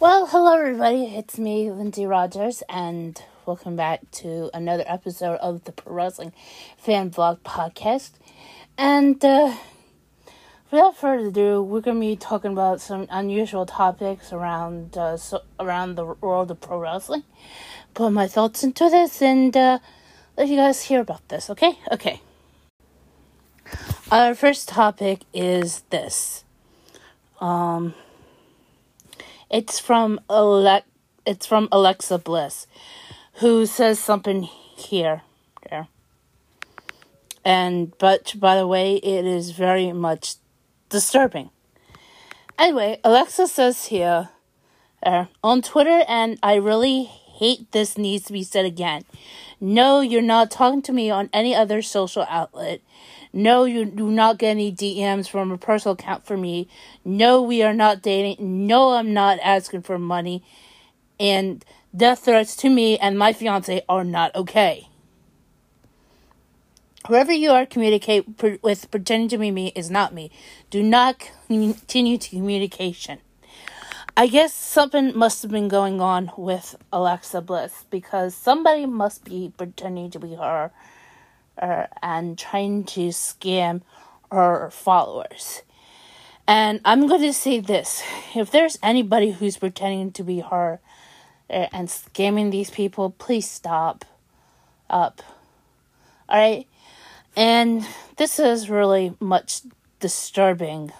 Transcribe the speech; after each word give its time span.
Well, 0.00 0.28
hello 0.28 0.54
everybody. 0.54 1.14
It's 1.14 1.38
me, 1.38 1.66
Lindsie 1.66 2.08
Rodgers, 2.08 2.62
and 2.70 3.22
welcome 3.44 3.76
back 3.76 4.10
to 4.12 4.48
another 4.54 4.82
episode 4.86 5.34
of 5.40 5.64
the 5.64 5.72
Pro 5.72 5.92
Wrestling 5.92 6.32
Fan 6.78 7.10
Vlog 7.10 7.40
Podcast. 7.40 8.12
And 8.78 9.22
uh, 9.22 9.54
without 10.70 10.96
further 10.96 11.28
ado, 11.28 11.62
we're 11.62 11.82
to 11.82 12.00
be 12.00 12.16
talking 12.16 12.52
about 12.52 12.80
some 12.80 13.08
unusual 13.10 13.66
topics 13.66 14.32
around 14.32 14.96
uh, 14.96 15.18
so, 15.18 15.42
around 15.60 15.96
the 15.96 16.06
world 16.06 16.50
of 16.50 16.62
pro 16.62 16.78
wrestling. 16.78 17.24
Put 17.92 18.08
my 18.08 18.26
thoughts 18.26 18.64
into 18.64 18.88
this 18.88 19.20
and 19.20 19.54
uh, 19.54 19.80
let 20.34 20.48
you 20.48 20.56
guys 20.56 20.80
hear 20.80 21.00
about 21.00 21.28
this. 21.28 21.50
Okay, 21.50 21.78
okay. 21.92 22.22
Our 24.10 24.34
first 24.34 24.66
topic 24.66 25.24
is 25.34 25.82
this. 25.90 26.44
Um, 27.38 27.92
it's 29.50 29.78
from 29.78 30.20
Ale- 30.30 30.82
It's 31.26 31.46
from 31.46 31.68
Alexa 31.70 32.18
Bliss, 32.18 32.66
who 33.34 33.66
says 33.66 33.98
something 33.98 34.42
here, 34.44 35.22
there. 35.68 35.88
And 37.44 37.96
but 37.98 38.34
by 38.38 38.56
the 38.56 38.66
way, 38.66 38.96
it 38.96 39.24
is 39.26 39.50
very 39.52 39.92
much 39.92 40.36
disturbing. 40.88 41.50
Anyway, 42.58 43.00
Alexa 43.04 43.48
says 43.48 43.86
here 43.86 44.28
uh, 45.02 45.26
on 45.42 45.62
Twitter, 45.62 46.04
and 46.08 46.38
I 46.42 46.54
really 46.56 47.04
hate 47.04 47.72
this 47.72 47.96
needs 47.96 48.24
to 48.26 48.32
be 48.32 48.42
said 48.42 48.66
again. 48.66 49.04
No, 49.60 50.00
you're 50.00 50.20
not 50.22 50.50
talking 50.50 50.82
to 50.82 50.92
me 50.92 51.10
on 51.10 51.30
any 51.32 51.54
other 51.54 51.80
social 51.82 52.26
outlet. 52.28 52.80
No, 53.32 53.64
you 53.64 53.84
do 53.84 54.10
not 54.10 54.38
get 54.38 54.50
any 54.50 54.72
DMs 54.72 55.28
from 55.28 55.52
a 55.52 55.58
personal 55.58 55.94
account 55.94 56.26
for 56.26 56.36
me. 56.36 56.68
No, 57.04 57.42
we 57.42 57.62
are 57.62 57.74
not 57.74 58.02
dating. 58.02 58.66
No, 58.66 58.94
I'm 58.94 59.12
not 59.12 59.38
asking 59.42 59.82
for 59.82 59.98
money. 59.98 60.42
And 61.18 61.64
death 61.94 62.20
threats 62.20 62.56
to 62.56 62.70
me 62.70 62.98
and 62.98 63.18
my 63.18 63.32
fiance 63.32 63.82
are 63.88 64.04
not 64.04 64.34
okay. 64.34 64.88
Whoever 67.06 67.32
you 67.32 67.50
are 67.50 67.66
communicate 67.66 68.26
with 68.62 68.90
pretending 68.90 69.28
to 69.30 69.38
be 69.38 69.50
me 69.50 69.72
is 69.74 69.90
not 69.90 70.12
me. 70.12 70.30
Do 70.68 70.82
not 70.82 71.30
continue 71.46 72.18
to 72.18 72.30
communication. 72.30 73.18
I 74.16 74.26
guess 74.26 74.52
something 74.52 75.16
must 75.16 75.40
have 75.42 75.50
been 75.50 75.68
going 75.68 76.00
on 76.00 76.30
with 76.36 76.76
Alexa 76.92 77.40
Bliss 77.40 77.86
because 77.90 78.34
somebody 78.34 78.84
must 78.84 79.24
be 79.24 79.52
pretending 79.56 80.10
to 80.10 80.18
be 80.18 80.34
her 80.34 80.72
uh, 81.60 81.86
and 82.02 82.38
trying 82.38 82.84
to 82.84 83.08
scam 83.08 83.82
her 84.32 84.70
followers. 84.70 85.62
And 86.48 86.80
I'm 86.84 87.06
going 87.06 87.22
to 87.22 87.32
say 87.32 87.60
this 87.60 88.02
if 88.34 88.50
there's 88.50 88.78
anybody 88.82 89.30
who's 89.30 89.56
pretending 89.56 90.10
to 90.12 90.24
be 90.24 90.40
her 90.40 90.80
uh, 91.48 91.66
and 91.72 91.88
scamming 91.88 92.50
these 92.50 92.70
people, 92.70 93.10
please 93.10 93.48
stop 93.48 94.04
up. 94.88 95.22
Alright? 96.28 96.66
And 97.36 97.86
this 98.16 98.38
is 98.38 98.68
really 98.68 99.14
much 99.20 99.62
disturbing 100.00 100.92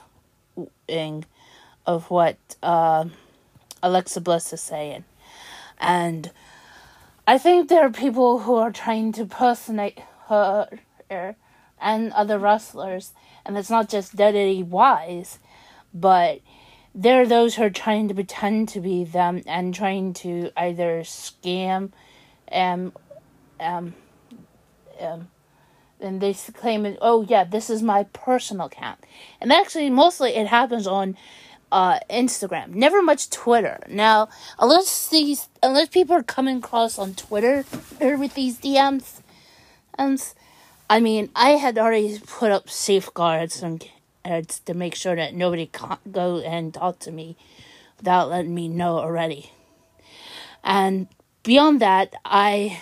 of 1.87 2.11
what 2.11 2.37
uh, 2.63 3.07
Alexa 3.83 4.21
Bliss 4.21 4.53
is 4.53 4.61
saying. 4.61 5.05
And 5.79 6.31
I 7.27 7.39
think 7.39 7.69
there 7.69 7.85
are 7.87 7.91
people 7.91 8.41
who 8.41 8.55
are 8.57 8.71
trying 8.71 9.13
to 9.13 9.25
personate 9.25 9.99
and 11.81 12.13
other 12.13 12.39
wrestlers, 12.39 13.13
and 13.45 13.57
it's 13.59 13.71
not 13.71 13.89
just 13.89 14.17
Dead 14.17 14.71
Wise, 14.71 15.39
but 15.93 16.41
there 16.95 17.23
are 17.23 17.27
those 17.27 17.55
who 17.55 17.63
are 17.63 17.71
trying 17.71 18.09
to 18.09 18.15
pretend 18.15 18.69
to 18.71 18.81
be 18.81 19.05
them 19.05 19.43
and 19.47 19.75
trying 19.75 20.13
to 20.13 20.51
either 20.57 21.01
scam 21.01 21.93
and 22.49 22.93
um 23.61 23.95
um 25.01 25.29
and 26.01 26.21
they 26.21 26.35
claim 26.35 26.97
oh 27.01 27.23
yeah 27.29 27.45
this 27.45 27.71
is 27.71 27.83
my 27.83 28.05
personal 28.13 28.67
account. 28.67 28.99
And 29.41 29.53
actually 29.53 29.91
mostly 29.91 30.35
it 30.35 30.49
happens 30.49 30.87
on 30.87 31.17
uh, 31.73 32.01
Instagram, 32.11 32.75
never 32.75 33.03
much 33.03 33.31
Twitter. 33.31 33.79
Now, 33.89 34.29
unless 34.59 35.09
these, 35.09 35.49
unless 35.63 35.89
people 35.89 36.17
are 36.17 36.23
coming 36.23 36.59
across 36.59 36.99
on 36.99 37.15
Twitter 37.15 37.65
with 38.01 38.35
these 38.35 38.59
DMs, 38.59 39.20
and 40.01 40.35
I 40.89 40.99
mean, 41.01 41.31
I 41.37 41.51
had 41.51 41.79
already 41.79 42.19
put 42.19 42.51
up 42.51 42.69
safeguards 42.71 43.63
and 43.63 43.87
to 44.65 44.75
make 44.75 44.95
sure 44.95 45.17
that 45.17 45.35
nobody 45.35 45.67
can't 45.67 46.13
go 46.13 46.39
and 46.39 46.73
talk 46.73 46.99
to 47.01 47.11
me 47.11 47.37
without 47.99 48.31
letting 48.31 48.55
me 48.55 48.69
know 48.69 48.99
already. 48.99 49.53
And 50.63 51.09
beyond 51.43 51.81
that, 51.81 52.15
I 52.25 52.81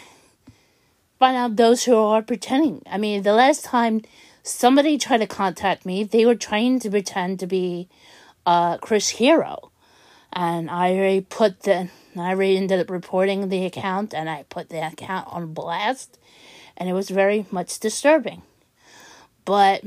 find 1.18 1.36
out 1.36 1.56
those 1.56 1.84
who 1.84 1.96
are 1.96 2.22
pretending. 2.22 2.82
I 2.90 2.98
mean, 2.98 3.22
the 3.22 3.32
last 3.32 3.64
time 3.64 4.02
somebody 4.42 4.98
tried 4.98 5.18
to 5.18 5.26
contact 5.26 5.86
me, 5.86 6.04
they 6.04 6.24
were 6.26 6.34
trying 6.34 6.80
to 6.80 6.90
pretend 6.90 7.40
to 7.40 7.46
be 7.46 7.88
uh, 8.46 8.78
Chris 8.78 9.10
Hero. 9.10 9.70
And 10.32 10.70
I 10.70 10.94
already 10.94 11.20
put 11.22 11.62
the, 11.62 11.88
I 12.16 12.30
already 12.30 12.56
ended 12.56 12.80
up 12.80 12.90
reporting 12.90 13.48
the 13.48 13.64
account 13.64 14.14
and 14.14 14.28
I 14.28 14.44
put 14.48 14.68
the 14.68 14.86
account 14.86 15.28
on 15.30 15.52
blast. 15.52 16.17
And 16.78 16.88
it 16.88 16.94
was 16.94 17.10
very 17.10 17.44
much 17.50 17.78
disturbing. 17.78 18.40
But 19.44 19.84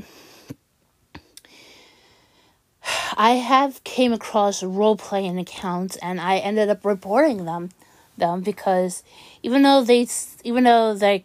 I 3.16 3.32
have 3.32 3.82
came 3.82 4.12
across 4.12 4.62
role 4.62 4.96
playing 4.96 5.38
accounts 5.38 5.96
and 5.96 6.20
I 6.20 6.38
ended 6.38 6.68
up 6.68 6.84
reporting 6.84 7.44
them 7.44 7.70
them 8.18 8.42
because 8.42 9.02
even 9.42 9.62
though 9.62 9.82
they 9.82 10.06
even 10.44 10.64
though 10.64 10.92
they 10.94 11.24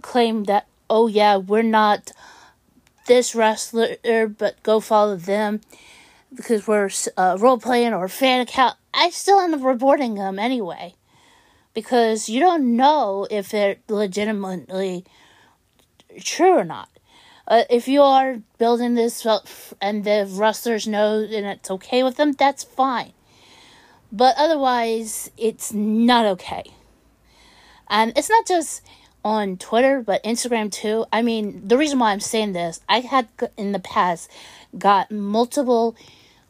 claim 0.00 0.44
that 0.44 0.64
oh 0.88 1.08
yeah 1.08 1.36
we're 1.36 1.60
not 1.60 2.12
this 3.06 3.34
wrestler 3.34 3.96
but 4.38 4.62
go 4.62 4.78
follow 4.78 5.16
them 5.16 5.60
because 6.34 6.66
we're 6.66 6.90
uh, 7.16 7.36
role 7.40 7.58
playing 7.58 7.92
or 7.92 8.08
fan 8.08 8.40
account, 8.40 8.76
I 8.94 9.10
still 9.10 9.40
end 9.40 9.54
up 9.54 9.62
reporting 9.62 10.14
them 10.14 10.38
anyway. 10.38 10.94
Because 11.74 12.28
you 12.28 12.40
don't 12.40 12.76
know 12.76 13.26
if 13.30 13.50
they're 13.50 13.76
legitimately 13.88 15.04
true 16.20 16.58
or 16.58 16.64
not. 16.64 16.88
Uh, 17.46 17.64
if 17.68 17.88
you 17.88 18.02
are 18.02 18.38
building 18.58 18.94
this 18.94 19.26
and 19.80 20.04
the 20.04 20.26
wrestlers 20.30 20.86
know 20.86 21.20
and 21.20 21.46
it's 21.46 21.70
okay 21.70 22.02
with 22.02 22.16
them, 22.16 22.32
that's 22.32 22.62
fine. 22.64 23.12
But 24.12 24.34
otherwise, 24.36 25.30
it's 25.36 25.72
not 25.72 26.26
okay. 26.26 26.64
And 27.88 28.12
it's 28.16 28.30
not 28.30 28.46
just 28.46 28.82
on 29.24 29.56
Twitter, 29.56 30.00
but 30.00 30.22
Instagram 30.22 30.70
too. 30.72 31.04
I 31.12 31.22
mean, 31.22 31.66
the 31.66 31.76
reason 31.76 31.98
why 31.98 32.12
I'm 32.12 32.20
saying 32.20 32.52
this, 32.52 32.80
I 32.88 33.00
had 33.00 33.28
in 33.56 33.72
the 33.72 33.78
past 33.78 34.30
got 34.78 35.10
multiple 35.10 35.96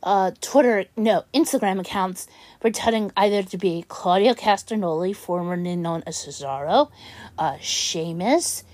uh, 0.03 0.33
Twitter, 0.41 0.87
no, 0.97 1.25
Instagram 1.35 1.81
accounts 1.81 2.27
pretending 2.61 3.11
either 3.17 3.43
to 3.43 3.57
be 3.57 3.85
Claudio 3.89 4.35
Castagnoli, 4.35 5.17
formerly 5.17 5.77
known 5.77 6.03
as 6.07 6.17
Cesaro, 6.17 6.91
uh, 7.39 7.57
Sheamus, 7.61 8.65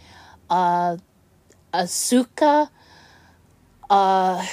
uh, 0.50 0.97
Asuka, 1.72 2.69
uh, 3.88 4.47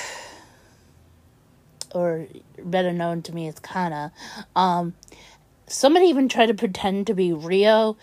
or 1.93 2.27
better 2.63 2.93
known 2.93 3.21
to 3.23 3.33
me 3.33 3.47
as 3.47 3.59
Kana. 3.59 4.11
Um, 4.55 4.93
somebody 5.67 6.07
even 6.07 6.29
tried 6.29 6.47
to 6.47 6.53
pretend 6.53 7.07
to 7.07 7.13
be 7.13 7.33
Rio. 7.33 7.97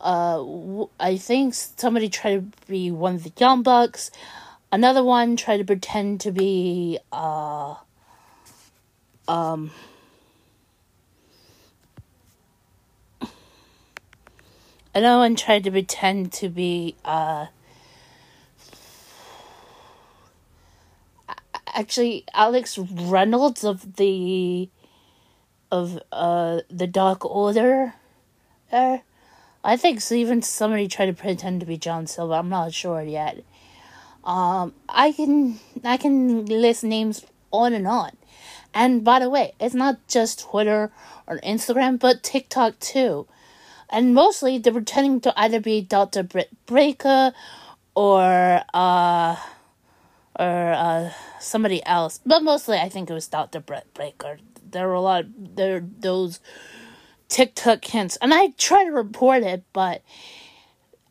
Uh, 0.00 0.84
I 1.00 1.16
think 1.16 1.54
somebody 1.54 2.08
tried 2.08 2.52
to 2.52 2.66
be 2.66 2.90
one 2.90 3.14
of 3.14 3.24
the 3.24 3.32
Young 3.38 3.62
Bucks. 3.62 4.10
Another 4.70 5.02
one 5.02 5.36
tried 5.36 5.58
to 5.58 5.64
pretend 5.64 6.20
to 6.22 6.32
be, 6.32 6.98
uh, 7.12 7.76
um, 9.28 9.70
another 14.96 15.18
one 15.18 15.36
tried 15.36 15.62
to 15.64 15.70
pretend 15.70 16.32
to 16.32 16.48
be 16.48 16.96
uh, 17.04 17.46
actually 21.74 22.24
Alex 22.32 22.78
Reynolds 22.78 23.62
of 23.62 23.96
the 23.96 24.70
of 25.70 26.00
uh 26.10 26.60
the 26.70 26.86
Dark 26.86 27.24
Order. 27.24 27.94
Uh, 28.72 28.98
I 29.62 29.76
think 29.76 30.00
so 30.00 30.14
even 30.14 30.40
somebody 30.42 30.88
tried 30.88 31.06
to 31.06 31.12
pretend 31.12 31.60
to 31.60 31.66
be 31.66 31.76
John 31.76 32.06
Silver. 32.06 32.34
I'm 32.34 32.48
not 32.48 32.72
sure 32.72 33.02
yet. 33.02 33.44
Um, 34.24 34.72
I 34.88 35.12
can 35.12 35.60
I 35.84 35.98
can 35.98 36.46
list 36.46 36.82
names 36.82 37.24
on 37.52 37.74
and 37.74 37.86
on. 37.86 38.16
And 38.72 39.04
by 39.04 39.18
the 39.20 39.30
way, 39.30 39.52
it's 39.60 39.74
not 39.74 40.06
just 40.08 40.40
Twitter 40.40 40.90
or 41.26 41.38
Instagram, 41.40 41.98
but 41.98 42.22
TikTok 42.22 42.78
too. 42.80 43.26
And 43.90 44.14
mostly 44.14 44.58
they're 44.58 44.72
pretending 44.72 45.20
to 45.22 45.32
either 45.38 45.60
be 45.60 45.80
Dr. 45.80 46.22
Britt 46.22 46.50
Baker 46.66 47.32
or 47.94 48.62
uh 48.74 49.36
or 50.38 50.72
uh 50.72 51.12
somebody 51.40 51.84
else. 51.86 52.20
But 52.26 52.42
mostly 52.42 52.78
I 52.78 52.88
think 52.88 53.08
it 53.08 53.14
was 53.14 53.28
Dr. 53.28 53.60
Britt 53.60 53.94
Baker 53.94 54.38
there 54.70 54.88
were 54.88 54.94
a 54.94 55.00
lot 55.00 55.24
of 55.24 55.56
there 55.56 55.84
those 55.98 56.40
TikTok 57.28 57.84
hints, 57.84 58.16
and 58.20 58.32
I 58.32 58.48
try 58.58 58.84
to 58.84 58.90
report 58.90 59.42
it, 59.42 59.64
but 59.72 60.02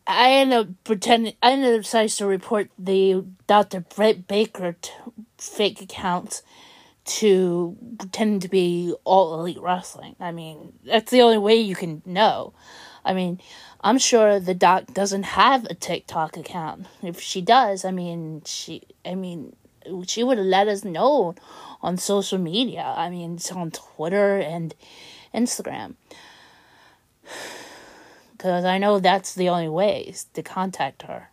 I 0.06 0.32
ended 0.32 0.58
up 0.58 0.68
pretending. 0.84 1.34
I 1.42 1.52
ended 1.52 1.74
up 1.74 1.82
deciding 1.82 2.10
to 2.10 2.26
report 2.26 2.70
the 2.78 3.24
Dr. 3.46 3.80
Britt 3.80 4.26
Baker 4.26 4.76
t- 4.80 4.90
fake 5.38 5.80
accounts 5.80 6.42
to 7.06 7.76
pretend 7.98 8.42
to 8.42 8.48
be 8.48 8.94
all 9.04 9.38
elite 9.38 9.60
wrestling. 9.60 10.16
I 10.18 10.32
mean, 10.32 10.72
that's 10.84 11.10
the 11.10 11.22
only 11.22 11.38
way 11.38 11.56
you 11.56 11.76
can 11.76 12.02
know. 12.04 12.52
I 13.04 13.14
mean, 13.14 13.40
I'm 13.80 13.98
sure 13.98 14.40
the 14.40 14.54
doc 14.54 14.92
doesn't 14.92 15.22
have 15.22 15.64
a 15.66 15.74
TikTok 15.74 16.36
account. 16.36 16.86
If 17.02 17.20
she 17.20 17.40
does, 17.40 17.84
I 17.84 17.92
mean, 17.92 18.42
she, 18.44 18.82
I 19.04 19.14
mean, 19.14 19.54
she 20.06 20.24
would 20.24 20.38
have 20.38 20.46
let 20.46 20.66
us 20.66 20.84
know 20.84 21.36
on 21.80 21.96
social 21.96 22.38
media. 22.38 22.94
I 22.96 23.08
mean, 23.08 23.36
it's 23.36 23.52
on 23.52 23.70
Twitter 23.70 24.38
and 24.38 24.74
Instagram. 25.34 25.94
Because 28.32 28.66
I 28.66 28.76
know 28.76 29.00
that's 29.00 29.34
the 29.34 29.48
only 29.48 29.68
ways 29.68 30.26
to 30.34 30.42
contact 30.42 31.02
her. 31.04 31.30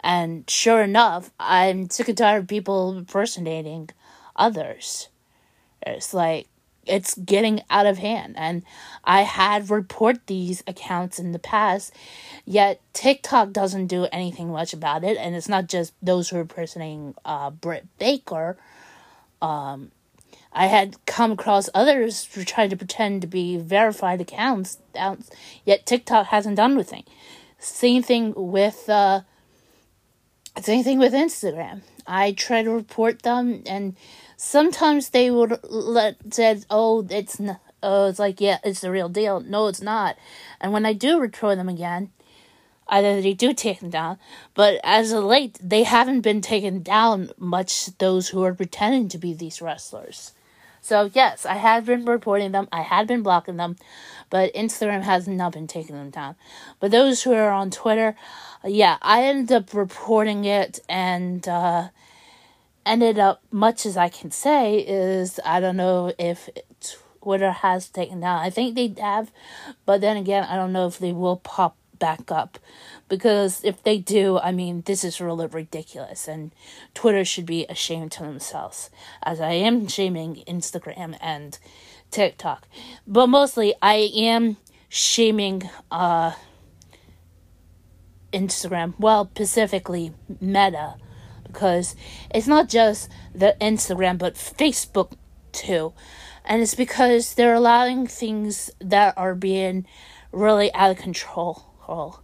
And 0.00 0.48
sure 0.48 0.82
enough, 0.82 1.30
I'm 1.38 1.90
sick 1.90 2.08
and 2.08 2.16
tired 2.16 2.44
of 2.44 2.48
people 2.48 2.96
impersonating 2.96 3.90
others. 4.38 5.08
It's 5.82 6.14
like, 6.14 6.46
it's 6.86 7.14
getting 7.16 7.60
out 7.68 7.84
of 7.84 7.98
hand. 7.98 8.34
And 8.38 8.62
I 9.04 9.22
had 9.22 9.68
report 9.68 10.26
these 10.26 10.62
accounts 10.66 11.18
in 11.18 11.32
the 11.32 11.38
past, 11.38 11.92
yet 12.46 12.80
TikTok 12.94 13.52
doesn't 13.52 13.88
do 13.88 14.06
anything 14.10 14.50
much 14.50 14.72
about 14.72 15.04
it. 15.04 15.18
And 15.18 15.34
it's 15.34 15.48
not 15.48 15.68
just 15.68 15.92
those 16.00 16.30
who 16.30 16.38
are 16.38 16.42
impersonating 16.42 17.14
uh, 17.24 17.50
Britt 17.50 17.86
Baker. 17.98 18.56
Um, 19.42 19.90
I 20.52 20.66
had 20.66 20.96
come 21.04 21.32
across 21.32 21.68
others 21.74 22.24
who 22.32 22.42
tried 22.42 22.70
to 22.70 22.76
pretend 22.76 23.20
to 23.20 23.26
be 23.26 23.58
verified 23.58 24.20
accounts, 24.20 24.78
yet 25.64 25.86
TikTok 25.86 26.28
hasn't 26.28 26.56
done 26.56 26.72
anything. 26.72 27.04
Same 27.58 28.02
thing 28.02 28.32
with 28.34 28.88
uh, 28.88 29.20
same 30.60 30.82
thing 30.82 30.98
with 30.98 31.12
Instagram. 31.12 31.82
I 32.06 32.32
try 32.32 32.62
to 32.62 32.70
report 32.70 33.22
them, 33.22 33.62
and 33.66 33.94
sometimes 34.38 35.10
they 35.10 35.30
would 35.30 35.58
let 35.68 36.16
said, 36.32 36.64
"Oh, 36.70 37.06
it's 37.10 37.38
not." 37.38 37.60
Oh, 37.82 38.08
it's 38.08 38.18
like, 38.18 38.40
yeah, 38.40 38.58
it's 38.64 38.80
the 38.80 38.90
real 38.90 39.08
deal. 39.08 39.38
No, 39.38 39.68
it's 39.68 39.80
not. 39.80 40.16
And 40.60 40.72
when 40.72 40.84
I 40.84 40.92
do 40.94 41.20
report 41.20 41.58
them 41.58 41.68
again, 41.68 42.10
either 42.88 43.20
they 43.20 43.34
do 43.34 43.52
take 43.52 43.78
them 43.78 43.90
down, 43.90 44.18
but 44.54 44.80
as 44.82 45.12
of 45.12 45.22
late, 45.22 45.58
they 45.62 45.84
haven't 45.84 46.22
been 46.22 46.40
taken 46.40 46.82
down 46.82 47.30
much. 47.38 47.86
Those 47.98 48.30
who 48.30 48.42
are 48.42 48.54
pretending 48.54 49.08
to 49.10 49.18
be 49.18 49.32
these 49.32 49.62
wrestlers. 49.62 50.32
So 50.80 51.10
yes, 51.14 51.46
I 51.46 51.54
had 51.54 51.84
been 51.84 52.04
reporting 52.04 52.50
them. 52.52 52.68
I 52.72 52.82
had 52.82 53.06
been 53.06 53.22
blocking 53.22 53.58
them, 53.58 53.76
but 54.30 54.52
Instagram 54.54 55.02
has 55.02 55.28
not 55.28 55.52
been 55.52 55.66
taking 55.68 55.94
them 55.94 56.10
down. 56.10 56.34
But 56.80 56.90
those 56.90 57.22
who 57.22 57.32
are 57.32 57.50
on 57.50 57.70
Twitter, 57.70 58.16
yeah, 58.64 58.96
I 59.02 59.22
ended 59.22 59.52
up 59.52 59.74
reporting 59.74 60.44
it 60.44 60.80
and 60.88 61.46
uh, 61.46 61.88
ended 62.88 63.18
up, 63.18 63.42
much 63.50 63.86
as 63.86 63.96
I 63.96 64.08
can 64.08 64.30
say, 64.30 64.78
is 64.78 65.38
I 65.44 65.60
don't 65.60 65.76
know 65.76 66.12
if 66.18 66.48
Twitter 67.22 67.52
has 67.52 67.88
taken 67.88 68.20
down. 68.20 68.40
I 68.40 68.50
think 68.50 68.74
they 68.74 68.94
have, 69.00 69.30
but 69.84 70.00
then 70.00 70.16
again, 70.16 70.44
I 70.44 70.56
don't 70.56 70.72
know 70.72 70.86
if 70.86 70.98
they 70.98 71.12
will 71.12 71.36
pop 71.36 71.76
back 71.98 72.30
up 72.30 72.58
because 73.08 73.62
if 73.64 73.82
they 73.82 73.98
do, 73.98 74.38
I 74.38 74.52
mean, 74.52 74.82
this 74.86 75.04
is 75.04 75.20
really 75.20 75.46
ridiculous, 75.46 76.28
and 76.28 76.52
Twitter 76.94 77.24
should 77.24 77.46
be 77.46 77.66
ashamed 77.66 78.12
to 78.12 78.22
themselves, 78.22 78.90
as 79.22 79.40
I 79.40 79.52
am 79.52 79.88
shaming 79.88 80.42
Instagram 80.46 81.16
and 81.20 81.58
TikTok. 82.10 82.66
But 83.06 83.26
mostly, 83.28 83.74
I 83.82 84.10
am 84.14 84.56
shaming 84.88 85.68
uh, 85.90 86.32
Instagram, 88.32 88.94
well, 88.98 89.28
specifically 89.34 90.12
Meta, 90.40 90.94
because 91.48 91.96
it's 92.32 92.46
not 92.46 92.68
just 92.68 93.10
the 93.34 93.56
Instagram, 93.60 94.18
but 94.18 94.34
Facebook 94.34 95.12
too. 95.52 95.92
And 96.44 96.62
it's 96.62 96.74
because 96.74 97.34
they're 97.34 97.54
allowing 97.54 98.06
things 98.06 98.70
that 98.80 99.14
are 99.18 99.34
being 99.34 99.86
really 100.32 100.72
out 100.72 100.90
of 100.90 100.96
control. 100.96 102.20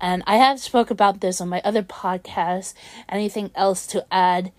And 0.00 0.22
I 0.26 0.36
have 0.36 0.60
spoke 0.60 0.90
about 0.90 1.20
this 1.20 1.40
on 1.40 1.48
my 1.48 1.60
other 1.64 1.82
podcast. 1.82 2.74
Anything 3.08 3.50
else 3.54 3.86
to 3.88 4.04
add? 4.12 4.52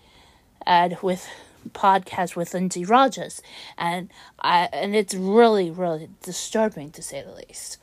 Add 0.66 0.98
with 1.02 1.28
podcast 1.72 2.36
with 2.36 2.50
Lindsie 2.52 2.88
Rodgers, 2.88 3.42
and 3.76 4.10
I 4.40 4.68
and 4.72 4.94
it's 4.94 5.14
really 5.14 5.70
really 5.70 6.08
disturbing 6.22 6.90
to 6.92 7.02
say 7.02 7.22
the 7.22 7.32
least. 7.32 7.78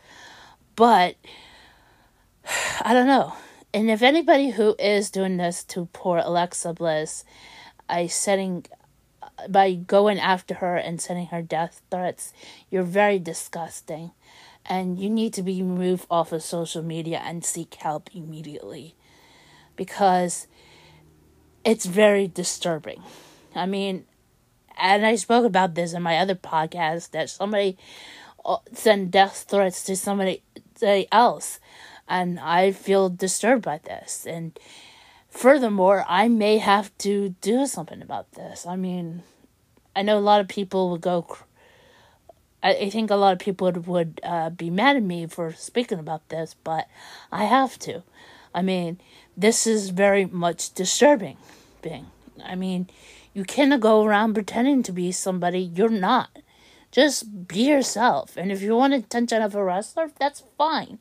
But 0.76 1.16
I 2.82 2.94
don't 2.94 3.08
know. 3.08 3.34
And 3.74 3.90
if 3.90 4.04
anybody 4.04 4.52
who 4.52 4.76
is 4.78 5.10
doing 5.10 5.38
this 5.38 5.64
to 5.66 5.90
poor 5.94 6.20
Alexa 6.20 6.74
Bliss, 6.74 7.26
I 7.90 8.08
setting 8.08 8.66
by 9.50 9.74
going 9.74 10.20
after 10.20 10.56
her 10.56 10.76
and 10.76 11.02
sending 11.02 11.28
her 11.28 11.42
death 11.42 11.82
threats, 11.90 12.34
you're 12.70 12.84
very 12.84 13.18
disgusting. 13.18 14.12
And 14.66 14.98
you 14.98 15.10
need 15.10 15.34
to 15.34 15.44
be 15.44 15.62
removed 15.62 16.06
off 16.10 16.32
of 16.32 16.44
social 16.44 16.84
media 16.84 17.22
and 17.26 17.44
seek 17.44 17.74
help 17.76 18.10
immediately. 18.14 18.96
Because 19.76 20.48
it's 21.66 21.86
very 21.86 22.28
disturbing. 22.28 23.02
I 23.56 23.66
mean, 23.66 24.06
and 24.78 25.06
I 25.06 25.16
spoke 25.16 25.46
about 25.46 25.76
this 25.76 25.94
in 25.94 26.02
my 26.02 26.18
other 26.18 26.36
podcast 26.36 27.12
that 27.12 27.30
somebody 27.30 27.78
uh, 28.46 28.58
sent 28.74 29.12
death 29.12 29.46
threats 29.50 29.84
to 29.86 29.96
somebody 29.96 30.44
else, 31.12 31.60
and 32.08 32.40
I 32.40 32.72
feel 32.72 33.10
disturbed 33.10 33.64
by 33.64 33.80
this. 33.84 34.26
And 34.26 34.58
furthermore, 35.30 36.06
I 36.08 36.28
may 36.28 36.58
have 36.58 36.96
to 37.00 37.30
do 37.42 37.66
something 37.66 38.02
about 38.02 38.32
this. 38.34 38.66
I 38.66 38.76
mean, 38.76 39.24
I 39.96 40.02
know 40.02 40.18
a 40.18 40.20
lot 40.20 40.42
of 40.42 40.48
people 40.48 40.92
would 40.92 41.02
go 41.02 41.26
I, 42.64 42.74
I 42.74 42.90
think 42.90 43.12
a 43.12 43.16
lot 43.16 43.34
of 43.34 43.40
people 43.40 43.66
would, 43.66 43.86
would 43.86 44.22
uh, 44.24 44.50
be 44.50 44.70
mad 44.70 44.96
at 44.96 45.04
me 45.04 45.28
for 45.28 45.54
speaking 45.54 46.00
about 46.00 46.30
this, 46.30 46.56
but 46.64 46.88
I 47.32 47.44
have 47.44 47.78
to. 47.80 48.02
I 48.56 48.62
mean, 48.62 49.00
this 49.36 49.68
is 49.68 49.90
very 49.90 50.26
much 50.26 50.74
disturbing 50.74 51.38
thing. 51.82 52.08
I 52.44 52.56
mean, 52.56 52.88
you 53.34 53.44
cannot 53.44 53.82
go 53.82 54.04
around 54.04 54.34
pretending 54.34 54.82
to 54.84 54.92
be 54.92 55.12
somebody 55.12 55.60
you're 55.60 55.90
not. 55.90 56.30
Just 56.92 57.48
be 57.48 57.68
yourself. 57.68 58.38
And 58.38 58.52
if 58.52 58.62
you 58.62 58.76
want 58.76 58.94
attention 58.94 59.42
of 59.42 59.56
a 59.56 59.64
wrestler, 59.64 60.12
that's 60.20 60.44
fine. 60.58 61.00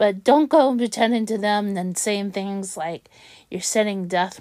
But 0.00 0.24
don't 0.24 0.48
go 0.48 0.74
pretending 0.74 1.26
to 1.26 1.36
them 1.36 1.76
and 1.76 1.98
saying 1.98 2.30
things 2.30 2.74
like 2.74 3.10
you're 3.50 3.60
sending 3.60 4.08
death 4.08 4.40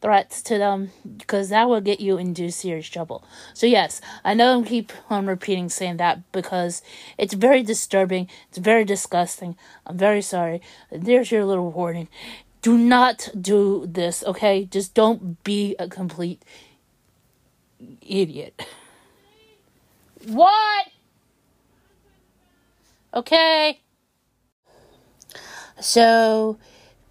threats 0.00 0.42
to 0.42 0.58
them 0.58 0.90
because 1.16 1.50
that 1.50 1.68
will 1.68 1.80
get 1.80 2.00
you 2.00 2.18
into 2.18 2.50
serious 2.50 2.88
trouble. 2.88 3.22
So 3.52 3.66
yes, 3.66 4.00
I 4.24 4.34
know 4.34 4.60
I 4.60 4.66
keep 4.66 4.92
on 5.08 5.26
repeating 5.26 5.68
saying 5.68 5.98
that 5.98 6.32
because 6.32 6.82
it's 7.16 7.34
very 7.34 7.62
disturbing, 7.62 8.28
it's 8.48 8.58
very 8.58 8.84
disgusting. 8.84 9.56
I'm 9.86 9.96
very 9.96 10.20
sorry. 10.20 10.60
There's 10.90 11.30
your 11.30 11.44
little 11.44 11.70
warning. 11.70 12.08
Do 12.60 12.76
not 12.76 13.28
do 13.40 13.86
this, 13.86 14.24
okay? 14.24 14.64
Just 14.64 14.92
don't 14.92 15.40
be 15.44 15.76
a 15.78 15.86
complete 15.86 16.42
idiot. 18.02 18.60
What? 20.26 20.86
Okay. 23.12 23.83
So, 25.80 26.58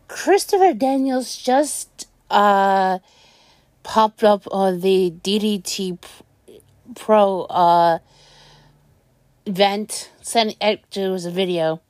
Christopher 0.08 0.74
Daniels 0.74 1.36
just 1.36 2.08
uh, 2.29 3.00
popped 3.84 4.24
up 4.24 4.48
on 4.51 4.79
the 4.79 5.13
DDT 5.24 6.00
Pro 6.96 7.41
uh, 7.43 8.00
event. 9.46 10.12
Sent 10.22 10.55
it 10.62 10.84
was 10.96 11.25
a 11.25 11.32
video, 11.32 11.82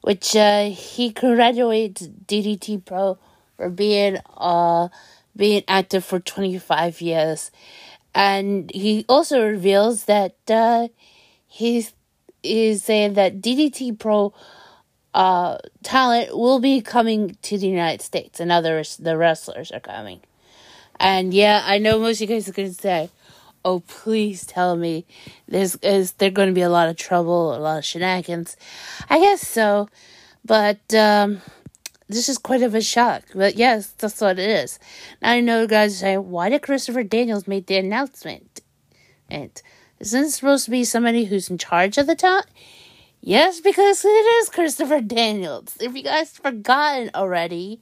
which 0.00 0.34
uh, 0.34 0.70
he 0.70 1.12
congratulates 1.12 2.08
DDT 2.26 2.84
Pro 2.84 3.18
for 3.56 3.70
being 3.70 4.18
uh 4.36 4.88
being 5.36 5.62
active 5.68 6.04
for 6.04 6.18
twenty 6.18 6.58
five 6.58 7.00
years, 7.00 7.50
and 8.14 8.70
he 8.74 9.04
also 9.08 9.44
reveals 9.46 10.04
that 10.04 10.36
uh, 10.48 10.88
he's 11.46 11.92
is 12.42 12.84
saying 12.84 13.14
that 13.14 13.40
DDT 13.40 13.98
Pro 13.98 14.34
uh, 15.14 15.58
talent 15.82 16.36
will 16.36 16.58
be 16.58 16.80
coming 16.80 17.36
to 17.42 17.56
the 17.56 17.68
United 17.68 18.02
States, 18.02 18.40
and 18.40 18.50
others, 18.50 18.96
the 18.96 19.16
wrestlers 19.16 19.70
are 19.70 19.80
coming. 19.80 20.20
And 20.98 21.32
yeah, 21.32 21.62
I 21.64 21.78
know 21.78 21.98
most 21.98 22.20
of 22.20 22.28
you 22.28 22.34
guys 22.34 22.48
are 22.48 22.52
going 22.52 22.68
to 22.68 22.74
say, 22.74 23.10
"Oh, 23.64 23.80
please 23.80 24.44
tell 24.44 24.76
me 24.76 25.06
there's 25.48 25.76
is 25.76 26.12
there 26.12 26.30
going 26.30 26.48
to 26.48 26.54
be 26.54 26.62
a 26.62 26.68
lot 26.68 26.88
of 26.88 26.96
trouble, 26.96 27.54
a 27.54 27.58
lot 27.58 27.78
of 27.78 27.84
shenanigans." 27.84 28.56
I 29.08 29.20
guess 29.20 29.46
so, 29.46 29.88
but 30.44 30.92
um, 30.94 31.40
this 32.08 32.28
is 32.28 32.38
quite 32.38 32.62
of 32.62 32.74
a 32.74 32.80
shock. 32.80 33.22
But 33.34 33.56
yes, 33.56 33.88
that's 33.98 34.20
what 34.20 34.38
it 34.38 34.48
is. 34.50 34.78
Now 35.22 35.30
I 35.30 35.40
know 35.40 35.62
you 35.62 35.68
guys 35.68 35.98
say, 35.98 36.16
"Why 36.16 36.48
did 36.48 36.62
Christopher 36.62 37.04
Daniels 37.04 37.46
make 37.46 37.66
the 37.66 37.76
announcement?" 37.76 38.60
And 39.30 39.50
Isn't 40.00 40.24
it 40.24 40.30
supposed 40.30 40.64
to 40.66 40.70
be 40.70 40.84
somebody 40.84 41.24
who's 41.24 41.48
in 41.48 41.58
charge 41.58 41.98
of 41.98 42.06
the 42.06 42.14
talent? 42.16 42.46
Yes, 43.26 43.60
because 43.62 44.04
it 44.04 44.08
is 44.08 44.50
Christopher 44.50 45.00
Daniels. 45.00 45.76
If 45.80 45.96
you 45.96 46.02
guys 46.02 46.30
forgotten 46.32 47.10
already, 47.14 47.80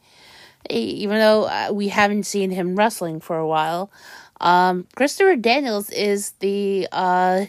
even 0.71 1.19
though 1.19 1.45
uh, 1.45 1.71
we 1.73 1.89
haven't 1.89 2.25
seen 2.25 2.51
him 2.53 2.77
wrestling 2.77 3.21
for 3.21 3.39
a 3.39 3.47
while, 3.47 3.91
um, 4.41 4.87
Christopher 4.97 5.37
Daniels 5.37 5.91
is 5.91 6.33
the 6.41 6.89
uh, 6.93 7.47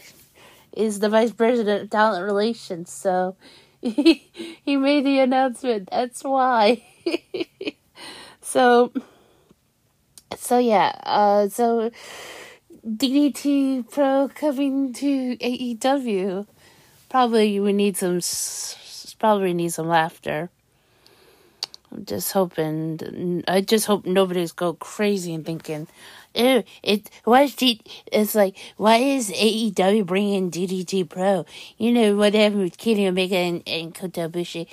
is 0.75 0.99
the 0.99 1.09
vice 1.09 1.33
president 1.33 1.83
of 1.83 1.89
talent 1.91 2.25
relations. 2.25 2.91
So 2.91 3.35
he 3.81 4.29
he 4.65 4.77
made 4.77 5.05
the 5.05 5.19
announcement. 5.19 5.89
That's 5.91 6.23
why. 6.23 6.83
so 8.41 8.91
so 10.37 10.57
yeah. 10.57 10.93
Uh, 11.03 11.47
so 11.49 11.91
DDT 12.85 13.83
Pro 13.83 14.29
coming 14.33 14.93
to 14.93 15.37
AEW. 15.37 16.47
Probably 17.13 17.59
we 17.59 17.73
need 17.73 17.95
some. 17.95 18.21
Probably 19.19 19.53
need 19.53 19.69
some 19.69 19.87
laughter. 19.87 20.49
I'm 21.91 22.05
just 22.05 22.31
hoping. 22.31 23.43
I 23.47 23.61
just 23.61 23.85
hope 23.85 24.07
nobody's 24.07 24.51
go 24.51 24.73
crazy 24.73 25.31
and 25.35 25.45
thinking, 25.45 25.87
"Ew, 26.33 26.63
it 26.81 27.11
why 27.23 27.43
is 27.43 27.53
D, 27.53 27.81
It's 28.11 28.33
like 28.33 28.57
why 28.77 28.97
is 28.97 29.29
AEW 29.29 30.07
bringing 30.07 30.49
DDT 30.49 31.07
Pro? 31.07 31.45
You 31.77 31.91
know 31.91 32.15
what 32.15 32.33
happened 32.33 32.63
with 32.63 32.79
Kenny 32.79 33.07
Omega 33.07 33.37
and, 33.37 33.61
and 33.67 33.93
Kota 33.93 34.27
Ibushi, 34.27 34.65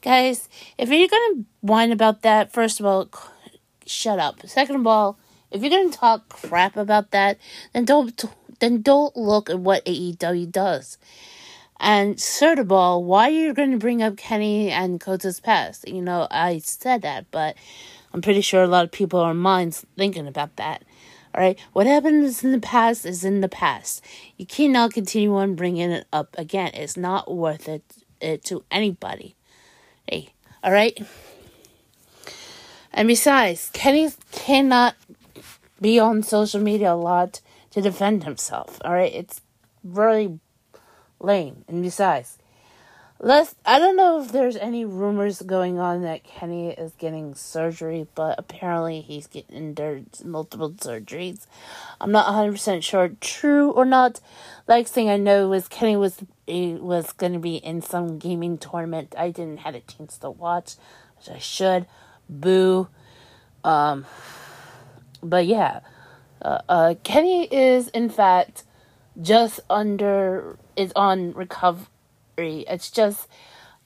guys. 0.00 0.48
If 0.78 0.90
you're 0.90 1.08
gonna 1.08 1.46
whine 1.62 1.90
about 1.90 2.22
that, 2.22 2.52
first 2.52 2.78
of 2.78 2.86
all, 2.86 3.08
shut 3.86 4.20
up. 4.20 4.46
Second 4.46 4.76
of 4.76 4.86
all, 4.86 5.18
if 5.50 5.62
you're 5.62 5.70
gonna 5.70 5.90
talk 5.90 6.28
crap 6.28 6.76
about 6.76 7.10
that, 7.10 7.38
then 7.72 7.84
don't 7.84 8.24
then 8.60 8.82
don't 8.82 9.16
look 9.16 9.50
at 9.50 9.58
what 9.58 9.84
AEW 9.84 10.52
does. 10.52 10.96
And 11.80 12.20
third 12.20 12.58
of 12.58 12.72
all, 12.72 13.04
why 13.04 13.28
are 13.28 13.30
you 13.30 13.54
going 13.54 13.70
to 13.70 13.78
bring 13.78 14.02
up 14.02 14.16
Kenny 14.16 14.70
and 14.70 15.00
Kota's 15.00 15.40
past? 15.40 15.86
You 15.86 16.02
know, 16.02 16.26
I 16.30 16.58
said 16.58 17.02
that, 17.02 17.26
but 17.30 17.56
I'm 18.12 18.22
pretty 18.22 18.40
sure 18.40 18.62
a 18.62 18.66
lot 18.66 18.84
of 18.84 18.90
people 18.90 19.20
are 19.20 19.34
minds 19.34 19.86
thinking 19.96 20.26
about 20.26 20.56
that. 20.56 20.82
All 21.34 21.42
right, 21.42 21.58
what 21.74 21.86
happens 21.86 22.42
in 22.42 22.52
the 22.52 22.58
past 22.58 23.04
is 23.04 23.22
in 23.22 23.42
the 23.42 23.48
past. 23.48 24.02
You 24.38 24.46
cannot 24.46 24.94
continue 24.94 25.36
on 25.36 25.54
bringing 25.54 25.90
it 25.90 26.06
up 26.12 26.34
again. 26.38 26.70
It's 26.74 26.96
not 26.96 27.32
worth 27.32 27.68
it, 27.68 27.84
it 28.20 28.44
to 28.46 28.64
anybody. 28.70 29.36
Hey, 30.08 30.30
all 30.64 30.72
right. 30.72 30.98
And 32.92 33.06
besides, 33.06 33.70
Kenny 33.72 34.10
cannot 34.32 34.96
be 35.80 36.00
on 36.00 36.22
social 36.22 36.60
media 36.60 36.94
a 36.94 36.96
lot 36.96 37.40
to 37.70 37.82
defend 37.82 38.24
himself. 38.24 38.80
All 38.84 38.94
right, 38.94 39.12
it's 39.12 39.42
really 39.84 40.40
lame. 41.20 41.64
And 41.68 41.82
besides, 41.82 42.38
let's 43.20 43.56
I 43.66 43.78
don't 43.78 43.96
know 43.96 44.20
if 44.20 44.30
there's 44.30 44.56
any 44.56 44.84
rumors 44.84 45.42
going 45.42 45.78
on 45.78 46.02
that 46.02 46.24
Kenny 46.24 46.70
is 46.70 46.92
getting 46.92 47.34
surgery, 47.34 48.06
but 48.14 48.36
apparently 48.38 49.00
he's 49.00 49.26
getting 49.26 49.74
multiple 50.24 50.70
surgeries. 50.70 51.46
I'm 52.00 52.12
not 52.12 52.32
100% 52.32 52.82
sure 52.82 53.10
true 53.20 53.70
or 53.70 53.84
not. 53.84 54.20
Like 54.66 54.86
thing 54.86 55.10
I 55.10 55.16
know 55.16 55.48
was 55.48 55.68
Kenny 55.68 55.96
was 55.96 56.22
was 56.46 57.12
going 57.12 57.32
to 57.32 57.38
be 57.38 57.56
in 57.56 57.82
some 57.82 58.18
gaming 58.18 58.58
tournament. 58.58 59.14
I 59.18 59.30
didn't 59.30 59.58
have 59.58 59.74
a 59.74 59.80
chance 59.80 60.16
to 60.18 60.30
watch, 60.30 60.76
which 61.16 61.28
I 61.28 61.38
should. 61.38 61.86
Boo. 62.28 62.88
Um 63.64 64.06
but 65.22 65.46
yeah, 65.46 65.80
uh, 66.40 66.60
uh 66.68 66.94
Kenny 67.02 67.46
is 67.46 67.88
in 67.88 68.08
fact 68.08 68.62
just 69.20 69.58
under 69.68 70.56
is 70.78 70.92
on 70.96 71.32
recovery. 71.32 71.88
It's 72.38 72.90
just 72.90 73.28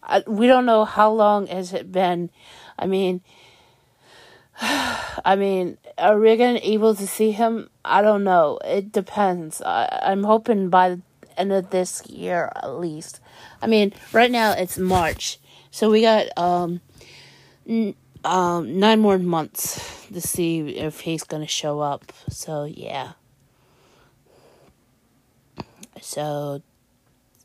uh, 0.03 0.21
we 0.27 0.47
don't 0.47 0.67
know 0.67 0.85
how 0.85 1.11
long 1.11 1.47
has 1.47 1.73
it 1.73 1.91
been. 1.91 2.31
I 2.79 2.87
mean, 2.87 3.23
I 4.61 5.35
mean, 5.37 5.79
are 5.99 6.19
we 6.19 6.37
gonna 6.37 6.61
able 6.63 6.95
to 6.95 7.07
see 7.07 7.33
him? 7.33 7.71
I 7.85 8.03
don't 8.03 8.25
know. 8.25 8.59
It 8.65 8.93
depends. 8.93 9.63
I, 9.63 10.01
I'm 10.03 10.25
hoping 10.25 10.69
by 10.69 10.91
the 10.91 11.01
end 11.37 11.53
of 11.53 11.71
this 11.71 12.07
year 12.07 12.53
at 12.57 12.75
least. 12.79 13.21
I 13.61 13.67
mean, 13.67 13.93
right 14.13 14.31
now 14.31 14.53
it's 14.53 14.79
March, 14.79 15.39
so 15.71 15.91
we 15.91 16.03
got 16.03 16.27
um, 16.37 16.81
n- 17.67 17.95
um 18.25 18.79
nine 18.79 19.01
more 19.01 19.19
months 19.19 20.07
to 20.13 20.21
see 20.21 20.77
if 20.77 21.01
he's 21.01 21.25
gonna 21.25 21.47
show 21.47 21.81
up. 21.81 22.13
So 22.29 22.65
yeah. 22.65 23.13
So 26.01 26.63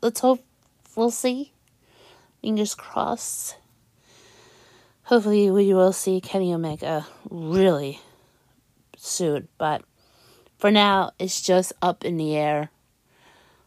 let's 0.02 0.20
hope 0.20 0.44
we'll 0.96 1.10
see. 1.10 1.52
Fingers 2.42 2.74
crossed. 2.74 3.56
Hopefully, 5.04 5.50
we 5.50 5.72
will 5.72 5.92
see 5.92 6.20
Kenny 6.20 6.52
Omega 6.52 7.06
really 7.30 8.00
soon, 8.96 9.48
but 9.56 9.82
for 10.58 10.70
now, 10.70 11.12
it's 11.18 11.40
just 11.40 11.72
up 11.80 12.04
in 12.04 12.16
the 12.16 12.36
air. 12.36 12.70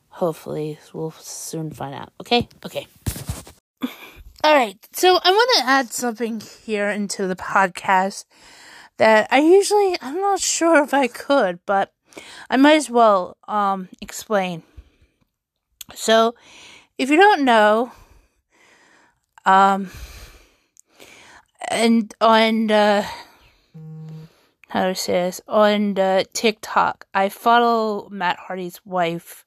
Hopefully, 0.10 0.78
we'll 0.94 1.12
soon 1.12 1.72
find 1.72 1.96
out. 1.96 2.14
Okay? 2.22 2.48
Okay. 2.66 2.86
All 4.44 4.54
right. 4.54 4.78
So, 4.94 5.20
I 5.24 5.32
want 5.32 5.50
to 5.58 5.64
add 5.66 5.92
something 5.92 6.42
here 6.64 6.90
into 6.90 7.28
the 7.28 7.36
podcast 7.36 8.26
that 8.98 9.28
I 9.32 9.40
usually, 9.40 9.98
I'm 10.02 10.22
not 10.22 10.40
sure 10.40 10.84
if 10.84 10.94
I 10.94 11.08
could, 11.08 11.60
but 11.66 11.92
I 12.50 12.58
might 12.58 12.76
as 12.76 12.90
well 12.90 13.38
um, 13.48 13.90
explain. 14.00 14.64
So, 15.96 16.36
if 16.98 17.10
you 17.10 17.18
don't 17.18 17.44
know, 17.44 17.92
um, 19.46 19.90
and 21.70 22.14
on 22.22 22.72
uh, 22.72 23.06
how 24.70 24.88
to 24.88 24.96
say 24.96 25.14
this 25.14 25.42
on 25.48 25.98
uh, 25.98 26.24
TikTok, 26.34 27.06
I 27.14 27.30
follow 27.30 28.08
Matt 28.10 28.38
Hardy's 28.40 28.80
wife, 28.86 29.46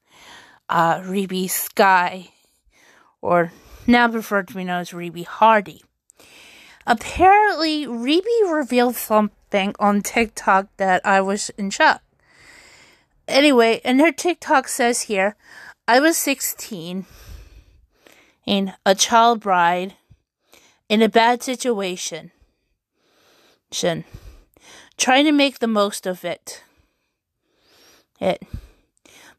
uh, 0.68 1.00
Reby 1.00 1.48
Sky, 1.48 2.30
or 3.22 3.52
now 3.86 4.08
preferred 4.08 4.48
to 4.48 4.54
be 4.54 4.64
known 4.64 4.80
as 4.80 4.90
Reby 4.90 5.26
Hardy. 5.26 5.82
Apparently, 6.86 7.86
Reby 7.86 8.52
revealed 8.52 8.96
something 8.96 9.74
on 9.78 10.02
TikTok 10.02 10.68
that 10.76 11.04
I 11.06 11.20
was 11.20 11.50
in 11.56 11.70
shock. 11.70 12.02
Anyway, 13.26 13.80
and 13.84 14.00
her 14.00 14.12
TikTok 14.12 14.68
says 14.68 15.02
here, 15.02 15.36
I 15.86 16.00
was 16.00 16.16
16 16.16 17.04
and 18.46 18.74
a 18.86 18.94
child 18.94 19.40
bride 19.40 19.96
in 20.88 21.02
a 21.02 21.10
bad 21.10 21.42
situation, 21.42 22.30
trying 23.70 25.24
to 25.26 25.32
make 25.32 25.58
the 25.58 25.66
most 25.66 26.06
of 26.06 26.24
it. 26.24 26.62
It, 28.18 28.42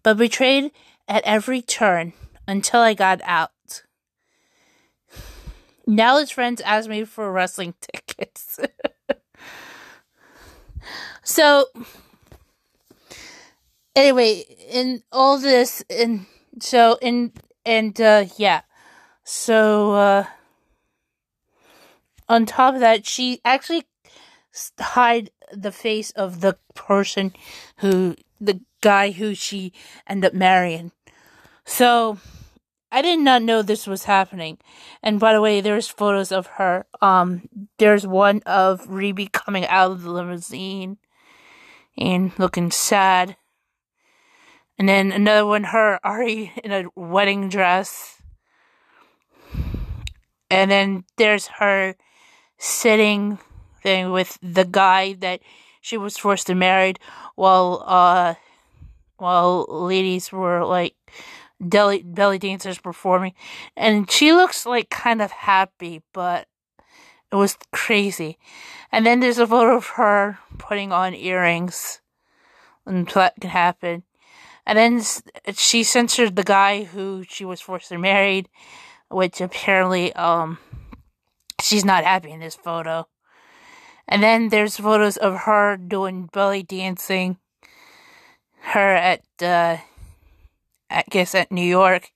but 0.03 0.17
betrayed 0.17 0.69
at 1.07 1.23
every 1.23 1.63
turn 1.63 2.13
until 2.47 2.81
I 2.81 2.93
got 2.93 3.21
out. 3.23 3.81
Now 5.87 6.19
his 6.19 6.29
friends 6.29 6.61
ask 6.61 6.87
me 6.87 7.05
for 7.05 7.31
wrestling 7.31 7.73
tickets. 7.81 8.59
so, 11.23 11.65
anyway, 13.95 14.45
in 14.69 15.01
all 15.11 15.39
this, 15.39 15.83
in 15.89 16.27
so 16.59 16.97
and 17.01 17.31
and 17.65 17.99
uh 17.99 18.25
yeah. 18.37 18.61
So 19.23 19.93
uh 19.93 20.25
on 22.27 22.45
top 22.45 22.73
of 22.73 22.79
that, 22.79 23.05
she 23.05 23.39
actually 23.45 23.83
hide 24.79 25.29
the 25.51 25.71
face 25.71 26.11
of 26.11 26.41
the 26.41 26.57
person 26.73 27.33
who 27.77 28.15
the 28.39 28.61
guy 28.81 29.11
who 29.11 29.35
she 29.35 29.73
ended 30.07 30.31
up 30.31 30.33
marrying. 30.33 30.91
So 31.65 32.17
I 32.91 33.01
did 33.01 33.19
not 33.19 33.41
know 33.41 33.61
this 33.61 33.87
was 33.87 34.05
happening. 34.05 34.57
And 35.03 35.19
by 35.19 35.33
the 35.33 35.41
way, 35.41 35.61
there's 35.61 35.87
photos 35.87 36.31
of 36.31 36.47
her. 36.47 36.85
Um 37.01 37.49
there's 37.77 38.07
one 38.07 38.41
of 38.45 38.87
Reby 38.87 39.31
coming 39.31 39.65
out 39.67 39.91
of 39.91 40.03
the 40.03 40.11
limousine 40.11 40.97
and 41.97 42.31
looking 42.37 42.71
sad. 42.71 43.37
And 44.77 44.89
then 44.89 45.11
another 45.11 45.45
one, 45.45 45.65
her 45.65 45.99
Ari 46.05 46.51
in 46.63 46.71
a 46.71 46.85
wedding 46.95 47.49
dress. 47.49 48.21
And 50.49 50.69
then 50.69 51.05
there's 51.17 51.47
her 51.59 51.95
sitting 52.57 53.39
thing 53.81 54.11
with 54.11 54.37
the 54.41 54.65
guy 54.65 55.13
that 55.13 55.39
she 55.81 55.97
was 55.97 56.17
forced 56.17 56.47
to 56.47 56.55
marry 56.55 56.95
while 57.35 57.83
uh 57.85 58.33
while 59.17 59.65
ladies 59.69 60.31
were 60.31 60.65
like 60.65 60.95
belly 61.59 62.01
belly 62.03 62.39
dancers 62.39 62.79
performing. 62.79 63.33
And 63.75 64.09
she 64.09 64.33
looks 64.33 64.65
like 64.65 64.89
kind 64.89 65.21
of 65.21 65.31
happy 65.31 66.01
but 66.13 66.47
it 67.31 67.35
was 67.35 67.57
crazy. 67.71 68.37
And 68.91 69.05
then 69.05 69.19
there's 69.19 69.39
a 69.39 69.47
photo 69.47 69.75
of 69.75 69.87
her 69.87 70.39
putting 70.57 70.91
on 70.91 71.13
earrings. 71.13 72.01
And 72.85 73.07
that 73.09 73.33
can 73.41 73.49
happen 73.49 74.03
And 74.65 74.77
then 74.77 75.01
she 75.53 75.83
censored 75.83 76.35
the 76.35 76.43
guy 76.43 76.83
who 76.83 77.23
she 77.27 77.45
was 77.45 77.61
forcibly 77.61 77.97
married, 77.97 78.49
which 79.09 79.41
apparently 79.41 80.13
um 80.13 80.57
she's 81.61 81.85
not 81.85 82.03
happy 82.03 82.31
in 82.31 82.39
this 82.39 82.55
photo. 82.55 83.07
And 84.07 84.21
then 84.21 84.49
there's 84.49 84.77
photos 84.77 85.17
of 85.17 85.41
her 85.41 85.77
doing 85.77 86.29
belly 86.31 86.63
dancing. 86.63 87.37
Her 88.61 88.95
at 88.95 89.21
uh 89.41 89.77
I 90.89 91.03
guess 91.09 91.35
at 91.35 91.51
New 91.51 91.65
York. 91.65 92.11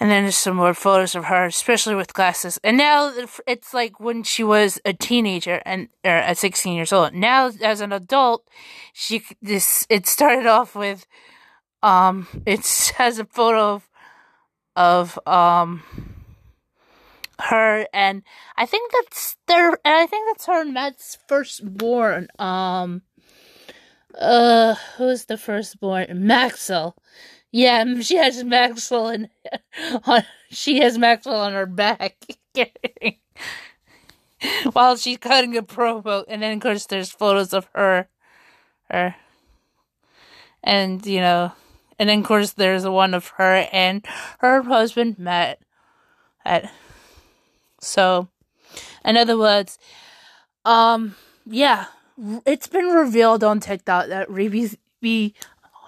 And 0.00 0.10
then 0.10 0.24
there's 0.24 0.36
some 0.36 0.56
more 0.56 0.72
photos 0.72 1.14
of 1.14 1.26
her, 1.26 1.44
especially 1.44 1.94
with 1.94 2.14
glasses. 2.14 2.58
And 2.64 2.78
now 2.78 3.12
it's 3.46 3.74
like 3.74 4.00
when 4.00 4.22
she 4.22 4.42
was 4.42 4.80
a 4.86 4.94
teenager 4.94 5.60
and 5.66 5.88
or 6.02 6.10
at 6.10 6.38
16 6.38 6.74
years 6.74 6.90
old. 6.90 7.12
Now 7.12 7.50
as 7.62 7.82
an 7.82 7.92
adult, 7.92 8.48
she 8.94 9.22
this 9.42 9.86
it 9.90 10.06
started 10.06 10.46
off 10.46 10.74
with 10.74 11.06
um 11.82 12.26
it 12.46 12.92
has 12.96 13.18
a 13.18 13.26
photo 13.26 13.74
of 13.74 13.88
of 14.74 15.18
um 15.26 15.82
her 17.38 17.86
and 17.92 18.22
I 18.56 18.64
think 18.64 18.92
that's 18.92 19.36
their 19.48 19.68
and 19.84 19.94
I 19.94 20.06
think 20.06 20.28
that's 20.30 20.46
her 20.46 20.62
and 20.62 20.72
Matt's 20.72 21.18
firstborn. 21.28 22.28
Um 22.38 23.02
uh 24.18 24.76
who's 24.96 25.26
the 25.26 25.36
firstborn? 25.36 26.06
Maxwell. 26.26 26.96
Yeah, 27.52 28.00
she 28.00 28.16
has 28.16 28.42
Maxwell 28.44 29.08
and 29.08 29.28
on 30.04 30.22
she 30.50 30.80
has 30.80 30.98
Maxwell 30.98 31.40
on 31.40 31.52
her 31.52 31.66
back. 31.66 32.16
While 34.72 34.96
she's 34.96 35.18
cutting 35.18 35.56
a 35.56 35.62
promo 35.62 36.24
and 36.28 36.42
then 36.42 36.56
of 36.56 36.62
course 36.62 36.86
there's 36.86 37.10
photos 37.10 37.52
of 37.52 37.68
her 37.74 38.08
her 38.90 39.16
and 40.62 41.04
you 41.06 41.20
know 41.20 41.52
and 41.98 42.08
then 42.08 42.20
of 42.20 42.24
course 42.24 42.52
there's 42.52 42.86
one 42.86 43.14
of 43.14 43.28
her 43.36 43.68
and 43.72 44.04
her 44.38 44.62
husband 44.62 45.18
Matt 45.18 45.58
at 46.44 46.72
so 47.80 48.28
in 49.04 49.16
other 49.16 49.38
words 49.38 49.78
um 50.64 51.14
yeah 51.46 51.86
it's 52.46 52.66
been 52.66 52.86
revealed 52.86 53.44
on 53.44 53.60
TikTok 53.60 54.08
that 54.08 54.28
Reby 54.28 54.76
B 55.00 55.34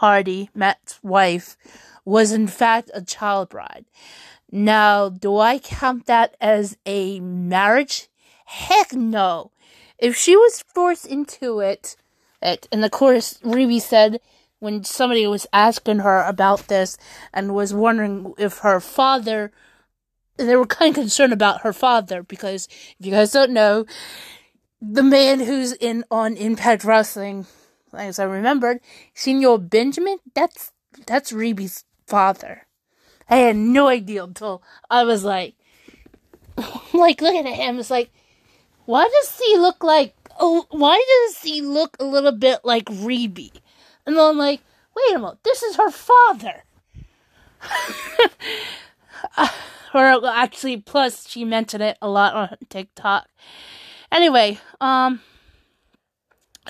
Hardy, 0.03 0.51
Matt's 0.53 0.99
wife, 1.05 1.57
was 2.05 2.33
in 2.33 2.49
fact 2.49 2.91
a 2.93 3.03
child 3.03 3.51
bride. 3.51 3.85
Now, 4.51 5.09
do 5.09 5.39
I 5.39 5.61
count 5.61 6.07
that 6.07 6.37
as 6.41 6.77
a 6.85 7.21
marriage? 7.21 8.09
Heck 8.45 8.93
no. 8.93 9.53
If 9.99 10.17
she 10.17 10.37
was 10.37 10.65
forced 10.75 11.07
into 11.07 11.61
it, 11.61 11.95
it 12.43 12.67
and 12.73 12.85
of 12.85 12.91
course 12.91 13.39
Ruby 13.45 13.79
said 13.79 14.19
when 14.59 14.83
somebody 14.83 15.25
was 15.29 15.47
asking 15.53 16.01
her 16.01 16.25
about 16.25 16.67
this 16.67 16.99
and 17.33 17.55
was 17.55 17.73
wondering 17.73 18.35
if 18.39 18.59
her 18.59 18.81
father 18.81 19.53
they 20.37 20.57
were 20.57 20.67
kind 20.67 20.97
of 20.97 21.01
concerned 21.01 21.33
about 21.33 21.61
her 21.61 21.73
father 21.73 22.25
because 22.25 22.67
if 22.99 23.07
you 23.07 23.13
guys 23.13 23.31
don't 23.31 23.53
know, 23.53 23.87
the 24.81 25.05
man 25.05 25.39
who's 25.39 25.73
in 25.75 26.03
on 26.11 26.37
Impact 26.37 26.83
Wrestling 26.83 27.47
as 27.95 28.19
I 28.19 28.25
remembered, 28.25 28.81
Senor 29.15 29.59
Benjamin, 29.59 30.19
that's 30.35 30.73
that's 31.07 31.33
Reby's 31.33 31.85
father. 32.07 32.67
I 33.29 33.37
had 33.37 33.57
no 33.57 33.89
idea 33.89 34.25
until 34.25 34.63
I 34.91 35.05
was 35.05 35.25
like, 35.25 35.55
like 36.93 37.21
looking 37.21 37.47
at 37.47 37.55
him. 37.55 37.79
It's 37.79 37.91
like, 37.91 38.11
why 38.85 39.09
does 39.09 39.39
he 39.39 39.57
look 39.59 39.83
like? 39.83 40.15
Oh, 40.39 40.67
why 40.71 41.03
does 41.27 41.43
he 41.43 41.61
look 41.61 41.97
a 41.99 42.05
little 42.05 42.33
bit 42.33 42.61
like 42.65 42.87
Reby? 42.87 43.53
And 44.07 44.17
then 44.17 44.25
I'm 44.25 44.39
like, 44.39 44.61
wait 44.95 45.15
a 45.15 45.19
minute, 45.19 45.39
this 45.45 45.63
is 45.63 45.77
her 45.77 45.91
father. 45.91 46.65
or 49.95 50.27
actually, 50.27 50.79
plus 50.79 51.29
she 51.29 51.45
mentioned 51.45 51.83
it 51.83 51.99
a 52.03 52.09
lot 52.09 52.35
on 52.35 52.57
TikTok. 52.69 53.29
Anyway, 54.11 54.59
um, 54.81 55.21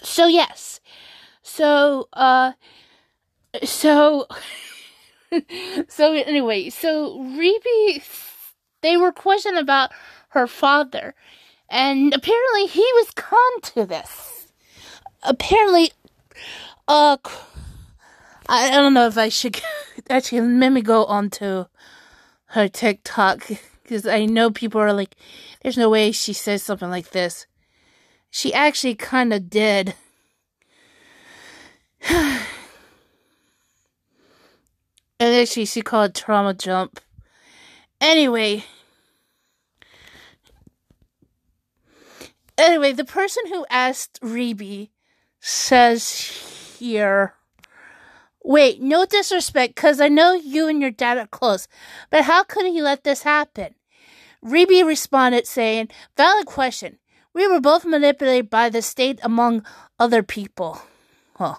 so 0.03 0.27
yes, 0.27 0.81
so, 1.43 2.09
uh, 2.13 2.53
so, 3.65 4.27
so 5.89 6.13
anyway, 6.13 6.71
so 6.71 7.19
Reby, 7.19 8.03
they 8.83 8.97
were 8.97 9.13
questioning 9.13 9.61
about 9.61 9.91
her 10.31 10.47
father, 10.47 11.15
and 11.69 12.15
apparently 12.15 12.67
he 12.67 12.87
was 12.95 13.11
con 13.15 13.61
to 13.63 13.87
this. 13.87 14.53
Apparently, 15.23 15.93
uh, 16.89 17.17
I, 18.49 18.69
I 18.69 18.71
don't 18.71 18.95
know 18.95 19.07
if 19.07 19.19
I 19.19 19.29
should 19.29 19.61
actually 20.11 20.41
let 20.41 20.71
me 20.71 20.83
go 20.83 21.05
on 21.05 21.31
to 21.31 21.69
her 22.47 22.69
TikTok 22.69 23.49
because 23.83 24.07
I 24.07 24.27
know 24.27 24.51
people 24.51 24.81
are 24.81 24.93
like, 24.93 25.17
there's 25.63 25.77
no 25.77 25.91
way 25.91 26.13
she 26.13 26.33
says 26.33 26.63
something 26.63 26.91
like 26.91 27.11
this. 27.11 27.47
She 28.31 28.53
actually 28.55 28.95
kind 28.95 29.33
of 29.33 29.51
did. 29.51 29.95
and 32.09 32.45
actually, 35.21 35.65
she 35.65 35.83
called 35.83 36.15
trauma 36.15 36.55
jump. 36.55 37.01
Anyway. 38.01 38.65
Anyway, 42.59 42.93
the 42.93 43.05
person 43.05 43.45
who 43.49 43.65
asked 43.71 44.21
Reby 44.21 44.91
says 45.41 46.77
here. 46.79 47.35
Wait, 48.45 48.83
no 48.83 49.05
disrespect, 49.05 49.77
because 49.77 50.01
I 50.01 50.09
know 50.09 50.33
you 50.33 50.67
and 50.69 50.81
your 50.81 50.91
dad 50.91 51.17
are 51.17 51.29
close, 51.29 51.69
but 52.11 52.25
how 52.25 52.43
could 52.43 52.67
he 52.67 52.83
let 52.83 53.05
this 53.05 53.23
happen? 53.23 53.75
Reby 54.45 54.85
responded, 54.85 55.47
saying, 55.47 55.89
Valid 56.17 56.47
question. 56.47 56.99
We 57.35 57.47
were 57.47 57.61
both 57.61 57.85
manipulated 57.85 58.51
by 58.51 58.69
the 58.69 58.83
state 58.83 59.21
among 59.23 59.65
other 59.99 60.23
people. 60.23 60.83
Huh. 61.37 61.57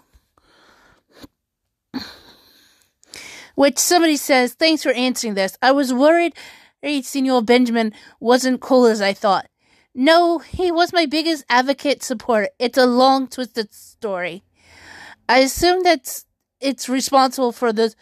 Which 3.55 3.77
somebody 3.77 4.17
says, 4.17 4.53
thanks 4.53 4.83
for 4.83 4.91
answering 4.91 5.35
this. 5.35 5.57
I 5.61 5.71
was 5.71 5.93
worried 5.93 6.33
Senor 7.01 7.41
Benjamin 7.43 7.93
wasn't 8.19 8.61
cool 8.61 8.85
as 8.85 9.01
I 9.01 9.13
thought. 9.13 9.47
No, 9.95 10.39
he 10.39 10.71
was 10.71 10.91
my 10.91 11.05
biggest 11.05 11.45
advocate 11.49 12.03
supporter. 12.03 12.49
It's 12.59 12.77
a 12.77 12.85
long, 12.85 13.27
twisted 13.27 13.73
story. 13.73 14.43
I 15.29 15.39
assume 15.39 15.83
that 15.83 16.23
it's 16.59 16.89
responsible 16.89 17.51
for 17.51 17.71
the 17.71 17.93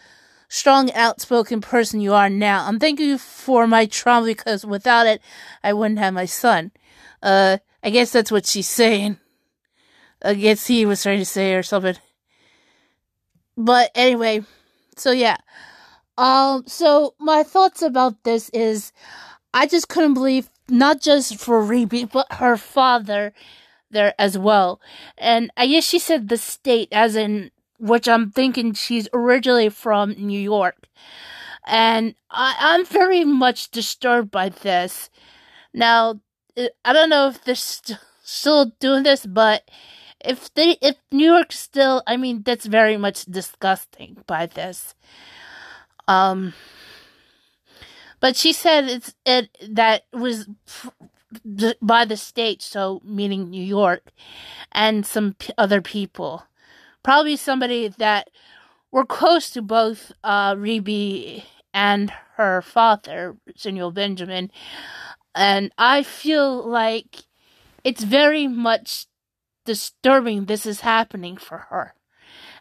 strong, 0.48 0.90
outspoken 0.92 1.60
person 1.60 2.00
you 2.00 2.12
are 2.12 2.30
now. 2.30 2.66
I'm 2.66 2.78
thanking 2.78 3.08
you 3.08 3.18
for 3.18 3.66
my 3.66 3.86
trauma 3.86 4.26
because 4.26 4.66
without 4.66 5.06
it, 5.06 5.20
I 5.62 5.72
wouldn't 5.74 6.00
have 6.00 6.14
my 6.14 6.24
son. 6.24 6.72
Uh, 7.22 7.58
I 7.82 7.90
guess 7.90 8.10
that's 8.10 8.32
what 8.32 8.46
she's 8.46 8.68
saying. 8.68 9.18
I 10.24 10.34
guess 10.34 10.66
he 10.66 10.86
was 10.86 11.02
trying 11.02 11.18
to 11.18 11.24
say 11.24 11.54
or 11.54 11.62
something. 11.62 11.96
But 13.56 13.90
anyway, 13.94 14.44
so 14.96 15.10
yeah. 15.12 15.36
Um 16.18 16.64
so 16.66 17.14
my 17.18 17.42
thoughts 17.42 17.82
about 17.82 18.22
this 18.24 18.48
is 18.50 18.92
I 19.54 19.66
just 19.66 19.88
couldn't 19.88 20.14
believe 20.14 20.50
not 20.68 21.00
just 21.00 21.38
for 21.38 21.62
Reby 21.62 22.10
but 22.12 22.26
her 22.34 22.56
father 22.56 23.32
there 23.90 24.14
as 24.18 24.38
well. 24.38 24.80
And 25.18 25.50
I 25.56 25.66
guess 25.66 25.84
she 25.84 25.98
said 25.98 26.28
the 26.28 26.38
state 26.38 26.88
as 26.92 27.16
in 27.16 27.50
which 27.78 28.08
I'm 28.08 28.30
thinking 28.30 28.74
she's 28.74 29.08
originally 29.12 29.68
from 29.68 30.12
New 30.12 30.40
York. 30.40 30.88
And 31.66 32.14
I, 32.30 32.56
I'm 32.58 32.84
very 32.84 33.24
much 33.24 33.70
disturbed 33.70 34.30
by 34.30 34.48
this. 34.48 35.10
Now, 35.74 36.20
I 36.84 36.92
don't 36.92 37.10
know 37.10 37.28
if 37.28 37.42
they're 37.44 37.54
st- 37.54 37.98
still 38.22 38.72
doing 38.80 39.02
this, 39.04 39.26
but 39.26 39.64
if 40.24 40.52
they 40.54 40.78
if 40.80 40.96
New 41.10 41.30
York 41.32 41.52
still 41.52 42.02
I 42.06 42.16
mean 42.16 42.42
that's 42.42 42.66
very 42.66 42.96
much 42.96 43.24
disgusting 43.26 44.18
by 44.26 44.46
this. 44.46 44.94
Um 46.08 46.54
but 48.20 48.36
she 48.36 48.52
said 48.52 48.84
it's 48.84 49.14
it 49.24 49.50
that 49.70 50.04
was 50.12 50.46
by 51.80 52.04
the 52.04 52.16
state 52.16 52.62
so 52.62 53.00
meaning 53.04 53.50
New 53.50 53.62
York 53.64 54.12
and 54.72 55.06
some 55.06 55.34
p- 55.34 55.52
other 55.58 55.80
people. 55.80 56.44
Probably 57.02 57.36
somebody 57.36 57.88
that 57.88 58.30
were 58.90 59.04
close 59.06 59.50
to 59.50 59.62
both 59.62 60.12
uh 60.24 60.54
Reby 60.54 61.44
and 61.74 62.12
her 62.36 62.62
father, 62.62 63.36
Senor 63.56 63.92
Benjamin. 63.92 64.50
And 65.34 65.72
I 65.78 66.02
feel 66.02 66.62
like 66.68 67.24
it's 67.84 68.04
very 68.04 68.46
much 68.46 69.06
disturbing 69.64 70.44
this 70.44 70.66
is 70.66 70.80
happening 70.80 71.36
for 71.36 71.58
her. 71.70 71.94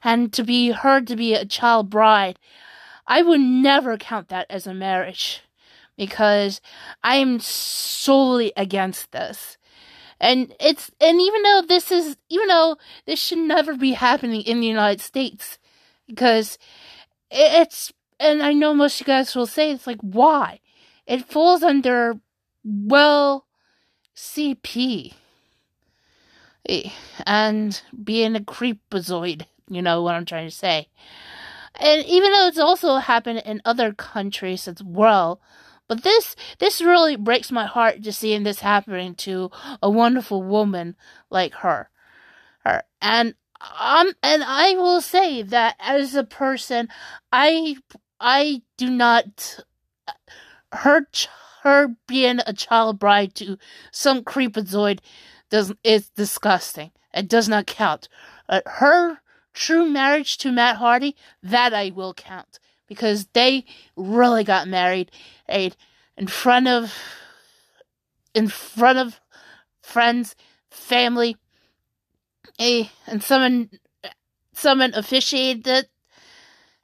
And 0.03 0.33
to 0.33 0.43
be 0.43 0.71
her 0.71 1.01
to 1.01 1.15
be 1.15 1.33
a 1.33 1.45
child 1.45 1.89
bride, 1.89 2.39
I 3.07 3.21
would 3.21 3.41
never 3.41 3.97
count 3.97 4.29
that 4.29 4.47
as 4.49 4.65
a 4.65 4.73
marriage 4.73 5.41
because 5.97 6.61
I 7.03 7.17
am 7.17 7.39
solely 7.39 8.53
against 8.57 9.11
this. 9.11 9.57
And 10.19 10.53
it's 10.59 10.91
and 10.99 11.19
even 11.19 11.43
though 11.43 11.63
this 11.67 11.91
is 11.91 12.15
even 12.29 12.47
though 12.47 12.77
this 13.05 13.19
should 13.19 13.39
never 13.39 13.75
be 13.75 13.93
happening 13.93 14.41
in 14.41 14.59
the 14.59 14.67
United 14.67 15.01
States, 15.01 15.57
because 16.07 16.57
it's 17.29 17.91
and 18.19 18.43
I 18.43 18.53
know 18.53 18.73
most 18.73 19.01
of 19.01 19.07
you 19.07 19.13
guys 19.13 19.35
will 19.35 19.47
say 19.47 19.71
it's 19.71 19.87
like 19.87 19.99
why 20.01 20.59
it 21.07 21.25
falls 21.25 21.63
under 21.63 22.19
well 22.63 23.47
CP 24.15 25.13
and 27.25 27.81
being 28.03 28.35
a 28.35 28.39
creepazoid. 28.39 29.45
You 29.69 29.81
know 29.81 30.01
what 30.01 30.15
I'm 30.15 30.25
trying 30.25 30.49
to 30.49 30.55
say. 30.55 30.89
And 31.75 32.05
even 32.05 32.31
though 32.31 32.47
it's 32.47 32.59
also 32.59 32.97
happened 32.97 33.43
in 33.45 33.61
other 33.63 33.93
countries 33.93 34.67
as 34.67 34.83
well, 34.83 35.41
but 35.87 36.03
this 36.03 36.35
this 36.59 36.81
really 36.81 37.15
breaks 37.15 37.51
my 37.51 37.65
heart 37.65 38.01
just 38.01 38.19
seeing 38.19 38.43
this 38.43 38.59
happening 38.59 39.15
to 39.15 39.49
a 39.81 39.89
wonderful 39.89 40.43
woman 40.43 40.95
like 41.29 41.53
her. 41.55 41.89
Her 42.65 42.83
and 43.01 43.35
um 43.79 44.13
and 44.21 44.43
I 44.43 44.75
will 44.75 45.01
say 45.01 45.41
that 45.41 45.75
as 45.79 46.15
a 46.15 46.23
person, 46.23 46.87
I 47.31 47.77
I 48.19 48.61
do 48.77 48.89
not 48.89 49.59
her 50.71 51.07
her 51.63 51.95
being 52.07 52.39
a 52.45 52.53
child 52.53 52.99
bride 52.99 53.35
to 53.35 53.57
some 53.91 54.23
creepazoid 54.23 54.99
does 55.51 55.71
is 55.83 56.09
disgusting. 56.09 56.91
It 57.13 57.27
does 57.27 57.47
not 57.47 57.67
count. 57.67 58.09
Uh, 58.49 58.61
her 58.65 59.19
true 59.53 59.85
marriage 59.85 60.37
to 60.39 60.51
Matt 60.51 60.77
Hardy 60.77 61.15
that 61.43 61.73
I 61.73 61.91
will 61.93 62.13
count 62.13 62.59
because 62.87 63.27
they 63.33 63.65
really 63.95 64.43
got 64.43 64.67
married 64.67 65.11
in 65.47 66.27
front 66.27 66.67
of 66.67 66.93
in 68.33 68.47
front 68.47 68.97
of 68.97 69.19
friends, 69.81 70.35
family, 70.69 71.37
a 72.59 72.89
and 73.07 73.21
someone 73.21 73.69
someone 74.53 74.93
officiated 74.93 75.87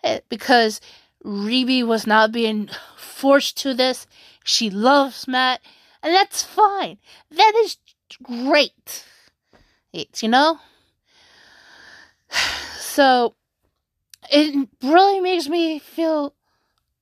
it 0.03 0.25
because 0.29 0.81
Reby 1.23 1.85
was 1.85 2.07
not 2.07 2.31
being 2.31 2.69
forced 2.97 3.57
to 3.57 3.73
this. 3.73 4.07
She 4.43 4.69
loves 4.69 5.27
Matt, 5.27 5.61
and 6.01 6.13
that's 6.13 6.43
fine. 6.43 6.97
That 7.31 7.53
is 7.63 7.77
great. 8.15 9.05
It's, 9.93 10.23
you 10.23 10.29
know? 10.29 10.59
So, 12.97 13.35
it 14.31 14.69
really 14.81 15.19
makes 15.19 15.47
me 15.47 15.77
feel 15.77 16.33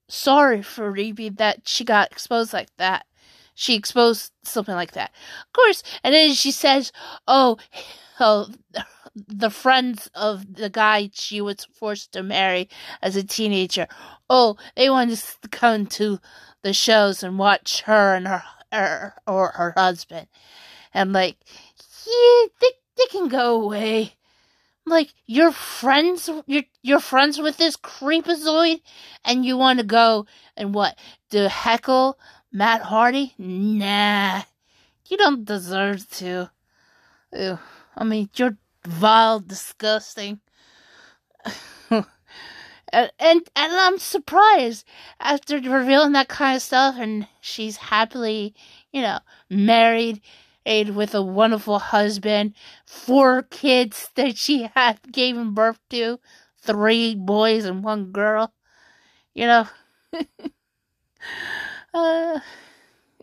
sorry 0.07 0.61
for 0.61 0.91
Reby 0.91 1.37
that 1.37 1.67
she 1.67 1.83
got 1.83 2.11
exposed 2.11 2.53
like 2.53 2.75
that. 2.77 3.05
She 3.53 3.75
exposed 3.75 4.33
something 4.43 4.75
like 4.75 4.91
that. 4.91 5.11
Of 5.45 5.53
course, 5.53 5.83
and 6.03 6.13
then 6.13 6.33
she 6.33 6.51
says, 6.51 6.91
oh, 7.27 7.57
oh, 8.19 8.49
the 9.15 9.49
friends 9.49 10.09
of 10.13 10.55
the 10.55 10.69
guy 10.69 11.09
she 11.13 11.39
was 11.39 11.65
forced 11.73 12.11
to 12.11 12.23
marry 12.23 12.69
as 13.01 13.15
a 13.15 13.23
teenager, 13.23 13.87
oh, 14.29 14.57
they 14.75 14.89
wanted 14.89 15.19
to 15.41 15.47
come 15.49 15.85
to 15.87 16.19
the 16.63 16.73
shows 16.73 17.23
and 17.23 17.39
watch 17.39 17.81
her 17.83 18.15
and 18.15 18.27
her, 18.27 18.43
her 18.71 19.13
or 19.25 19.49
her 19.55 19.73
husband. 19.77 20.27
And 20.95 21.11
like, 21.11 21.35
yeah, 22.07 22.47
they, 22.61 22.71
they 22.97 23.05
can 23.11 23.27
go 23.27 23.61
away. 23.61 24.13
Like, 24.85 25.13
you're 25.25 25.51
friends, 25.51 26.29
you're, 26.47 26.63
you're 26.81 27.01
friends 27.01 27.37
with 27.37 27.57
this 27.57 27.75
creepazoid, 27.75 28.79
and 29.25 29.43
you 29.43 29.57
want 29.57 29.79
to 29.79 29.85
go 29.85 30.25
and 30.55 30.73
what, 30.73 30.97
to 31.31 31.49
heckle 31.49 32.17
Matt 32.49 32.81
Hardy? 32.83 33.33
Nah, 33.37 34.43
you 35.09 35.17
don't 35.17 35.43
deserve 35.43 36.09
to. 36.11 36.49
Ew. 37.33 37.59
I 37.97 38.03
mean, 38.05 38.29
you're 38.35 38.57
vile, 38.87 39.41
disgusting. 39.41 40.39
and, 41.89 42.05
and 42.93 43.11
and 43.19 43.73
I'm 43.73 43.97
surprised 43.97 44.85
after 45.19 45.55
revealing 45.57 46.13
that 46.13 46.29
kind 46.29 46.55
of 46.55 46.61
stuff, 46.61 46.95
and 46.97 47.27
she's 47.41 47.75
happily, 47.75 48.55
you 48.93 49.01
know, 49.01 49.19
married 49.49 50.21
with 50.65 51.13
a 51.13 51.21
wonderful 51.21 51.79
husband, 51.79 52.53
four 52.85 53.43
kids 53.43 54.09
that 54.15 54.37
she 54.37 54.69
had 54.75 54.99
gave 55.11 55.35
birth 55.53 55.79
to, 55.91 56.19
three 56.61 57.15
boys 57.15 57.65
and 57.65 57.83
one 57.83 58.11
girl. 58.11 58.53
You 59.33 59.47
know, 59.47 59.67
uh, 61.93 62.39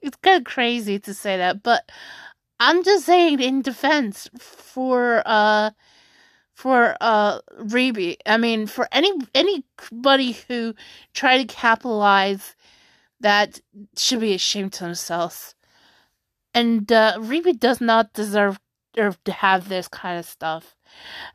it's 0.03 0.17
kind 0.23 0.39
of 0.39 0.45
crazy 0.45 0.99
to 1.01 1.15
say 1.15 1.37
that, 1.37 1.63
but 1.63 1.91
I'm 2.61 2.85
just 2.85 3.07
saying 3.07 3.41
in 3.41 3.63
defense 3.63 4.29
for 4.39 5.23
uh 5.27 5.71
for 6.55 6.97
uh 7.01 7.41
Reby. 7.59 8.17
I 8.27 8.37
mean, 8.37 8.67
for 8.67 8.89
any 8.93 9.13
anybody 9.35 10.39
who 10.49 10.75
try 11.15 11.39
to 11.39 11.45
capitalize 11.45 12.55
that 13.21 13.61
should 13.97 14.21
be 14.21 14.35
ashamed 14.35 14.73
to 14.75 14.85
themselves. 14.85 15.55
And 16.55 16.91
uh, 16.93 17.19
does 17.59 17.81
not 17.81 18.13
deserve 18.13 18.59
to 18.95 19.33
have 19.33 19.69
this 19.69 19.89
kind 19.89 20.19
of 20.19 20.27
stuff. 20.27 20.77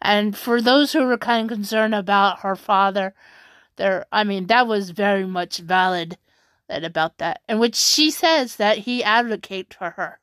And 0.01 0.37
for 0.37 0.61
those 0.61 0.93
who 0.93 1.03
were 1.05 1.17
kind 1.17 1.49
of 1.49 1.55
concerned 1.55 1.95
about 1.95 2.41
her 2.41 2.55
father, 2.55 3.13
there, 3.77 4.05
I 4.11 4.23
mean, 4.23 4.47
that 4.47 4.67
was 4.67 4.91
very 4.91 5.25
much 5.25 5.57
valid 5.57 6.17
that 6.67 6.83
about 6.83 7.17
that. 7.17 7.41
And 7.47 7.59
which 7.59 7.75
she 7.75 8.11
says 8.11 8.57
that 8.57 8.79
he 8.79 9.03
advocated 9.03 9.73
for 9.73 9.91
her. 9.91 10.19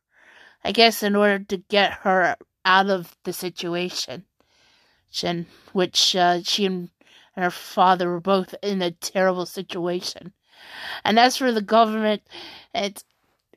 I 0.62 0.72
guess 0.72 1.02
in 1.02 1.14
order 1.14 1.44
to 1.44 1.56
get 1.58 1.92
her 2.02 2.36
out 2.64 2.88
of 2.88 3.16
the 3.24 3.32
situation, 3.32 4.24
in 5.22 5.46
which 5.72 6.16
uh, 6.16 6.40
she 6.42 6.64
and 6.64 6.90
her 7.36 7.50
father 7.50 8.08
were 8.08 8.20
both 8.20 8.54
in 8.62 8.80
a 8.80 8.90
terrible 8.90 9.46
situation. 9.46 10.32
And 11.04 11.18
as 11.18 11.36
for 11.36 11.52
the 11.52 11.62
government, 11.62 12.22
it's 12.74 13.04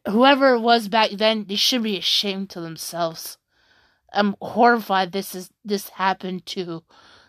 whoever 0.07 0.55
it 0.55 0.61
was 0.61 0.87
back 0.87 1.11
then, 1.11 1.45
they 1.45 1.55
should 1.55 1.83
be 1.83 1.97
ashamed 1.97 2.49
to 2.51 2.61
themselves. 2.61 3.37
I'm 4.13 4.35
horrified 4.41 5.11
this 5.11 5.35
is 5.35 5.49
this 5.65 5.89
happened 5.89 6.45
to 6.47 6.83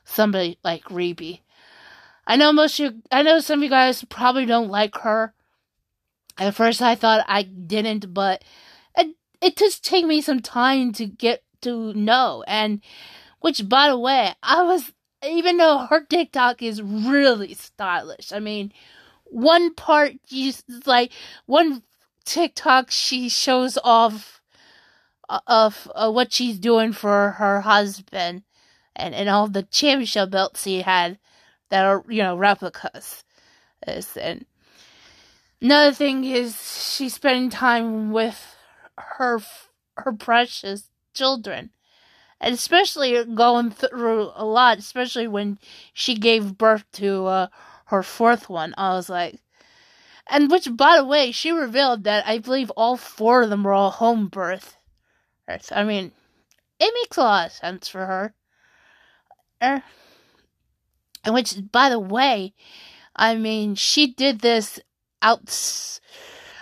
somebody 0.04 0.58
like 0.62 0.84
Reby. 0.84 1.40
I 2.26 2.36
know 2.36 2.52
most 2.52 2.78
you, 2.78 3.02
I 3.10 3.22
know 3.22 3.40
some 3.40 3.60
of 3.60 3.62
you 3.64 3.70
guys 3.70 4.04
probably 4.04 4.46
don't 4.46 4.68
like 4.68 4.96
her. 4.98 5.34
At 6.38 6.54
first, 6.54 6.80
I 6.80 6.94
thought 6.94 7.24
I 7.26 7.42
didn't, 7.42 8.14
but 8.14 8.44
it 8.96 9.16
it 9.40 9.56
just 9.56 9.84
take 9.84 10.06
me 10.06 10.20
some 10.20 10.40
time 10.40 10.92
to 10.92 11.06
get 11.06 11.42
to 11.62 11.92
know. 11.94 12.44
And 12.46 12.80
which, 13.40 13.68
by 13.68 13.88
the 13.88 13.98
way, 13.98 14.34
I 14.42 14.62
was 14.62 14.92
even 15.26 15.56
though 15.56 15.86
her 15.90 16.04
TikTok 16.04 16.62
is 16.62 16.80
really 16.80 17.54
stylish. 17.54 18.32
I 18.32 18.38
mean, 18.38 18.72
one 19.24 19.74
part 19.74 20.12
you 20.28 20.52
like 20.86 21.12
one 21.46 21.82
TikTok, 22.28 22.90
she 22.90 23.30
shows 23.30 23.78
off 23.82 24.42
uh, 25.30 25.40
of 25.46 25.90
uh, 25.94 26.10
what 26.10 26.30
she's 26.30 26.58
doing 26.58 26.92
for 26.92 27.32
her 27.38 27.62
husband 27.62 28.42
and, 28.94 29.14
and 29.14 29.30
all 29.30 29.48
the 29.48 29.62
championship 29.62 30.30
belts 30.30 30.64
he 30.64 30.82
had 30.82 31.18
that 31.70 31.86
are, 31.86 32.04
you 32.06 32.22
know, 32.22 32.36
replicas. 32.36 33.24
And 33.82 34.44
another 35.62 35.94
thing 35.94 36.24
is 36.24 36.94
she's 36.94 37.14
spending 37.14 37.48
time 37.48 38.12
with 38.12 38.56
her 38.96 39.40
her 39.96 40.12
precious 40.12 40.90
children. 41.14 41.70
And 42.40 42.54
especially 42.54 43.24
going 43.24 43.70
through 43.70 44.32
a 44.34 44.44
lot, 44.44 44.78
especially 44.78 45.28
when 45.28 45.58
she 45.92 46.14
gave 46.14 46.58
birth 46.58 46.84
to 46.92 47.24
uh, 47.26 47.46
her 47.86 48.02
fourth 48.02 48.48
one. 48.48 48.74
I 48.76 48.90
was 48.90 49.08
like, 49.08 49.40
and 50.28 50.50
which, 50.50 50.68
by 50.76 50.96
the 50.96 51.04
way, 51.04 51.32
she 51.32 51.50
revealed 51.50 52.04
that 52.04 52.26
I 52.26 52.38
believe 52.38 52.70
all 52.70 52.96
four 52.96 53.42
of 53.42 53.50
them 53.50 53.64
were 53.64 53.72
all 53.72 53.90
home 53.90 54.28
birth. 54.28 54.76
I 55.72 55.84
mean, 55.84 56.12
it 56.78 56.94
makes 56.94 57.16
a 57.16 57.22
lot 57.22 57.46
of 57.46 57.52
sense 57.52 57.88
for 57.88 58.04
her. 58.04 58.34
Er, 59.62 59.82
and 61.24 61.34
which, 61.34 61.54
by 61.72 61.88
the 61.88 61.98
way, 61.98 62.54
I 63.16 63.34
mean, 63.34 63.74
she 63.74 64.06
did 64.12 64.40
this 64.40 64.78
out. 65.20 66.00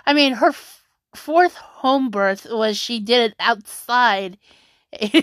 I 0.05 0.13
mean, 0.13 0.33
her 0.33 0.49
f- 0.49 0.83
fourth 1.15 1.55
home 1.55 2.09
birth 2.09 2.47
was 2.49 2.77
she 2.77 2.99
did 2.99 3.31
it 3.31 3.35
outside 3.39 4.37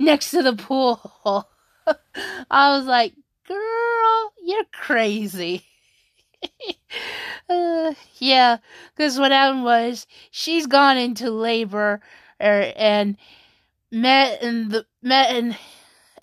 next 0.00 0.30
to 0.32 0.42
the 0.42 0.54
pool. 0.54 1.48
I 2.50 2.76
was 2.76 2.86
like, 2.86 3.14
girl, 3.46 4.32
you're 4.44 4.64
crazy. 4.72 5.64
uh, 7.48 7.94
yeah, 8.18 8.58
because 8.96 9.18
what 9.18 9.32
happened 9.32 9.64
was 9.64 10.06
she's 10.30 10.66
gone 10.66 10.96
into 10.96 11.30
labor, 11.30 12.00
er, 12.40 12.72
and 12.76 13.16
Matt 13.90 14.42
and 14.42 14.70
the 14.70 14.86
Matt 15.02 15.34
and 15.34 15.56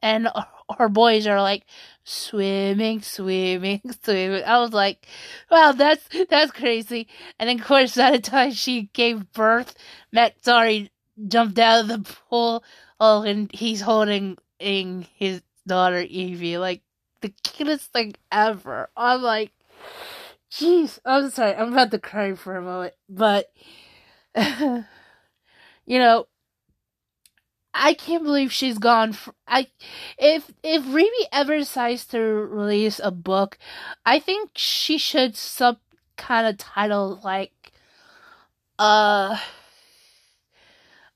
and 0.01 0.29
her 0.77 0.89
boys 0.89 1.27
are 1.27 1.41
like 1.41 1.65
swimming, 2.03 3.01
swimming, 3.01 3.82
swimming. 4.03 4.43
I 4.43 4.60
was 4.60 4.73
like, 4.73 5.05
wow, 5.49 5.71
that's 5.71 6.08
that's 6.29 6.51
crazy. 6.51 7.08
And 7.39 7.49
of 7.49 7.65
course, 7.65 7.95
by 7.95 8.12
the 8.12 8.19
time 8.19 8.51
she 8.51 8.89
gave 8.93 9.32
birth, 9.32 9.75
Matt's 10.12 10.47
already 10.47 10.91
jumped 11.27 11.60
out 11.60 11.82
of 11.82 11.88
the 11.88 12.15
pool. 12.29 12.63
Oh, 12.99 13.23
and 13.23 13.51
he's 13.53 13.82
holding 13.82 14.38
in 14.60 15.05
his 15.15 15.41
daughter 15.65 15.99
Evie. 16.01 16.58
Like, 16.58 16.82
the 17.21 17.29
cutest 17.43 17.93
thing 17.93 18.15
ever. 18.32 18.89
I'm 18.95 19.21
like, 19.21 19.51
jeez, 20.52 21.00
I'm 21.06 21.30
sorry, 21.30 21.56
I'm 21.56 21.74
about 21.74 21.92
to 21.92 22.00
cry 22.00 22.34
for 22.34 22.56
a 22.56 22.62
moment, 22.62 22.94
but 23.08 23.52
you 24.36 24.86
know, 26.00 26.28
I 27.74 27.94
can't 27.94 28.24
believe 28.24 28.52
she's 28.52 28.78
gone. 28.78 29.15
I 29.48 29.68
if 30.18 30.52
if 30.63 30.84
Reby 30.84 31.28
ever 31.32 31.58
decides 31.58 32.06
to 32.08 32.20
release 32.20 33.00
a 33.02 33.12
book, 33.12 33.58
I 34.06 34.20
think 34.20 34.52
she 34.56 34.98
should 34.98 35.36
some 35.36 35.78
kind 36.18 36.48
of 36.48 36.58
title 36.58 37.22
like 37.24 37.72
uh 38.78 39.38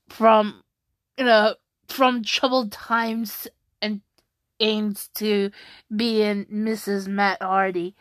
from 0.08 0.62
you 1.18 1.24
know 1.24 1.54
from 1.88 2.22
troubled 2.22 2.72
times 2.72 3.48
aims 4.64 5.08
to 5.14 5.50
being 5.94 6.46
Mrs. 6.46 7.06
Matt 7.06 7.42
Hardy, 7.42 7.94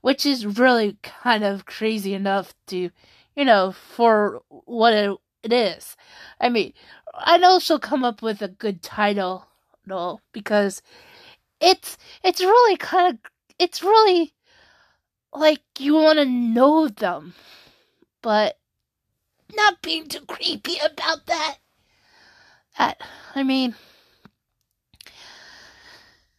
which 0.00 0.24
is 0.24 0.46
really 0.46 0.96
kind 1.02 1.44
of 1.44 1.66
crazy 1.66 2.14
enough 2.14 2.54
to 2.68 2.90
you 3.36 3.44
know 3.44 3.72
for 3.72 4.42
what 4.48 4.92
it, 4.94 5.16
it 5.42 5.52
is. 5.52 5.96
I 6.40 6.48
mean, 6.48 6.72
I 7.14 7.36
know 7.38 7.58
she'll 7.58 7.78
come 7.78 8.04
up 8.04 8.22
with 8.22 8.42
a 8.42 8.48
good 8.48 8.82
title, 8.82 9.46
no, 9.86 10.20
because 10.32 10.82
it's 11.60 11.98
it's 12.22 12.40
really 12.40 12.76
kind 12.76 13.14
of 13.14 13.30
it's 13.58 13.82
really 13.82 14.34
like 15.32 15.62
you 15.78 15.94
want 15.94 16.18
to 16.18 16.24
know 16.24 16.88
them, 16.88 17.34
but 18.22 18.58
not 19.54 19.82
being 19.82 20.06
too 20.06 20.24
creepy 20.26 20.76
about 20.84 21.26
that. 21.26 21.56
That 22.78 23.00
I 23.34 23.42
mean, 23.42 23.74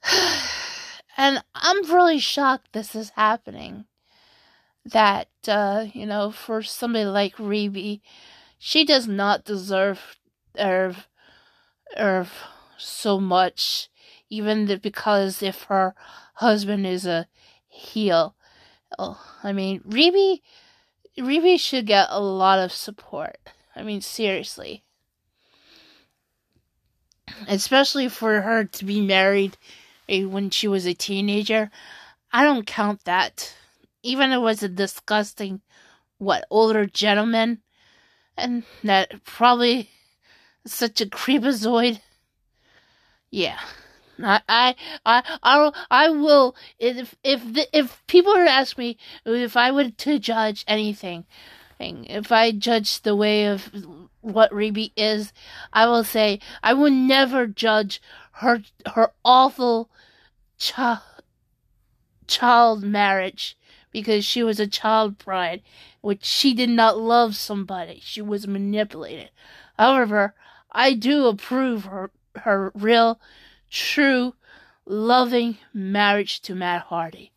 and 1.18 1.44
I'm 1.54 1.92
really 1.92 2.20
shocked 2.20 2.74
this 2.74 2.96
is 2.96 3.12
happening. 3.12 3.86
That 4.86 5.30
uh, 5.48 5.88
you 5.94 6.06
know, 6.06 6.32
for 6.32 6.62
somebody 6.62 7.06
like 7.06 7.36
Reby, 7.38 8.02
she 8.60 8.86
does 8.86 9.08
not 9.08 9.44
deserve 9.44 10.18
or 10.60 10.96
or 11.98 12.28
so 12.78 13.20
much, 13.20 13.90
even 14.30 14.80
because 14.82 15.42
if 15.42 15.64
her 15.64 15.96
husband 16.36 16.86
is 16.86 17.06
a 17.06 17.28
heel. 17.68 18.36
Oh, 19.00 19.20
I 19.44 19.54
mean, 19.54 19.82
Reby, 19.82 20.42
Reby 21.18 21.60
should 21.60 21.88
get 21.88 22.08
a 22.10 22.22
lot 22.22 22.60
of 22.60 22.72
support. 22.72 23.38
I 23.76 23.84
mean, 23.84 24.02
seriously. 24.02 24.84
Especially 27.48 28.08
for 28.08 28.42
her 28.42 28.64
to 28.64 28.86
be 28.86 29.02
married 29.02 29.58
when 30.08 30.50
she 30.50 30.68
was 30.68 30.86
a 30.86 30.94
teenager. 30.94 31.72
I 32.32 32.44
don't 32.44 32.68
count 32.68 33.06
that. 33.06 33.56
Even 34.04 34.32
it 34.32 34.40
was 34.40 34.62
a 34.62 34.70
disgusting, 34.70 35.62
what, 36.18 36.46
older 36.50 36.86
gentleman. 36.86 37.62
And 38.38 38.64
that 38.84 39.24
probably 39.24 39.90
such 40.66 41.02
a 41.02 41.06
creepazoid. 41.06 42.02
Yeah. 43.32 43.60
I, 44.22 44.42
I, 44.48 44.76
I, 45.06 45.72
I, 45.92 46.10
will. 46.10 46.56
If 46.80 47.16
if 47.24 47.54
the, 47.54 47.68
if 47.78 48.02
people 48.08 48.34
were 48.34 48.46
to 48.46 48.52
ask 48.52 48.78
me 48.78 48.98
if 49.26 49.58
I 49.58 49.72
would 49.72 49.98
to 50.00 50.20
judge 50.20 50.64
anything, 50.68 51.26
if 51.80 52.32
I 52.32 52.52
judge 52.52 53.02
the 53.02 53.16
way 53.16 53.46
of 53.46 53.72
what 54.22 54.52
Reby 54.52 54.92
is, 54.96 55.34
I 55.74 55.86
will 55.88 56.04
say 56.04 56.40
I 56.64 56.74
will 56.74 56.92
never 56.92 57.46
judge 57.46 58.02
her 58.40 58.62
her 58.94 59.12
awful 59.24 59.90
child 60.58 61.00
child 62.28 62.84
marriage 62.84 63.58
because 63.92 64.26
she 64.26 64.44
was 64.44 64.60
a 64.60 64.68
child 64.68 65.18
bride, 65.18 65.62
which 66.02 66.26
she 66.26 66.54
did 66.54 66.70
not 66.70 66.98
love 66.98 67.36
somebody. 67.36 68.02
She 68.04 68.22
was 68.22 68.48
manipulated. 68.48 69.30
However, 69.78 70.34
I 70.72 70.94
do 70.94 71.28
approve 71.28 71.86
her 71.86 72.12
her 72.38 72.72
real, 72.76 73.20
true, 73.70 74.36
loving 74.86 75.58
marriage 75.74 76.42
to 76.42 76.56
Matt 76.56 76.84
Hardy. 76.84 77.32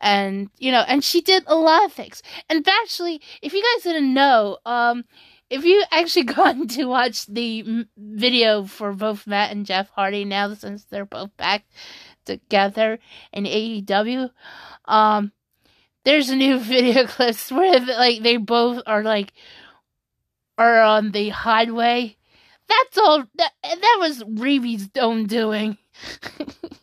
And, 0.00 0.50
you 0.58 0.70
know, 0.70 0.84
and 0.86 1.02
she 1.02 1.20
did 1.20 1.42
a 1.48 1.56
lot 1.56 1.84
of 1.84 1.92
things. 1.92 2.22
And 2.48 2.66
actually, 2.68 3.20
if 3.42 3.52
you 3.52 3.60
guys 3.62 3.82
didn't 3.82 4.14
know, 4.14 4.58
um, 4.64 5.04
if 5.50 5.64
you 5.64 5.84
actually 5.90 6.24
gone 6.34 6.68
to 6.68 6.84
watch 6.86 7.26
the 7.26 7.86
video 7.96 8.64
for 8.64 8.92
both 8.92 9.26
Matt 9.26 9.50
and 9.50 9.66
Jeff 9.66 9.90
Hardy 9.90 10.24
now 10.24 10.54
since 10.54 10.84
they're 10.84 11.04
both 11.04 11.36
back 11.36 11.64
together 12.24 12.98
in 13.32 13.44
AEW, 13.44 14.30
um, 14.84 15.32
there's 16.04 16.30
new 16.30 16.58
video 16.60 17.06
clips 17.06 17.50
where 17.50 17.80
like 17.80 18.22
they 18.22 18.36
both 18.36 18.82
are 18.86 19.02
like 19.02 19.32
are 20.56 20.80
on 20.80 21.12
the 21.12 21.28
highway 21.28 22.18
that's 22.68 22.98
all. 22.98 23.24
That, 23.36 23.52
that 23.62 23.96
was 23.98 24.22
Reby's 24.24 24.88
own 25.00 25.26
doing. 25.26 25.78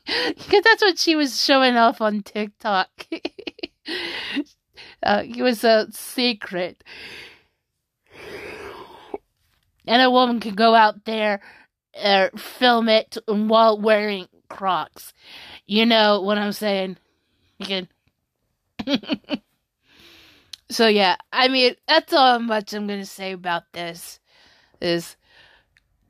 Because 0.08 0.62
that's 0.64 0.84
what 0.84 1.00
she 1.00 1.16
was 1.16 1.44
showing 1.44 1.78
off 1.78 2.00
on 2.00 2.22
TikTok. 2.22 2.90
uh, 5.02 5.24
it 5.26 5.42
was 5.42 5.64
a 5.64 5.88
secret. 5.92 6.84
And 9.88 10.02
a 10.02 10.10
woman 10.10 10.40
could 10.40 10.56
go 10.56 10.76
out 10.76 11.06
there 11.06 11.42
uh, 12.02 12.30
film 12.36 12.90
it 12.90 13.18
while 13.28 13.80
wearing 13.80 14.28
Crocs. 14.50 15.14
You 15.66 15.86
know 15.86 16.22
what 16.22 16.38
I'm 16.38 16.52
saying? 16.52 16.98
You 17.60 17.88
so 20.70 20.88
yeah, 20.88 21.16
I 21.32 21.48
mean 21.48 21.76
that's 21.88 22.14
all 22.14 22.40
much 22.40 22.74
I'm 22.74 22.88
gonna 22.88 23.06
say 23.06 23.32
about 23.32 23.64
this. 23.74 24.20
Is 24.82 25.16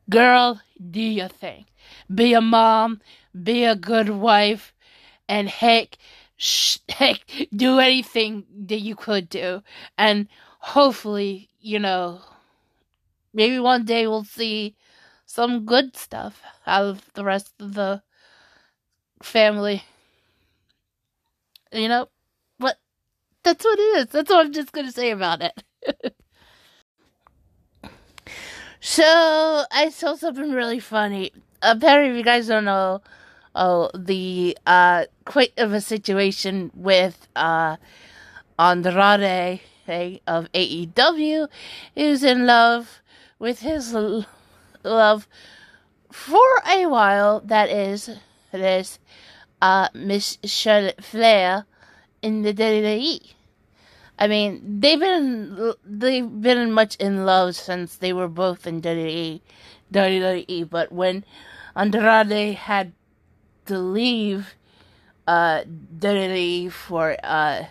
Girl, 0.09 0.61
do 0.91 1.01
your 1.01 1.27
thing. 1.27 1.65
Be 2.13 2.33
a 2.33 2.41
mom, 2.41 3.01
be 3.43 3.63
a 3.63 3.75
good 3.75 4.09
wife, 4.09 4.73
and 5.27 5.49
heck, 5.49 5.97
sh- 6.37 6.77
heck, 6.89 7.21
do 7.55 7.79
anything 7.79 8.45
that 8.67 8.81
you 8.81 8.95
could 8.95 9.29
do. 9.29 9.63
And 9.97 10.27
hopefully, 10.59 11.49
you 11.59 11.79
know, 11.79 12.21
maybe 13.35 13.59
one 13.59 13.85
day 13.85 14.07
we'll 14.07 14.23
see 14.23 14.75
some 15.25 15.65
good 15.65 15.95
stuff 15.97 16.41
out 16.65 16.85
of 16.85 17.13
the 17.13 17.23
rest 17.23 17.53
of 17.59 17.75
the 17.75 18.01
family. 19.21 19.83
You 21.71 21.89
know, 21.89 22.09
but 22.59 22.77
that's 23.43 23.65
what 23.65 23.79
it 23.79 23.97
is. 23.99 24.07
That's 24.07 24.29
what 24.29 24.45
I'm 24.45 24.53
just 24.53 24.71
gonna 24.71 24.91
say 24.91 25.11
about 25.11 25.41
it. 25.41 26.15
So 28.87 29.63
I 29.71 29.89
saw 29.89 30.15
something 30.15 30.51
really 30.51 30.79
funny. 30.79 31.31
Apparently, 31.63 32.11
if 32.11 32.17
you 32.17 32.23
guys 32.23 32.47
don't 32.47 32.65
know, 32.65 33.01
oh, 33.55 33.89
the 33.95 34.55
uh, 34.67 35.05
quite 35.25 35.53
of 35.57 35.73
a 35.73 35.81
situation 35.81 36.69
with 36.75 37.27
uh, 37.35 37.77
Andrade 38.59 39.61
of 40.27 40.51
AEW 40.53 41.47
is 41.95 42.23
in 42.23 42.45
love 42.45 43.01
with 43.39 43.59
his 43.59 43.93
l- 43.93 44.25
love 44.83 45.27
for 46.11 46.61
a 46.67 46.85
while. 46.85 47.39
That 47.41 47.69
is, 47.69 48.09
it 48.51 48.61
is 48.61 48.99
uh, 49.61 49.89
Miss 49.93 50.37
Charlotte 50.43 51.03
Flair 51.03 51.65
in 52.21 52.41
the 52.41 52.53
WWE. 52.53 53.33
I 54.17 54.27
mean, 54.27 54.79
they've 54.79 54.99
been 54.99 55.73
they've 55.83 56.41
been 56.41 56.71
much 56.71 56.95
in 56.97 57.25
love 57.25 57.55
since 57.55 57.97
they 57.97 58.13
were 58.13 58.29
both 58.29 58.65
in 58.65 58.81
WWE, 58.81 59.41
WWE. 59.91 60.69
But 60.69 60.91
when 60.91 61.25
Andrade 61.75 62.55
had 62.55 62.93
to 63.65 63.77
leave 63.77 64.55
uh, 65.27 65.63
WWE 65.99 66.71
for 66.71 67.17
uh, 67.23 67.65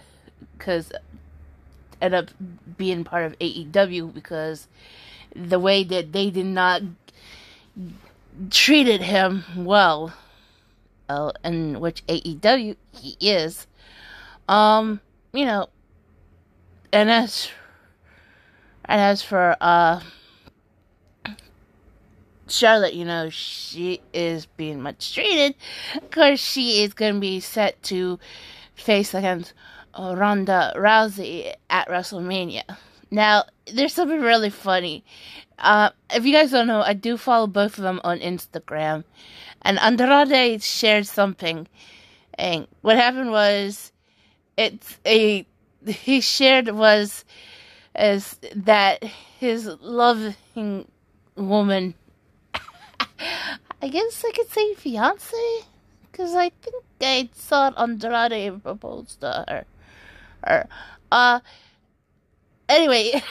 because 0.59 0.93
end 2.03 2.15
up 2.15 2.31
being 2.77 3.05
part 3.05 3.25
of 3.25 3.39
AEW 3.39 4.13
because 4.13 4.69
the 5.35 5.59
way 5.59 5.85
that 5.85 6.13
they 6.13 6.31
did 6.31 6.47
not 6.47 6.83
treated 8.51 9.03
him 9.03 9.45
well, 9.57 10.13
uh, 11.09 11.33
in 11.45 11.81
which 11.81 12.05
AEW 12.07 12.77
he 12.93 13.17
is, 13.21 13.67
um, 14.49 15.01
you 15.33 15.45
know, 15.45 15.69
and 16.93 17.11
as 17.11 17.51
and 18.85 19.01
as 19.01 19.23
for 19.23 19.57
uh 19.61 20.01
Charlotte, 22.47 22.95
you 22.95 23.05
know, 23.05 23.31
she 23.31 24.03
is 24.13 24.47
being 24.47 24.81
much 24.81 25.15
treated 25.15 25.55
because 25.95 26.39
she 26.39 26.83
is 26.83 26.93
going 26.93 27.15
to 27.15 27.21
be 27.21 27.41
set 27.41 27.83
to 27.85 28.19
face 28.75 29.15
against 29.15 29.55
Ronda 29.99 30.73
Rousey 30.77 31.55
at 31.71 31.89
WrestleMania. 31.89 32.77
Now, 33.15 33.45
there's 33.73 33.95
something 33.95 34.21
really 34.21 34.51
funny. 34.51 35.05
Uh, 35.61 35.91
if 36.11 36.27
you 36.27 36.33
guys 36.33 36.51
don't 36.51 36.67
know, 36.67 36.83
I 36.83 36.95
do 36.95 37.17
follow 37.17 37.47
both 37.47 37.79
of 37.79 37.85
them 37.85 38.01
on 38.03 38.19
Instagram, 38.19 39.05
and 39.63 39.79
Andrade 39.79 40.65
shared 40.65 41.07
something 41.07 41.69
And 42.37 42.67
what 42.83 42.97
happened 42.97 43.31
was, 43.31 43.93
it's 44.57 44.99
a 45.07 45.47
he 45.87 46.21
shared 46.21 46.71
was 46.71 47.25
as 47.95 48.37
that 48.53 49.05
his 49.39 49.67
loving 49.81 50.89
woman, 51.37 51.95
I 53.81 53.89
guess 53.89 54.25
I 54.27 54.33
could 54.33 54.51
say 54.51 54.75
fiance, 54.75 55.37
because 56.11 56.35
I 56.35 56.51
think 56.51 56.83
I 57.01 57.29
saw 57.33 57.71
Andrade 57.79 58.61
propose 58.61 59.15
to 59.21 59.45
her. 59.49 59.65
Or, 60.45 60.67
uh, 61.13 61.41
anyway. 62.69 63.23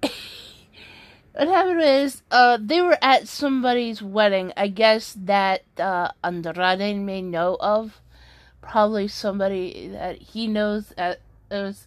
what 0.00 1.48
happened 1.48 1.82
is 1.82 2.22
uh 2.30 2.58
they 2.60 2.80
were 2.80 2.98
at 3.02 3.28
somebody's 3.28 4.02
wedding. 4.02 4.52
I 4.56 4.68
guess 4.68 5.16
that 5.18 5.64
uh 5.78 6.10
andrade 6.24 6.96
may 6.96 7.22
know 7.22 7.56
of. 7.60 8.00
Probably 8.62 9.06
somebody 9.06 9.88
that 9.92 10.20
he 10.20 10.46
knows 10.46 10.92
at 10.96 11.20
is 11.50 11.86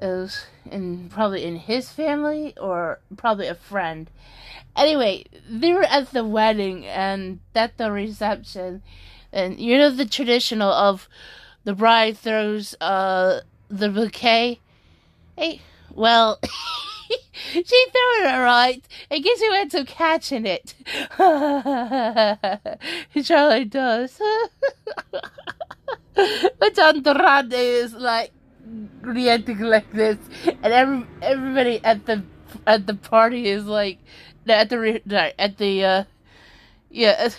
is 0.00 0.46
in 0.70 1.08
probably 1.08 1.44
in 1.44 1.56
his 1.56 1.90
family 1.90 2.56
or 2.58 3.00
probably 3.16 3.48
a 3.48 3.54
friend. 3.54 4.10
Anyway 4.76 5.24
they 5.48 5.72
were 5.72 5.84
at 5.84 6.12
the 6.12 6.24
wedding 6.24 6.86
and 6.86 7.40
at 7.54 7.76
the 7.76 7.92
reception. 7.92 8.82
And 9.30 9.60
you 9.60 9.76
know 9.76 9.90
the 9.90 10.06
traditional 10.06 10.72
of 10.72 11.08
the 11.64 11.74
bride 11.74 12.16
throws 12.16 12.74
uh 12.80 13.40
the 13.68 13.90
bouquet 13.90 14.60
hey 15.38 15.60
well 15.94 16.40
she 17.52 17.62
threw 17.62 18.20
it 18.20 18.26
all 18.26 18.40
right. 18.40 18.82
I 19.10 19.18
guess 19.20 19.40
who 19.40 19.54
ends 19.54 19.74
up 19.74 19.86
catching 19.86 20.46
it? 20.46 20.74
Charlie 23.24 23.64
does. 23.64 24.20
but 26.14 26.78
Andrade 26.78 27.52
is 27.52 27.94
like 27.94 28.32
reacting 29.00 29.60
like 29.60 29.90
this, 29.92 30.18
and 30.44 30.72
every 30.72 31.06
everybody 31.22 31.80
at 31.84 32.06
the 32.06 32.22
at 32.66 32.86
the 32.86 32.94
party 32.94 33.48
is 33.48 33.64
like 33.64 33.98
at 34.46 34.68
the 34.68 35.32
at 35.38 35.58
the 35.58 35.84
uh 35.84 36.04
yeah. 36.90 37.30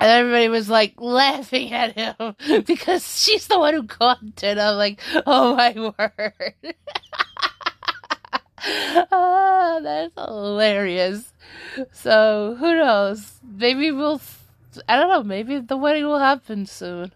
And 0.00 0.08
everybody 0.08 0.48
was 0.48 0.70
like 0.70 0.94
laughing 0.98 1.74
at 1.74 1.92
him 1.92 2.34
because 2.66 3.22
she's 3.22 3.46
the 3.48 3.58
one 3.58 3.74
who 3.74 3.82
caught 3.82 4.22
it. 4.42 4.58
I'm 4.58 4.76
like, 4.76 4.98
oh 5.26 5.54
my 5.54 5.72
word. 5.76 6.54
ah, 9.12 9.80
that's 9.82 10.14
hilarious. 10.14 11.32
So, 11.92 12.56
who 12.58 12.76
knows? 12.76 13.40
Maybe 13.42 13.92
we'll, 13.92 14.22
I 14.88 14.96
don't 14.96 15.10
know, 15.10 15.22
maybe 15.22 15.58
the 15.58 15.76
wedding 15.76 16.06
will 16.06 16.18
happen 16.18 16.64
soon. 16.64 17.12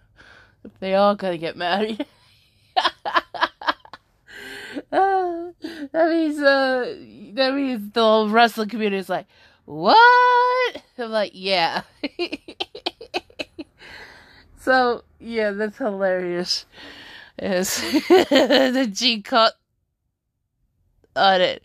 They 0.81 0.95
are 0.95 1.15
gonna 1.15 1.39
get 1.39 1.57
married. 1.57 2.05
uh, 2.77 2.91
that 4.91 6.09
means, 6.11 6.39
uh, 6.39 6.97
that 7.33 7.55
means 7.55 7.93
the 7.93 8.01
whole 8.03 8.29
wrestling 8.29 8.69
community 8.69 8.99
is 8.99 9.09
like, 9.09 9.27
what? 9.65 10.83
I'm 10.99 11.11
like, 11.11 11.33
yeah. 11.35 11.83
so, 14.61 15.05
yeah, 15.19 15.51
that's 15.53 15.79
hilarious. 15.79 16.67
Yes. 17.41 17.81
the 18.09 18.89
G 18.93 19.23
cut 19.23 19.55
on 21.17 21.41
it. 21.41 21.63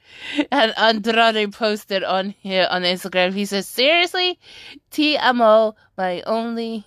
And 0.51 0.73
Andrade 0.77 1.51
posted 1.53 2.03
on 2.03 2.35
here 2.39 2.67
on 2.69 2.83
Instagram. 2.83 3.33
He 3.33 3.45
says, 3.45 3.67
Seriously? 3.67 4.39
TMO, 4.91 5.75
my 5.97 6.21
only 6.21 6.85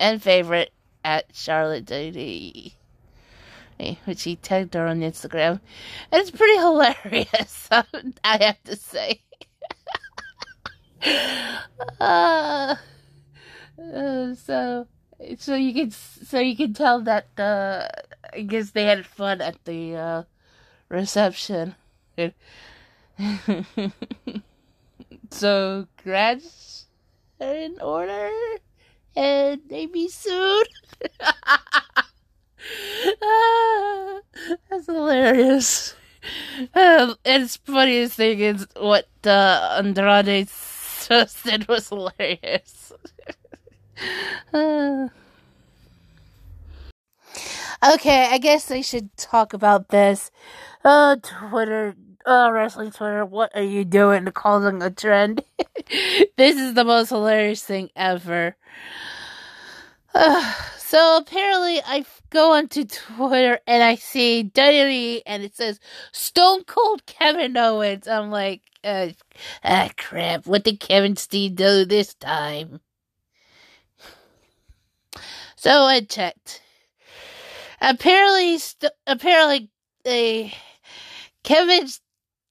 and 0.00 0.22
favorite 0.22 0.72
at 1.04 1.26
Charlotte 1.32 1.84
Doty. 1.84 2.74
Which 4.06 4.24
he 4.24 4.36
tagged 4.36 4.74
her 4.74 4.86
on 4.86 5.00
Instagram. 5.00 5.60
And 6.10 6.20
it's 6.20 6.30
pretty 6.30 6.56
hilarious, 6.58 7.68
I 7.70 8.42
have 8.42 8.62
to 8.64 8.76
say 8.76 9.20
uh, 12.00 12.76
uh, 13.80 14.34
so 14.34 14.86
so 15.38 15.54
you 15.54 15.74
can 15.74 15.90
so 15.90 16.38
you 16.38 16.56
can 16.56 16.72
tell 16.74 17.00
that 17.02 17.28
uh, 17.38 17.88
I 18.32 18.42
guess 18.42 18.70
they 18.70 18.84
had 18.84 19.06
fun 19.06 19.40
at 19.40 19.64
the 19.64 19.96
uh, 19.96 20.22
reception. 20.88 21.74
so 25.30 25.86
grads 26.02 26.86
are 27.40 27.54
in 27.54 27.80
order 27.80 28.30
and 29.16 29.60
maybe 29.70 30.08
soon. 30.08 30.64
that's 34.70 34.86
hilarious. 34.86 35.94
Um, 36.74 37.16
and 37.24 37.44
it's 37.44 37.56
funniest 37.56 38.14
thing 38.16 38.40
is 38.40 38.66
what 38.76 39.08
uh, 39.24 39.80
Andrade's 40.98 41.08
Justin 41.08 41.64
was 41.68 41.88
hilarious. 41.88 42.92
uh. 44.52 45.08
Okay, 47.94 48.28
I 48.30 48.38
guess 48.38 48.70
I 48.70 48.80
should 48.80 49.16
talk 49.16 49.52
about 49.52 49.88
this. 49.88 50.30
Uh, 50.84 51.16
Twitter, 51.22 51.94
uh, 52.26 52.50
wrestling 52.52 52.90
Twitter, 52.90 53.24
what 53.24 53.54
are 53.54 53.62
you 53.62 53.84
doing 53.84 54.26
causing 54.26 54.82
a 54.82 54.90
trend? 54.90 55.42
this 56.36 56.56
is 56.56 56.74
the 56.74 56.84
most 56.84 57.10
hilarious 57.10 57.62
thing 57.62 57.90
ever. 57.94 58.56
So 60.88 61.18
apparently, 61.18 61.82
I 61.84 62.06
go 62.30 62.54
onto 62.54 62.86
Twitter 62.86 63.60
and 63.66 63.82
I 63.82 63.96
see 63.96 64.50
WWE 64.54 65.20
and 65.26 65.42
it 65.42 65.54
says 65.54 65.78
Stone 66.12 66.64
Cold 66.64 67.04
Kevin 67.04 67.58
Owens. 67.58 68.08
I'm 68.08 68.30
like, 68.30 68.62
uh, 68.82 69.08
ah, 69.62 69.90
crap. 69.98 70.46
What 70.46 70.64
did 70.64 70.80
Kevin 70.80 71.14
Steen 71.16 71.54
do 71.56 71.84
this 71.84 72.14
time? 72.14 72.80
So 75.56 75.82
I 75.82 76.00
checked. 76.00 76.62
Apparently, 77.82 78.56
st- 78.56 78.92
apparently, 79.06 79.68
uh, 80.06 80.48
Kevin 81.44 81.86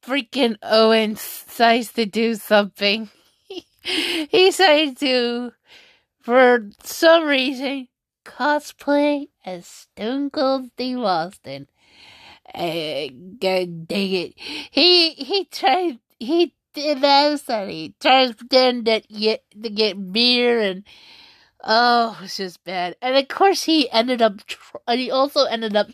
freaking 0.05 0.57
Owens 0.61 1.43
decides 1.47 1.91
to 1.93 2.05
do 2.05 2.35
something. 2.35 3.09
he 3.47 4.27
decided 4.31 4.95
to, 4.99 5.53
for 6.21 6.69
some 6.83 7.25
reason, 7.25 7.87
cosplay 8.27 9.29
as 9.45 9.65
Stone 9.65 10.29
Cold 10.31 10.69
Steve 10.73 10.99
Austin. 10.99 11.67
Uh, 12.53 13.07
God 13.39 13.87
dang 13.87 14.11
it. 14.11 14.33
He, 14.71 15.11
he 15.11 15.45
tried 15.45 15.99
he 16.19 16.53
did 16.73 17.01
that, 17.01 17.41
and 17.49 17.71
he 17.71 17.93
tries 17.99 18.31
to 18.31 18.35
pretend 18.35 18.85
that 18.85 19.07
get 19.09 19.43
to 19.63 19.69
get 19.69 20.11
beer 20.11 20.59
and 20.59 20.83
oh, 21.63 22.19
it's 22.23 22.37
just 22.37 22.63
bad. 22.63 22.95
And 23.01 23.17
of 23.17 23.27
course, 23.27 23.63
he 23.63 23.89
ended 23.91 24.21
up 24.21 24.45
tro- 24.45 24.81
and 24.87 24.99
he 24.99 25.11
also 25.11 25.45
ended 25.45 25.75
up 25.75 25.87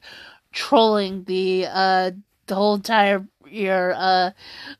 trolling 0.52 1.24
the 1.26 1.66
uh 1.70 2.12
the 2.48 2.56
whole 2.56 2.76
entire 2.76 3.26
your 3.46 3.94
uh 3.96 4.32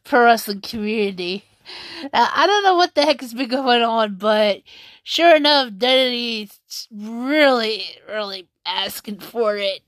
pro 0.04 0.26
wrestling 0.26 0.62
community. 0.62 1.46
I 2.14 2.46
don't 2.48 2.64
know 2.64 2.76
what 2.76 2.96
the 2.96 3.04
heck 3.04 3.22
has 3.22 3.34
been 3.34 3.50
going 3.50 3.82
on, 3.82 4.16
but 4.16 4.62
sure 5.04 5.36
enough, 5.36 5.72
Denny's 5.78 6.60
really, 6.92 7.84
really 8.08 8.48
asking 8.66 9.20
for 9.20 9.58
it. 9.58 9.82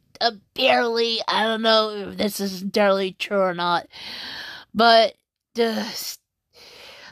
Barely. 0.53 1.19
I 1.27 1.43
don't 1.43 1.61
know 1.61 1.89
if 1.89 2.17
this 2.17 2.39
is 2.39 2.61
entirely 2.61 3.11
true 3.13 3.39
or 3.39 3.53
not, 3.53 3.87
but 4.73 5.15
just 5.55 6.21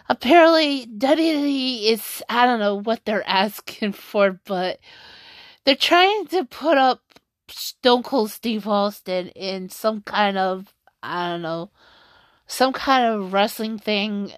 apparently 0.10 0.86
WWE 0.86 1.84
is 1.84 2.24
I 2.30 2.46
don't 2.46 2.60
know 2.60 2.76
what 2.76 3.06
they're 3.06 3.28
asking 3.28 3.92
for, 3.94 4.40
but 4.46 4.80
they're 5.66 5.76
trying 5.76 6.28
to 6.28 6.46
put 6.46 6.78
up 6.78 7.02
Stone 7.50 8.04
Cold 8.04 8.32
Steve 8.32 8.68
Austin 8.68 9.30
in 9.30 9.70
some 9.70 10.02
kind 10.02 10.38
of 10.38 10.74
I 11.02 11.30
don't 11.30 11.42
know 11.42 11.72
some 12.48 12.74
kind 12.74 13.06
of 13.06 13.34
wrestling 13.34 13.78
thing 13.80 14.32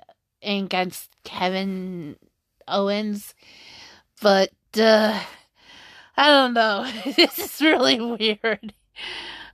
against 0.45 1.09
Kevin 1.23 2.15
Owens, 2.67 3.33
but 4.21 4.51
uh, 4.77 5.19
I 6.17 6.27
don't 6.27 6.53
know. 6.53 6.89
this 7.15 7.37
is 7.39 7.61
really 7.61 7.99
weird. 7.99 8.73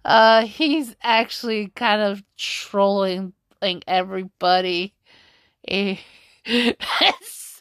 Uh, 0.04 0.46
he's 0.46 0.96
actually 1.02 1.68
kind 1.70 2.02
of 2.02 2.24
trolling 2.38 3.34
like 3.62 3.84
everybody. 3.88 4.94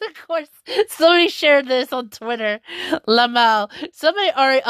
Of 0.01 0.27
course, 0.27 0.49
somebody 0.89 1.27
shared 1.27 1.67
this 1.67 1.93
on 1.93 2.09
Twitter. 2.09 2.59
Lamau. 3.07 3.69
Somebody 3.93 4.31
already 4.31 4.63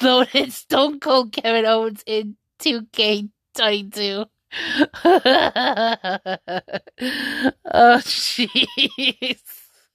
uploaded 0.00 0.50
Stone 0.52 1.00
Cold 1.00 1.32
Kevin 1.32 1.64
Owens 1.64 2.02
in 2.06 2.36
2K22. 2.58 4.26
Oh 7.72 8.00
jeez. 8.04 9.42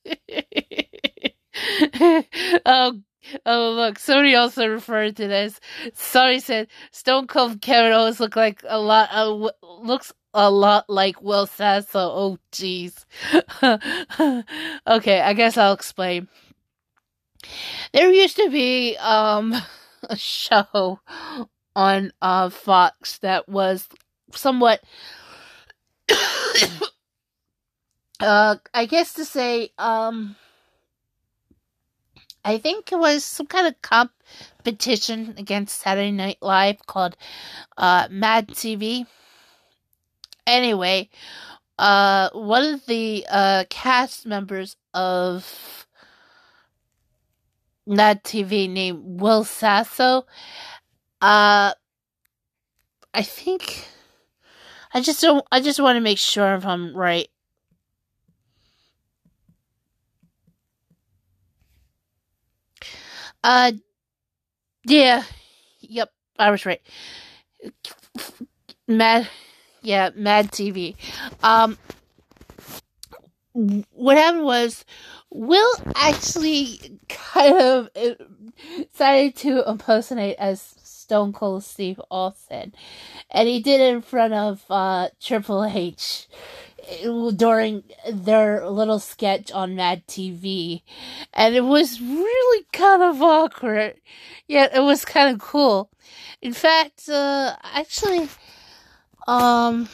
oh 2.66 3.02
Oh 3.46 3.72
look, 3.72 3.98
somebody 3.98 4.36
also 4.36 4.68
referred 4.68 5.16
to 5.18 5.28
this. 5.28 5.60
Somebody 5.94 6.40
said 6.40 6.68
Stone 6.92 7.28
Cold 7.28 7.62
Kevin 7.62 7.92
Owens 7.92 8.20
look 8.20 8.36
like 8.36 8.62
a 8.68 8.80
lot. 8.80 9.10
Uh, 9.12 9.50
looks 9.64 10.14
a 10.34 10.52
lot 10.52 10.86
like 10.90 11.22
Will 11.22 11.48
Sasso. 11.48 12.00
Oh 12.00 12.38
jeez. 12.52 13.06
okay, 14.88 15.22
I 15.22 15.34
guess 15.34 15.58
I'll 15.58 15.74
explain. 15.74 16.28
There 17.94 18.12
used 18.12 18.38
to 18.38 18.50
be 18.50 18.96
um 18.98 19.56
a 20.04 20.18
show 20.18 21.00
on 21.76 22.12
uh 22.22 22.50
Fox 22.50 23.18
that 23.20 23.50
was 23.50 23.88
somewhat 24.36 24.84
uh 28.20 28.56
I 28.74 28.86
guess 28.86 29.14
to 29.14 29.26
say 29.26 29.72
um 29.78 30.36
I 32.46 32.60
think 32.60 32.92
it 32.92 33.00
was 33.00 33.26
some 33.26 33.48
kind 33.48 33.66
of 33.66 33.82
competition 33.82 35.34
against 35.36 35.82
Saturday 35.82 36.12
Night 36.12 36.38
Live 36.42 36.86
called 36.86 37.18
uh, 37.76 38.08
Mad 38.12 38.50
TV. 38.50 39.08
Anyway, 40.46 41.10
uh, 41.80 42.30
one 42.34 42.76
of 42.76 42.86
the 42.86 43.26
uh, 43.28 43.64
cast 43.72 44.28
members 44.28 44.76
of 44.94 45.88
Mad 47.88 48.24
TV 48.24 48.70
named 48.70 49.20
Will 49.20 49.44
Sasso, 49.44 50.28
uh, 51.22 51.74
I 53.14 53.22
think 53.24 53.88
I 54.96 55.02
just 55.02 55.22
don't. 55.22 55.46
I 55.52 55.60
just 55.60 55.80
want 55.82 55.98
to 55.98 56.00
make 56.00 56.18
sure 56.18 56.56
if 56.56 56.66
I'm 56.66 56.96
right. 56.96 57.28
Uh, 63.44 63.74
yeah, 64.86 65.24
yep, 65.82 66.12
I 66.40 66.50
was 66.50 66.66
right. 66.66 66.82
Mad, 68.88 69.28
yeah, 69.82 70.12
Mad 70.16 70.52
TV. 70.52 70.96
Um, 71.44 71.78
what 73.54 74.18
happened 74.18 74.46
was 74.46 74.86
Will 75.30 75.74
actually 75.96 77.00
kind 77.10 77.56
of 77.58 77.90
decided 78.92 79.36
to 79.38 79.70
impersonate 79.70 80.38
as 80.40 80.76
Stone 81.06 81.34
Cold 81.34 81.64
Steve 81.64 82.02
Austin, 82.10 82.74
and 83.30 83.48
he 83.48 83.62
did 83.62 83.80
it 83.80 83.94
in 83.94 84.02
front 84.02 84.34
of 84.34 84.64
uh, 84.72 85.10
Triple 85.22 85.64
H 85.64 86.28
during 87.36 87.84
their 88.12 88.68
little 88.68 88.98
sketch 88.98 89.52
on 89.52 89.76
Mad 89.76 90.08
TV, 90.08 90.82
and 91.32 91.54
it 91.54 91.62
was 91.62 92.02
really 92.02 92.66
kind 92.74 93.04
of 93.04 93.22
awkward, 93.22 94.02
yet 94.48 94.76
it 94.76 94.80
was 94.80 95.06
kind 95.06 95.32
of 95.32 95.40
cool. 95.40 95.92
In 96.42 96.54
fact, 96.54 97.08
uh, 97.08 97.56
actually, 97.62 98.28
um. 99.28 99.88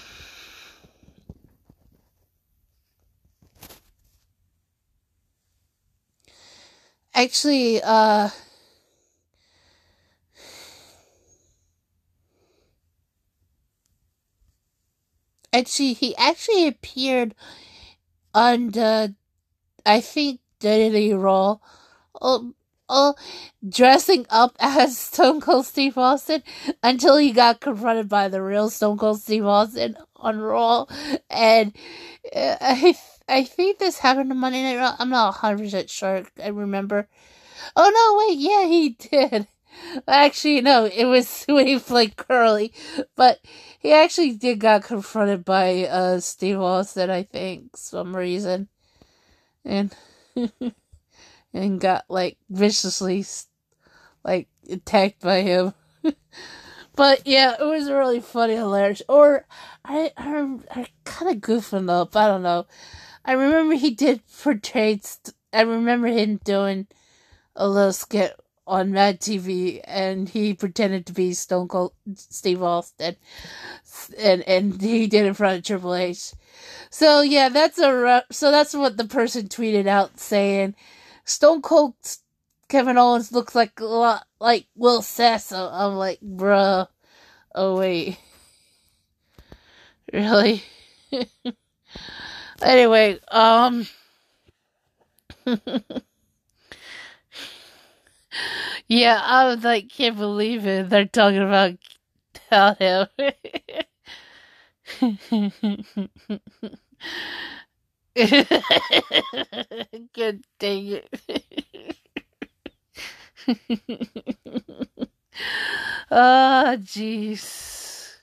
Actually, 7.14 7.82
uh, 7.84 8.30
actually 15.54 15.94
he 15.94 16.16
actually 16.18 16.68
appeared 16.68 17.36
on 18.34 18.70
the 18.70 19.16
I 19.86 20.02
think 20.02 20.40
Dirty 20.60 21.14
Raw 21.14 21.58
uh, 22.22 22.40
uh, 22.90 23.14
dressing 23.68 24.26
up 24.30 24.56
as 24.60 24.98
Stone 24.98 25.42
Cold 25.42 25.66
Steve 25.66 25.98
Austin 25.98 26.44
until 26.84 27.18
he 27.18 27.32
got 27.32 27.62
confronted 27.62 28.10
by 28.10 28.28
the 28.28 28.42
real 28.42 28.70
Stone 28.70 28.98
Cold 28.98 29.22
Steve 29.22 29.46
Austin 29.46 29.98
on 30.18 30.40
Raw 30.40 30.86
and 31.30 31.76
uh, 32.36 32.58
I 32.62 32.98
I 33.28 33.44
think 33.46 33.80
this 33.80 34.00
happened 34.00 34.32
on 34.32 34.38
Monday 34.40 34.62
Night 34.62 34.78
Raw. 34.78 34.96
I'm 35.00 35.10
not 35.10 35.36
100% 35.36 35.90
sure. 35.90 36.24
I 36.44 36.50
remember. 36.50 37.08
Oh 37.76 37.90
no, 37.90 38.28
wait, 38.28 38.38
yeah, 38.40 38.66
he 38.68 38.90
did. 39.10 39.48
Actually, 40.08 40.62
no, 40.62 40.86
it 40.86 41.06
was 41.06 41.46
Wave 41.50 41.90
like 41.90 42.16
Curly, 42.16 42.74
but 43.16 43.40
he 43.80 43.94
actually 43.94 44.34
did 44.34 44.60
got 44.60 44.84
confronted 44.84 45.46
by 45.46 45.86
uh 45.86 46.20
Steve 46.20 46.60
Austin, 46.60 47.10
I 47.10 47.24
think, 47.24 47.76
some 47.78 48.16
reason, 48.16 48.68
and 49.66 49.96
and 51.54 51.80
got 51.80 52.06
like 52.10 52.38
viciously 52.50 53.26
like 54.24 54.48
attacked 54.70 55.22
by 55.22 55.42
him. 55.42 55.74
but 56.96 57.26
yeah, 57.26 57.56
it 57.60 57.64
was 57.64 57.90
really 57.90 58.20
funny, 58.20 58.56
hilarious. 58.56 59.02
Or 59.10 59.46
I 59.84 60.12
I, 60.18 60.58
I 60.72 60.88
kind 61.06 61.36
of 61.36 61.42
goofing 61.42 61.90
up. 61.90 62.16
I 62.16 62.28
don't 62.28 62.44
know. 62.44 62.66
I 63.26 63.34
remember 63.34 63.76
he 63.76 63.92
did 63.92 64.22
portray. 64.42 65.00
I 65.54 65.62
remember 65.62 66.08
him 66.08 66.40
doing 66.44 66.88
a 67.56 67.68
little 67.68 67.94
skit 67.94 68.40
on 68.72 68.92
Mad 68.92 69.20
TV, 69.20 69.82
and 69.84 70.30
he 70.30 70.54
pretended 70.54 71.06
to 71.06 71.14
be 71.14 71.34
Stone 71.34 71.68
Cold 71.68 71.92
Steve 72.16 72.64
Austin, 72.64 73.18
and 74.18 74.42
and 74.44 74.82
he 74.82 75.08
did 75.08 75.26
in 75.26 75.34
front 75.34 75.58
of 75.58 75.64
Triple 75.66 75.94
H. 75.94 76.32
So 76.90 77.20
yeah, 77.20 77.50
that's 77.50 77.78
a 77.80 78.24
so 78.32 78.50
that's 78.50 78.74
what 78.74 78.96
the 78.96 79.04
person 79.04 79.50
tweeted 79.50 79.88
out 79.88 80.18
saying, 80.22 80.76
Stone 81.26 81.62
Cold 81.62 81.96
Kevin 82.70 82.98
Owens 82.98 83.34
looks 83.34 83.54
like 83.54 83.78
a 83.82 83.86
lot 83.86 84.26
like 84.40 84.68
Will 84.76 85.02
Sasso. 85.02 85.70
I'm 85.70 85.96
like, 85.96 86.22
bruh, 86.22 86.88
oh 87.54 87.78
wait, 87.78 88.20
really? 90.14 90.64
anyway, 92.62 93.20
um. 93.30 93.86
Yeah, 98.88 99.20
I 99.24 99.46
was 99.46 99.64
like, 99.64 99.90
can't 99.90 100.18
believe 100.18 100.66
it. 100.68 100.90
They're 100.90 101.06
talking 101.06 101.42
about 101.42 101.76
tell 102.50 102.76
him. 102.76 103.08
Good 110.14 110.44
dang 110.60 110.88
it. 110.88 111.10
oh, 116.12 116.78
jeez. 116.82 118.18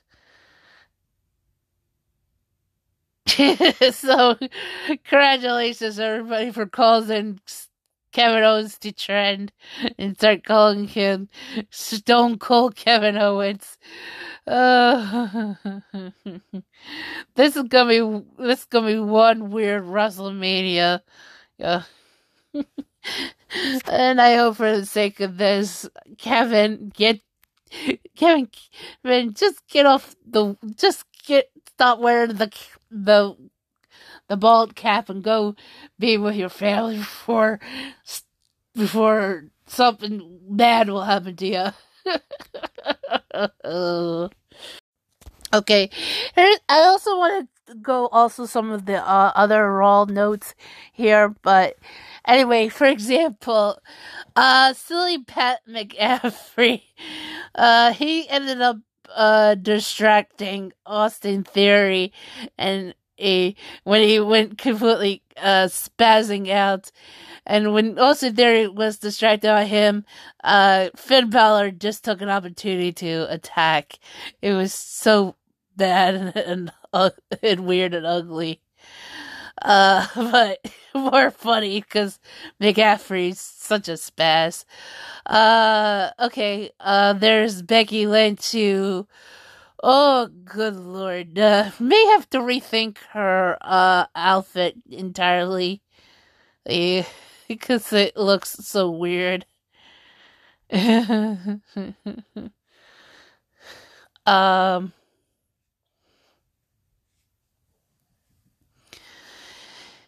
so, 3.93 4.37
congratulations, 4.87 5.99
everybody, 5.99 6.51
for 6.51 6.65
causing 6.65 7.39
Kevin 8.11 8.43
Owens 8.43 8.77
to 8.79 8.91
trend 8.91 9.51
and 9.97 10.15
start 10.15 10.43
calling 10.43 10.87
him 10.87 11.29
Stone 11.69 12.39
Cold 12.39 12.75
Kevin 12.75 13.17
Owens. 13.17 13.77
Uh, 14.47 15.53
this 17.35 17.55
is 17.55 17.63
gonna 17.63 17.89
be 17.89 18.25
this 18.43 18.59
is 18.59 18.65
gonna 18.65 18.87
be 18.87 18.99
one 18.99 19.51
weird 19.51 19.83
WrestleMania. 19.83 21.01
Yeah. 21.57 21.83
and 23.87 24.21
I 24.21 24.35
hope 24.35 24.57
for 24.57 24.77
the 24.77 24.85
sake 24.85 25.19
of 25.19 25.37
this, 25.37 25.87
Kevin 26.17 26.91
get 26.95 27.21
Kevin, 28.15 28.49
Kevin 29.03 29.33
just 29.33 29.65
get 29.67 29.85
off 29.85 30.15
the 30.25 30.55
just 30.75 31.05
get 31.25 31.49
stop 31.67 31.99
wearing 31.99 32.35
the 32.35 32.51
the 32.89 33.35
the 34.29 34.37
bald 34.37 34.75
cap 34.75 35.09
and 35.09 35.23
go 35.23 35.55
be 35.97 36.17
with 36.17 36.35
your 36.35 36.49
family 36.49 36.97
before 36.97 37.59
before 38.75 39.45
something 39.65 40.39
bad 40.49 40.89
will 40.89 41.03
happen 41.03 41.35
to 41.35 41.47
you. 41.47 41.65
okay, 45.53 45.89
I 46.37 46.57
also 46.69 47.17
want 47.17 47.49
to 47.67 47.75
go 47.75 48.07
also 48.07 48.45
some 48.45 48.71
of 48.71 48.85
the 48.85 48.97
uh, 48.97 49.31
other 49.35 49.71
raw 49.71 50.05
notes 50.05 50.55
here, 50.93 51.35
but 51.41 51.75
anyway, 52.25 52.69
for 52.69 52.85
example, 52.87 53.79
uh, 54.35 54.73
silly 54.73 55.23
Pat 55.23 55.59
McAfee, 55.67 56.83
uh, 57.55 57.93
he 57.93 58.29
ended 58.29 58.61
up 58.61 58.77
uh 59.15 59.55
distracting 59.55 60.71
Austin 60.85 61.43
Theory 61.43 62.13
and 62.59 62.93
a 63.19 63.55
when 63.83 64.01
he 64.01 64.19
went 64.19 64.57
completely 64.57 65.21
uh 65.37 65.65
spazzing 65.67 66.49
out 66.49 66.91
and 67.45 67.73
when 67.73 67.97
also 67.97 68.29
there 68.29 68.71
was 68.71 68.97
distracted 68.97 69.47
by 69.47 69.65
him 69.65 70.05
uh 70.43 70.89
Finn 70.95 71.29
Balor 71.29 71.71
just 71.71 72.03
took 72.03 72.21
an 72.21 72.29
opportunity 72.29 72.91
to 72.93 73.31
attack 73.31 73.99
it 74.41 74.53
was 74.53 74.73
so 74.73 75.35
bad 75.79 76.13
and 76.13 76.35
and, 76.35 76.71
uh, 76.93 77.09
and 77.41 77.65
weird 77.65 77.95
and 77.95 78.05
ugly. 78.05 78.61
Uh, 79.61 80.05
but 80.15 80.59
more 80.93 81.31
funny 81.31 81.81
because 81.81 82.19
McAfee's 82.61 83.39
such 83.39 83.89
a 83.89 83.93
spaz. 83.93 84.65
Uh, 85.25 86.11
okay. 86.19 86.69
Uh, 86.79 87.13
there's 87.13 87.63
Becky 87.63 88.05
Lynch 88.05 88.51
who, 88.51 89.07
oh, 89.83 90.29
good 90.45 90.75
lord, 90.75 91.37
uh, 91.39 91.71
may 91.79 92.05
have 92.07 92.29
to 92.31 92.39
rethink 92.39 92.97
her 93.11 93.57
uh 93.61 94.05
outfit 94.15 94.75
entirely, 94.89 95.81
uh, 96.69 97.03
because 97.47 97.93
it 97.93 98.17
looks 98.17 98.51
so 98.65 98.89
weird. 98.91 99.45
um. 104.25 104.93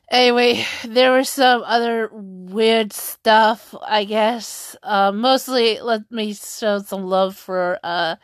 Anyway, 0.09 0.65
there 0.85 1.13
was 1.13 1.29
some 1.29 1.63
other 1.65 2.09
weird 2.11 2.91
stuff, 2.91 3.73
I 3.81 4.03
guess. 4.03 4.75
Uh, 4.83 5.11
mostly, 5.13 5.79
let 5.79 6.11
me 6.11 6.33
show 6.33 6.79
some 6.79 7.03
love 7.05 7.37
for 7.37 7.79
uh, 7.81 8.17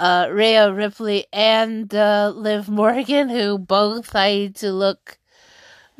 uh, 0.00 0.28
Rhea 0.32 0.72
Ripley 0.72 1.26
and 1.32 1.94
uh, 1.94 2.32
Liv 2.34 2.68
Morgan, 2.68 3.28
who 3.28 3.58
both 3.58 4.12
had 4.12 4.56
to 4.56 4.72
look 4.72 5.18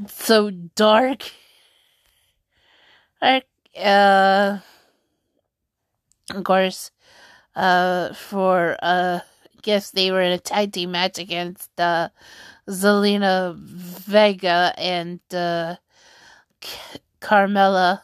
so 0.09 0.51
dark. 0.51 1.32
Uh, 3.76 4.59
of 6.34 6.44
course, 6.44 6.90
uh, 7.57 8.14
for 8.14 8.76
uh, 8.82 9.20
I 9.22 9.59
guess 9.62 9.90
they 9.90 10.11
were 10.11 10.22
in 10.22 10.32
a 10.32 10.38
tag 10.38 10.72
team 10.72 10.92
match 10.92 11.18
against 11.18 11.70
uh, 11.80 12.11
Zelina 12.68 13.57
Vega 13.57 14.74
and 14.78 15.20
uh, 15.34 15.76
Carmella. 17.20 18.03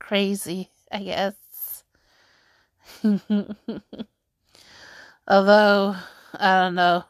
Crazy, 0.00 0.70
I 0.90 1.02
guess. 1.04 1.84
Although, 5.28 5.94
I 6.34 6.60
don't 6.60 6.74
know. 6.74 7.04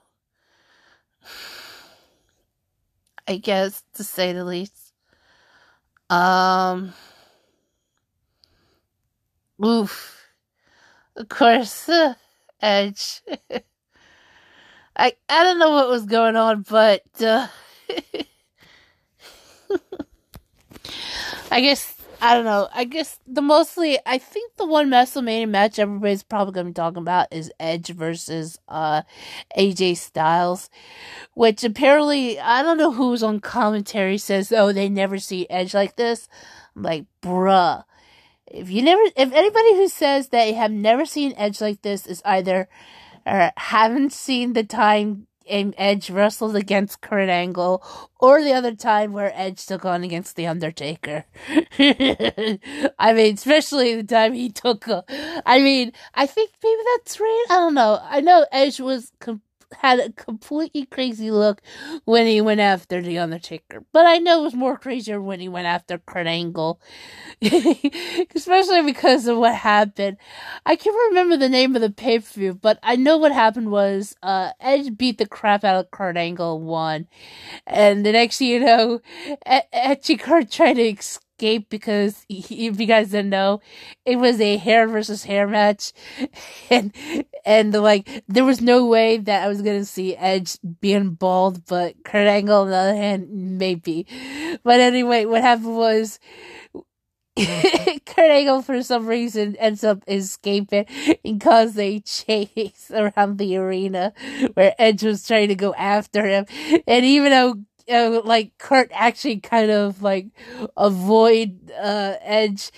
I 3.29 3.37
guess, 3.37 3.85
to 3.95 4.05
say 4.05 4.33
the 4.33 4.45
least. 4.45 4.93
Um. 6.11 6.93
Oof. 9.65 10.17
Of 11.17 11.29
course, 11.29 11.89
uh, 11.89 12.15
Edge. 12.61 13.23
I 14.97 15.13
I 15.29 15.45
don't 15.45 15.59
know 15.59 15.71
what 15.71 15.89
was 15.89 16.07
going 16.07 16.37
on, 16.37 16.63
but 16.63 17.03
uh, 17.21 17.47
I 21.51 21.61
guess 21.61 21.95
I 22.21 22.35
don't 22.35 22.45
know. 22.45 22.69
I 22.75 22.85
guess 22.85 23.21
the 23.29 23.41
mostly 23.41 23.99
I 24.05 24.19
think 24.19 24.57
the 24.57 24.67
one 24.67 24.91
WrestleMania 24.91 25.49
match 25.49 25.79
everybody's 25.79 26.25
probably 26.25 26.53
gonna 26.53 26.71
be 26.71 26.73
talking 26.73 27.03
about 27.03 27.29
is 27.33 27.53
Edge 27.61 27.89
versus 27.91 28.59
uh 28.69 29.03
AJ 29.57 29.99
Styles, 29.99 30.69
which 31.35 31.63
apparently 31.63 32.41
I 32.41 32.63
don't 32.63 32.77
know 32.77 32.91
who's 32.91 33.23
on 33.23 33.39
commentary 33.39 34.19
says 34.19 34.51
oh 34.51 34.73
they 34.73 34.89
never 34.89 35.19
see 35.19 35.49
Edge 35.49 35.75
like 35.75 35.95
this. 35.95 36.29
I'm 36.75 36.83
like 36.83 37.07
bruh. 37.23 37.85
If 38.49 38.71
you 38.71 38.83
never, 38.83 39.03
if 39.17 39.33
anybody 39.33 39.77
who 39.77 39.89
says 39.89 40.29
they 40.31 40.55
have 40.55 40.73
never 40.73 41.05
seen 41.07 41.35
Edge 41.37 41.61
like 41.61 41.83
this 41.83 42.05
is 42.07 42.21
either 42.25 42.69
or 43.27 43.53
haven't 43.57 44.13
seen 44.13 44.55
the 44.55 44.65
time 44.65 45.28
Edge 45.49 46.11
wrestled 46.11 46.57
against 46.57 47.01
Kurt 47.01 47.29
Angle 47.29 47.83
or 48.21 48.43
the 48.43 48.53
other 48.53 48.75
time 48.75 49.13
where 49.13 49.33
Edge 49.35 49.65
took 49.67 49.85
on 49.85 50.05
against 50.05 50.37
The 50.37 50.47
Undertaker. 50.47 51.25
I 51.79 53.13
mean, 53.15 53.35
especially 53.35 53.95
the 53.97 54.05
time 54.05 54.33
he 54.35 54.51
took 54.51 54.89
I 55.47 55.61
mean, 55.61 55.93
I 56.15 56.27
think 56.27 56.51
maybe 56.63 56.83
that's 56.97 57.21
right. 57.21 57.47
I 57.51 57.57
don't 57.57 57.75
know. 57.75 58.01
I 58.03 58.21
know 58.21 58.47
Edge 58.53 58.81
was 58.81 59.13
com- 59.21 59.43
had 59.77 59.99
a 60.01 60.13
completely 60.13 60.87
crazy 60.87 61.31
look 61.31 61.61
when 62.05 62.27
he 62.27 62.41
went 62.41 62.61
after 62.61 63.01
The 63.03 63.19
Undertaker. 63.19 63.85
But 63.93 64.07
I 64.07 64.19
know 64.19 64.41
it 64.41 64.45
was 64.45 64.55
more 64.55 64.77
crazier 64.77 65.21
when 65.21 65.41
he 65.41 65.49
went 65.49 65.67
after 65.67 65.99
Kurt 65.99 66.27
Angle. 66.27 66.81
Especially 68.35 68.83
because 68.83 69.27
of 69.27 69.39
what 69.39 69.55
happened. 69.55 70.17
I 70.67 70.77
can't 70.77 70.97
remember 71.11 71.37
the 71.37 71.49
name 71.49 71.75
of 71.77 71.83
the 71.83 71.91
pay 71.91 72.19
per 72.19 72.27
view, 72.27 72.55
but 72.55 72.79
I 72.83 72.97
know 72.97 73.17
what 73.17 73.33
happened 73.33 73.71
was 73.71 74.17
uh, 74.23 74.51
Edge 74.61 74.97
beat 74.97 75.19
the 75.19 75.27
crap 75.27 75.65
out 75.65 75.77
of 75.77 75.91
Kurt 75.91 76.17
Angle 76.17 76.61
and. 76.61 77.07
And 77.67 78.05
the 78.05 78.13
next 78.13 78.41
you 78.41 78.61
know, 78.61 79.01
Edge 79.47 80.19
Kurt 80.19 80.51
tried 80.51 80.75
to 80.75 80.83
escape 80.83 81.69
because 81.69 82.25
if 82.29 82.51
you 82.51 82.87
guys 82.87 83.11
didn't 83.11 83.31
know, 83.31 83.61
it 84.05 84.17
was 84.17 84.41
a 84.41 84.57
hair 84.57 84.89
versus 84.89 85.25
hair 85.25 85.47
match, 85.47 85.93
and 86.71 86.93
and 87.49 87.73
like 87.73 88.23
there 88.29 88.45
was 88.45 88.61
no 88.61 88.85
way 88.87 89.17
that 89.17 89.43
I 89.43 89.49
was 89.49 89.63
gonna 89.63 89.87
see 89.87 90.15
Edge 90.15 90.59
being 90.81 91.13
bald, 91.15 91.65
but 91.65 91.95
Kurt 92.05 92.29
Angle 92.29 92.63
on 92.63 92.69
the 92.71 92.77
other 92.77 92.95
hand 92.95 93.29
maybe. 93.59 94.07
But 94.63 94.81
anyway, 94.81 95.25
what 95.25 95.41
happened 95.41 95.77
was. 95.77 96.21
Kurt 97.39 98.19
Angle, 98.19 98.63
for 98.63 98.83
some 98.83 99.07
reason, 99.07 99.55
ends 99.57 99.85
up 99.85 100.03
escaping 100.09 100.87
and 101.25 101.41
cause 101.41 101.79
a 101.79 102.01
chase 102.01 102.91
around 102.93 103.39
the 103.39 103.57
arena 103.57 104.13
where 104.55 104.75
Edge 104.77 105.05
was 105.05 105.25
trying 105.25 105.47
to 105.47 105.55
go 105.55 105.73
after 105.75 106.27
him. 106.27 106.47
And 106.89 107.05
even 107.05 107.31
though 107.31 107.63
uh, 107.91 108.21
like 108.25 108.59
Kurt 108.59 108.91
actually 108.93 109.41
kind 109.41 109.71
of 109.71 110.03
like 110.03 110.29
avoid 110.77 111.71
uh 111.73 112.15
Edge, 112.21 112.71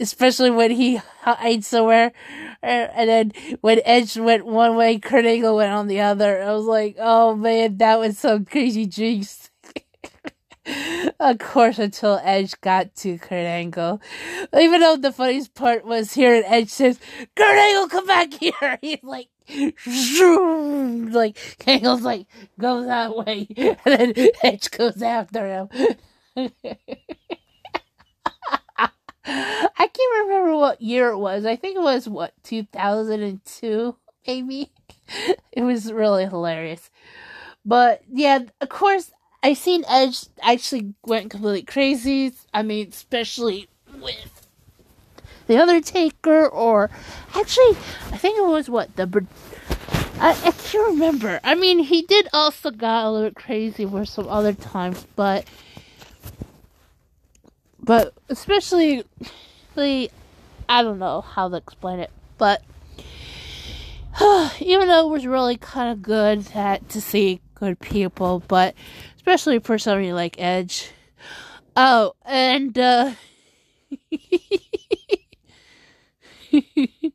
especially 0.00 0.50
when 0.50 0.70
he 0.70 0.96
hides 1.22 1.66
somewhere, 1.66 2.12
uh, 2.62 2.66
and 2.66 3.08
then 3.08 3.32
when 3.60 3.80
Edge 3.84 4.16
went 4.16 4.46
one 4.46 4.76
way, 4.76 4.98
Kurt 4.98 5.24
Angle 5.24 5.56
went 5.56 5.72
on 5.72 5.86
the 5.86 6.00
other. 6.00 6.42
I 6.42 6.52
was 6.52 6.66
like, 6.66 6.96
oh 6.98 7.34
man, 7.34 7.78
that 7.78 7.98
was 7.98 8.18
some 8.18 8.44
crazy 8.44 8.86
jinx. 8.86 9.50
of 11.20 11.38
course, 11.38 11.78
until 11.78 12.20
Edge 12.22 12.58
got 12.60 12.94
to 12.96 13.18
Kurt 13.18 13.32
Angle. 13.32 14.00
Even 14.58 14.80
though 14.80 14.96
the 14.96 15.12
funniest 15.12 15.54
part 15.54 15.84
was 15.84 16.14
hearing 16.14 16.42
Edge 16.46 16.70
says, 16.70 16.98
Kurt 17.36 17.56
Angle, 17.56 17.88
come 17.88 18.06
back 18.06 18.32
here! 18.32 18.78
He's 18.82 19.02
like, 19.02 19.28
like 21.12 21.38
Angle's 21.66 22.02
like 22.02 22.26
go 22.58 22.84
that 22.84 23.16
way, 23.16 23.46
and 23.56 23.76
then 23.84 24.14
Edge 24.42 24.70
goes 24.70 25.02
after 25.02 25.46
him. 25.46 25.68
I 29.26 29.88
can't 29.88 30.26
remember 30.26 30.56
what 30.56 30.82
year 30.82 31.10
it 31.10 31.18
was. 31.18 31.44
I 31.46 31.56
think 31.56 31.76
it 31.76 31.82
was 31.82 32.08
what 32.08 32.32
2002, 32.44 33.96
maybe. 34.26 34.70
It 35.52 35.62
was 35.62 35.92
really 35.92 36.24
hilarious. 36.24 36.90
But 37.64 38.02
yeah, 38.10 38.40
of 38.60 38.68
course, 38.70 39.12
I 39.42 39.52
seen 39.52 39.84
Edge 39.86 40.26
actually 40.42 40.94
went 41.06 41.30
completely 41.30 41.62
crazy. 41.62 42.32
I 42.52 42.62
mean, 42.62 42.88
especially 42.88 43.68
with 44.00 44.43
the 45.46 45.58
Undertaker, 45.58 46.46
or 46.48 46.90
actually, 47.34 47.76
I 48.10 48.16
think 48.16 48.38
it 48.38 48.46
was 48.46 48.68
what 48.68 48.94
the. 48.96 49.26
I, 50.20 50.30
I 50.30 50.50
can't 50.52 50.88
remember. 50.92 51.40
I 51.42 51.54
mean, 51.54 51.80
he 51.80 52.02
did 52.02 52.28
also 52.32 52.70
got 52.70 53.06
a 53.06 53.10
little 53.10 53.32
crazy 53.32 53.84
for 53.84 54.04
some 54.04 54.28
other 54.28 54.52
times, 54.52 55.06
but 55.16 55.44
but 57.82 58.14
especially, 58.28 59.04
I 59.76 60.08
don't 60.82 60.98
know 60.98 61.20
how 61.20 61.48
to 61.48 61.56
explain 61.56 61.98
it, 62.00 62.10
but 62.38 62.62
even 64.60 64.88
though 64.88 65.06
it 65.06 65.10
was 65.10 65.26
really 65.26 65.56
kind 65.56 65.92
of 65.92 66.02
good 66.02 66.42
that 66.54 66.88
to 66.90 67.00
see 67.00 67.40
good 67.54 67.78
people, 67.80 68.42
but 68.48 68.74
especially 69.16 69.58
for 69.58 69.78
somebody 69.78 70.12
like 70.12 70.36
Edge. 70.38 70.90
Oh, 71.76 72.14
and 72.24 72.78
uh 72.78 73.12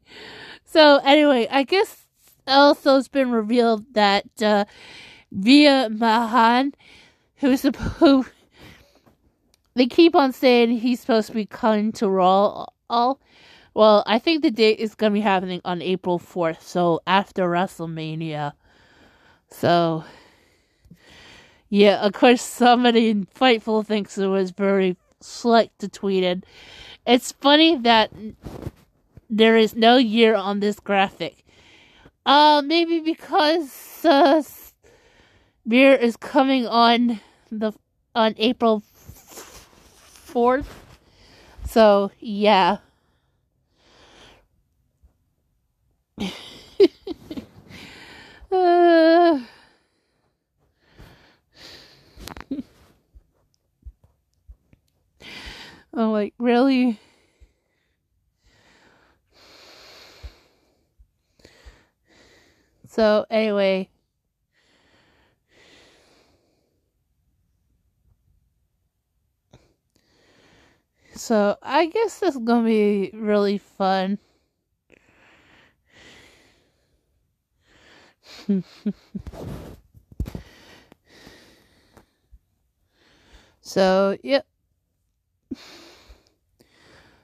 so 0.66 0.98
anyway, 1.04 1.48
I 1.50 1.64
guess 1.64 2.06
also 2.48 2.98
it's 2.98 3.08
been 3.08 3.32
revealed 3.32 3.86
that 3.94 4.26
uh, 4.42 4.66
Veer 5.32 5.90
Mahaan, 5.90 6.74
who's 7.38 7.62
supposed 7.62 7.94
who 7.98 8.26
they 9.76 9.88
keep 9.88 10.16
on 10.16 10.32
saying 10.34 10.72
he's 10.72 11.00
supposed 11.00 11.28
to 11.28 11.34
be 11.34 11.46
coming 11.46 11.92
to 11.94 12.10
Raw. 12.10 12.66
All 12.90 13.20
well, 13.74 14.04
I 14.08 14.20
think 14.20 14.42
the 14.42 14.52
date 14.52 14.80
is 14.80 14.96
gonna 14.96 15.14
be 15.14 15.22
happening 15.22 15.62
on 15.64 15.82
April 15.82 16.20
fourth, 16.20 16.66
so 16.66 17.02
after 17.06 17.44
WrestleMania. 17.44 18.54
So 19.52 20.04
yeah, 21.70 22.04
of 22.04 22.14
course, 22.14 22.42
somebody 22.42 23.10
in 23.10 23.28
Fightful 23.28 23.86
thinks 23.86 24.18
it 24.18 24.28
was 24.28 24.52
very 24.52 24.98
slick 25.22 25.78
to 25.78 25.88
tweet 25.88 26.24
it. 26.24 26.44
It's 27.06 27.32
funny 27.32 27.78
that 27.78 28.12
there 29.30 29.58
is 29.58 29.76
no 29.76 29.98
year 29.98 30.36
on 30.36 30.60
this 30.60 30.80
graphic. 30.80 31.44
Uh, 32.26 32.62
maybe 32.66 33.00
because 33.00 34.04
uh, 34.06 34.42
Veer 35.66 35.94
is 35.94 36.18
coming 36.18 36.68
on 36.68 37.20
the 37.52 37.72
on 38.16 38.34
April 38.38 38.82
fourth. 38.82 40.86
So 41.66 42.12
yeah. 42.20 42.78
uh... 48.52 49.40
Like, 55.92 56.34
really? 56.38 57.00
So, 63.00 63.26
anyway. 63.30 63.88
So, 71.16 71.56
I 71.64 71.86
guess 71.86 72.20
this 72.20 72.36
is 72.36 72.42
gonna 72.44 72.68
be 72.68 73.12
really 73.14 73.58
fun. 73.58 74.18
so, 83.62 84.18
yep. 84.24 84.46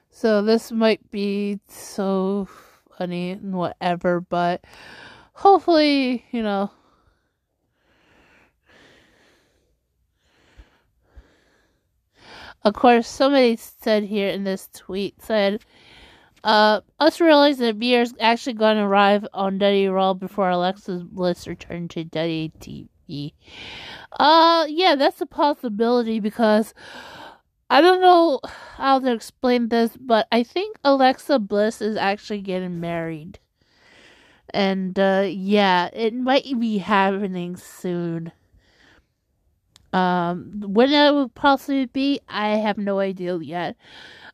So 0.08 0.40
this 0.40 0.72
might 0.72 1.10
be 1.10 1.60
so 1.68 2.48
funny 2.96 3.32
and 3.32 3.52
whatever, 3.52 4.22
but 4.22 4.64
hopefully, 5.36 6.24
you 6.32 6.42
know. 6.42 6.70
Of 12.62 12.74
course, 12.74 13.06
somebody 13.06 13.56
said 13.56 14.02
here 14.02 14.28
in 14.28 14.42
this 14.42 14.68
tweet 14.74 15.22
said, 15.22 15.64
uh, 16.42 16.80
us 16.98 17.20
realize 17.20 17.58
that 17.58 17.76
Veer 17.76 18.02
is 18.02 18.14
actually 18.18 18.54
going 18.54 18.76
to 18.76 18.82
arrive 18.82 19.26
on 19.32 19.58
Daddy 19.58 19.86
Raw 19.88 20.14
before 20.14 20.50
Alexa's 20.50 21.04
Bliss 21.04 21.46
return 21.46 21.86
to 21.88 22.02
Daddy 22.04 22.52
TV. 22.58 23.32
Uh, 24.18 24.66
yeah, 24.68 24.96
that's 24.96 25.20
a 25.20 25.26
possibility 25.26 26.18
because 26.18 26.74
I 27.68 27.80
don't 27.80 28.00
know 28.00 28.40
how 28.76 28.98
to 29.00 29.12
explain 29.12 29.68
this, 29.68 29.96
but 29.96 30.26
I 30.32 30.42
think 30.42 30.76
Alexa 30.82 31.38
Bliss 31.38 31.80
is 31.80 31.96
actually 31.96 32.40
getting 32.40 32.80
married. 32.80 33.38
And 34.54 34.98
uh 34.98 35.26
yeah, 35.28 35.90
it 35.92 36.14
might 36.14 36.44
be 36.58 36.78
happening 36.78 37.56
soon. 37.56 38.32
Um 39.92 40.62
when 40.66 40.90
it 40.92 41.12
will 41.12 41.28
possibly 41.28 41.86
be, 41.86 42.20
I 42.28 42.56
have 42.56 42.78
no 42.78 42.98
idea 43.00 43.38
yet. 43.38 43.76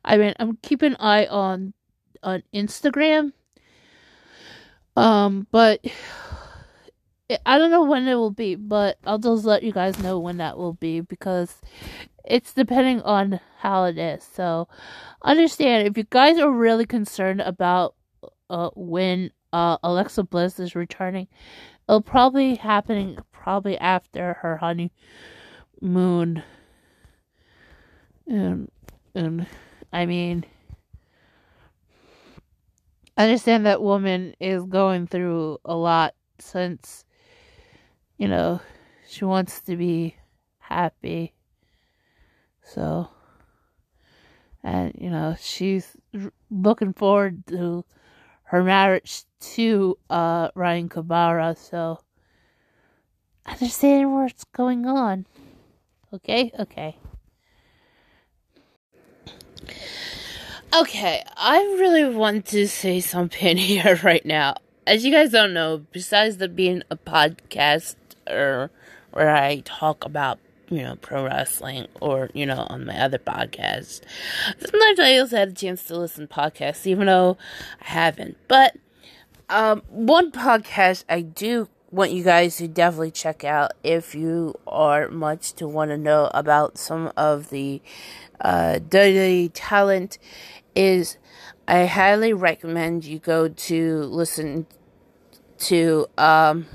I 0.04 0.16
mean, 0.16 0.34
I'm 0.38 0.56
keeping 0.62 0.92
an 0.92 1.00
eye 1.00 1.26
on 1.26 1.74
on 2.22 2.42
Instagram. 2.54 3.32
Um, 4.96 5.46
but 5.50 5.84
I 7.46 7.56
don't 7.56 7.70
know 7.70 7.84
when 7.84 8.06
it 8.08 8.14
will 8.14 8.30
be, 8.30 8.56
but 8.56 8.98
I'll 9.06 9.18
just 9.18 9.44
let 9.44 9.62
you 9.62 9.72
guys 9.72 9.98
know 9.98 10.18
when 10.18 10.36
that 10.36 10.58
will 10.58 10.74
be 10.74 11.00
because 11.00 11.56
it's 12.24 12.52
depending 12.52 13.00
on 13.02 13.40
how 13.58 13.84
it 13.84 13.96
is. 13.96 14.22
So 14.22 14.68
understand 15.22 15.86
if 15.86 15.96
you 15.96 16.04
guys 16.04 16.38
are 16.38 16.50
really 16.50 16.84
concerned 16.84 17.40
about 17.40 17.94
uh, 18.50 18.70
when 18.74 19.30
uh, 19.52 19.78
Alexa 19.82 20.24
Bliss 20.24 20.58
is 20.58 20.74
returning, 20.74 21.28
it'll 21.88 22.00
probably 22.00 22.54
happening 22.56 23.18
probably 23.32 23.78
after 23.78 24.34
her 24.34 24.56
honeymoon. 24.56 26.42
And 28.26 28.70
and 29.14 29.46
I 29.92 30.06
mean 30.06 30.44
I 33.16 33.24
understand 33.24 33.66
that 33.66 33.82
woman 33.82 34.34
is 34.40 34.64
going 34.64 35.06
through 35.06 35.58
a 35.64 35.74
lot 35.74 36.14
since 36.38 37.04
you 38.16 38.28
know 38.28 38.60
she 39.08 39.24
wants 39.24 39.60
to 39.62 39.76
be 39.76 40.16
happy 40.58 41.34
so, 42.62 43.08
and 44.62 44.92
you 44.98 45.10
know, 45.10 45.36
she's 45.38 45.96
looking 46.50 46.92
forward 46.92 47.46
to 47.48 47.84
her 48.52 48.62
marriage 48.62 49.22
to 49.40 49.96
uh, 50.10 50.50
Ryan 50.54 50.90
Cabrera. 50.90 51.56
So, 51.58 52.00
I 53.46 53.52
understand 53.52 54.12
what's 54.12 54.44
going 54.44 54.84
on. 54.84 55.24
Okay, 56.12 56.52
okay. 56.58 56.98
Okay, 60.74 61.24
I 61.34 61.60
really 61.80 62.14
want 62.14 62.44
to 62.48 62.68
say 62.68 63.00
something 63.00 63.56
here 63.72 63.98
right 64.04 64.24
now. 64.26 64.56
As 64.86 65.02
you 65.02 65.10
guys 65.10 65.30
don't 65.30 65.54
know, 65.54 65.86
besides 65.90 66.36
the 66.36 66.48
being 66.48 66.82
a 66.90 66.96
podcast 66.96 67.96
or 68.28 68.70
where 69.12 69.34
I 69.34 69.62
talk 69.64 70.04
about 70.04 70.38
you 70.72 70.82
know, 70.82 70.96
pro 70.96 71.24
wrestling 71.24 71.86
or, 72.00 72.30
you 72.32 72.46
know, 72.46 72.66
on 72.70 72.86
my 72.86 72.98
other 72.98 73.18
podcast. 73.18 74.00
Sometimes 74.58 74.98
I 74.98 75.18
also 75.18 75.36
had 75.36 75.48
a 75.48 75.52
chance 75.52 75.84
to 75.84 75.98
listen 75.98 76.26
to 76.26 76.34
podcasts, 76.34 76.86
even 76.86 77.06
though 77.06 77.36
I 77.82 77.90
haven't. 77.90 78.38
But 78.48 78.76
um, 79.50 79.82
one 79.90 80.32
podcast 80.32 81.04
I 81.10 81.20
do 81.20 81.68
want 81.90 82.10
you 82.10 82.24
guys 82.24 82.56
to 82.56 82.66
definitely 82.66 83.10
check 83.10 83.44
out 83.44 83.72
if 83.84 84.14
you 84.14 84.58
are 84.66 85.08
much 85.08 85.52
to 85.52 85.68
want 85.68 85.90
to 85.90 85.98
know 85.98 86.30
about 86.32 86.78
some 86.78 87.12
of 87.18 87.50
the 87.50 87.82
uh, 88.40 88.78
dirty 88.78 89.50
talent 89.50 90.18
is 90.74 91.18
I 91.68 91.84
highly 91.84 92.32
recommend 92.32 93.04
you 93.04 93.18
go 93.18 93.48
to 93.48 94.02
listen 94.04 94.66
to 95.58 96.06
um, 96.16 96.66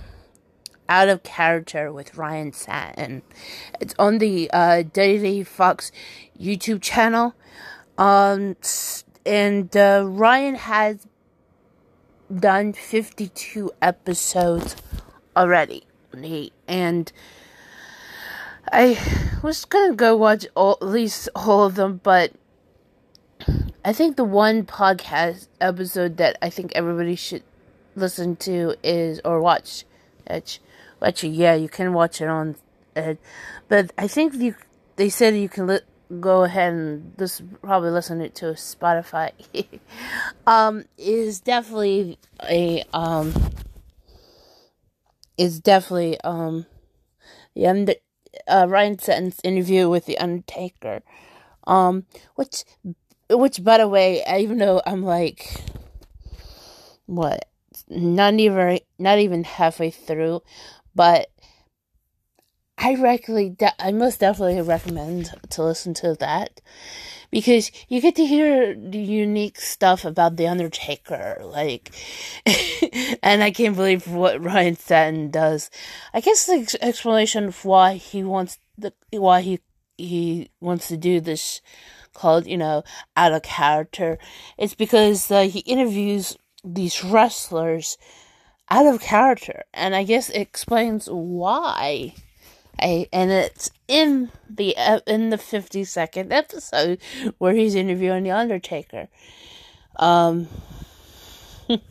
out 0.90 1.10
of 1.10 1.24
Character 1.24 1.92
with 1.92 2.16
Ryan 2.16 2.54
Satin. 2.54 3.22
It's 3.80 3.94
on 4.00 4.18
the 4.20 4.50
uh, 4.52 4.84
Daily 4.84 5.44
Fox 5.44 5.92
YouTube 6.40 6.82
channel. 6.82 7.36
Um, 7.98 8.56
and 9.26 9.76
uh, 9.76 10.04
Ryan 10.06 10.56
has 10.56 11.08
done 12.34 12.74
52 12.74 13.72
episodes 13.82 14.76
already. 15.36 15.84
And 16.68 17.12
I 18.72 18.98
was 19.44 19.66
gonna 19.66 19.96
go 19.96 20.16
watch 20.16 20.46
all, 20.56 20.78
at 20.82 20.88
least 20.88 21.30
all 21.36 21.64
of 21.66 21.76
them, 21.76 22.02
but 22.04 22.34
I 23.86 23.94
think 23.94 24.18
the 24.18 24.24
one 24.24 24.66
podcast 24.66 25.48
episode 25.62 26.18
that 26.18 26.38
I 26.42 26.50
think 26.50 26.72
everybody 26.76 27.16
should 27.16 27.44
listen 27.96 28.36
to 28.38 28.76
is 28.84 29.22
or 29.24 29.40
watch, 29.40 29.86
which 30.30 30.60
Actually, 31.02 31.34
yeah, 31.34 31.54
you 31.56 31.70
can 31.70 31.94
watch 31.94 32.22
it 32.22 32.28
on, 32.28 32.56
uh, 32.96 33.16
but 33.68 33.92
I 33.98 34.08
think 34.08 34.34
you 34.36 34.56
they 34.96 35.10
said 35.10 35.36
you 35.36 35.50
can 35.50 35.68
li- 35.68 35.80
go 36.20 36.44
ahead 36.44 36.74
and 36.74 37.14
this 37.18 37.42
probably 37.62 37.92
listen 37.92 38.22
it 38.22 38.34
to 38.36 38.46
Spotify. 38.54 39.32
um, 40.48 40.86
is 40.98 41.40
definitely 41.40 42.18
a 42.50 42.84
um 42.94 43.34
is 45.38 45.60
definitely 45.60 46.20
um 46.22 46.66
the 47.56 47.68
under 47.68 47.94
uh, 48.48 48.66
Ryan 48.70 48.98
Satin's 48.98 49.40
interview 49.44 49.90
with 49.90 50.06
the 50.06 50.18
Undertaker, 50.18 51.02
um, 51.66 52.06
which 52.36 52.64
which 53.30 53.64
by 53.64 53.78
the 53.78 53.88
way, 53.88 54.24
even 54.38 54.58
though 54.58 54.82
I'm 54.86 55.04
like 55.04 55.62
what 57.06 57.48
not 57.90 58.34
even 58.36 58.80
not 59.00 59.20
even 59.20 59.44
halfway 59.44 59.92
through 59.92 60.42
but 60.98 61.30
I 62.78 62.96
regularly, 62.96 63.56
I 63.80 63.92
most 63.92 64.20
definitely 64.20 64.62
recommend 64.62 65.32
to 65.52 65.64
listen 65.64 65.94
to 65.96 66.16
that 66.16 66.60
because 67.30 67.72
you 67.88 68.02
get 68.02 68.16
to 68.16 68.26
hear 68.26 68.74
the 68.74 68.98
unique 68.98 69.60
stuff 69.60 70.06
about 70.06 70.38
the 70.38 70.48
Undertaker, 70.48 71.40
like, 71.44 71.94
and 73.24 73.44
I 73.44 73.52
can't 73.52 73.76
believe 73.76 74.08
what 74.08 74.44
Ryan 74.44 74.76
Satin 74.76 75.30
does. 75.30 75.70
I 76.14 76.22
guess 76.22 76.48
the 76.48 76.54
ex- 76.54 76.76
explanation 76.82 77.46
of 77.46 77.64
why 77.64 77.94
he 77.94 78.24
wants 78.24 78.58
the 78.76 78.92
why 79.12 79.42
he 79.42 79.60
he 79.98 80.50
wants 80.60 80.88
to 80.88 80.98
do 80.98 81.20
this 81.20 81.62
called 82.14 82.48
you 82.48 82.58
know 82.58 82.84
out 83.16 83.34
of 83.34 83.44
character 83.44 84.18
it's 84.58 84.74
because 84.76 85.30
uh, 85.30 85.42
he 85.44 85.60
interviews 85.60 86.38
these 86.64 87.04
wrestlers 87.04 87.98
out 88.70 88.86
of 88.86 89.02
character, 89.02 89.64
and 89.74 89.96
I 89.96 90.04
guess 90.04 90.30
it 90.30 90.42
explains 90.42 91.08
why. 91.10 92.14
I, 92.80 93.08
and 93.12 93.32
it's 93.32 93.72
in 93.88 94.32
the 94.50 94.76
in 95.08 95.30
the 95.30 95.38
fifty 95.38 95.84
second 95.84 96.32
episode 96.32 97.00
where 97.38 97.54
he's 97.54 97.76
interviewing 97.76 98.24
the 98.24 98.32
Undertaker. 98.32 99.08
Um, 99.96 100.48
if 101.68 101.82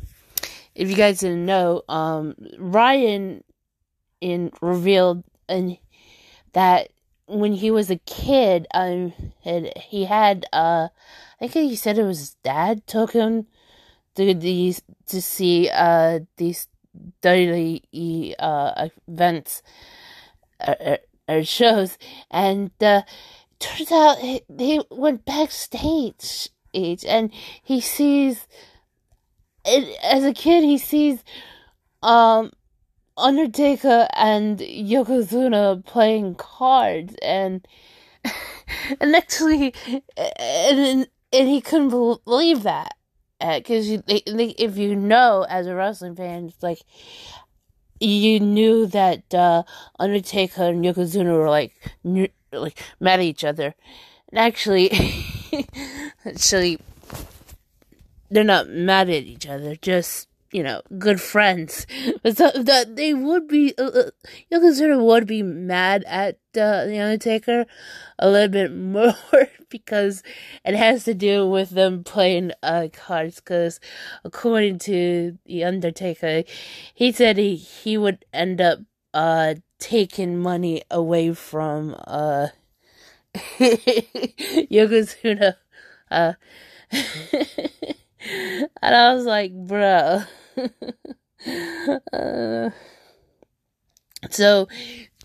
you 0.89 0.95
guys 0.95 1.21
didn't 1.21 1.45
know, 1.45 1.83
um, 1.89 2.37
Ryan 2.59 3.43
in 4.21 4.53
revealed 4.61 5.25
and 5.49 5.77
that 6.53 6.91
when 7.27 7.53
he 7.53 7.71
was 7.71 7.91
a 7.91 7.99
kid, 8.07 8.67
um, 8.73 9.13
he 9.43 10.05
had 10.05 10.47
uh, 10.53 10.89
I 11.41 11.49
think 11.49 11.71
he 11.71 11.77
said 11.77 11.99
it 11.99 12.05
was 12.05 12.19
his 12.19 12.37
dad 12.43 12.87
took 12.87 13.13
him 13.13 13.47
to 14.17 14.35
these 14.35 14.83
to 15.07 15.23
see 15.23 15.71
uh 15.73 16.21
these 16.37 16.69
daily 17.21 18.35
uh 18.39 18.89
events 19.07 19.63
or, 20.67 20.77
uh, 20.81 20.85
uh, 20.85 20.97
or 21.29 21.45
shows, 21.45 21.99
and 22.31 22.71
uh, 22.81 23.03
turns 23.59 23.93
out 23.93 24.19
he, 24.19 24.43
he 24.59 24.81
went 24.91 25.25
backstage 25.25 26.49
and 26.75 27.33
he 27.63 27.81
sees 27.81 28.47
as 29.65 30.25
a 30.25 30.33
kid 30.33 30.63
he 30.63 30.79
sees 30.79 31.25
um 32.03 32.51
Undertaker 33.19 34.07
and 34.13 34.59
Yokozuna 34.59 35.83
playing 35.87 36.35
cards 36.35 37.15
and 37.23 37.67
and 39.01 39.17
actually 39.17 39.73
and 40.17 41.09
and 41.33 41.49
he 41.49 41.61
couldn't 41.63 41.89
believe 41.89 42.63
that 42.65 42.95
because 43.41 43.91
uh, 43.91 44.03
if 44.07 44.77
you 44.77 44.97
know 44.97 45.47
as 45.49 45.67
a 45.67 45.75
wrestling 45.75 46.17
fan 46.17 46.47
it's 46.47 46.63
like 46.63 46.81
you 48.01 48.41
knew 48.41 48.87
that 48.87 49.33
uh, 49.35 49.63
Undertaker 49.99 50.65
and 50.65 50.85
Yokozuna 50.85 51.37
were 51.37 51.49
like 51.51 51.73
knew, 52.05 52.29
like 52.53 52.79
mad 53.01 53.21
at 53.21 53.25
each 53.25 53.45
other. 53.45 53.75
And 54.31 54.39
actually 54.39 54.91
actually 56.25 56.79
they're 58.31 58.45
not 58.45 58.69
mad 58.69 59.09
at 59.09 59.23
each 59.23 59.47
other 59.47 59.77
just 59.77 60.29
you 60.57 60.63
know, 60.63 60.81
good 60.99 61.21
friends. 61.21 61.87
But 62.23 62.39
so, 62.39 62.51
that 62.51 62.97
they 62.97 63.13
would 63.13 63.47
be, 63.47 63.75
uh, 63.77 63.85
uh 63.85 64.11
Yokozuna 64.51 64.99
would 65.05 65.27
be 65.27 65.43
mad 65.43 66.03
at 66.07 66.37
uh, 66.57 66.87
the 66.87 66.99
Undertaker 66.99 67.67
a 68.19 68.31
little 68.31 68.49
bit 68.49 68.73
more 68.97 69.15
because 69.69 70.23
it 70.65 70.75
has 70.75 71.05
to 71.05 71.13
do 71.13 71.47
with 71.47 71.71
them 71.71 72.03
playing 72.05 72.53
uh, 72.63 72.89
cards. 72.91 73.37
Because 73.37 73.81
according 74.25 74.79
to 74.89 75.37
the 75.45 75.63
Undertaker, 75.65 76.45
he 76.95 77.13
said 77.13 77.37
he 77.37 77.57
he 77.57 77.99
would 77.99 78.25
end 78.33 78.61
up 78.63 78.79
uh 79.13 79.55
taking 79.79 80.39
money 80.39 80.83
away 80.91 81.35
from 81.35 81.95
uh 82.07 82.49
Yokozuna. 84.73 85.57
Uh, 86.11 86.33
and 88.83 88.95
I 88.95 89.15
was 89.15 89.25
like, 89.25 89.53
bro. 89.53 90.23
uh, 92.13 92.71
so, 94.31 94.69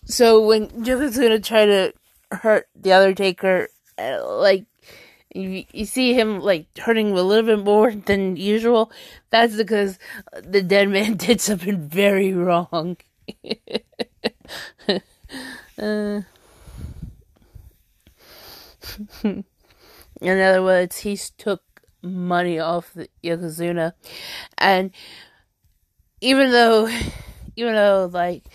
so 0.05 0.45
when 0.45 0.83
Joker's 0.83 1.17
gonna 1.17 1.39
try 1.39 1.65
to 1.65 1.93
hurt 2.31 2.67
the 2.75 2.93
Undertaker, 2.93 3.69
uh, 3.97 4.37
like 4.37 4.65
you, 5.33 5.65
you 5.71 5.85
see 5.85 6.13
him 6.13 6.41
like 6.41 6.67
hurting 6.77 7.11
a 7.11 7.21
little 7.21 7.45
bit 7.45 7.63
more 7.63 7.91
than 7.91 8.35
usual. 8.35 8.91
That's 9.29 9.55
because 9.55 9.97
the 10.43 10.61
dead 10.61 10.89
man 10.89 11.15
did 11.17 11.41
something 11.41 11.87
very 11.87 12.33
wrong. 12.33 12.97
uh, 15.79 16.21
in 19.23 19.43
other 20.21 20.63
words, 20.63 20.99
he 20.99 21.17
took 21.37 21.63
money 22.01 22.59
off 22.59 22.93
the 22.93 23.07
Yokozuna. 23.23 23.93
And 24.57 24.91
even 26.21 26.51
though, 26.51 26.87
even 27.55 27.73
though, 27.73 28.09
like, 28.11 28.45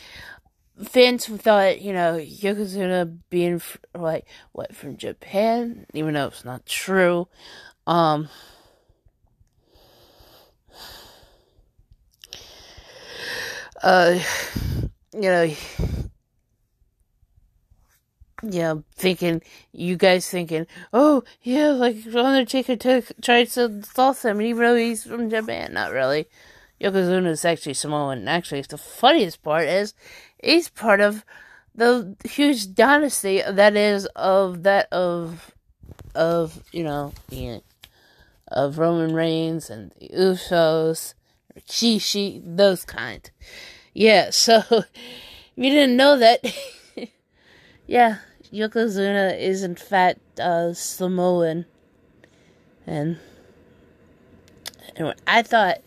fans 0.85 1.27
thought, 1.27 1.81
you 1.81 1.93
know, 1.93 2.19
Yokozuna 2.19 3.19
being, 3.31 3.61
like, 3.95 4.27
what, 4.53 4.75
from 4.75 4.97
Japan, 4.97 5.87
even 5.95 6.15
though 6.15 6.27
it's 6.27 6.45
not 6.45 6.67
true, 6.67 7.29
um, 7.87 8.29
uh, 13.83 14.19
you 15.13 15.21
know, 15.23 15.51
yeah, 18.53 18.75
thinking 18.95 19.43
you 19.73 19.97
guys 19.97 20.29
thinking, 20.29 20.67
oh 20.93 21.25
yeah, 21.43 21.71
like 21.71 21.97
Undertaker 22.15 22.77
took 22.77 23.13
tried 23.23 23.49
to 23.51 23.67
assault 23.83 24.25
him, 24.25 24.41
even 24.41 24.63
though 24.63 24.77
he's 24.77 25.05
from 25.05 25.31
Japan. 25.31 25.75
Not 25.75 25.93
really. 25.93 26.27
Yokozuna 26.81 27.29
is 27.29 27.45
actually 27.45 27.75
Samoan. 27.75 28.29
Actually, 28.29 28.63
the 28.63 28.79
funniest 28.79 29.43
part 29.43 29.65
is 29.65 29.95
he's 30.43 30.69
part 30.69 31.01
of 31.01 31.25
the 31.75 32.17
huge 32.25 32.75
dynasty 32.75 33.43
that 33.47 33.77
is 33.77 34.07
of 34.17 34.63
that 34.63 34.89
of 34.93 35.53
of 36.15 36.63
you 36.73 36.85
know 36.85 37.13
of 38.49 38.79
Roman 38.79 39.15
Reigns 39.15 39.71
and 39.71 39.93
the 39.99 40.09
Usos, 40.09 41.15
Rikishi, 41.57 42.43
those 42.45 42.85
kind. 42.85 43.29
Yeah, 43.93 44.31
so 44.31 44.63
if 44.71 44.87
you 45.57 45.71
didn't 45.71 45.97
know 45.97 46.19
that. 46.19 46.45
yeah, 47.87 48.19
Yokozuna 48.53 49.39
is 49.39 49.63
in 49.63 49.77
fact 49.77 50.41
uh, 50.41 50.73
Samoan. 50.73 51.67
And 52.87 53.19
anyway, 54.95 55.15
I 55.27 55.43
thought 55.43 55.79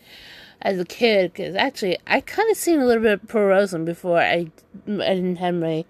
as 0.62 0.78
a 0.78 0.84
kid, 0.84 1.32
because 1.32 1.54
actually 1.56 1.98
I 2.06 2.20
kind 2.20 2.50
of 2.50 2.56
seen 2.56 2.80
a 2.80 2.86
little 2.86 3.02
bit 3.02 3.12
of 3.12 3.28
pro 3.28 3.46
wrestling 3.46 3.84
before 3.84 4.18
I, 4.18 4.50
I 4.86 5.14
didn't 5.14 5.36
have 5.36 5.54
my 5.54 5.84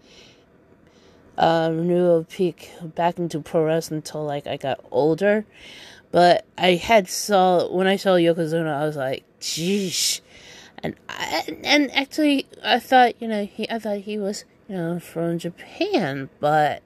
uh, 1.36 1.70
renewal 1.72 2.24
peak 2.24 2.70
back 2.82 3.18
into 3.18 3.40
pro 3.40 3.64
wrestling 3.64 3.98
until 3.98 4.24
like 4.24 4.46
I 4.46 4.56
got 4.56 4.84
older. 4.90 5.44
But 6.12 6.44
I 6.58 6.74
had 6.74 7.08
saw 7.08 7.72
when 7.72 7.86
I 7.86 7.96
saw 7.96 8.16
Yokozuna, 8.16 8.72
I 8.72 8.84
was 8.84 8.96
like, 8.96 9.24
"Geesh," 9.40 10.20
and 10.82 10.96
I, 11.08 11.44
and 11.62 11.90
actually 11.92 12.46
I 12.64 12.80
thought 12.80 13.20
you 13.22 13.28
know 13.28 13.44
he 13.46 13.70
I 13.70 13.78
thought 13.78 13.98
he 13.98 14.18
was 14.18 14.44
you 14.70 14.76
know, 14.76 15.00
from 15.00 15.36
Japan, 15.36 16.30
but 16.38 16.84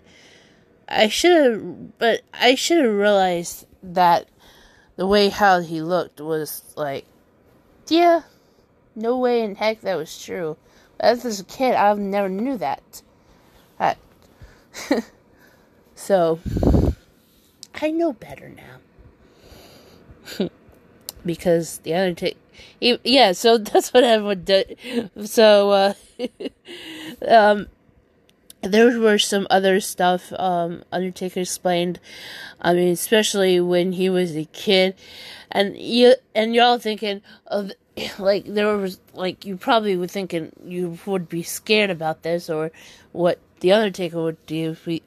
I 0.89 1.09
should 1.09 1.53
have, 1.53 1.99
but 1.99 2.23
I 2.33 2.55
should 2.55 2.83
have 2.83 2.95
realized 2.95 3.67
that 3.83 4.27
the 4.97 5.07
way 5.07 5.29
how 5.29 5.61
he 5.61 5.83
looked 5.83 6.19
was 6.19 6.63
like, 6.77 7.05
yeah, 7.89 8.23
no 8.97 9.19
way 9.19 9.43
in 9.43 9.57
heck 9.57 9.83
that 9.83 9.97
was 9.97 10.25
true. 10.25 10.57
As 10.99 11.41
a 11.41 11.45
kid, 11.45 11.75
I've 11.75 11.99
never 11.99 12.31
knew 12.31 12.57
that. 12.57 13.03
so, 15.95 16.41
I 17.75 17.91
know 17.91 18.13
better 18.13 18.51
now. 20.39 20.49
because 21.27 21.79
the 21.79 21.95
Undertaker, 21.95 22.39
yeah, 22.81 23.33
so 23.33 23.59
that's 23.59 23.93
what 23.93 24.05
everyone 24.05 24.45
did. 24.45 24.79
So, 25.25 25.71
uh, 25.71 25.95
um, 27.29 27.69
there 28.63 28.99
were 28.99 29.19
some 29.19 29.47
other 29.51 29.81
stuff 29.81 30.33
um, 30.39 30.85
Undertaker 30.91 31.41
explained. 31.41 32.01
I 32.61 32.75
mean, 32.75 32.93
especially 32.93 33.61
when 33.61 33.93
he 33.93 34.09
was 34.09 34.37
a 34.37 34.47
kid, 34.47 34.95
and 35.51 35.77
you 35.77 36.15
and 36.35 36.55
y'all 36.55 36.79
thinking 36.79 37.23
of 37.47 37.73
like 38.19 38.45
there 38.47 38.77
was 38.77 39.01
like 39.13 39.45
you 39.45 39.57
probably 39.57 39.97
were 39.97 40.07
thinking 40.07 40.53
you 40.65 40.99
would 41.07 41.29
be 41.29 41.43
scared 41.43 41.91
about 41.91 42.23
this 42.23 42.49
or 42.51 42.71
what 43.13 43.39
the 43.61 43.73
Undertaker 43.73 44.23
would 44.23 44.45
do 44.47 44.73
if 44.73 44.87
we 44.87 45.03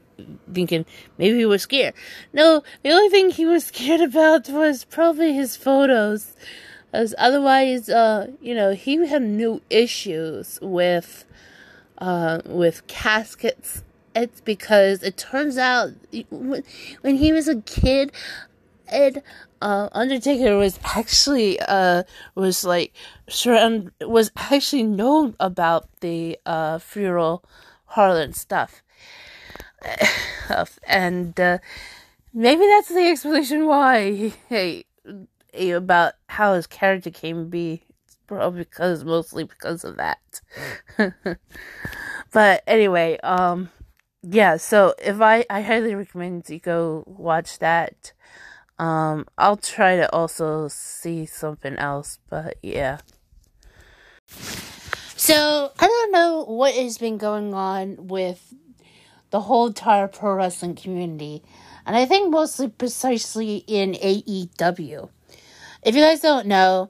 thinking 0.51 0.85
maybe 1.17 1.37
he 1.37 1.45
was 1.45 1.61
scared. 1.61 1.93
No, 2.33 2.63
the 2.83 2.91
only 2.91 3.09
thing 3.09 3.29
he 3.29 3.45
was 3.45 3.65
scared 3.73 4.01
about 4.01 4.49
was 4.49 4.83
probably 4.85 5.33
his 5.33 5.55
photos. 5.55 6.35
As 6.97 7.13
otherwise, 7.19 7.89
uh, 7.89 8.31
you 8.41 8.55
know, 8.55 8.73
he 8.73 9.05
had 9.05 9.21
no 9.21 9.61
issues 9.69 10.57
with 10.63 11.25
uh, 11.99 12.41
with 12.43 12.87
caskets. 12.87 13.83
It's 14.15 14.41
because 14.41 15.03
it 15.03 15.15
turns 15.15 15.59
out 15.59 15.91
when, 16.31 16.63
he 17.03 17.31
was 17.31 17.47
a 17.47 17.61
kid, 17.61 18.11
Ed 18.87 19.21
uh, 19.61 19.89
Undertaker 19.91 20.57
was 20.57 20.79
actually 20.83 21.59
uh 21.59 22.01
was 22.33 22.65
like 22.65 22.93
surround 23.29 23.91
was 24.01 24.31
actually 24.35 24.81
known 24.81 25.35
about 25.39 25.87
the 25.99 26.39
uh 26.47 26.79
funeral 26.79 27.43
Harlan 27.93 28.33
stuff, 28.33 28.81
and 30.87 31.39
uh, 31.39 31.59
maybe 32.33 32.65
that's 32.65 32.89
the 32.89 33.07
explanation 33.07 33.67
why 33.67 34.33
he, 34.49 34.87
he, 35.57 35.71
about 35.71 36.13
how 36.27 36.53
his 36.53 36.67
character 36.67 37.09
came 37.09 37.37
to 37.37 37.49
be 37.49 37.83
probably 38.27 38.59
because 38.59 39.03
mostly 39.03 39.43
because 39.43 39.83
of 39.83 39.97
that. 39.97 40.41
but 42.31 42.63
anyway, 42.67 43.17
um 43.23 43.69
yeah, 44.21 44.57
so 44.57 44.93
if 45.01 45.21
I 45.21 45.45
I 45.49 45.61
highly 45.61 45.95
recommend 45.95 46.49
you 46.49 46.59
go 46.59 47.03
watch 47.07 47.59
that. 47.59 48.13
Um 48.77 49.25
I'll 49.37 49.57
try 49.57 49.95
to 49.95 50.11
also 50.13 50.67
see 50.67 51.25
something 51.25 51.75
else, 51.77 52.19
but 52.29 52.57
yeah. 52.61 52.99
So 55.15 55.71
I 55.79 55.87
don't 55.87 56.11
know 56.11 56.43
what 56.43 56.75
has 56.75 56.97
been 56.97 57.17
going 57.17 57.53
on 57.53 58.07
with 58.07 58.53
the 59.31 59.41
whole 59.41 59.67
entire 59.67 60.07
pro 60.07 60.35
wrestling 60.35 60.75
community, 60.75 61.43
and 61.85 61.95
I 61.95 62.05
think 62.05 62.29
mostly 62.29 62.67
precisely 62.69 63.63
in 63.67 63.93
AEW. 63.93 65.09
If 65.87 65.95
you 65.95 66.01
guys 66.01 66.19
don't 66.19 66.47
know, 66.47 66.89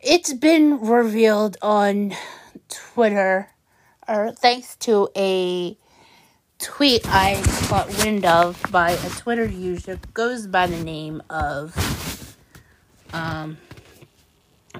it's 0.00 0.32
been 0.32 0.78
revealed 0.78 1.56
on 1.60 2.14
Twitter, 2.68 3.48
or 4.06 4.30
thanks 4.30 4.76
to 4.76 5.08
a 5.16 5.76
tweet 6.60 7.02
I 7.08 7.42
caught 7.66 7.88
wind 7.98 8.24
of 8.24 8.64
by 8.70 8.92
a 8.92 9.10
Twitter 9.10 9.46
user 9.46 9.98
goes 10.12 10.46
by 10.46 10.68
the 10.68 10.80
name 10.84 11.24
of 11.28 12.36
um, 13.12 13.58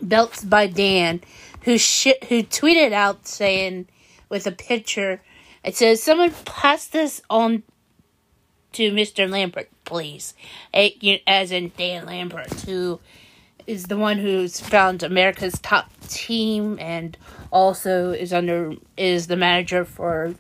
Belts 0.01 0.45
by 0.45 0.69
Dan, 0.69 1.21
who 1.63 1.77
sh- 1.77 2.23
who 2.29 2.45
tweeted 2.45 2.93
out 2.93 3.27
saying 3.27 3.89
with 4.29 4.47
a 4.47 4.53
picture, 4.53 5.23
it 5.65 5.75
says, 5.75 6.01
"Someone 6.01 6.33
pass 6.45 6.87
this 6.87 7.21
on 7.29 7.65
to 8.75 8.93
Mr. 8.93 9.29
Lambert, 9.29 9.71
please," 9.85 10.35
as 10.73 11.51
in 11.51 11.73
Dan 11.77 12.07
Lambert, 12.07 12.53
who 12.61 13.01
is 13.67 13.85
the 13.85 13.97
one 13.97 14.19
who's 14.19 14.61
found 14.61 15.03
America's 15.03 15.59
top 15.61 15.91
team 16.09 16.79
and 16.81 17.17
also 17.51 18.11
is 18.11 18.33
under 18.33 18.75
is 18.97 19.27
the 19.27 19.37
manager 19.37 19.85
for 19.85 20.35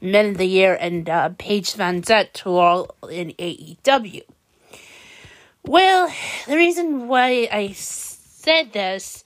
Men 0.00 0.30
of 0.30 0.38
the 0.38 0.46
Year 0.46 0.74
and 0.74 1.08
uh, 1.08 1.30
Paige 1.38 1.74
VanZant, 1.74 2.38
who 2.38 2.56
are 2.56 2.86
all 3.02 3.08
in 3.08 3.30
AEW. 3.32 4.22
Well, 5.62 6.12
the 6.46 6.56
reason 6.56 7.08
why 7.08 7.48
I 7.50 7.72
said 7.72 8.72
this, 8.72 9.24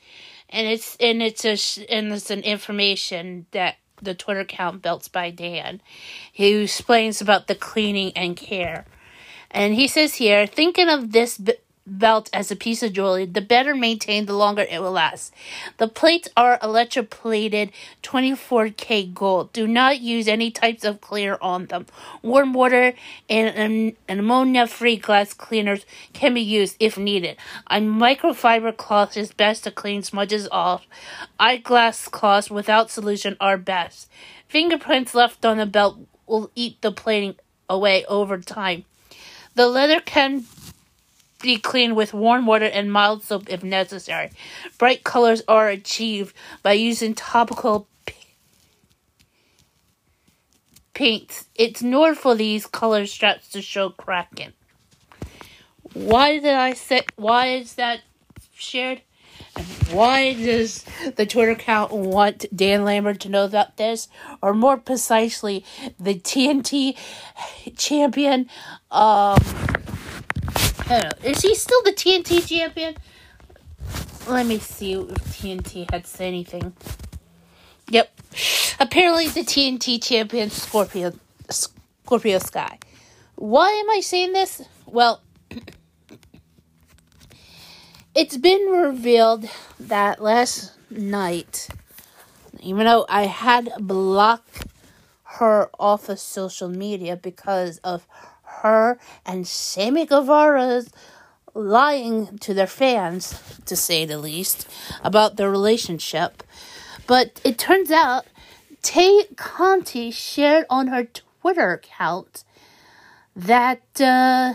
and 0.50 0.66
it's 0.66 0.96
and 1.00 1.22
it's 1.22 1.44
a 1.44 1.86
and 1.92 2.12
it's 2.12 2.30
an 2.30 2.42
information 2.42 3.46
that 3.52 3.76
the 4.00 4.14
Twitter 4.14 4.40
account 4.40 4.82
Belts 4.82 5.08
by 5.08 5.30
Dan, 5.30 5.80
who 6.36 6.60
explains 6.60 7.20
about 7.20 7.46
the 7.46 7.54
cleaning 7.54 8.12
and 8.14 8.36
care, 8.36 8.84
and 9.50 9.74
he 9.74 9.88
says 9.88 10.16
here, 10.16 10.46
thinking 10.46 10.88
of 10.88 11.12
this 11.12 11.40
belt 11.88 12.30
as 12.32 12.50
a 12.50 12.56
piece 12.56 12.82
of 12.82 12.92
jewelry, 12.92 13.24
the 13.24 13.40
better 13.40 13.74
maintained, 13.74 14.26
the 14.26 14.34
longer 14.34 14.62
it 14.62 14.80
will 14.80 14.92
last. 14.92 15.32
The 15.78 15.88
plates 15.88 16.28
are 16.36 16.58
electroplated 16.58 17.70
24K 18.02 19.14
gold. 19.14 19.52
Do 19.52 19.66
not 19.66 20.00
use 20.00 20.28
any 20.28 20.50
types 20.50 20.84
of 20.84 21.00
clear 21.00 21.38
on 21.40 21.66
them. 21.66 21.86
Warm 22.22 22.52
water 22.52 22.94
and, 23.28 23.96
and 24.08 24.18
ammonia-free 24.20 24.96
glass 24.96 25.34
cleaners 25.34 25.86
can 26.12 26.34
be 26.34 26.40
used 26.40 26.76
if 26.78 26.98
needed. 26.98 27.36
A 27.68 27.76
microfiber 27.76 28.76
cloth 28.76 29.16
is 29.16 29.32
best 29.32 29.64
to 29.64 29.70
clean 29.70 30.02
smudges 30.02 30.48
off. 30.52 30.86
Eyeglass 31.40 32.08
cloths 32.08 32.50
without 32.50 32.90
solution 32.90 33.36
are 33.40 33.56
best. 33.56 34.10
Fingerprints 34.48 35.14
left 35.14 35.44
on 35.44 35.58
the 35.58 35.66
belt 35.66 35.98
will 36.26 36.50
eat 36.54 36.80
the 36.80 36.92
plating 36.92 37.36
away 37.68 38.04
over 38.06 38.38
time. 38.38 38.84
The 39.54 39.66
leather 39.66 40.00
can 40.00 40.42
be 41.40 41.58
cleaned 41.58 41.96
with 41.96 42.12
warm 42.12 42.46
water 42.46 42.64
and 42.64 42.92
mild 42.92 43.22
soap 43.22 43.48
if 43.48 43.62
necessary. 43.62 44.30
Bright 44.78 45.04
colors 45.04 45.42
are 45.48 45.68
achieved 45.68 46.34
by 46.62 46.72
using 46.72 47.14
topical 47.14 47.88
paints. 50.94 51.46
It's 51.54 51.82
known 51.82 52.16
for 52.16 52.34
these 52.34 52.66
color 52.66 53.06
straps 53.06 53.48
to 53.50 53.62
show 53.62 53.90
cracking. 53.90 54.52
Why 55.94 56.38
did 56.38 56.54
I 56.54 56.74
say? 56.74 57.02
Why 57.16 57.46
is 57.48 57.74
that 57.74 58.00
shared? 58.54 59.02
And 59.56 59.66
why 59.90 60.34
does 60.34 60.84
the 61.16 61.24
Twitter 61.24 61.52
account 61.52 61.92
want 61.92 62.46
Dan 62.54 62.84
Lambert 62.84 63.20
to 63.20 63.28
know 63.28 63.44
about 63.44 63.76
this? 63.76 64.08
Or 64.42 64.54
more 64.54 64.76
precisely, 64.76 65.64
the 65.98 66.14
TNT 66.14 66.96
champion, 67.76 68.48
um, 68.90 69.38
is 71.22 71.42
he 71.42 71.54
still 71.54 71.82
the 71.82 71.92
TNT 71.92 72.46
champion? 72.46 72.96
Let 74.26 74.46
me 74.46 74.58
see 74.58 74.94
if 74.94 75.08
TNT 75.08 75.90
had 75.90 76.06
said 76.06 76.28
anything. 76.28 76.74
Yep. 77.90 78.10
Apparently, 78.80 79.28
the 79.28 79.40
TNT 79.40 80.02
champion 80.02 80.50
Scorpio 80.50 81.12
Scorpio 81.50 82.38
Sky. 82.38 82.78
Why 83.36 83.70
am 83.70 83.90
I 83.90 84.00
saying 84.00 84.32
this? 84.32 84.62
Well, 84.86 85.22
it's 88.14 88.36
been 88.36 88.66
revealed 88.68 89.48
that 89.80 90.22
last 90.22 90.72
night, 90.90 91.68
even 92.60 92.86
though 92.86 93.06
I 93.08 93.26
had 93.26 93.70
blocked 93.78 94.66
her 95.24 95.70
off 95.78 96.08
of 96.08 96.18
social 96.18 96.68
media 96.68 97.16
because 97.16 97.78
of 97.78 98.06
her 98.62 98.98
and 99.24 99.46
Sammy 99.46 100.06
Guevara's 100.06 100.90
lying 101.54 102.38
to 102.38 102.54
their 102.54 102.66
fans, 102.66 103.40
to 103.66 103.74
say 103.76 104.04
the 104.04 104.18
least, 104.18 104.68
about 105.02 105.36
their 105.36 105.50
relationship. 105.50 106.42
But 107.06 107.40
it 107.44 107.58
turns 107.58 107.90
out 107.90 108.26
Tay 108.82 109.24
Conti 109.36 110.10
shared 110.10 110.66
on 110.70 110.88
her 110.88 111.04
Twitter 111.04 111.72
account 111.72 112.44
that 113.34 113.82
uh, 114.00 114.54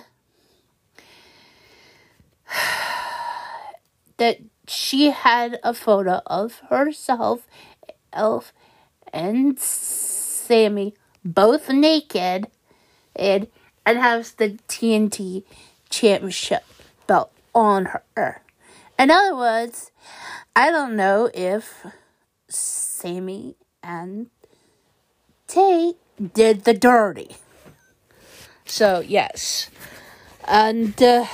that 4.18 4.40
she 4.68 5.12
had 5.12 5.60
a 5.64 5.74
photo 5.74 6.22
of 6.26 6.60
herself, 6.70 7.48
Elf, 8.14 8.54
and 9.12 9.60
Sammy 9.60 10.94
both 11.26 11.70
naked, 11.70 12.48
and 13.16 13.48
and 13.86 13.98
has 13.98 14.34
the 14.34 14.58
TNT 14.68 15.44
championship 15.90 16.64
belt 17.08 17.32
on 17.54 17.90
her. 18.16 18.42
In 18.98 19.12
other 19.12 19.36
words, 19.36 19.92
I 20.56 20.72
don't 20.72 20.96
know 20.96 21.30
if 21.34 21.86
Sammy 22.48 23.56
and 23.82 24.28
Tay 25.48 25.96
did 26.34 26.64
the 26.64 26.74
dirty. 26.74 27.36
So, 28.66 29.00
yes. 29.02 29.70
And 30.48 31.02
uh, 31.02 31.26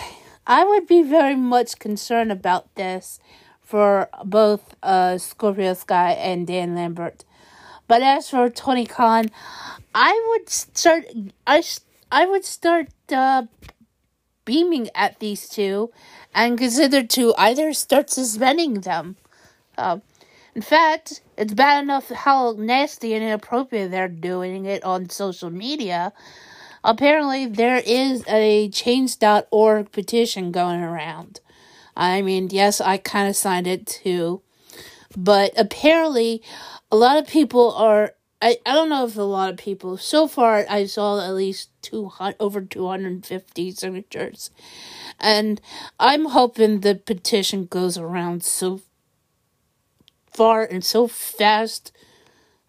I 0.47 0.63
would 0.63 0.87
be 0.87 1.03
very 1.03 1.35
much 1.35 1.79
concerned 1.79 2.31
about 2.31 2.73
this 2.75 3.19
for 3.61 4.09
both 4.25 4.75
uh, 4.81 5.17
Scorpio 5.17 5.73
Sky 5.73 6.13
and 6.13 6.47
Dan 6.47 6.75
Lambert. 6.75 7.23
But 7.87 8.01
as 8.01 8.29
for 8.29 8.49
Tony 8.49 8.85
Khan, 8.85 9.31
I 9.93 10.25
would 10.29 10.49
start. 10.49 11.05
I 11.45 11.61
I 12.11 12.25
would 12.25 12.45
start 12.45 12.89
uh, 13.11 13.43
beaming 14.45 14.89
at 14.95 15.19
these 15.19 15.47
two 15.47 15.91
and 16.33 16.57
consider 16.57 17.03
to 17.03 17.33
either 17.37 17.73
start 17.73 18.09
suspending 18.09 18.81
them. 18.81 19.15
Uh, 19.77 19.99
in 20.55 20.61
fact, 20.61 21.21
it's 21.37 21.53
bad 21.53 21.83
enough 21.83 22.09
how 22.09 22.55
nasty 22.57 23.13
and 23.13 23.23
inappropriate 23.23 23.91
they're 23.91 24.07
doing 24.07 24.65
it 24.65 24.83
on 24.83 25.09
social 25.09 25.49
media. 25.49 26.11
Apparently, 26.83 27.45
there 27.45 27.81
is 27.85 28.23
a 28.27 28.69
change.org 28.69 29.91
petition 29.91 30.51
going 30.51 30.81
around. 30.81 31.39
I 31.95 32.21
mean, 32.21 32.49
yes, 32.51 32.81
I 32.81 32.97
kind 32.97 33.29
of 33.29 33.35
signed 33.35 33.67
it 33.67 33.85
too. 33.85 34.41
But 35.15 35.53
apparently, 35.57 36.41
a 36.91 36.95
lot 36.95 37.17
of 37.17 37.27
people 37.27 37.71
are 37.73 38.13
I, 38.41 38.57
I 38.65 38.73
don't 38.73 38.89
know 38.89 39.05
if 39.05 39.17
a 39.17 39.21
lot 39.21 39.49
of 39.49 39.57
people 39.57 39.97
so 39.97 40.27
far 40.27 40.65
I 40.69 40.85
saw 40.85 41.19
at 41.25 41.33
least 41.33 41.69
200 41.81 42.37
over 42.39 42.61
250 42.61 43.71
signatures 43.71 44.49
and 45.19 45.59
I'm 45.99 46.25
hoping 46.25 46.79
the 46.79 46.95
petition 46.95 47.65
goes 47.65 47.97
around 47.97 48.43
so 48.43 48.81
far 50.31 50.63
and 50.63 50.85
so 50.85 51.07
fast 51.07 51.91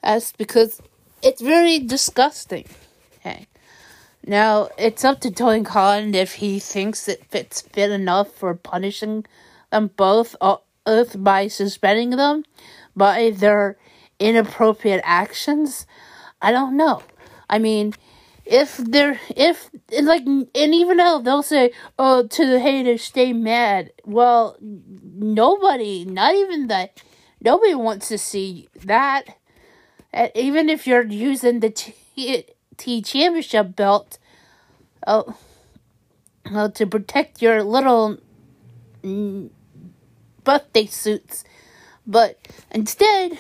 as 0.03 0.33
because 0.33 0.83
it's 1.23 1.41
very 1.41 1.79
disgusting. 1.79 2.67
Okay. 3.19 3.47
Now 4.27 4.71
it's 4.77 5.05
up 5.05 5.21
to 5.21 5.31
Tony 5.31 5.63
Khan 5.63 6.15
if 6.15 6.35
he 6.35 6.59
thinks 6.59 7.07
it 7.07 7.25
fits 7.27 7.61
fit 7.61 7.93
enough 7.93 8.33
for 8.33 8.55
punishing 8.55 9.25
them 9.71 9.91
both, 9.97 10.35
both 10.41 10.63
uh, 10.87 11.19
by 11.19 11.47
suspending 11.47 12.11
them 12.11 12.45
by 12.97 13.31
their 13.31 13.77
inappropriate 14.21 15.01
actions, 15.05 15.87
I 16.41 16.53
don't 16.53 16.77
know. 16.77 17.03
I 17.49 17.59
mean, 17.59 17.95
if 18.45 18.77
they're 18.79 19.21
if 19.37 19.71
like 20.03 20.27
and 20.27 20.49
even 20.55 20.97
though 20.97 21.21
they'll 21.23 21.43
say 21.43 21.73
oh 21.99 22.27
to 22.27 22.47
the 22.47 22.59
haters 22.61 23.03
stay 23.03 23.33
mad. 23.33 23.93
Well 24.05 24.57
nobody 24.61 26.05
not 26.05 26.35
even 26.35 26.67
that 26.67 27.03
nobody 27.41 27.75
wants 27.75 28.09
to 28.09 28.19
see 28.19 28.69
that. 28.85 29.25
And 30.13 30.33
even 30.35 30.69
if 30.69 30.87
you're 30.87 31.07
using 31.07 31.61
the 31.61 31.71
t, 31.71 31.95
t 32.77 33.03
championship 33.03 33.77
belt 33.77 34.19
oh 35.07 35.37
well, 36.51 36.71
to 36.73 36.87
protect 36.87 37.41
your 37.41 37.63
little 37.63 38.19
birthday 40.43 40.87
suits. 40.87 41.45
But 42.07 42.39
instead, 42.73 43.39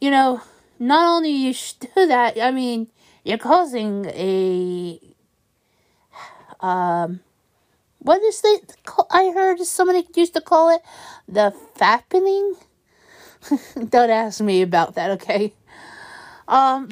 you 0.00 0.10
know, 0.10 0.40
not 0.78 1.06
only 1.06 1.30
you 1.30 1.54
do 1.80 2.06
that, 2.06 2.38
I 2.40 2.50
mean, 2.50 2.88
you're 3.24 3.38
causing 3.38 4.06
a, 4.06 5.00
um, 6.60 7.20
what 7.98 8.22
is 8.22 8.40
it? 8.44 8.76
I 9.10 9.32
heard 9.34 9.58
somebody 9.60 10.06
used 10.14 10.34
to 10.34 10.40
call 10.40 10.74
it 10.74 10.82
the 11.28 11.54
fappening. 11.76 12.56
Don't 13.88 14.10
ask 14.10 14.40
me 14.40 14.62
about 14.62 14.94
that, 14.94 15.10
okay? 15.12 15.52
Um, 16.48 16.88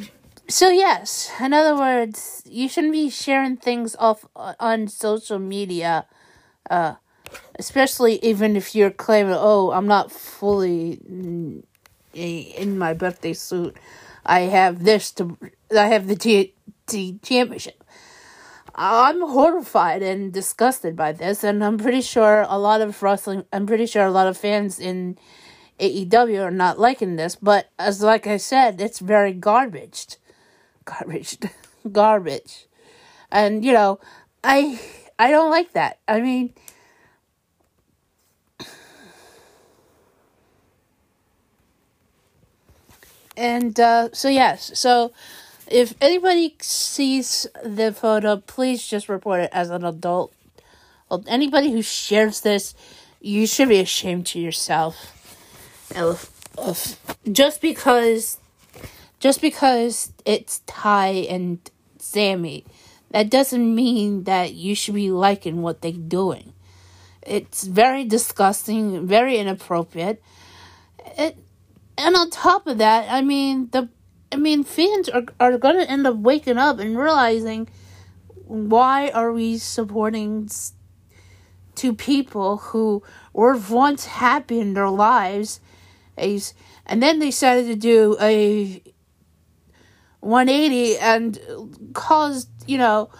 so 0.49 0.69
yes, 0.69 1.31
in 1.41 1.53
other 1.53 1.77
words, 1.77 2.43
you 2.47 2.69
shouldn't 2.69 2.93
be 2.93 3.09
sharing 3.11 3.57
things 3.57 3.97
off 3.99 4.27
on 4.35 4.89
social 4.89 5.39
media, 5.39 6.07
uh, 6.69 6.95
especially 7.59 8.19
even 8.25 8.57
if 8.57 8.75
you're 8.75 8.91
claiming, 8.91 9.37
"Oh, 9.37 9.71
I'm 9.71 9.87
not 9.87 10.13
fully 10.13 11.01
in 12.15 12.79
my 12.79 12.95
birthday 12.95 13.33
suit. 13.33 13.77
I 14.25 14.41
have 14.41 14.85
this 14.85 15.11
to, 15.13 15.37
I 15.77 15.87
have 15.87 16.07
the 16.07 16.17
T, 16.17 16.55
T 16.87 17.19
championship." 17.23 17.85
I'm 18.77 19.21
horrified 19.21 20.03
and 20.03 20.33
disgusted 20.33 20.97
by 20.97 21.13
this, 21.13 21.45
and 21.45 21.65
I'm 21.65 21.79
pretty 21.79 22.01
sure 22.01 22.45
a 22.49 22.59
lot 22.59 22.81
of 22.81 23.01
wrestling, 23.03 23.45
I'm 23.53 23.67
pretty 23.67 23.87
sure 23.87 24.05
a 24.05 24.11
lot 24.11 24.27
of 24.27 24.37
fans 24.37 24.81
in 24.81 25.17
AEW 25.79 26.45
are 26.45 26.51
not 26.51 26.79
liking 26.79 27.17
this, 27.17 27.37
but 27.37 27.71
as 27.79 28.03
like 28.03 28.27
I 28.27 28.37
said, 28.37 28.81
it's 28.81 28.99
very 28.99 29.33
garbage. 29.33 30.17
Garbage. 30.85 31.39
garbage. 31.93 32.67
And 33.31 33.65
you 33.65 33.73
know, 33.73 34.01
I 34.43 34.81
I 35.19 35.31
don't 35.31 35.51
like 35.51 35.73
that. 35.73 36.01
I 36.09 36.21
mean 36.21 36.55
And 43.37 43.79
uh, 43.81 44.11
so 44.13 44.29
yes, 44.29 44.79
so 44.79 45.13
if 45.67 45.95
anybody 46.01 46.55
sees 46.61 47.47
the 47.65 47.93
photo, 47.93 48.37
please 48.37 48.87
just 48.87 49.09
report 49.09 49.41
it 49.41 49.51
as 49.53 49.71
an 49.71 49.85
adult. 49.85 50.33
Anybody 51.27 51.71
who 51.71 51.83
shares 51.83 52.41
this, 52.41 52.75
you 53.21 53.47
should 53.47 53.69
be 53.69 53.81
ashamed 53.81 54.27
to 54.27 54.41
yourself. 54.41 55.11
Of, 55.95 56.31
of 56.59 56.99
just 57.31 57.61
because, 57.61 58.39
just 59.21 59.41
because 59.41 60.13
it's 60.25 60.61
Ty 60.67 61.09
and 61.31 61.59
Sammy, 61.99 62.65
that 63.11 63.31
doesn't 63.31 63.75
mean 63.75 64.25
that 64.25 64.55
you 64.55 64.75
should 64.75 64.95
be 64.95 65.11
liking 65.11 65.63
what 65.63 65.83
they're 65.83 65.93
doing. 65.93 66.53
It's 67.23 67.65
very 67.65 68.05
disgusting, 68.05 69.07
very 69.07 69.39
inappropriate. 69.39 70.23
It, 71.17 71.39
and 71.97 72.17
on 72.17 72.31
top 72.31 72.67
of 72.67 72.79
that, 72.79 73.07
I 73.11 73.23
mean 73.23 73.69
the 73.71 73.89
I 74.33 74.37
mean, 74.37 74.65
fans 74.65 75.09
are 75.09 75.25
are 75.39 75.57
going 75.59 75.77
to 75.77 75.89
end 75.89 76.07
up 76.07 76.17
waking 76.17 76.59
up 76.59 76.81
and 76.81 76.99
realizing 76.99 77.69
why 78.47 79.09
are 79.11 79.33
we 79.33 79.59
supporting 79.59 80.49
two 81.75 81.95
people 81.95 82.57
who 82.57 83.03
were 83.33 83.57
once 83.57 84.07
happy 84.07 84.59
in 84.59 84.75
their 84.75 84.89
lives, 84.89 85.61
and 86.17 87.03
then 87.03 87.21
they 87.21 87.27
decided 87.27 87.67
to 87.67 87.77
do 87.77 88.17
a 88.21 88.83
180 90.19 90.99
and 90.99 91.91
caused 91.93 92.49
you 92.67 92.79
know 92.79 93.11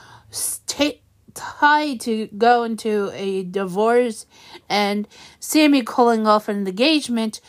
t- 0.67 1.01
Ty 1.35 1.97
to 1.99 2.27
go 2.39 2.63
into 2.63 3.11
a 3.13 3.43
divorce 3.45 4.27
and 4.69 5.07
Sammy 5.41 5.83
calling 5.83 6.27
off 6.27 6.49
an 6.49 6.67
engagement, 6.67 7.41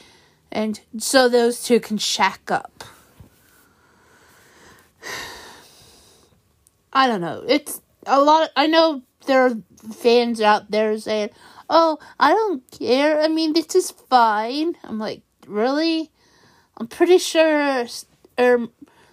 and 0.55 0.79
so 0.97 1.27
those 1.27 1.61
two 1.61 1.81
can 1.81 1.97
shack 1.97 2.49
up. 2.49 2.85
I 6.93 7.07
don't 7.07 7.19
know. 7.19 7.43
It's 7.45 7.81
a 8.07 8.21
lot. 8.21 8.49
I 8.55 8.67
know 8.67 9.03
there 9.27 9.45
are 9.45 9.57
fans 9.93 10.39
out 10.39 10.71
there 10.71 10.97
saying, 10.97 11.31
"Oh, 11.69 11.99
I 12.17 12.31
don't 12.31 12.63
care. 12.71 13.19
I 13.19 13.27
mean, 13.27 13.51
this 13.51 13.75
is 13.75 13.91
fine." 13.91 14.77
I'm 14.85 14.97
like, 14.97 15.23
really? 15.45 16.09
I'm 16.77 16.87
pretty 16.87 17.17
sure 17.17 17.85
er, 18.39 18.67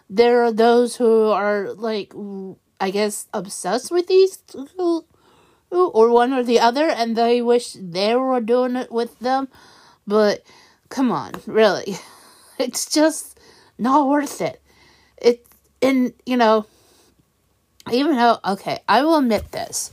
there 0.09 0.45
are 0.45 0.53
those 0.53 0.97
who 0.97 1.27
are 1.31 1.73
like, 1.73 2.13
I 2.81 2.91
guess, 2.91 3.27
obsessed 3.35 3.91
with 3.91 4.07
these 4.07 4.37
two, 4.37 5.05
or 5.71 6.11
one 6.11 6.33
or 6.33 6.45
the 6.45 6.61
other, 6.61 6.89
and 6.89 7.17
they 7.17 7.43
wish 7.43 7.73
they 7.73 8.15
were 8.15 8.41
doing 8.41 8.77
it 8.77 8.93
with 8.93 9.19
them. 9.19 9.49
But 10.07 10.45
come 10.93 11.11
on, 11.11 11.33
really, 11.47 11.97
it's 12.59 12.87
just 12.87 13.41
not 13.79 14.09
worth 14.09 14.41
it. 14.41 14.61
It 15.17 15.47
and 15.81 16.13
you 16.27 16.37
know 16.37 16.67
even 17.91 18.15
though 18.15 18.39
okay 18.45 18.79
i 18.89 19.03
will 19.03 19.17
admit 19.19 19.51
this. 19.51 19.91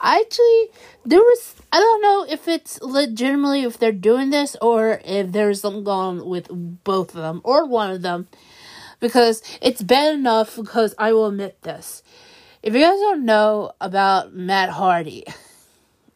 I 0.00 0.20
actually 0.20 0.80
there 1.04 1.20
was 1.20 1.54
i 1.72 1.78
don't 1.78 2.02
know 2.02 2.26
if 2.28 2.48
it's 2.48 2.80
legitimately 2.82 3.62
if 3.62 3.78
they're 3.78 3.92
doing 3.92 4.30
this 4.30 4.56
or 4.60 5.00
if 5.04 5.30
there's 5.30 5.60
something 5.60 5.84
going 5.84 6.24
with 6.24 6.48
both 6.82 7.14
of 7.14 7.22
them 7.22 7.40
or 7.44 7.66
one 7.66 7.90
of 7.90 8.02
them. 8.02 8.26
Because 9.00 9.42
it's 9.60 9.82
bad 9.82 10.14
enough 10.14 10.56
because 10.56 10.94
i 10.98 11.12
will 11.12 11.26
admit 11.26 11.60
this. 11.62 12.02
If 12.62 12.74
you 12.74 12.80
guys 12.80 12.98
don't 12.98 13.24
know 13.24 13.72
about 13.80 14.34
matt 14.34 14.70
hardy 14.70 15.24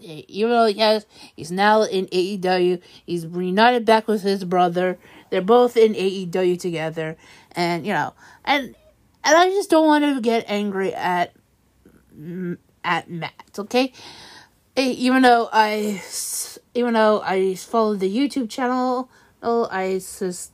he 0.00 0.42
has 0.78 1.06
he's 1.34 1.50
now 1.50 1.82
in 1.82 2.06
aew 2.06 2.82
he's 3.06 3.26
reunited 3.26 3.84
back 3.84 4.06
with 4.06 4.22
his 4.22 4.44
brother 4.44 4.98
they're 5.30 5.40
both 5.40 5.76
in 5.76 5.94
aew 5.94 6.58
together 6.58 7.16
and 7.52 7.86
you 7.86 7.92
know 7.92 8.12
and 8.44 8.74
and 9.26 9.36
I 9.36 9.48
just 9.48 9.68
don't 9.68 9.86
want 9.86 10.04
to 10.04 10.20
get 10.20 10.44
angry 10.46 10.94
at 10.94 11.34
at 12.84 13.10
Matt. 13.10 13.32
Okay, 13.58 13.92
even 14.76 15.22
though 15.22 15.48
I 15.52 16.00
even 16.74 16.94
though 16.94 17.20
I 17.22 17.56
follow 17.56 17.96
the 17.96 18.08
YouTube 18.08 18.48
channel, 18.48 19.10
oh, 19.42 19.68
I 19.70 19.98
sus. 19.98 20.52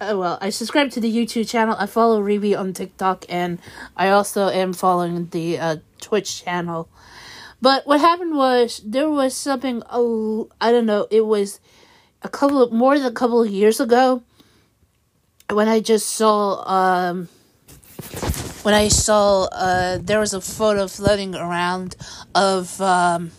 Uh, 0.00 0.14
well, 0.16 0.38
I 0.40 0.50
subscribe 0.50 0.90
to 0.92 1.00
the 1.00 1.12
YouTube 1.12 1.48
channel. 1.48 1.74
I 1.76 1.86
follow 1.86 2.22
Reby 2.22 2.56
on 2.56 2.72
TikTok, 2.74 3.24
and 3.28 3.58
I 3.96 4.10
also 4.10 4.48
am 4.48 4.72
following 4.74 5.28
the 5.30 5.58
uh, 5.58 5.76
Twitch 6.00 6.44
channel. 6.44 6.88
But 7.60 7.86
what 7.86 8.00
happened 8.00 8.36
was 8.36 8.80
there 8.84 9.10
was 9.10 9.34
something. 9.34 9.82
Oh, 9.90 10.48
I 10.60 10.70
don't 10.72 10.86
know. 10.86 11.06
It 11.10 11.26
was 11.26 11.60
a 12.22 12.28
couple 12.28 12.62
of 12.62 12.72
more 12.72 12.96
than 12.98 13.06
a 13.06 13.12
couple 13.12 13.42
of 13.42 13.50
years 13.50 13.80
ago 13.80 14.22
when 15.50 15.68
I 15.68 15.80
just 15.80 16.10
saw 16.10 16.62
um 16.68 17.28
when 18.62 18.74
I 18.74 18.88
saw 18.88 19.44
uh, 19.44 19.98
there 20.00 20.20
was 20.20 20.34
a 20.34 20.40
photo 20.40 20.88
floating 20.88 21.34
around 21.34 21.96
of 22.34 22.80
um, 22.80 23.30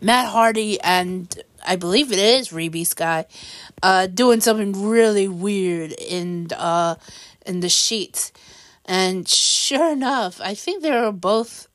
Matt 0.00 0.28
Hardy 0.28 0.80
and 0.80 1.42
I 1.66 1.76
believe 1.76 2.12
it 2.12 2.18
is 2.18 2.48
Reby 2.48 2.86
Sky 2.86 3.26
uh, 3.82 4.06
doing 4.06 4.40
something 4.40 4.88
really 4.88 5.28
weird 5.28 5.92
in 5.92 6.48
uh, 6.56 6.96
in 7.44 7.60
the 7.60 7.68
sheets, 7.68 8.32
and 8.86 9.28
sure 9.28 9.92
enough, 9.92 10.40
I 10.40 10.54
think 10.54 10.82
they 10.82 10.90
were 10.90 11.12
both 11.12 11.68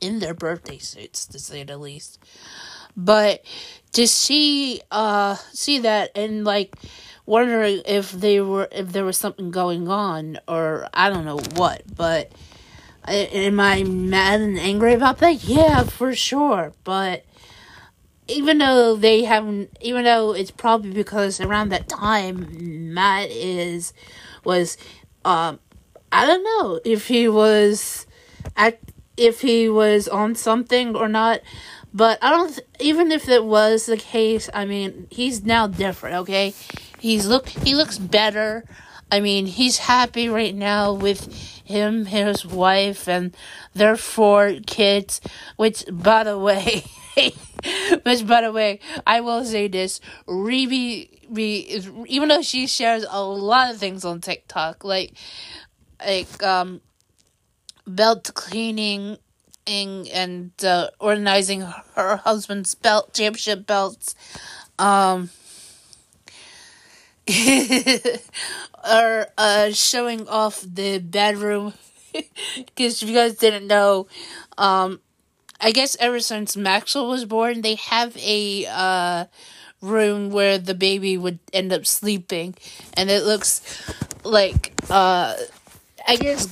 in 0.00 0.18
their 0.18 0.34
birthday 0.34 0.78
suits 0.78 1.26
to 1.26 1.38
say 1.38 1.64
the 1.64 1.78
least. 1.78 2.18
But 2.96 3.44
to 3.92 4.06
see 4.06 4.80
uh 4.90 5.34
see 5.52 5.80
that 5.80 6.10
and 6.14 6.44
like 6.44 6.76
wondering 7.26 7.82
if 7.86 8.12
they 8.12 8.40
were 8.40 8.68
if 8.72 8.92
there 8.92 9.04
was 9.04 9.16
something 9.16 9.50
going 9.50 9.88
on 9.88 10.38
or 10.48 10.88
I 10.94 11.10
don't 11.10 11.24
know 11.24 11.40
what, 11.54 11.82
but 11.94 12.32
am 13.06 13.60
I 13.60 13.82
mad 13.84 14.40
and 14.40 14.58
angry 14.58 14.94
about 14.94 15.18
that? 15.18 15.44
Yeah, 15.44 15.84
for 15.84 16.14
sure. 16.14 16.72
But 16.84 17.24
even 18.28 18.58
though 18.58 18.96
they 18.96 19.24
haven't, 19.24 19.76
even 19.80 20.04
though 20.04 20.32
it's 20.32 20.50
probably 20.50 20.92
because 20.92 21.40
around 21.40 21.70
that 21.70 21.88
time 21.88 22.92
Matt 22.94 23.30
is 23.30 23.92
was, 24.44 24.76
um, 25.24 25.58
I 26.12 26.26
don't 26.26 26.44
know 26.44 26.80
if 26.84 27.08
he 27.08 27.28
was, 27.28 28.06
at 28.56 28.78
if 29.20 29.42
he 29.42 29.68
was 29.68 30.08
on 30.08 30.34
something 30.34 30.96
or 30.96 31.08
not. 31.08 31.40
But 31.92 32.18
I 32.22 32.30
don't. 32.30 32.58
Even 32.78 33.10
if 33.12 33.28
it 33.28 33.44
was 33.44 33.86
the 33.86 33.96
case, 33.96 34.48
I 34.54 34.64
mean, 34.64 35.08
he's 35.10 35.44
now 35.44 35.66
different. 35.66 36.16
Okay, 36.18 36.54
He's 37.00 37.26
look 37.26 37.48
he 37.48 37.74
looks 37.74 37.98
better. 37.98 38.64
I 39.10 39.20
mean, 39.20 39.46
he's 39.46 39.78
happy 39.78 40.28
right 40.28 40.54
now 40.54 40.92
with 40.92 41.34
him, 41.64 42.04
his 42.04 42.46
wife, 42.46 43.08
and 43.08 43.34
their 43.74 43.96
four 43.96 44.54
kids. 44.66 45.20
Which, 45.56 45.84
by 45.90 46.24
the 46.24 46.38
way, 46.38 46.84
which 47.16 48.26
by 48.26 48.42
the 48.42 48.52
way, 48.52 48.80
I 49.06 49.20
will 49.20 49.44
say 49.44 49.66
this: 49.66 50.00
Reby, 50.28 51.08
is 51.36 51.90
even 52.06 52.28
though 52.28 52.42
she 52.42 52.66
shares 52.66 53.04
a 53.08 53.24
lot 53.24 53.70
of 53.70 53.78
things 53.78 54.04
on 54.04 54.20
TikTok, 54.20 54.84
like 54.84 55.14
like 56.04 56.42
um 56.42 56.82
belt 57.86 58.30
cleaning 58.34 59.18
and 59.66 60.50
uh, 60.64 60.88
organizing 60.98 61.60
her 61.94 62.16
husband's 62.16 62.74
belt 62.74 63.12
championship 63.14 63.66
belts 63.66 64.14
um 64.78 65.30
are 68.84 69.28
uh 69.38 69.70
showing 69.72 70.28
off 70.28 70.60
the 70.62 70.98
bedroom. 70.98 71.72
Because 72.56 73.02
if 73.02 73.08
you 73.08 73.14
guys 73.14 73.36
didn't 73.36 73.66
know 73.68 74.08
um 74.58 75.00
I 75.60 75.72
guess 75.72 75.96
ever 76.00 76.20
since 76.20 76.56
Maxwell 76.56 77.08
was 77.08 77.24
born 77.24 77.62
they 77.62 77.76
have 77.76 78.16
a 78.18 78.66
uh 78.68 79.24
room 79.82 80.30
where 80.30 80.58
the 80.58 80.74
baby 80.74 81.16
would 81.18 81.38
end 81.52 81.72
up 81.72 81.86
sleeping. 81.86 82.54
And 82.94 83.10
it 83.10 83.24
looks 83.24 83.62
like 84.24 84.72
uh 84.90 85.36
I 86.08 86.16
guess 86.16 86.48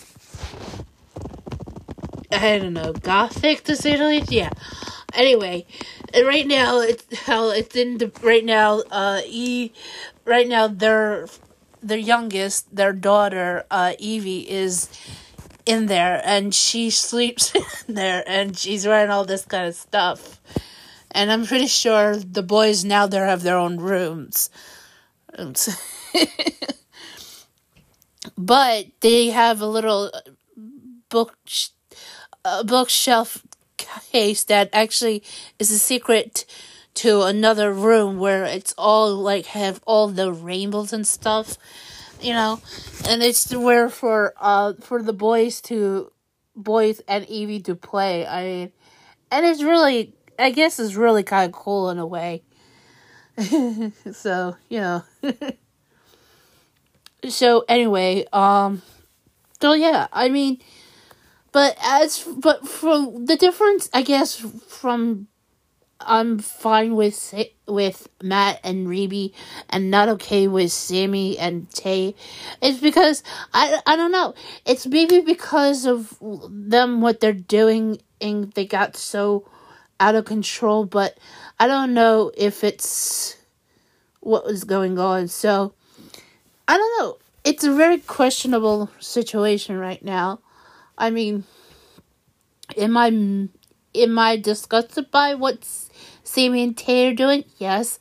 I 2.31 2.59
don't 2.59 2.75
know, 2.75 2.93
gothic 2.93 3.65
to 3.65 3.77
say 3.77 3.97
the 3.97 4.05
least. 4.05 4.31
Yeah. 4.31 4.51
Anyway, 5.15 5.67
right 6.15 6.47
now 6.47 6.81
it's 6.81 7.05
how 7.21 7.51
it's 7.51 7.75
in 7.75 7.99
the 7.99 8.13
right 8.23 8.45
now. 8.45 8.83
Uh, 8.91 9.23
E, 9.27 9.73
right 10.25 10.47
now 10.47 10.69
their 10.69 11.27
their 11.83 11.99
youngest, 11.99 12.75
their 12.75 12.93
daughter, 12.93 13.65
uh, 13.71 13.95
Evie 13.99 14.49
is 14.49 14.91
in 15.65 15.87
there 15.87 16.21
and 16.25 16.55
she 16.55 16.91
sleeps 16.91 17.55
in 17.89 17.95
there 17.95 18.25
and 18.27 18.57
she's 18.57 18.87
wearing 18.87 19.11
all 19.11 19.25
this 19.25 19.45
kind 19.45 19.67
of 19.67 19.75
stuff. 19.75 20.41
And 21.11 21.33
I'm 21.33 21.47
pretty 21.47 21.67
sure 21.69 22.17
the 22.17 22.43
boys 22.43 22.85
now 22.85 23.07
there 23.07 23.27
have 23.27 23.43
their 23.43 23.57
own 23.57 23.79
rooms. 23.79 24.51
but 28.37 28.87
they 29.01 29.31
have 29.31 29.61
a 29.61 29.67
little 29.67 30.11
book 31.09 31.37
a 32.61 32.65
bookshelf 32.65 33.43
case 33.77 34.45
that 34.45 34.69
actually 34.73 35.23
is 35.59 35.71
a 35.71 35.79
secret 35.79 36.45
to 36.95 37.23
another 37.23 37.73
room 37.73 38.19
where 38.19 38.45
it's 38.45 38.75
all 38.77 39.15
like 39.15 39.47
have 39.47 39.81
all 39.87 40.09
the 40.09 40.33
rainbows 40.33 40.93
and 40.93 41.07
stuff, 41.07 41.57
you 42.21 42.33
know, 42.33 42.61
and 43.09 43.23
it's 43.23 43.55
where 43.55 43.89
for 43.89 44.35
uh 44.41 44.73
for 44.81 45.03
the 45.03 45.13
boys 45.13 45.61
to 45.61 46.11
boys 46.57 47.01
and 47.07 47.25
Evie 47.27 47.61
to 47.61 47.75
play. 47.75 48.27
I 48.27 48.45
mean, 48.45 48.73
and 49.31 49.47
it's 49.47 49.63
really 49.63 50.13
I 50.39 50.51
guess 50.51 50.79
it's 50.79 50.95
really 50.95 51.23
kind 51.23 51.47
of 51.47 51.53
cool 51.53 51.91
in 51.91 51.99
a 51.99 52.07
way. 52.07 52.43
so 54.13 54.57
you 54.69 54.81
know. 54.81 55.05
so 57.29 57.65
anyway, 57.69 58.25
um, 58.33 58.83
so 59.61 59.73
yeah, 59.73 60.09
I 60.13 60.29
mean 60.29 60.61
but 61.59 61.77
as 61.83 62.23
but 62.37 62.69
from 62.69 63.27
the 63.27 63.35
difference, 63.35 63.91
I 63.93 64.03
guess 64.03 64.37
from 64.37 65.27
I'm 65.99 66.39
fine 66.39 66.95
with 66.95 67.35
with 67.67 68.09
Matt 68.23 68.61
and 68.63 68.87
Reby 68.87 69.33
and 69.69 69.91
not 69.91 70.09
okay 70.09 70.47
with 70.47 70.71
Sammy 70.71 71.37
and 71.37 71.69
Tay. 71.71 72.15
It's 72.63 72.79
because 72.79 73.25
I 73.53 73.81
I 73.89 73.97
don't 73.97 74.13
know. 74.13 74.37
It's 74.67 74.87
maybe 74.87 75.19
because 75.19 75.85
of 75.85 76.17
them 76.49 77.01
what 77.01 77.19
they're 77.19 77.33
doing 77.33 77.99
and 78.21 78.53
they 78.53 78.65
got 78.65 78.97
so 78.97 79.45
out 79.99 80.15
of 80.15 80.27
control, 80.27 80.85
but 80.85 81.19
I 81.59 81.67
don't 81.67 81.93
know 81.93 82.31
if 82.37 82.63
it's 82.63 83.37
what 84.21 84.45
was 84.45 84.63
going 84.63 84.97
on. 85.01 85.27
So 85.27 85.75
I 86.69 86.77
don't 86.77 87.01
know. 87.01 87.19
It's 87.43 87.65
a 87.65 87.75
very 87.75 87.99
questionable 87.99 88.91
situation 89.01 89.77
right 89.77 90.05
now. 90.05 90.39
I 90.99 91.11
mean, 91.11 91.45
am 92.77 92.97
I 92.97 93.07
am 93.95 94.19
I 94.19 94.37
disgusted 94.37 95.11
by 95.11 95.35
what 95.35 95.65
Sammy 96.23 96.63
and 96.63 96.77
Tay 96.77 97.09
are 97.09 97.15
doing? 97.15 97.45
Yes. 97.59 97.99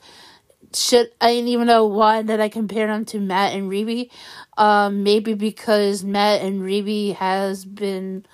Should 0.73 1.11
I 1.21 1.31
didn't 1.33 1.47
even 1.49 1.67
know 1.67 1.85
why 1.85 2.21
that 2.23 2.41
I 2.41 2.49
compare 2.49 2.87
them 2.87 3.05
to 3.05 3.19
Matt 3.19 3.53
and 3.53 3.71
Reby? 3.71 4.09
Um, 4.57 5.03
maybe 5.03 5.33
because 5.33 6.03
Matt 6.03 6.41
and 6.41 6.61
Reby 6.61 7.15
has 7.15 7.63
been, 7.65 8.25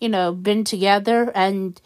you 0.00 0.08
know, 0.08 0.32
been 0.32 0.64
together, 0.64 1.30
and 1.34 1.80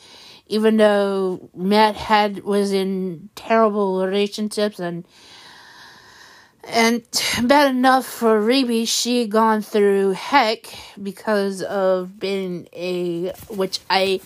even 0.47 0.77
though 0.77 1.51
Matt 1.55 1.97
had 1.97 2.45
was 2.45 2.73
in 2.73 3.31
terrible 3.35 4.05
relationships 4.07 4.79
and 4.79 5.05
and 6.67 7.03
bad 7.45 7.71
enough 7.71 8.07
for 8.07 8.41
Reby, 8.41 8.87
she 8.89 9.27
gone 9.27 9.63
through 9.63 10.13
heck 10.13 10.67
because 11.01 11.63
of 11.63 12.19
being 12.19 12.69
a, 12.73 13.33
which 13.49 13.81
I 13.89 14.21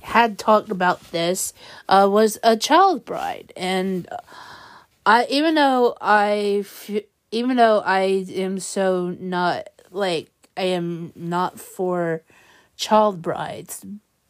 had 0.00 0.38
talked 0.38 0.70
about 0.70 1.00
this, 1.12 1.52
uh, 1.88 2.08
was 2.10 2.38
a 2.42 2.56
child 2.56 3.04
bride. 3.04 3.52
And 3.56 4.08
I, 5.04 5.26
even 5.30 5.54
though 5.54 5.96
I, 6.00 6.64
even 7.30 7.56
though 7.56 7.80
I 7.80 8.24
am 8.30 8.58
so 8.58 9.16
not, 9.18 9.68
like, 9.90 10.30
I 10.56 10.64
am 10.64 11.12
not 11.14 11.60
for 11.60 12.22
child 12.76 13.22
brides, 13.22 13.84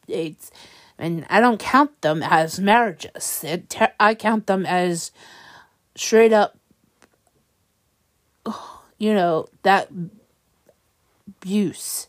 it's, 0.07 0.51
and 0.97 1.25
I 1.29 1.39
don't 1.39 1.59
count 1.59 2.01
them 2.01 2.21
as 2.21 2.59
marriages. 2.59 3.43
It, 3.43 3.75
I 3.99 4.15
count 4.15 4.47
them 4.47 4.65
as 4.65 5.11
straight 5.95 6.33
up 6.33 6.57
you 8.97 9.13
know, 9.13 9.47
that 9.63 9.89
abuse. 11.27 12.07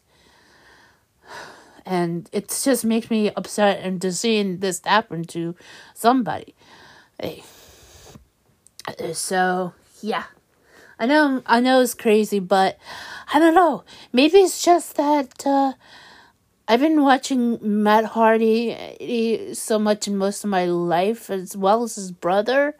And 1.87 2.31
it 2.33 2.49
just 2.65 2.85
makes 2.85 3.11
me 3.11 3.31
upset 3.31 3.81
and 3.83 4.01
to 4.03 4.13
seeing 4.13 4.59
this 4.59 4.81
happen 4.85 5.25
to 5.25 5.55
somebody. 5.93 6.55
Hey. 7.21 7.43
So, 9.13 9.75
yeah. 10.01 10.25
I 10.99 11.07
know 11.07 11.43
I 11.45 11.61
know 11.61 11.81
it's 11.81 11.95
crazy, 11.95 12.39
but 12.39 12.79
I 13.33 13.39
don't 13.39 13.55
know. 13.55 13.85
Maybe 14.13 14.39
it's 14.39 14.63
just 14.63 14.97
that 14.97 15.45
uh, 15.45 15.73
I've 16.69 16.81
been 16.81 17.03
watching 17.03 17.59
Matt 17.61 18.05
Hardy 18.05 19.53
so 19.55 19.79
much 19.79 20.07
in 20.07 20.17
most 20.17 20.45
of 20.45 20.51
my 20.51 20.67
life, 20.67 21.31
as 21.31 21.57
well 21.57 21.83
as 21.83 21.97
his 21.97 22.13
brother, 22.13 22.77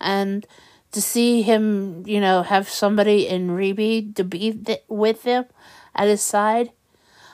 and 0.00 0.46
to 0.92 1.02
see 1.02 1.42
him, 1.42 2.02
you 2.06 2.20
know, 2.20 2.42
have 2.42 2.68
somebody 2.68 3.28
in 3.28 3.48
Reby 3.48 4.14
to 4.16 4.24
be 4.24 4.52
th- 4.52 4.82
with 4.88 5.22
him 5.24 5.44
at 5.94 6.08
his 6.08 6.22
side. 6.22 6.72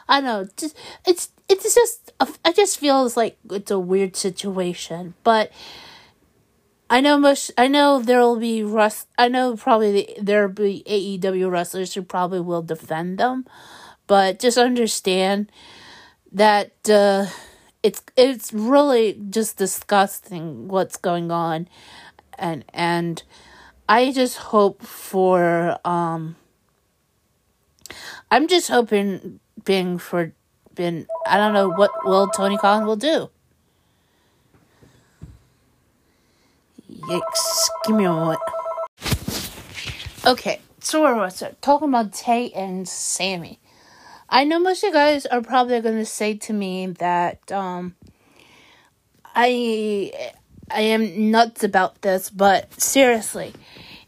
I 0.08 0.20
know, 0.20 0.46
just, 0.56 0.76
it's 1.06 1.30
it's 1.48 1.74
just 1.74 2.12
I 2.44 2.52
just 2.52 2.78
feels 2.78 3.16
like 3.16 3.38
it's 3.50 3.70
a 3.70 3.78
weird 3.78 4.16
situation, 4.16 5.14
but 5.24 5.52
I 6.90 7.00
know 7.00 7.18
most. 7.18 7.50
I 7.56 7.68
know 7.68 8.00
there'll 8.00 8.38
be 8.38 8.62
rust. 8.62 9.08
I 9.16 9.28
know 9.28 9.56
probably 9.56 10.14
there'll 10.20 10.52
be 10.52 10.82
AEW 10.86 11.50
wrestlers 11.50 11.94
who 11.94 12.02
probably 12.02 12.40
will 12.40 12.62
defend 12.62 13.18
them, 13.18 13.46
but 14.06 14.38
just 14.38 14.58
understand 14.58 15.50
that 16.32 16.72
uh, 16.90 17.26
it's 17.82 18.02
it's 18.16 18.52
really 18.52 19.18
just 19.30 19.56
disgusting 19.56 20.68
what's 20.68 20.96
going 20.96 21.30
on, 21.30 21.68
and 22.42 22.64
and 22.74 23.22
I 23.88 24.12
just 24.12 24.36
hope 24.36 24.82
for 24.82 25.78
um 25.84 26.36
I'm 28.30 28.48
just 28.48 28.68
hoping 28.68 29.40
being 29.64 29.96
for 29.96 30.34
been 30.74 31.06
I 31.26 31.36
don't 31.36 31.54
know 31.54 31.70
what 31.70 31.90
will 32.04 32.28
Tony 32.28 32.58
Khan 32.58 32.84
will 32.84 32.96
do. 32.96 33.30
Yikes. 36.90 37.68
Give 37.86 37.96
me 37.96 38.04
a 38.04 38.10
moment. 38.12 38.40
Okay, 40.24 40.60
so 40.80 41.02
where 41.02 41.16
was? 41.16 41.42
Talking 41.60 41.88
about 41.88 42.12
Tay 42.12 42.50
and 42.52 42.88
Sammy. 42.88 43.58
I 44.28 44.44
know 44.44 44.58
most 44.58 44.82
of 44.82 44.88
you 44.88 44.92
guys 44.92 45.26
are 45.26 45.42
probably 45.42 45.80
gonna 45.80 46.04
say 46.04 46.34
to 46.34 46.52
me 46.52 46.86
that 46.86 47.52
um 47.52 47.94
I 49.34 50.32
I 50.72 50.80
am 50.80 51.30
nuts 51.30 51.62
about 51.64 52.02
this, 52.02 52.30
but 52.30 52.80
seriously, 52.80 53.52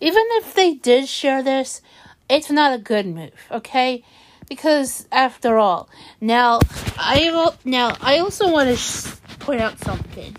even 0.01 0.23
if 0.33 0.55
they 0.55 0.75
did 0.75 1.09
share 1.09 1.43
this, 1.43 1.83
it's 2.29 2.51
not 2.51 2.75
a 2.75 2.79
good 2.79 3.07
move, 3.07 3.33
okay? 3.51 4.03
Because 4.49 5.07
after 5.13 5.59
all, 5.59 5.89
now 6.21 6.61
I 6.99 7.31
will, 7.33 7.55
now 7.65 7.97
I 8.01 8.19
also 8.19 8.51
want 8.51 8.69
to 8.69 8.77
sh- 8.77 9.15
point 9.39 9.61
out 9.61 9.79
something. 9.79 10.37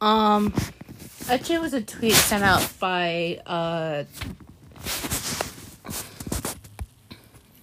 Um, 0.00 0.52
actually, 1.28 1.56
it 1.56 1.62
was 1.62 1.74
a 1.74 1.82
tweet 1.82 2.14
sent 2.14 2.42
out 2.42 2.68
by 2.80 3.40
uh 3.46 4.04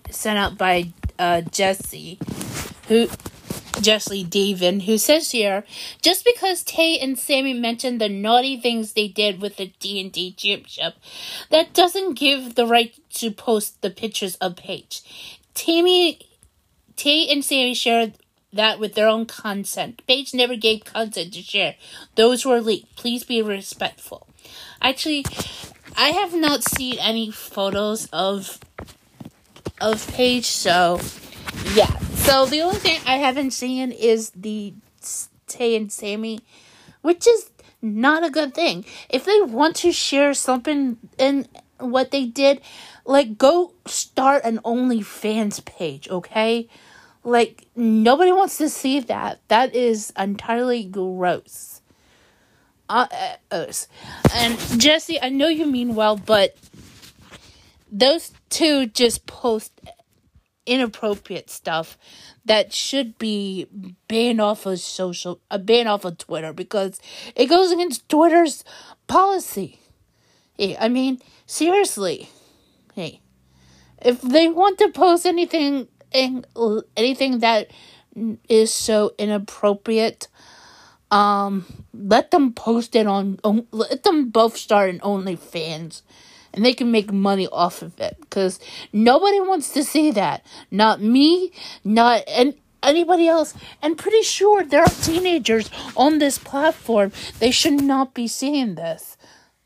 sent 0.10 0.38
out 0.38 0.58
by 0.58 0.92
uh 1.18 1.42
Jesse, 1.42 2.18
who 2.88 3.08
Jesse 3.82 4.24
Davin, 4.24 4.84
who 4.84 4.98
says 4.98 5.32
here, 5.32 5.64
just 6.02 6.26
because 6.26 6.64
Tay 6.64 6.98
and 7.00 7.18
Sammy 7.18 7.54
mentioned 7.54 8.00
the 8.00 8.10
naughty 8.10 8.60
things 8.60 8.94
they 8.94 9.08
did 9.08 9.42
with 9.42 9.58
the 9.58 9.74
D&D 9.80 10.34
championship, 10.34 10.96
that 11.50 11.74
doesn't 11.74 12.16
give 12.16 12.56
the 12.56 12.66
right 12.66 12.94
to 13.16 13.32
post 13.32 13.82
the 13.82 13.90
pictures 13.90 14.36
of 14.36 14.56
Paige. 14.56 15.02
Tammy, 15.54 16.20
Tay 16.96 17.28
and 17.32 17.44
Sammy 17.44 17.74
shared 17.74 18.14
that 18.52 18.80
with 18.80 18.96
their 18.96 19.08
own 19.08 19.26
consent. 19.26 20.02
Paige 20.08 20.34
never 20.34 20.56
gave 20.56 20.84
consent 20.84 21.34
to 21.34 21.42
share. 21.42 21.76
Those 22.16 22.46
were 22.46 22.62
leaked. 22.62 22.96
Please 22.96 23.24
be 23.24 23.42
respectful. 23.42 24.28
Actually, 24.82 25.26
I 25.96 26.10
have 26.10 26.34
not 26.34 26.64
seen 26.64 26.98
any 27.00 27.32
photos 27.32 28.08
of 28.12 28.60
of 29.82 30.06
Paige, 30.12 30.46
so 30.46 31.00
yeah. 31.74 31.98
So 32.16 32.46
the 32.46 32.62
only 32.62 32.78
thing 32.78 33.00
I 33.06 33.18
haven't 33.18 33.52
seen 33.52 33.92
is 33.92 34.32
the 34.36 34.74
Tay 35.48 35.76
and 35.76 35.92
Sammy, 35.92 36.42
which 37.02 37.28
is 37.28 37.50
not 37.82 38.24
a 38.24 38.30
good 38.30 38.54
thing. 38.54 38.86
If 39.10 39.26
they 39.26 39.42
want 39.42 39.76
to 39.78 39.92
share 39.92 40.34
something 40.34 40.98
in 41.18 41.48
what 41.80 42.12
they 42.12 42.26
did, 42.26 42.62
like 43.06 43.38
go 43.38 43.74
start 43.86 44.44
an 44.44 44.60
OnlyFans 44.60 45.64
page, 45.66 46.08
okay? 46.10 46.68
Like 47.24 47.68
nobody 47.76 48.32
wants 48.32 48.58
to 48.58 48.70
see 48.70 49.00
that. 49.02 49.40
That 49.48 49.76
is 49.76 50.14
entirely 50.18 50.84
gross. 50.84 51.82
Uh, 52.88 53.08
uh, 53.52 53.72
and 54.34 54.58
Jesse, 54.80 55.22
I 55.22 55.30
know 55.30 55.48
you 55.48 55.68
mean 55.68 55.94
well, 55.94 56.18
but 56.18 56.58
those 57.92 58.32
two 58.50 58.88
just 58.88 59.26
post 59.28 59.72
inappropriate 60.70 61.50
stuff 61.50 61.98
that 62.46 62.72
should 62.72 63.18
be 63.18 63.68
banned 64.08 64.40
off 64.40 64.66
of 64.66 64.80
social, 64.80 65.42
uh, 65.50 65.58
banned 65.58 65.90
off 65.90 66.06
of 66.06 66.18
Twitter 66.18 66.54
because 66.54 67.02
it 67.36 67.48
goes 67.48 67.72
against 67.72 68.08
Twitter's 68.08 68.64
policy. 69.08 69.80
Hey, 70.58 70.78
I 70.80 70.88
mean, 70.90 71.20
seriously, 71.46 72.30
hey, 72.94 73.22
if 74.02 74.22
they 74.22 74.48
want 74.48 74.78
to 74.80 74.90
post 74.90 75.26
anything, 75.26 75.88
anything 76.14 77.40
that 77.40 77.72
is 78.48 78.74
so 78.74 79.14
inappropriate, 79.18 80.28
um, 81.12 81.66
let 81.94 82.32
them 82.32 82.54
post 82.54 82.96
it 82.96 83.08
on, 83.08 83.40
let 83.72 84.04
them 84.04 84.30
both 84.30 84.56
start 84.56 84.90
an 84.90 85.00
OnlyFans 85.00 86.04
and 86.54 86.66
they 86.66 86.74
can 86.74 86.92
make 86.92 87.12
money 87.12 87.48
off 87.48 87.82
of 87.82 88.00
it 88.00 88.18
because 88.20 88.60
nobody 88.92 89.40
wants 89.40 89.72
to 89.74 89.84
see 89.84 90.12
that. 90.12 90.46
Not 90.72 91.02
me, 91.02 91.52
not 91.84 92.24
and 92.28 92.56
anybody 92.82 93.28
else. 93.28 93.54
And 93.82 93.98
pretty 93.98 94.24
sure 94.24 94.64
there 94.64 94.84
are 94.84 94.90
teenagers 94.90 95.70
on 95.96 96.20
this 96.20 96.38
platform. 96.38 97.12
They 97.40 97.52
should 97.52 97.82
not 97.82 98.14
be 98.14 98.28
seeing 98.28 98.76
this, 98.76 99.18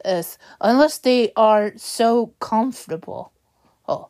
this 0.04 0.38
unless 0.60 0.98
they 0.98 1.32
are 1.36 1.74
so 1.78 2.28
comfortable. 2.40 3.32
Oh, 3.88 4.10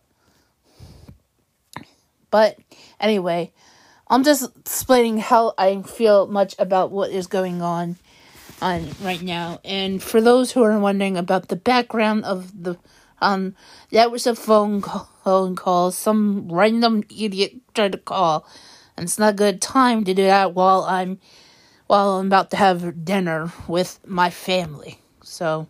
but 2.29 2.57
anyway. 2.99 3.51
I'm 4.09 4.23
just 4.23 4.55
explaining 4.57 5.17
how 5.17 5.53
I 5.57 5.81
feel 5.81 6.27
much 6.27 6.53
about 6.59 6.91
what 6.91 7.09
is 7.09 7.25
going 7.25 7.63
on 7.63 7.95
on 8.61 8.89
right 9.01 9.21
now. 9.21 9.59
And 9.63 10.01
for 10.01 10.21
those 10.21 10.51
who 10.51 10.63
are 10.63 10.77
wondering 10.79 11.17
about 11.17 11.47
the 11.47 11.55
background 11.55 12.25
of 12.25 12.63
the 12.63 12.77
um 13.21 13.55
that 13.91 14.11
was 14.11 14.27
a 14.27 14.35
phone 14.35 14.81
call, 14.81 15.09
phone 15.23 15.55
call 15.55 15.91
some 15.91 16.51
random 16.51 17.03
idiot 17.09 17.53
tried 17.73 17.93
to 17.93 17.97
call 17.97 18.45
and 18.97 19.05
it's 19.05 19.17
not 19.19 19.33
a 19.33 19.37
good 19.37 19.61
time 19.61 20.03
to 20.03 20.13
do 20.13 20.23
that 20.23 20.53
while 20.53 20.83
I'm 20.83 21.19
while 21.87 22.19
I'm 22.19 22.27
about 22.27 22.51
to 22.51 22.57
have 22.57 23.05
dinner 23.05 23.51
with 23.67 23.99
my 24.05 24.29
family. 24.29 24.99
So 25.23 25.67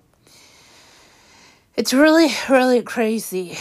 it's 1.76 1.94
really 1.94 2.34
really 2.50 2.82
crazy. 2.82 3.58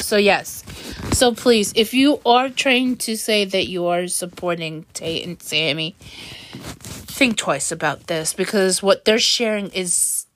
So 0.00 0.16
yes. 0.16 0.64
So 1.12 1.34
please, 1.34 1.72
if 1.76 1.92
you 1.94 2.20
are 2.24 2.48
trying 2.48 2.96
to 2.98 3.16
say 3.16 3.44
that 3.44 3.66
you 3.68 3.86
are 3.86 4.06
supporting 4.06 4.86
Tate 4.94 5.26
and 5.26 5.42
Sammy, 5.42 5.96
think 6.00 7.36
twice 7.36 7.72
about 7.72 8.06
this 8.06 8.32
because 8.32 8.82
what 8.82 9.04
they're 9.04 9.18
sharing 9.18 9.68
is 9.70 10.26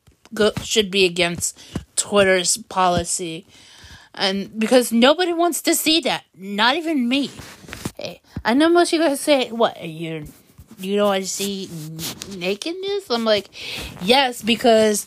should 0.63 0.91
be 0.91 1.05
against 1.05 1.59
Twitter's 1.97 2.57
policy. 2.57 3.47
And 4.15 4.59
because 4.59 4.93
nobody 4.93 5.33
wants 5.33 5.63
to 5.63 5.75
see 5.75 6.01
that, 6.01 6.25
not 6.37 6.77
even 6.77 7.09
me. 7.09 7.31
Hey, 7.97 8.21
I 8.45 8.55
know 8.55 8.69
most 8.69 8.93
of 8.93 9.01
you 9.01 9.07
guys 9.07 9.21
say, 9.21 9.51
"What 9.51 9.83
you 9.83 10.27
you 10.79 10.97
don't 10.97 11.07
want 11.07 11.25
to 11.25 11.29
see 11.31 11.71
nakedness?" 12.37 13.09
I'm 13.11 13.25
like, 13.25 13.49
"Yes, 14.03 14.43
because 14.43 15.07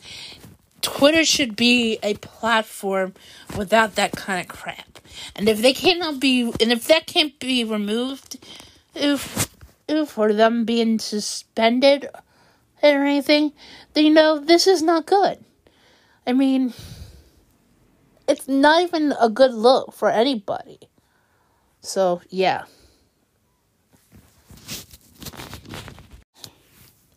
Twitter 0.81 1.25
should 1.25 1.55
be 1.55 1.99
a 2.03 2.15
platform 2.15 3.13
without 3.57 3.95
that 3.95 4.11
kind 4.11 4.41
of 4.41 4.47
crap." 4.47 4.99
And 5.35 5.47
if 5.47 5.61
they 5.61 5.73
cannot 5.73 6.19
be, 6.19 6.41
and 6.41 6.71
if 6.71 6.87
that 6.87 7.07
can't 7.07 7.37
be 7.39 7.63
removed, 7.63 8.37
if, 8.93 9.49
if 9.87 10.09
for 10.09 10.33
them 10.33 10.65
being 10.65 10.99
suspended 10.99 12.09
or 12.83 13.05
anything, 13.05 13.53
then 13.93 14.05
you 14.05 14.13
know 14.13 14.39
this 14.39 14.67
is 14.67 14.81
not 14.81 15.05
good. 15.05 15.43
I 16.27 16.33
mean, 16.33 16.73
it's 18.27 18.47
not 18.47 18.83
even 18.83 19.13
a 19.19 19.29
good 19.29 19.53
look 19.53 19.93
for 19.93 20.09
anybody. 20.09 20.79
So 21.81 22.21
yeah. 22.29 22.65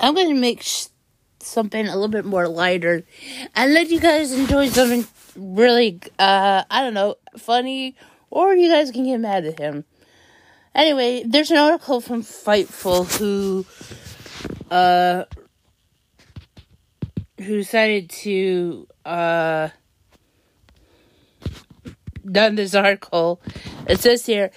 I'm 0.00 0.14
going 0.14 0.28
to 0.28 0.40
make 0.40 0.62
sh- 0.62 0.86
something 1.48 1.86
a 1.86 1.94
little 1.94 2.08
bit 2.08 2.24
more 2.24 2.46
lighter 2.46 3.04
and 3.54 3.74
let 3.74 3.88
you 3.88 4.00
guys 4.00 4.32
enjoy 4.32 4.68
something 4.68 5.06
really, 5.36 6.00
uh, 6.18 6.64
I 6.70 6.82
don't 6.82 6.94
know, 6.94 7.16
funny, 7.36 7.96
or 8.30 8.54
you 8.54 8.70
guys 8.70 8.90
can 8.90 9.04
get 9.04 9.18
mad 9.18 9.44
at 9.44 9.58
him. 9.58 9.84
Anyway, 10.74 11.24
there's 11.26 11.50
an 11.50 11.56
article 11.56 12.00
from 12.00 12.22
Fightful 12.22 13.06
who, 13.18 13.66
uh, 14.70 15.24
who 17.38 17.56
decided 17.56 18.10
to, 18.10 18.86
uh, 19.04 19.70
done 22.32 22.54
this 22.54 22.74
article. 22.74 23.40
It 23.86 24.00
says 24.00 24.26
here, 24.26 24.50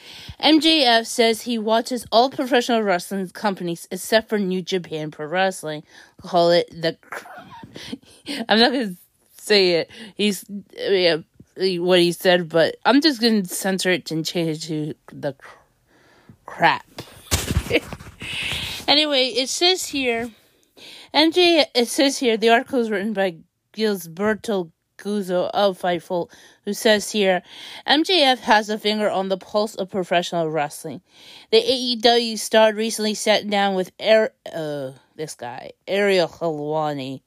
MJF 0.43 1.05
says 1.05 1.41
he 1.41 1.57
watches 1.57 2.05
all 2.11 2.29
professional 2.29 2.81
wrestling 2.81 3.27
companies 3.29 3.87
except 3.91 4.29
for 4.29 4.39
New 4.39 4.61
Japan 4.61 5.11
Pro 5.11 5.25
Wrestling. 5.25 5.83
Call 6.21 6.51
it 6.51 6.69
the. 6.69 6.97
I'm 8.49 8.59
not 8.59 8.71
gonna 8.71 8.95
say 9.37 9.71
it. 9.71 9.91
He's 10.15 10.45
yeah, 10.77 11.17
what 11.55 11.99
he 11.99 12.11
said, 12.11 12.49
but 12.49 12.75
I'm 12.85 13.01
just 13.01 13.21
gonna 13.21 13.45
censor 13.45 13.91
it 13.91 14.11
and 14.11 14.25
change 14.25 14.69
it 14.69 14.95
to 15.07 15.15
the 15.15 15.35
crap. 16.45 16.85
anyway, 18.87 19.27
it 19.27 19.49
says 19.49 19.87
here, 19.87 20.31
MJ. 21.13 21.65
It 21.73 21.87
says 21.87 22.17
here 22.17 22.37
the 22.37 22.49
article 22.49 22.79
is 22.79 22.89
written 22.89 23.13
by 23.13 23.37
Gisberto 23.73 24.71
Guzzo 25.01 25.49
of 25.53 25.79
Fightful, 25.79 26.29
who 26.65 26.73
says 26.73 27.11
here, 27.11 27.41
MJF 27.87 28.39
has 28.39 28.69
a 28.69 28.77
finger 28.77 29.09
on 29.09 29.29
the 29.29 29.37
pulse 29.37 29.75
of 29.75 29.89
professional 29.89 30.49
wrestling. 30.49 31.01
The 31.51 31.61
AEW 31.61 32.37
star 32.37 32.73
recently 32.73 33.13
sat 33.13 33.49
down 33.49 33.75
with 33.75 33.91
er- 34.01 34.33
uh, 34.53 34.91
this 35.15 35.35
guy, 35.35 35.71
Ariel 35.87 36.27
Helwani, 36.27 37.21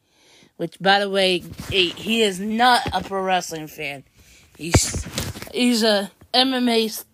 which, 0.56 0.78
by 0.80 1.00
the 1.00 1.10
way, 1.10 1.38
he 1.70 2.22
is 2.22 2.40
not 2.40 2.80
a 2.92 3.02
pro 3.02 3.22
wrestling 3.22 3.66
fan. 3.66 4.04
He's 4.56 5.04
he's 5.52 5.82
a 5.82 6.10
MMA 6.32 7.04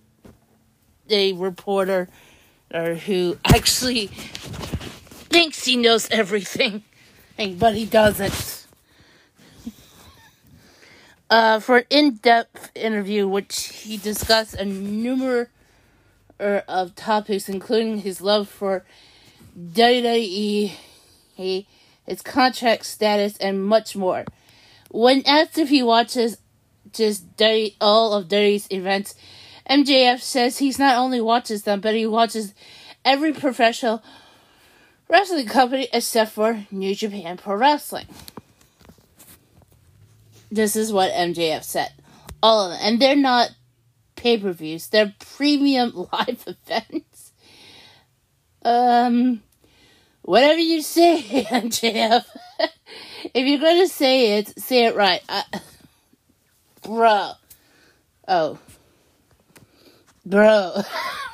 a 1.09 1.32
reporter 1.32 2.09
or 2.73 2.95
who 2.95 3.37
actually 3.45 4.07
thinks 4.07 5.65
he 5.65 5.77
knows 5.77 6.09
everything, 6.11 6.85
but 7.59 7.74
he 7.74 7.87
doesn't. 7.87 8.60
Uh, 11.31 11.61
for 11.61 11.78
an 11.78 11.85
in-depth 11.90 12.73
interview, 12.74 13.28
which 13.28 13.69
he 13.69 13.97
discussed 13.97 14.55
a 14.55 14.65
number 14.65 15.48
of 16.40 16.94
topics, 16.97 17.48
including 17.48 17.98
his 17.98 18.20
love 18.20 18.48
for 18.48 18.85
WWE, 19.57 20.74
his 21.36 22.23
contract 22.24 22.85
status, 22.85 23.36
and 23.36 23.65
much 23.65 23.94
more. 23.94 24.24
When 24.90 25.23
asked 25.24 25.57
if 25.57 25.69
he 25.69 25.85
watches 25.85 26.39
just 26.93 27.24
all 27.81 28.12
of 28.15 28.28
Dirty's 28.28 28.66
events, 28.70 29.15
MJF 29.69 30.20
says 30.20 30.59
he's 30.59 30.81
not 30.81 30.97
only 30.97 31.20
watches 31.20 31.62
them, 31.62 31.81
but 31.81 31.94
he 31.94 32.07
watches 32.07 32.55
every 33.05 33.32
professional 33.32 34.02
wrestling 35.09 35.47
company 35.47 35.89
except 35.93 36.32
for 36.32 36.66
New 36.73 36.94
Japan 36.94 37.36
Pro 37.36 37.55
Wrestling. 37.55 38.07
This 40.51 40.77
is 40.77 40.93
what 40.93 41.13
MJF 41.13 41.63
said. 41.63 41.93
All 42.43 42.65
of 42.65 42.73
them. 42.73 42.81
And 42.83 43.01
they're 43.01 43.17
not 43.17 43.51
pay 44.17 44.39
per 44.39 44.53
views, 44.53 44.89
they're 44.89 45.15
premium 45.19 45.93
live 46.13 46.45
events. 46.47 47.33
Um, 48.63 49.43
whatever 50.23 50.61
you 50.61 50.83
say, 50.83 51.23
MJF. 51.51 52.25
if 53.35 53.47
you're 53.47 53.59
going 53.61 53.81
to 53.81 53.89
say 53.89 54.39
it, 54.39 54.61
say 54.61 54.87
it 54.87 54.95
right. 54.95 55.23
I, 55.29 55.45
bro. 56.83 57.33
Oh. 58.29 58.59
Bro. 60.27 60.83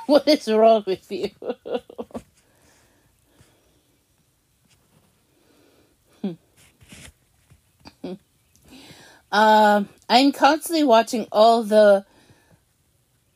what 0.07 0.29
is 0.29 0.49
wrong 0.49 0.85
with 0.87 1.11
you? 1.11 1.31
Um, 9.37 9.91
I'm 10.09 10.33
constantly 10.33 10.83
watching 10.83 11.27
all 11.31 11.63
the 11.63 12.07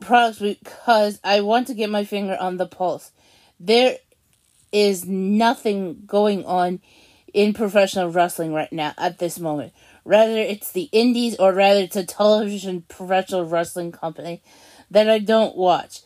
products 0.00 0.38
because 0.38 1.20
I 1.22 1.42
want 1.42 1.66
to 1.66 1.74
get 1.74 1.90
my 1.90 2.04
finger 2.04 2.38
on 2.40 2.56
the 2.56 2.64
pulse. 2.64 3.12
There 3.60 3.98
is 4.72 5.04
nothing 5.04 6.04
going 6.06 6.46
on 6.46 6.80
in 7.34 7.52
professional 7.52 8.08
wrestling 8.08 8.54
right 8.54 8.72
now 8.72 8.94
at 8.96 9.18
this 9.18 9.38
moment. 9.38 9.74
Rather, 10.06 10.38
it's 10.38 10.72
the 10.72 10.88
indies 10.90 11.36
or 11.36 11.52
rather, 11.52 11.80
it's 11.80 11.96
a 11.96 12.06
television 12.06 12.86
professional 12.88 13.44
wrestling 13.44 13.92
company 13.92 14.40
that 14.90 15.10
I 15.10 15.18
don't 15.18 15.54
watch. 15.54 16.00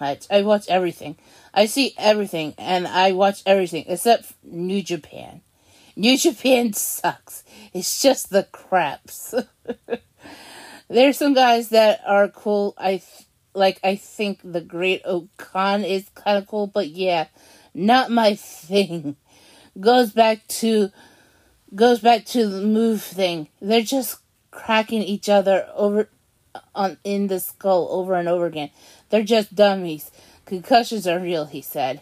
I, 0.00 0.18
I 0.28 0.42
watch 0.42 0.66
everything. 0.66 1.14
I 1.54 1.66
see 1.66 1.94
everything 1.96 2.52
and 2.58 2.88
I 2.88 3.12
watch 3.12 3.42
everything 3.46 3.84
except 3.86 4.34
New 4.42 4.82
Japan. 4.82 5.42
New 5.96 6.18
Japan 6.18 6.74
sucks. 6.74 7.42
It's 7.72 8.02
just 8.02 8.28
the 8.28 8.44
craps. 8.52 9.34
There's 10.88 11.16
some 11.16 11.32
guys 11.32 11.70
that 11.70 12.02
are 12.06 12.28
cool. 12.28 12.74
I 12.76 12.98
th- 12.98 13.26
like. 13.54 13.80
I 13.82 13.96
think 13.96 14.40
the 14.44 14.60
Great-O-Khan 14.60 15.84
is 15.84 16.10
kind 16.14 16.36
of 16.36 16.46
cool, 16.46 16.66
but 16.66 16.88
yeah, 16.88 17.28
not 17.74 18.10
my 18.10 18.34
thing. 18.34 19.16
Goes 19.80 20.12
back 20.12 20.46
to 20.48 20.90
goes 21.74 22.00
back 22.00 22.24
to 22.26 22.46
the 22.46 22.62
move 22.62 23.02
thing. 23.02 23.48
They're 23.60 23.82
just 23.82 24.18
cracking 24.50 25.02
each 25.02 25.28
other 25.28 25.68
over 25.74 26.08
on 26.74 26.98
in 27.04 27.26
the 27.26 27.40
skull 27.40 27.88
over 27.90 28.14
and 28.14 28.28
over 28.28 28.46
again. 28.46 28.70
They're 29.08 29.24
just 29.24 29.54
dummies. 29.54 30.10
Concussions 30.44 31.06
are 31.06 31.18
real, 31.18 31.46
he 31.46 31.62
said. 31.62 32.00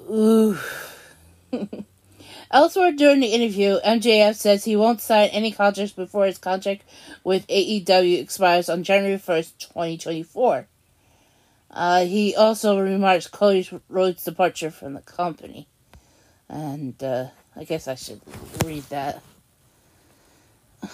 Ooh. 0.00 0.58
Elsewhere 2.52 2.90
during 2.90 3.20
the 3.20 3.28
interview, 3.28 3.78
MJF 3.84 4.34
says 4.34 4.64
he 4.64 4.74
won't 4.74 5.00
sign 5.00 5.28
any 5.28 5.52
contracts 5.52 5.92
before 5.92 6.26
his 6.26 6.38
contract 6.38 6.82
with 7.22 7.46
AEW 7.46 8.20
expires 8.20 8.68
on 8.68 8.82
January 8.82 9.18
1st, 9.18 9.58
2024. 9.58 10.66
Uh, 11.70 12.04
he 12.04 12.34
also 12.34 12.80
remarks 12.80 13.28
Cody 13.28 13.68
Rhodes' 13.88 14.24
departure 14.24 14.72
from 14.72 14.94
the 14.94 15.00
company. 15.00 15.68
And 16.48 17.00
uh, 17.00 17.28
I 17.54 17.62
guess 17.62 17.86
I 17.86 17.94
should 17.94 18.20
read 18.64 18.84
that. 18.84 19.22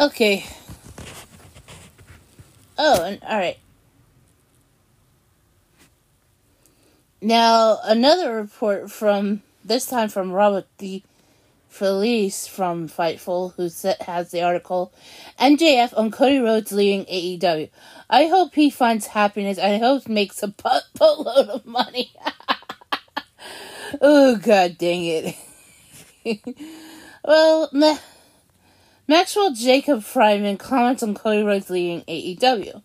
Okay. 0.00 0.46
Oh, 2.78 3.02
and 3.02 3.20
alright. 3.24 3.58
Now, 7.20 7.78
another 7.82 8.34
report 8.34 8.90
from, 8.90 9.42
this 9.64 9.86
time 9.86 10.08
from 10.08 10.30
Robert 10.30 10.66
D. 10.78 11.02
Felice 11.68 12.46
from 12.46 12.88
Fightful, 12.88 13.54
who 13.54 13.64
has 14.04 14.30
the 14.30 14.42
article, 14.42 14.92
MJF 15.38 15.96
on 15.96 16.10
Cody 16.10 16.38
Rhodes 16.38 16.72
leaving 16.72 17.04
AEW. 17.06 17.68
I 18.08 18.26
hope 18.26 18.54
he 18.54 18.70
finds 18.70 19.08
happiness 19.08 19.58
I 19.58 19.78
hope 19.78 20.08
makes 20.08 20.42
a 20.42 20.48
butt, 20.48 20.84
buttload 20.98 21.48
of 21.48 21.66
money. 21.66 22.12
oh, 24.00 24.36
god 24.36 24.78
dang 24.78 25.04
it. 25.04 25.36
well, 27.24 27.68
Ma- 27.72 27.98
Maxwell 29.06 29.52
Jacob 29.52 30.04
Friedman 30.04 30.56
comments 30.56 31.02
on 31.02 31.14
Cody 31.14 31.42
Rhodes 31.42 31.68
leaving 31.68 32.02
AEW. 32.02 32.82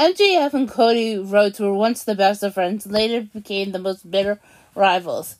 MJF 0.00 0.54
and 0.54 0.66
Cody 0.66 1.18
Rhodes 1.18 1.60
were 1.60 1.74
once 1.74 2.04
the 2.04 2.14
best 2.14 2.42
of 2.42 2.54
friends, 2.54 2.86
later 2.86 3.20
became 3.20 3.72
the 3.72 3.78
most 3.78 4.10
bitter 4.10 4.40
rivals. 4.74 5.36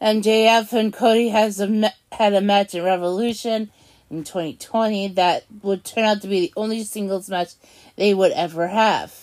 MJF 0.00 0.72
and 0.72 0.90
Cody 0.90 1.28
has 1.28 1.60
a, 1.60 1.92
had 2.10 2.32
a 2.32 2.40
match 2.40 2.74
in 2.74 2.82
Revolution 2.82 3.70
in 4.10 4.24
2020 4.24 5.08
that 5.08 5.44
would 5.62 5.84
turn 5.84 6.04
out 6.04 6.22
to 6.22 6.28
be 6.28 6.40
the 6.40 6.52
only 6.56 6.82
singles 6.82 7.28
match 7.28 7.50
they 7.96 8.14
would 8.14 8.32
ever 8.32 8.68
have. 8.68 9.14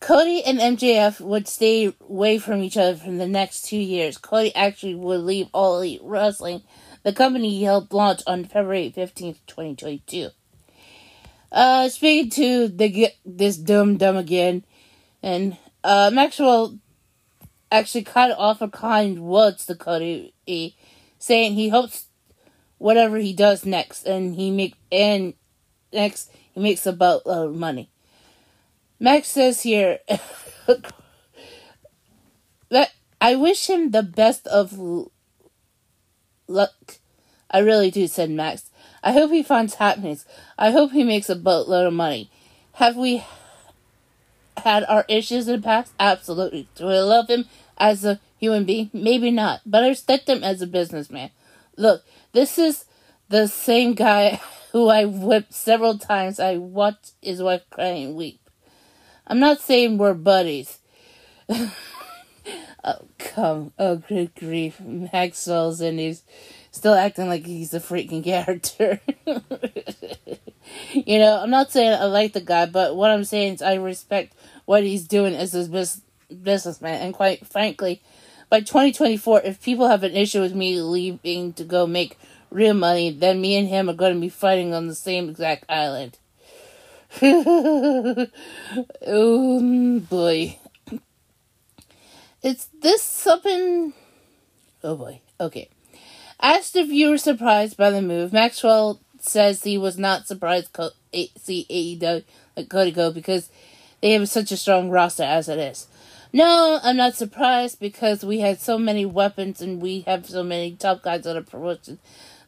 Cody 0.00 0.42
and 0.42 0.58
MJF 0.58 1.20
would 1.20 1.46
stay 1.46 1.94
away 2.08 2.38
from 2.38 2.60
each 2.60 2.76
other 2.76 2.96
for 2.96 3.12
the 3.12 3.28
next 3.28 3.66
two 3.66 3.78
years. 3.78 4.18
Cody 4.18 4.52
actually 4.56 4.96
would 4.96 5.20
leave 5.20 5.46
All 5.52 5.76
Elite 5.76 6.00
Wrestling 6.02 6.62
the 7.02 7.12
company 7.12 7.62
helped 7.62 7.92
launch 7.92 8.22
on 8.26 8.44
February 8.44 8.92
15th, 8.94 9.38
2022. 9.46 10.28
Uh, 11.52 11.88
speaking 11.88 12.30
to 12.30 12.68
the 12.68 13.08
this 13.24 13.56
dumb 13.56 13.96
dumb 13.96 14.16
again, 14.16 14.64
and 15.22 15.56
uh, 15.82 16.10
Maxwell 16.12 16.78
actually 17.72 18.04
cut 18.04 18.30
off 18.38 18.62
a 18.62 18.68
kind 18.68 19.20
words 19.20 19.66
to 19.66 19.74
Cody, 19.74 20.32
saying 21.18 21.54
he 21.54 21.68
hopes 21.70 22.06
whatever 22.78 23.16
he 23.18 23.32
does 23.32 23.64
next, 23.66 24.04
and 24.04 24.36
he 24.36 24.50
make 24.50 24.76
and 24.92 25.34
next 25.92 26.30
he 26.52 26.60
makes 26.60 26.86
a 26.86 26.92
boatload 26.92 27.50
of 27.50 27.56
money. 27.56 27.90
Max 29.00 29.28
says 29.28 29.62
here 29.62 29.98
that 32.68 32.92
I 33.20 33.34
wish 33.34 33.68
him 33.68 33.90
the 33.90 34.02
best 34.02 34.46
of 34.46 34.78
luck. 36.50 36.98
I 37.50 37.60
really 37.60 37.90
do, 37.90 38.06
said 38.06 38.30
Max. 38.30 38.70
I 39.02 39.12
hope 39.12 39.30
he 39.30 39.42
finds 39.42 39.74
happiness. 39.74 40.26
I 40.58 40.70
hope 40.70 40.92
he 40.92 41.04
makes 41.04 41.30
a 41.30 41.36
boatload 41.36 41.86
of 41.86 41.92
money. 41.92 42.30
Have 42.74 42.96
we 42.96 43.24
had 44.58 44.84
our 44.84 45.04
issues 45.08 45.48
in 45.48 45.60
the 45.60 45.64
past? 45.64 45.92
Absolutely. 45.98 46.68
Do 46.74 46.88
I 46.88 47.00
love 47.00 47.28
him 47.28 47.46
as 47.78 48.04
a 48.04 48.20
human 48.38 48.64
being? 48.64 48.90
Maybe 48.92 49.30
not. 49.30 49.62
But 49.64 49.84
I 49.84 49.88
respect 49.88 50.28
him 50.28 50.44
as 50.44 50.60
a 50.60 50.66
businessman. 50.66 51.30
Look, 51.76 52.04
this 52.32 52.58
is 52.58 52.84
the 53.28 53.46
same 53.46 53.94
guy 53.94 54.40
who 54.72 54.88
I 54.88 55.04
whipped 55.06 55.54
several 55.54 55.98
times. 55.98 56.38
I 56.38 56.56
watched 56.56 57.12
his 57.22 57.42
wife 57.42 57.62
cry 57.70 57.86
and 57.86 58.14
weep. 58.14 58.40
I'm 59.26 59.40
not 59.40 59.60
saying 59.60 59.98
we're 59.98 60.14
buddies. 60.14 60.78
Oh, 62.82 63.06
come. 63.18 63.72
Oh, 63.78 63.96
good 63.96 64.34
grief. 64.34 64.80
Maxwell's 64.80 65.80
and 65.80 65.98
he's 65.98 66.22
still 66.70 66.94
acting 66.94 67.28
like 67.28 67.44
he's 67.44 67.74
a 67.74 67.80
freaking 67.80 68.24
character. 68.24 69.00
you 70.92 71.18
know, 71.18 71.40
I'm 71.42 71.50
not 71.50 71.72
saying 71.72 71.92
I 71.92 72.04
like 72.04 72.32
the 72.32 72.40
guy, 72.40 72.66
but 72.66 72.96
what 72.96 73.10
I'm 73.10 73.24
saying 73.24 73.54
is 73.54 73.62
I 73.62 73.74
respect 73.74 74.34
what 74.64 74.82
he's 74.82 75.06
doing 75.06 75.34
as 75.34 75.54
a 75.54 75.68
bis- 75.68 76.00
businessman. 76.42 77.02
And 77.02 77.14
quite 77.14 77.46
frankly, 77.46 78.00
by 78.48 78.60
2024, 78.60 79.42
if 79.44 79.62
people 79.62 79.88
have 79.88 80.02
an 80.02 80.16
issue 80.16 80.40
with 80.40 80.54
me 80.54 80.80
leaving 80.80 81.52
to 81.54 81.64
go 81.64 81.86
make 81.86 82.18
real 82.50 82.74
money, 82.74 83.10
then 83.10 83.40
me 83.40 83.56
and 83.56 83.68
him 83.68 83.90
are 83.90 83.94
going 83.94 84.14
to 84.14 84.20
be 84.20 84.28
fighting 84.28 84.72
on 84.72 84.88
the 84.88 84.94
same 84.94 85.28
exact 85.28 85.64
island. 85.68 86.16
oh 87.22 88.26
boy. 90.08 90.56
Is 92.42 92.68
this 92.80 93.02
something? 93.02 93.92
Oh 94.82 94.96
boy. 94.96 95.20
Okay. 95.38 95.68
Asked 96.40 96.76
if 96.76 96.88
you 96.88 97.10
were 97.10 97.18
surprised 97.18 97.76
by 97.76 97.90
the 97.90 98.00
move, 98.00 98.32
Maxwell 98.32 99.00
says 99.20 99.62
he 99.62 99.76
was 99.76 99.98
not 99.98 100.26
surprised 100.26 100.72
to 100.74 100.92
eh, 101.12 101.26
see 101.36 101.66
eh, 101.68 101.98
AEW 101.98 102.24
let 102.56 102.70
Cody 102.70 102.92
go 102.92 103.12
because 103.12 103.50
they 104.00 104.12
have 104.12 104.28
such 104.28 104.50
a 104.52 104.56
strong 104.56 104.90
roster 104.90 105.22
as 105.22 105.48
it 105.48 105.58
is. 105.58 105.86
No, 106.32 106.78
I'm 106.82 106.96
not 106.96 107.14
surprised 107.14 107.80
because 107.80 108.24
we 108.24 108.38
had 108.40 108.60
so 108.60 108.78
many 108.78 109.04
weapons 109.04 109.60
and 109.60 109.82
we 109.82 110.02
have 110.02 110.26
so 110.26 110.42
many 110.42 110.72
top 110.72 111.02
guys 111.02 111.26
on 111.26 111.34
the 111.34 111.42
promotion. 111.42 111.98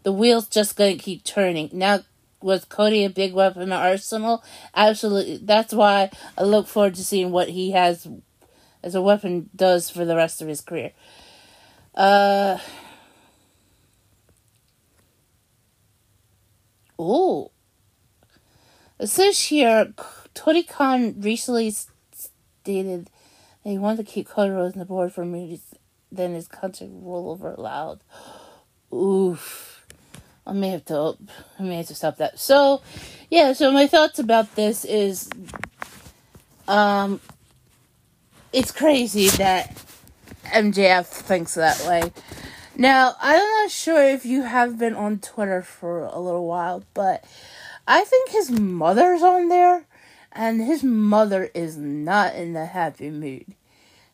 The 0.04 0.12
wheel's 0.12 0.48
just 0.48 0.76
gonna 0.76 0.96
keep 0.96 1.24
turning. 1.24 1.68
Now, 1.72 2.00
was 2.40 2.64
Cody 2.64 3.04
a 3.04 3.10
big 3.10 3.34
weapon 3.34 3.62
in 3.62 3.68
the 3.68 3.76
arsenal? 3.76 4.42
Absolutely. 4.74 5.38
That's 5.38 5.74
why 5.74 6.10
I 6.38 6.42
look 6.44 6.66
forward 6.66 6.94
to 6.94 7.04
seeing 7.04 7.30
what 7.30 7.50
he 7.50 7.72
has 7.72 8.08
as 8.82 8.94
a 8.94 9.02
weapon 9.02 9.50
does 9.54 9.90
for 9.90 10.04
the 10.04 10.16
rest 10.16 10.42
of 10.42 10.48
his 10.48 10.60
career. 10.60 10.92
Uh. 11.94 12.58
Oh. 16.98 17.50
It 18.98 19.08
says 19.08 19.40
here, 19.40 19.92
Tony 20.34 20.62
Khan 20.62 21.20
recently 21.20 21.70
stated 21.70 23.10
that 23.64 23.70
he 23.70 23.78
wanted 23.78 24.06
to 24.06 24.12
keep 24.12 24.28
Cody 24.28 24.50
Rhodes 24.50 24.74
on 24.74 24.78
the 24.78 24.84
board 24.84 25.12
for 25.12 25.24
movies, 25.24 25.74
then 26.12 26.34
his 26.34 26.46
contract 26.46 26.92
rollover 26.92 27.56
allowed. 27.56 28.00
Oof. 28.94 29.84
I 30.46 30.52
may 30.52 30.70
have 30.70 30.84
to 30.86 31.16
I 31.58 31.62
may 31.62 31.76
have 31.76 31.86
to 31.86 31.94
stop 31.94 32.16
that. 32.18 32.38
So 32.38 32.82
yeah, 33.30 33.52
so 33.52 33.70
my 33.70 33.86
thoughts 33.86 34.18
about 34.18 34.54
this 34.54 34.84
is 34.84 35.28
um 36.66 37.20
it's 38.52 38.70
crazy 38.70 39.28
that 39.28 39.74
MJF 40.44 41.06
thinks 41.06 41.54
that 41.54 41.80
way. 41.86 42.12
Now, 42.76 43.14
I'm 43.20 43.38
not 43.38 43.70
sure 43.70 44.02
if 44.02 44.24
you 44.24 44.42
have 44.42 44.78
been 44.78 44.94
on 44.94 45.18
Twitter 45.18 45.62
for 45.62 46.04
a 46.04 46.18
little 46.18 46.46
while, 46.46 46.84
but 46.94 47.24
I 47.86 48.04
think 48.04 48.30
his 48.30 48.50
mother's 48.50 49.22
on 49.22 49.48
there, 49.48 49.84
and 50.32 50.62
his 50.62 50.82
mother 50.82 51.50
is 51.54 51.76
not 51.76 52.34
in 52.34 52.56
a 52.56 52.66
happy 52.66 53.10
mood. 53.10 53.46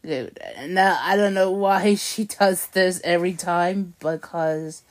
Dude, 0.05 0.39
now 0.67 0.99
I 1.03 1.17
don't 1.17 1.35
know 1.35 1.51
why 1.51 1.95
she 1.97 2.25
does 2.25 2.69
this 2.69 3.01
every 3.05 3.35
time 3.35 3.95
because 3.99 4.83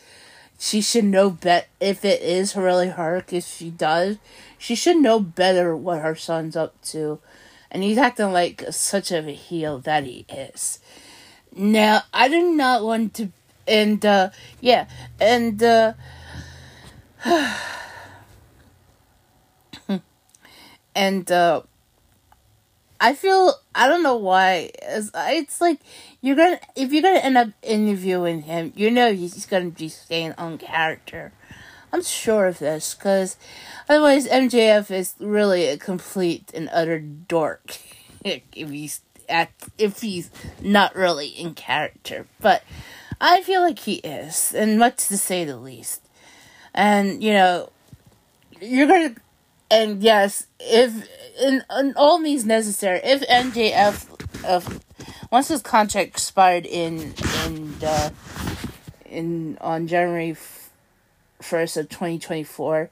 she 0.60 0.82
should 0.82 1.06
know 1.06 1.30
bet 1.30 1.70
if 1.80 2.04
it 2.04 2.22
is 2.22 2.56
really 2.56 2.90
her 2.90 3.24
if 3.30 3.46
she 3.46 3.70
does 3.70 4.18
she 4.58 4.74
should 4.74 4.98
know 4.98 5.20
better 5.20 5.78
what 5.78 6.02
her 6.02 6.16
son's 6.16 6.56
up 6.56 6.74
to 6.82 7.20
and 7.72 7.84
he's 7.84 7.98
acting 7.98 8.32
like 8.32 8.64
such 8.72 9.12
a 9.12 9.22
heel 9.22 9.80
that 9.80 10.04
he 10.04 10.26
is 10.30 10.80
now 11.56 12.02
i 12.14 12.28
do 12.28 12.54
not 12.54 12.84
want 12.84 13.14
to 13.14 13.32
and 13.68 14.06
uh 14.06 14.30
yeah 14.62 14.88
and 15.20 15.62
uh 15.64 15.94
and 20.96 21.32
uh 21.32 21.62
I 23.00 23.14
feel 23.14 23.54
I 23.76 23.88
don't 23.88 24.02
know 24.02 24.16
why 24.18 24.72
it's, 24.82 25.12
it's 25.16 25.62
like 25.62 25.80
you're 26.22 26.36
gonna 26.36 26.60
if 26.76 26.92
you're 26.92 27.04
gonna 27.04 27.20
end 27.20 27.38
up 27.38 27.50
interviewing 27.62 28.42
him, 28.44 28.74
you 28.76 28.90
know 28.90 29.14
he's 29.14 29.46
gonna 29.46 29.70
be 29.70 29.90
staying 29.90 30.34
on 30.38 30.58
character. 30.58 31.32
I'm 31.92 32.04
sure 32.04 32.48
of 32.48 32.60
this 32.60 32.94
because 32.94 33.38
otherwise 33.88 34.28
MJF 34.28 34.92
is 34.92 35.16
really 35.20 35.68
a 35.68 35.78
complete 35.78 36.52
and 36.54 36.70
utter 36.72 37.00
dork 37.00 37.80
if 38.26 38.70
he's 38.70 39.02
at 39.30 39.52
if 39.78 40.02
he's 40.02 40.30
not 40.62 40.96
really 40.96 41.28
in 41.28 41.54
character. 41.54 42.28
But 42.40 42.64
I 43.20 43.42
feel 43.42 43.62
like 43.62 43.80
he 43.80 43.96
is, 43.96 44.54
and 44.54 44.78
much 44.78 45.08
to 45.08 45.18
say 45.18 45.44
the 45.46 45.58
least. 45.58 46.02
And 46.74 47.24
you 47.24 47.34
know, 47.34 47.70
you're 48.62 48.88
gonna 48.88 49.16
and 49.70 50.02
yes, 50.02 50.48
if 50.60 51.08
in, 51.42 51.64
in 51.78 51.94
all 51.96 52.20
means 52.20 52.46
necessary, 52.46 53.00
if 53.04 53.22
MJF 53.28 54.46
of 54.46 54.82
once 55.32 55.50
his 55.50 55.62
contract 55.62 56.10
expired 56.10 56.66
in 56.66 57.14
in 57.46 57.74
uh, 57.84 58.10
in 59.06 59.58
on 59.62 59.88
January 59.88 60.36
first 61.42 61.78
of 61.78 61.90
twenty 61.90 62.20
twenty 62.20 62.44
four, 62.44 62.92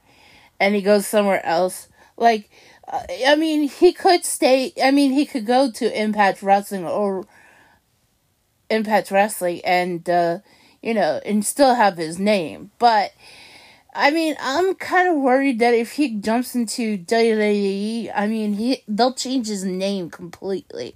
and 0.60 0.76
he 0.76 0.82
goes 0.82 1.08
somewhere 1.08 1.46
else, 1.46 1.88
like 2.18 2.50
uh, 2.88 3.02
I 3.26 3.36
mean, 3.36 3.68
he 3.68 3.94
could 3.94 4.26
stay. 4.26 4.74
I 4.82 4.92
mean, 4.92 5.12
he 5.12 5.26
could 5.26 5.46
go 5.46 5.72
to 5.72 6.02
Impact 6.02 6.42
Wrestling 6.42 6.86
or 6.86 7.26
Impact 8.70 9.12
Wrestling, 9.12 9.62
and 9.64 10.08
uh, 10.10 10.40
you 10.82 10.94
know, 10.94 11.20
and 11.26 11.46
still 11.46 11.76
have 11.76 11.98
his 11.98 12.20
name, 12.20 12.72
but 12.80 13.14
I 13.96 14.12
mean, 14.12 14.36
I'm 14.42 14.76
kind 14.76 15.08
of 15.08 15.16
worried 15.16 15.60
that 15.60 15.74
if 15.74 15.94
he 15.94 16.10
jumps 16.20 16.54
into 16.54 16.98
WWE, 16.98 18.12
I 18.14 18.28
mean, 18.28 18.54
he 18.56 18.84
they'll 18.90 19.14
change 19.14 19.48
his 19.48 19.64
name 19.64 20.10
completely, 20.10 20.96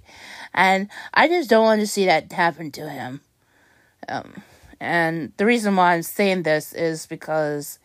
and 0.52 0.88
I 1.14 1.26
just 1.26 1.48
don't 1.48 1.64
want 1.64 1.80
to 1.80 1.86
see 1.86 2.04
that 2.04 2.30
happen 2.30 2.70
to 2.72 2.90
him. 2.90 3.22
Um, 4.06 4.42
and 4.80 5.32
the 5.36 5.46
reason 5.46 5.76
why 5.76 5.94
I'm 5.94 6.02
saying 6.02 6.42
this 6.42 6.72
is 6.72 7.06
because, 7.06 7.78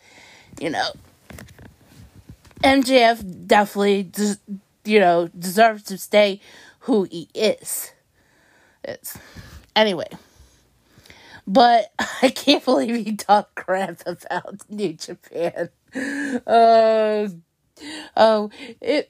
you 0.60 0.70
know, 0.70 0.90
MJF 2.64 3.48
definitely, 3.48 4.04
des- 4.04 4.40
you 4.86 5.00
know, 5.00 5.28
deserves 5.38 5.84
to 5.84 5.98
stay 5.98 6.40
who 6.80 7.04
he 7.04 7.28
is. 7.34 7.92
It's 8.84 9.18
anyway. 9.76 10.08
But 11.48 11.92
I 12.22 12.30
can't 12.30 12.64
believe 12.64 13.06
he 13.06 13.16
talked 13.16 13.56
crap 13.56 14.02
about 14.06 14.70
New 14.70 14.94
Japan. 14.94 15.70
Uh, 16.46 17.28
oh, 18.16 18.50
if, 18.82 19.08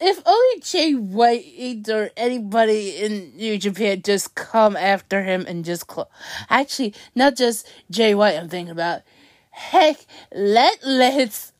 if 0.00 0.22
only 0.26 0.60
Jay 0.60 0.94
White 0.94 1.88
or 1.88 2.10
anybody 2.16 2.90
in 2.96 3.36
New 3.36 3.58
Japan 3.58 4.02
just 4.02 4.34
come 4.34 4.76
after 4.76 5.22
him 5.22 5.44
and 5.46 5.64
just 5.64 5.90
cl- 5.90 6.10
actually 6.50 6.94
not 7.14 7.36
just 7.36 7.68
Jay 7.90 8.14
White. 8.14 8.36
I'm 8.36 8.48
thinking 8.48 8.72
about 8.72 9.02
heck, 9.50 10.04
let 10.34 10.84
Lance 10.84 11.52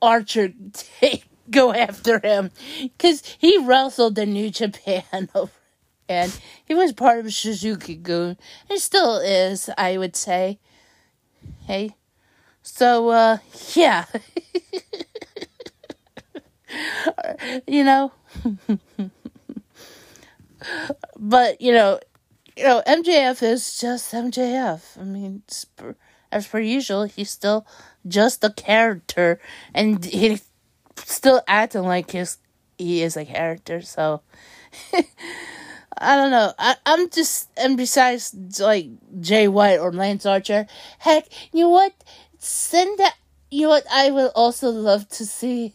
Archer 0.00 0.52
take 0.72 1.24
go 1.50 1.72
after 1.72 2.20
him 2.20 2.50
because 2.80 3.22
he 3.38 3.58
wrestled 3.58 4.18
in 4.18 4.32
New 4.32 4.50
Japan 4.50 5.28
and 6.08 6.40
he 6.64 6.74
was 6.74 6.92
part 6.92 7.18
of 7.18 7.32
Suzuki-gun 7.32 8.36
He 8.68 8.78
still 8.78 9.18
is, 9.18 9.68
I 9.76 9.98
would 9.98 10.16
say. 10.16 10.58
Hey. 11.66 11.96
So, 12.62 13.10
uh, 13.10 13.38
yeah. 13.74 14.06
you 17.66 17.84
know. 17.84 18.12
but, 21.16 21.60
you 21.60 21.72
know, 21.72 22.00
you 22.56 22.64
know, 22.64 22.82
MJF 22.86 23.42
is 23.42 23.78
just 23.80 24.12
MJF. 24.12 25.00
I 25.00 25.04
mean, 25.04 25.42
as 26.30 26.46
per 26.46 26.60
usual, 26.60 27.04
he's 27.04 27.30
still 27.30 27.66
just 28.06 28.44
a 28.44 28.52
character, 28.52 29.40
and 29.72 30.04
he's 30.04 30.44
still 30.96 31.42
acting 31.48 31.82
like 31.82 32.10
his 32.12 32.38
he 32.78 33.02
is 33.02 33.16
a 33.16 33.24
character. 33.24 33.80
So, 33.80 34.22
I 35.98 36.16
don't 36.16 36.30
know. 36.30 36.52
I, 36.58 36.76
I'm 36.86 37.08
just, 37.10 37.50
and 37.56 37.76
besides, 37.76 38.34
like, 38.60 38.88
Jay 39.20 39.48
White 39.48 39.78
or 39.78 39.92
Lance 39.92 40.26
Archer, 40.26 40.66
heck, 40.98 41.26
you 41.52 41.64
know 41.64 41.70
what? 41.70 41.92
Send 42.38 42.98
that, 42.98 43.14
you 43.50 43.62
know 43.62 43.68
what? 43.70 43.84
I 43.90 44.10
would 44.10 44.32
also 44.34 44.70
love 44.70 45.08
to 45.10 45.24
see 45.24 45.72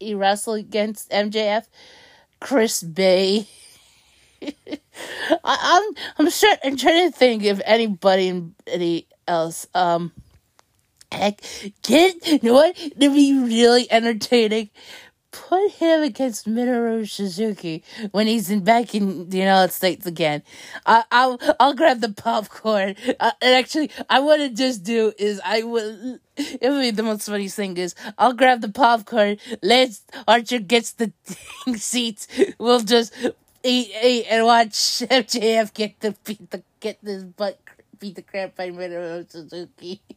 he 0.00 0.14
wrestle 0.14 0.54
against 0.54 1.10
MJF. 1.10 1.66
Chris 2.40 2.82
Bey. 2.82 3.46
I, 4.42 4.48
I'm, 5.44 5.94
I'm 6.18 6.30
sure, 6.30 6.54
I'm 6.64 6.76
trying 6.76 7.10
to 7.10 7.16
think 7.16 7.44
if 7.44 7.60
anybody, 7.64 8.42
any 8.66 9.06
else, 9.28 9.66
um, 9.74 10.12
heck, 11.12 11.40
get, 11.82 12.26
you 12.26 12.40
know 12.42 12.54
what? 12.54 12.78
It'd 12.78 12.98
be 12.98 13.38
really 13.38 13.90
entertaining 13.92 14.70
put 15.32 15.72
him 15.72 16.02
against 16.02 16.46
Minoru 16.46 17.08
Suzuki 17.08 17.82
when 18.10 18.26
he's 18.26 18.50
in 18.50 18.60
back 18.64 18.94
in 18.94 19.28
the 19.28 19.38
United 19.38 19.72
States 19.72 20.06
again. 20.06 20.42
I, 20.86 21.04
I'll 21.10 21.38
I'll 21.58 21.74
grab 21.74 22.00
the 22.00 22.12
popcorn. 22.12 22.96
Uh, 23.18 23.32
and 23.40 23.54
actually, 23.54 23.90
I 24.08 24.20
want 24.20 24.40
to 24.40 24.50
just 24.50 24.82
do 24.82 25.12
is 25.18 25.40
I 25.44 25.62
will. 25.62 26.18
It 26.36 26.70
would 26.70 26.80
be 26.80 26.90
the 26.90 27.02
most 27.02 27.26
funny 27.26 27.48
thing 27.48 27.76
is 27.76 27.94
I'll 28.18 28.32
grab 28.32 28.60
the 28.60 28.70
popcorn. 28.70 29.38
Lance 29.62 30.02
Archer 30.26 30.58
gets 30.58 30.92
the 30.92 31.12
seats. 31.76 32.26
We'll 32.58 32.80
just 32.80 33.14
eat 33.62 33.90
eat 34.02 34.26
and 34.30 34.44
watch 34.44 34.74
MJF 34.74 35.74
get 35.74 36.00
the 36.00 36.14
beat 36.24 36.50
the 36.50 36.62
get 36.80 36.98
this 37.02 37.22
butt 37.24 37.58
beat 37.98 38.16
the 38.16 38.22
crap 38.22 38.56
by 38.56 38.70
Minoru 38.70 39.30
Suzuki. 39.30 40.00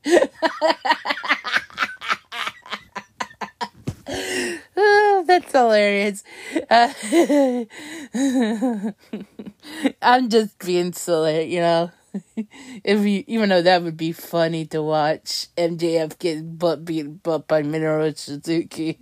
that's 5.27 5.51
hilarious. 5.51 6.23
Uh, 6.69 6.93
I'm 10.01 10.29
just 10.29 10.59
being 10.59 10.93
silly, 10.93 11.53
you 11.53 11.59
know. 11.59 11.91
if 12.83 13.05
you, 13.05 13.23
even 13.25 13.49
though 13.49 13.61
that 13.61 13.81
would 13.81 13.97
be 13.97 14.11
funny 14.11 14.65
to 14.67 14.81
watch 14.83 15.47
MJF 15.57 16.19
get 16.19 16.59
butt 16.59 16.85
beat 16.85 17.23
butt 17.23 17.47
by 17.47 17.63
Minoru 17.63 18.15
Suzuki. 18.15 18.99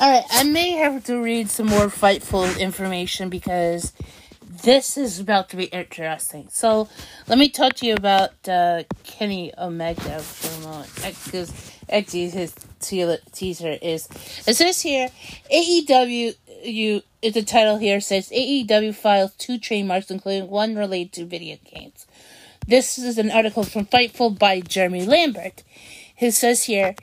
Alright, 0.00 0.24
I 0.30 0.42
may 0.44 0.72
have 0.72 1.04
to 1.04 1.18
read 1.18 1.48
some 1.50 1.66
more 1.66 1.86
Fightful 1.86 2.58
information 2.58 3.28
because 3.28 3.92
this 4.62 4.96
is 4.96 5.18
about 5.18 5.48
to 5.50 5.56
be 5.56 5.64
interesting. 5.64 6.48
So, 6.50 6.88
let 7.26 7.38
me 7.38 7.48
talk 7.48 7.74
to 7.74 7.86
you 7.86 7.94
about 7.94 8.32
uh, 8.48 8.84
Kenny 9.02 9.52
Omega 9.58 10.20
for 10.20 10.60
a 10.60 10.68
moment. 10.68 10.90
Because 11.24 11.52
actually, 11.90 12.30
his 12.30 12.54
teaser 12.80 13.78
is. 13.82 14.08
It 14.46 14.54
says 14.54 14.80
here 14.82 15.08
AEW, 15.52 16.34
you, 16.62 17.02
the 17.22 17.42
title 17.42 17.78
here 17.78 18.00
says 18.00 18.30
AEW 18.30 18.94
files 18.94 19.34
two 19.36 19.58
trademarks, 19.58 20.10
including 20.10 20.48
one 20.48 20.76
related 20.76 21.12
to 21.14 21.24
video 21.24 21.56
games. 21.64 22.06
This 22.66 22.98
is 22.98 23.18
an 23.18 23.30
article 23.30 23.64
from 23.64 23.86
Fightful 23.86 24.38
by 24.38 24.60
Jeremy 24.60 25.04
Lambert. 25.04 25.62
It 26.18 26.32
says 26.32 26.64
here 26.64 26.94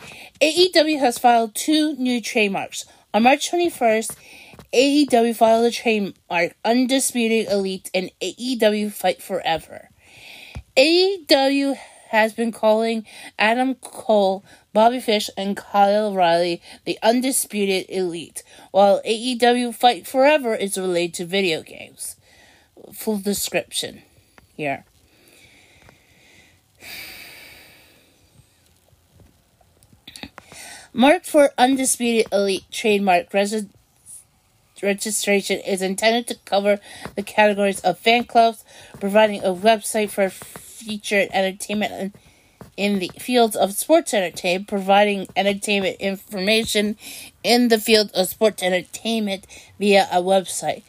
AEW 0.41 0.99
has 0.99 1.17
filed 1.17 1.53
two 1.53 1.95
new 1.95 2.21
trademarks. 2.21 2.85
On 3.13 3.23
March 3.23 3.51
21st, 3.51 4.15
AEW 4.73 5.35
filed 5.35 5.65
a 5.65 5.71
trademark 5.71 6.55
Undisputed 6.63 7.51
Elite 7.51 7.89
and 7.93 8.11
AEW 8.21 8.91
Fight 8.91 9.21
Forever. 9.21 9.89
AEW 10.77 11.77
has 12.09 12.33
been 12.33 12.51
calling 12.51 13.05
Adam 13.39 13.75
Cole, 13.75 14.43
Bobby 14.73 14.99
Fish, 14.99 15.29
and 15.37 15.55
Kyle 15.55 16.07
O'Reilly 16.07 16.61
the 16.85 16.97
Undisputed 17.01 17.85
Elite, 17.89 18.43
while 18.71 19.01
AEW 19.03 19.73
Fight 19.73 20.05
Forever 20.07 20.55
is 20.55 20.77
related 20.77 21.13
to 21.15 21.25
video 21.25 21.61
games. 21.61 22.17
Full 22.93 23.19
description 23.19 24.01
here. 24.55 24.85
Mark 30.93 31.23
for 31.23 31.51
Undisputed 31.57 32.27
Elite 32.33 32.65
trademark 32.71 33.29
resi- 33.31 33.69
registration 34.81 35.59
is 35.59 35.81
intended 35.81 36.27
to 36.27 36.35
cover 36.45 36.79
the 37.15 37.23
categories 37.23 37.79
of 37.81 37.99
fan 37.99 38.23
clubs, 38.25 38.63
providing 38.99 39.43
a 39.43 39.53
website 39.53 40.09
for 40.09 40.29
featured 40.29 41.29
entertainment 41.31 42.15
in 42.77 42.99
the 42.99 43.11
fields 43.19 43.55
of 43.55 43.73
sports 43.73 44.13
entertainment, 44.13 44.67
providing 44.67 45.27
entertainment 45.35 45.97
information 45.99 46.97
in 47.43 47.67
the 47.67 47.79
field 47.79 48.11
of 48.13 48.27
sports 48.27 48.63
entertainment 48.63 49.45
via 49.77 50.07
a 50.11 50.21
website, 50.21 50.83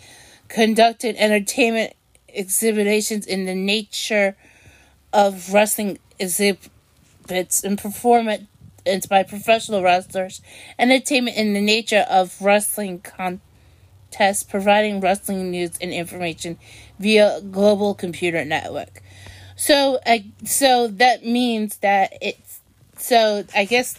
conducted 0.48 1.16
entertainment 1.16 1.92
exhibitions 2.28 3.26
in 3.26 3.44
the 3.44 3.54
nature 3.54 4.36
of 5.12 5.52
wrestling 5.52 5.98
exhibits 6.18 7.62
and 7.64 7.78
performance 7.78 8.46
by 9.08 9.22
professional 9.22 9.82
wrestlers, 9.82 10.40
entertainment 10.78 11.36
in 11.36 11.52
the 11.52 11.60
nature 11.60 12.06
of 12.08 12.40
wrestling 12.40 13.00
contests, 13.00 13.51
providing 14.42 15.00
wrestling 15.00 15.50
news 15.50 15.72
and 15.80 15.92
information 15.92 16.58
via 16.98 17.40
global 17.40 17.94
computer 17.94 18.44
network. 18.44 19.02
So, 19.56 19.98
I 20.06 20.26
so 20.44 20.88
that 20.88 21.24
means 21.24 21.78
that 21.78 22.12
it's 22.20 22.60
so 22.98 23.44
I 23.54 23.64
guess, 23.64 23.96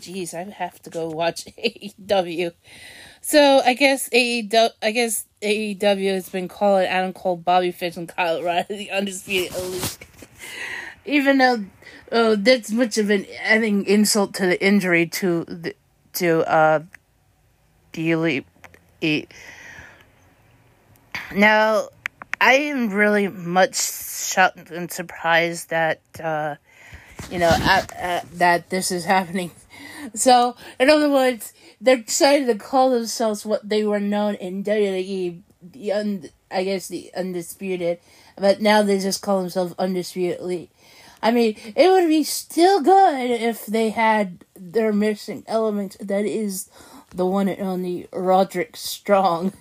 geez, 0.00 0.34
I 0.34 0.44
have 0.44 0.80
to 0.82 0.90
go 0.90 1.08
watch 1.08 1.44
AEW. 1.58 2.52
So 3.20 3.62
I 3.64 3.74
guess 3.74 4.08
AEW, 4.10 4.70
I 4.82 4.90
guess 4.90 5.26
AEW 5.42 6.12
has 6.12 6.28
been 6.28 6.46
calling 6.46 6.86
Adam 6.86 7.12
Cole, 7.12 7.36
Bobby 7.36 7.72
Fish, 7.72 7.96
and 7.96 8.08
Kyle 8.08 8.36
O'Reilly 8.36 8.66
the 8.68 8.90
undisputed 8.90 9.56
elite. 9.56 9.98
Even 11.06 11.38
though 11.38 11.64
oh, 12.12 12.36
that's 12.36 12.70
much 12.70 12.98
of 12.98 13.10
an 13.10 13.26
adding 13.42 13.86
insult 13.86 14.34
to 14.34 14.46
the 14.46 14.62
injury 14.62 15.06
to 15.06 15.44
the 15.44 15.74
to 16.14 16.40
uh 16.50 16.82
the 17.92 18.10
elite. 18.10 18.46
Now, 21.34 21.88
I 22.40 22.54
am 22.54 22.90
really 22.90 23.28
much 23.28 23.74
shocked 23.74 24.70
and 24.70 24.90
surprised 24.90 25.70
that 25.70 26.00
uh, 26.22 26.56
you 27.30 27.38
know 27.38 27.48
at, 27.48 27.92
at, 27.96 28.30
that 28.32 28.70
this 28.70 28.90
is 28.90 29.04
happening. 29.16 29.50
So, 30.14 30.54
in 30.78 30.90
other 30.90 31.10
words, 31.10 31.54
they're 31.80 31.96
deciding 31.96 32.46
to 32.48 32.56
call 32.56 32.90
themselves 32.90 33.46
what 33.46 33.66
they 33.68 33.84
were 33.84 34.00
known 34.00 34.34
in 34.34 34.62
WWE, 34.62 35.40
the 35.62 35.92
un, 35.92 36.28
I 36.50 36.64
guess 36.64 36.88
the 36.88 37.10
undisputed, 37.16 37.98
but 38.36 38.60
now 38.60 38.82
they 38.82 38.98
just 38.98 39.22
call 39.22 39.40
themselves 39.40 39.74
undisputed 39.78 40.40
elite. 40.40 40.70
I 41.22 41.30
mean, 41.30 41.56
it 41.74 41.88
would 41.88 42.08
be 42.08 42.22
still 42.22 42.82
good 42.82 43.30
if 43.30 43.64
they 43.64 43.88
had 43.88 44.44
their 44.54 44.92
missing 44.92 45.42
element 45.46 45.96
that 46.00 46.26
is 46.26 46.68
the 47.14 47.26
one 47.26 47.48
and 47.48 47.60
only 47.62 48.08
Roderick 48.12 48.76
Strong. 48.76 49.52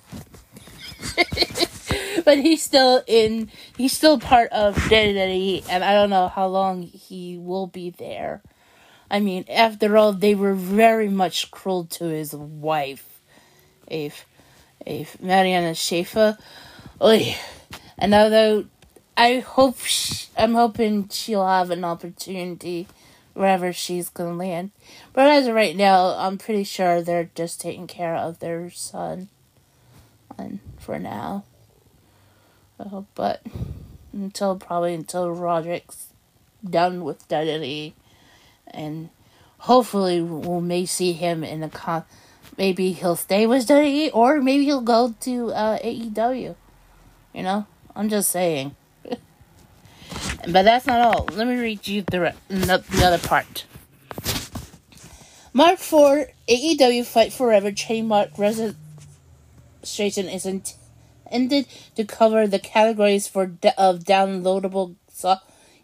but 2.26 2.38
he's 2.40 2.64
still 2.64 3.04
in 3.08 3.52
he's 3.78 3.94
still 3.94 4.20
part 4.20 4.52
of 4.52 4.76
WWE 4.76 5.66
and 5.70 5.84
I 5.84 5.94
don't 5.94 6.10
know 6.10 6.28
how 6.28 6.48
long 6.48 6.82
he 6.84 7.38
will 7.38 7.68
be 7.68 7.90
there. 7.90 8.42
I 9.12 9.20
mean, 9.20 9.46
after 9.50 9.96
all, 9.98 10.14
they 10.14 10.34
were 10.34 10.56
very 10.56 11.10
much 11.10 11.52
cruel 11.52 11.86
to 11.86 12.06
his 12.06 12.34
wife, 12.34 13.22
if 13.88 14.26
if 14.86 15.22
Marina 15.22 15.72
Shafir. 15.72 16.38
Oy. 17.02 17.36
And 17.98 18.14
although 18.14 18.66
I 19.16 19.40
hope 19.40 19.78
she, 19.80 20.28
I'm 20.36 20.56
hoping 20.56 21.10
she'll 21.10 21.46
have 21.46 21.70
an 21.70 21.84
opportunity 21.84 22.88
wherever 23.34 23.74
she's 23.74 24.10
gonna 24.10 24.36
land. 24.36 24.72
But 25.14 25.28
as 25.30 25.48
of 25.48 25.56
right 25.56 25.76
now, 25.76 26.16
I'm 26.18 26.38
pretty 26.38 26.64
sure 26.64 27.02
they're 27.02 27.30
just 27.36 27.62
taking 27.62 27.88
care 27.88 28.16
of 28.16 28.40
their 28.40 28.70
son. 28.70 29.30
And 30.38 30.60
for 30.80 31.00
now. 31.00 31.44
Uh, 32.80 33.04
but 33.16 33.42
until 34.12 34.56
probably 34.58 34.94
until 34.94 35.32
Roderick's 35.32 36.08
done 36.68 37.04
with 37.04 37.28
WWE, 37.28 37.94
and 38.68 39.10
hopefully 39.60 40.22
we 40.22 40.62
may 40.62 40.86
see 40.86 41.14
him 41.14 41.44
in 41.44 41.64
a 41.64 41.70
con. 41.70 42.04
Maybe 42.58 42.92
he'll 42.92 43.16
stay 43.16 43.48
with 43.48 43.68
WWE, 43.68 44.12
or 44.14 44.42
maybe 44.42 44.66
he'll 44.66 44.82
go 44.82 45.16
to 45.22 45.52
uh, 45.52 45.80
AEW. 45.80 46.56
You 47.34 47.44
know, 47.44 47.66
I'm 47.96 48.10
just 48.10 48.30
saying. 48.30 48.76
But 50.48 50.64
that's 50.64 50.86
not 50.86 51.02
all. 51.02 51.26
Let 51.34 51.48
me 51.48 51.56
read 51.56 51.88
you 51.88 52.02
the, 52.04 52.34
the 52.50 53.04
other 53.06 53.20
part. 53.20 53.66
Mark 55.54 55.78
4 55.78 56.28
AEW 56.50 57.06
Fight 57.06 57.32
Forever 57.32 57.72
trademark 57.72 58.38
registration 58.40 60.28
is 60.28 60.46
intended 60.46 61.68
to 61.96 62.04
cover 62.06 62.48
the 62.48 62.60
categories 62.60 63.28
for 63.28 63.46
de- 63.46 63.80
of 63.80 64.00
downloadable 64.00 64.96
so- 65.14 65.38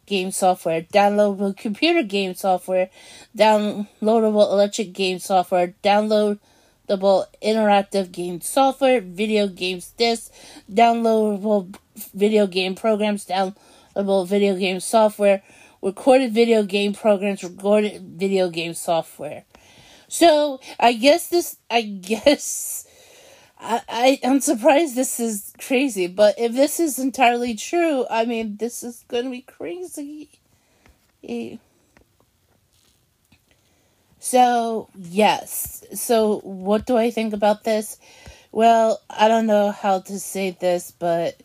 game 0.07 0.31
software, 0.31 0.81
downloadable 0.81 1.55
computer 1.55 2.01
game 2.01 2.33
software, 2.33 2.89
downloadable 3.37 4.51
electric 4.51 4.91
game 4.91 5.19
software, 5.19 5.75
downloadable 5.83 6.39
interactive 7.41 8.11
game 8.11 8.41
software, 8.41 8.99
video 8.99 9.47
games 9.47 9.93
discs, 9.97 10.31
downloadable 10.71 11.75
video 12.15 12.47
game 12.47 12.73
programs, 12.73 13.25
downloadable 13.27 13.55
about 13.99 14.27
video 14.27 14.55
game 14.55 14.79
software, 14.79 15.43
recorded 15.81 16.33
video 16.33 16.63
game 16.63 16.93
programs, 16.93 17.43
recorded 17.43 18.01
video 18.01 18.49
game 18.49 18.73
software. 18.73 19.43
So 20.07 20.59
I 20.79 20.93
guess 20.93 21.27
this, 21.27 21.57
I 21.69 21.81
guess, 21.81 22.87
I, 23.59 23.81
I 23.87 24.19
I'm 24.23 24.41
surprised 24.41 24.95
this 24.95 25.19
is 25.19 25.53
crazy, 25.59 26.07
but 26.07 26.35
if 26.39 26.53
this 26.53 26.79
is 26.79 26.97
entirely 26.97 27.55
true, 27.55 28.05
I 28.09 28.25
mean, 28.25 28.57
this 28.57 28.83
is 28.83 29.03
gonna 29.07 29.29
be 29.29 29.41
crazy. 29.41 30.29
So, 34.19 34.89
yes. 34.95 35.83
So, 35.93 36.39
what 36.39 36.85
do 36.85 36.97
I 36.97 37.09
think 37.11 37.33
about 37.33 37.63
this? 37.63 37.99
Well, 38.51 39.01
I 39.09 39.27
don't 39.27 39.45
know 39.47 39.71
how 39.71 39.99
to 40.01 40.19
say 40.19 40.51
this, 40.51 40.91
but 40.91 41.41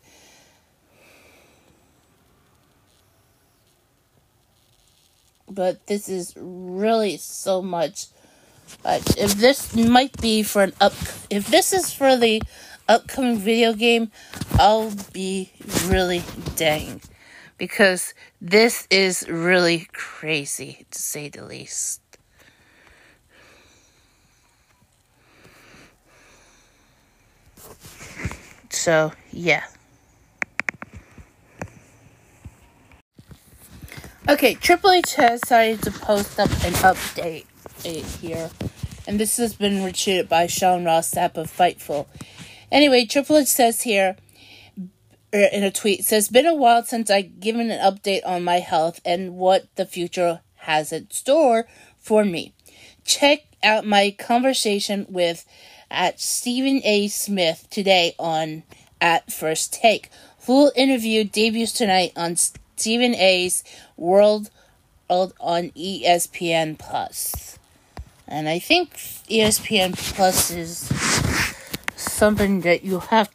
but 5.55 5.86
this 5.86 6.09
is 6.09 6.35
really 6.36 7.16
so 7.16 7.62
much. 7.62 8.06
If 8.85 9.35
this 9.35 9.74
might 9.76 10.20
be 10.20 10.43
for 10.43 10.64
an 10.64 10.72
up, 10.81 10.94
if 11.31 11.47
this 11.48 11.72
is 11.72 11.93
for 11.93 12.16
the 12.16 12.43
upcoming 12.89 13.39
video 13.39 13.72
game, 13.72 14.10
I'll 14.59 14.93
be 15.12 15.52
really 15.86 16.22
dang. 16.56 17.01
Because 17.56 18.14
this 18.40 18.86
is 18.90 19.28
really 19.28 19.86
crazy, 19.93 20.86
to 20.90 20.98
say 20.98 21.28
the 21.28 21.44
least. 21.44 22.01
So, 28.70 29.12
yeah. 29.31 29.64
Okay, 34.26 34.55
Triple 34.55 34.90
H 34.90 35.16
has 35.16 35.42
decided 35.42 35.82
to 35.82 35.90
post 35.90 36.40
up 36.40 36.48
an 36.64 36.72
update 36.80 37.44
here, 38.22 38.48
and 39.06 39.20
this 39.20 39.36
has 39.36 39.52
been 39.52 39.82
retweeted 39.82 40.30
by 40.30 40.46
Sean 40.46 40.82
Ross 40.82 41.14
of 41.14 41.34
Fightful. 41.34 42.06
Anyway, 42.72 43.05
Triple 43.05 43.36
H 43.36 43.48
says 43.48 43.82
here 43.82 44.16
er, 45.34 45.48
in 45.52 45.62
a 45.62 45.70
tweet 45.70 46.06
says, 46.06 46.28
"Been 46.28 46.46
a 46.46 46.55
while 46.55 46.82
since 46.84 47.10
I've 47.10 47.38
given 47.38 47.70
an 47.70 47.78
update 47.78 48.22
on 48.24 48.42
my 48.42 48.60
health 48.60 48.98
and 49.05 49.36
what 49.36 49.66
the 49.74 49.84
future 49.84 50.40
has 50.60 50.90
in 50.90 51.10
store 51.10 51.68
for 51.98 52.24
me. 52.24 52.55
Check 53.05 53.40
out 53.62 53.84
my 53.84 54.10
conversation 54.10 55.05
with 55.10 55.44
at 55.90 56.18
Stephen 56.18 56.80
A. 56.82 57.09
Smith 57.09 57.66
today 57.68 58.14
on 58.18 58.62
at 59.02 59.30
First 59.30 59.74
Take. 59.74 60.09
Full 60.38 60.72
interview 60.74 61.24
debuts 61.24 61.72
tonight 61.72 62.12
on." 62.16 62.38
Stephen 62.76 63.14
A's 63.14 63.64
World 63.96 64.51
on 65.40 65.70
ESPN 65.70 66.78
Plus. 66.78 67.59
And 68.26 68.48
I 68.48 68.59
think 68.59 68.94
ESPN 69.28 69.96
Plus 70.14 70.51
is 70.51 70.88
something 71.96 72.60
that 72.62 72.84
you 72.84 73.01
have 73.01 73.30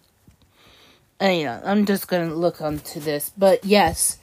uh, 1.21 1.27
know, 1.27 1.61
I'm 1.65 1.85
just 1.85 2.07
gonna 2.07 2.33
look 2.33 2.61
onto 2.61 2.99
this. 2.99 3.31
But 3.37 3.65
yes. 3.65 4.17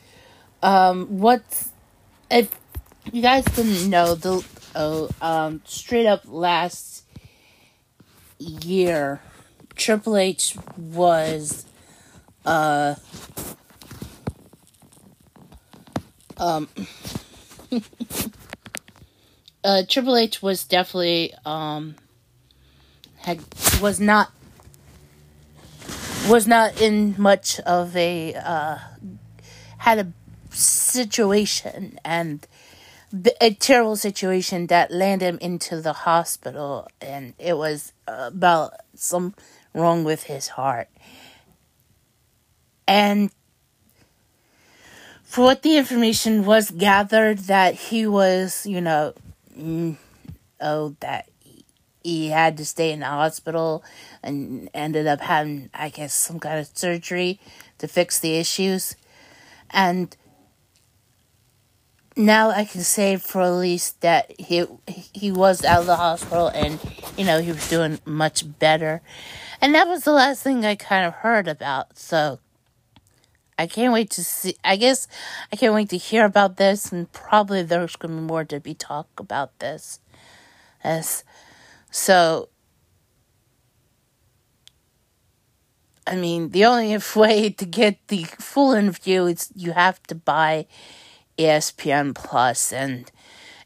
Um 0.62 1.18
what 1.18 1.42
if 2.30 2.50
you 3.12 3.20
guys 3.22 3.44
didn't 3.44 3.90
know 3.90 4.14
the 4.14 4.44
oh 4.74 5.10
um 5.20 5.60
straight 5.64 6.06
up 6.06 6.22
last 6.26 7.04
year 8.38 9.20
Triple 9.74 10.16
H 10.16 10.56
was 10.76 11.66
uh 12.44 12.94
um, 16.38 16.68
uh, 19.64 19.82
Triple 19.88 20.16
H 20.16 20.42
was 20.42 20.64
definitely 20.64 21.34
um 21.44 21.96
had 23.18 23.40
was 23.80 24.00
not 24.00 24.30
was 26.28 26.46
not 26.46 26.80
in 26.80 27.14
much 27.18 27.60
of 27.60 27.96
a 27.96 28.34
uh 28.34 28.78
had 29.78 29.98
a 29.98 30.12
situation 30.50 31.98
and 32.04 32.46
a 33.40 33.54
terrible 33.54 33.96
situation 33.96 34.66
that 34.66 34.90
landed 34.90 35.26
him 35.26 35.38
into 35.40 35.80
the 35.80 35.92
hospital 35.92 36.88
and 37.00 37.34
it 37.38 37.56
was 37.56 37.92
about 38.06 38.72
some 38.94 39.34
wrong 39.74 40.04
with 40.04 40.24
his 40.24 40.48
heart. 40.48 40.88
And 42.88 43.30
for 45.36 45.42
what 45.42 45.60
the 45.60 45.76
information 45.76 46.46
was 46.46 46.70
gathered 46.70 47.36
that 47.40 47.74
he 47.74 48.06
was 48.06 48.64
you 48.64 48.80
know 48.80 49.12
mm, 49.54 49.94
oh 50.62 50.96
that 51.00 51.28
he 52.02 52.28
had 52.30 52.56
to 52.56 52.64
stay 52.64 52.90
in 52.90 53.00
the 53.00 53.04
hospital 53.04 53.84
and 54.22 54.70
ended 54.72 55.06
up 55.06 55.20
having 55.20 55.68
i 55.74 55.90
guess 55.90 56.14
some 56.14 56.40
kind 56.40 56.58
of 56.58 56.66
surgery 56.72 57.38
to 57.76 57.86
fix 57.86 58.18
the 58.18 58.38
issues 58.38 58.96
and 59.68 60.16
now 62.16 62.48
I 62.48 62.64
can 62.64 62.80
say 62.80 63.18
for 63.18 63.42
at 63.42 63.50
least 63.50 64.00
that 64.00 64.32
he 64.40 64.64
he 65.12 65.30
was 65.30 65.62
out 65.66 65.80
of 65.80 65.86
the 65.86 65.96
hospital 65.96 66.48
and 66.48 66.80
you 67.18 67.26
know 67.26 67.42
he 67.42 67.52
was 67.52 67.68
doing 67.68 68.00
much 68.06 68.58
better, 68.58 69.02
and 69.60 69.74
that 69.74 69.86
was 69.86 70.04
the 70.04 70.12
last 70.12 70.42
thing 70.42 70.64
I 70.64 70.76
kind 70.76 71.04
of 71.04 71.12
heard 71.16 71.46
about. 71.46 71.98
So 71.98 72.38
I 73.58 73.66
can't 73.66 73.92
wait 73.92 74.10
to 74.10 74.24
see. 74.24 74.56
I 74.62 74.76
guess 74.76 75.08
I 75.52 75.56
can't 75.56 75.74
wait 75.74 75.88
to 75.90 75.96
hear 75.96 76.24
about 76.24 76.56
this, 76.56 76.92
and 76.92 77.10
probably 77.12 77.62
there's 77.62 77.96
going 77.96 78.14
to 78.14 78.20
be 78.20 78.26
more 78.26 78.44
to 78.44 78.60
be 78.60 78.74
talk 78.74 79.08
about 79.18 79.58
this. 79.60 80.00
As 80.84 81.24
so, 81.90 82.50
I 86.06 86.16
mean, 86.16 86.50
the 86.50 86.66
only 86.66 86.98
way 87.16 87.50
to 87.50 87.64
get 87.64 87.96
the 88.08 88.24
full 88.24 88.72
interview 88.72 89.24
is 89.24 89.50
you 89.54 89.72
have 89.72 90.02
to 90.04 90.14
buy 90.14 90.66
ESPN 91.38 92.14
Plus, 92.14 92.72
and 92.72 93.10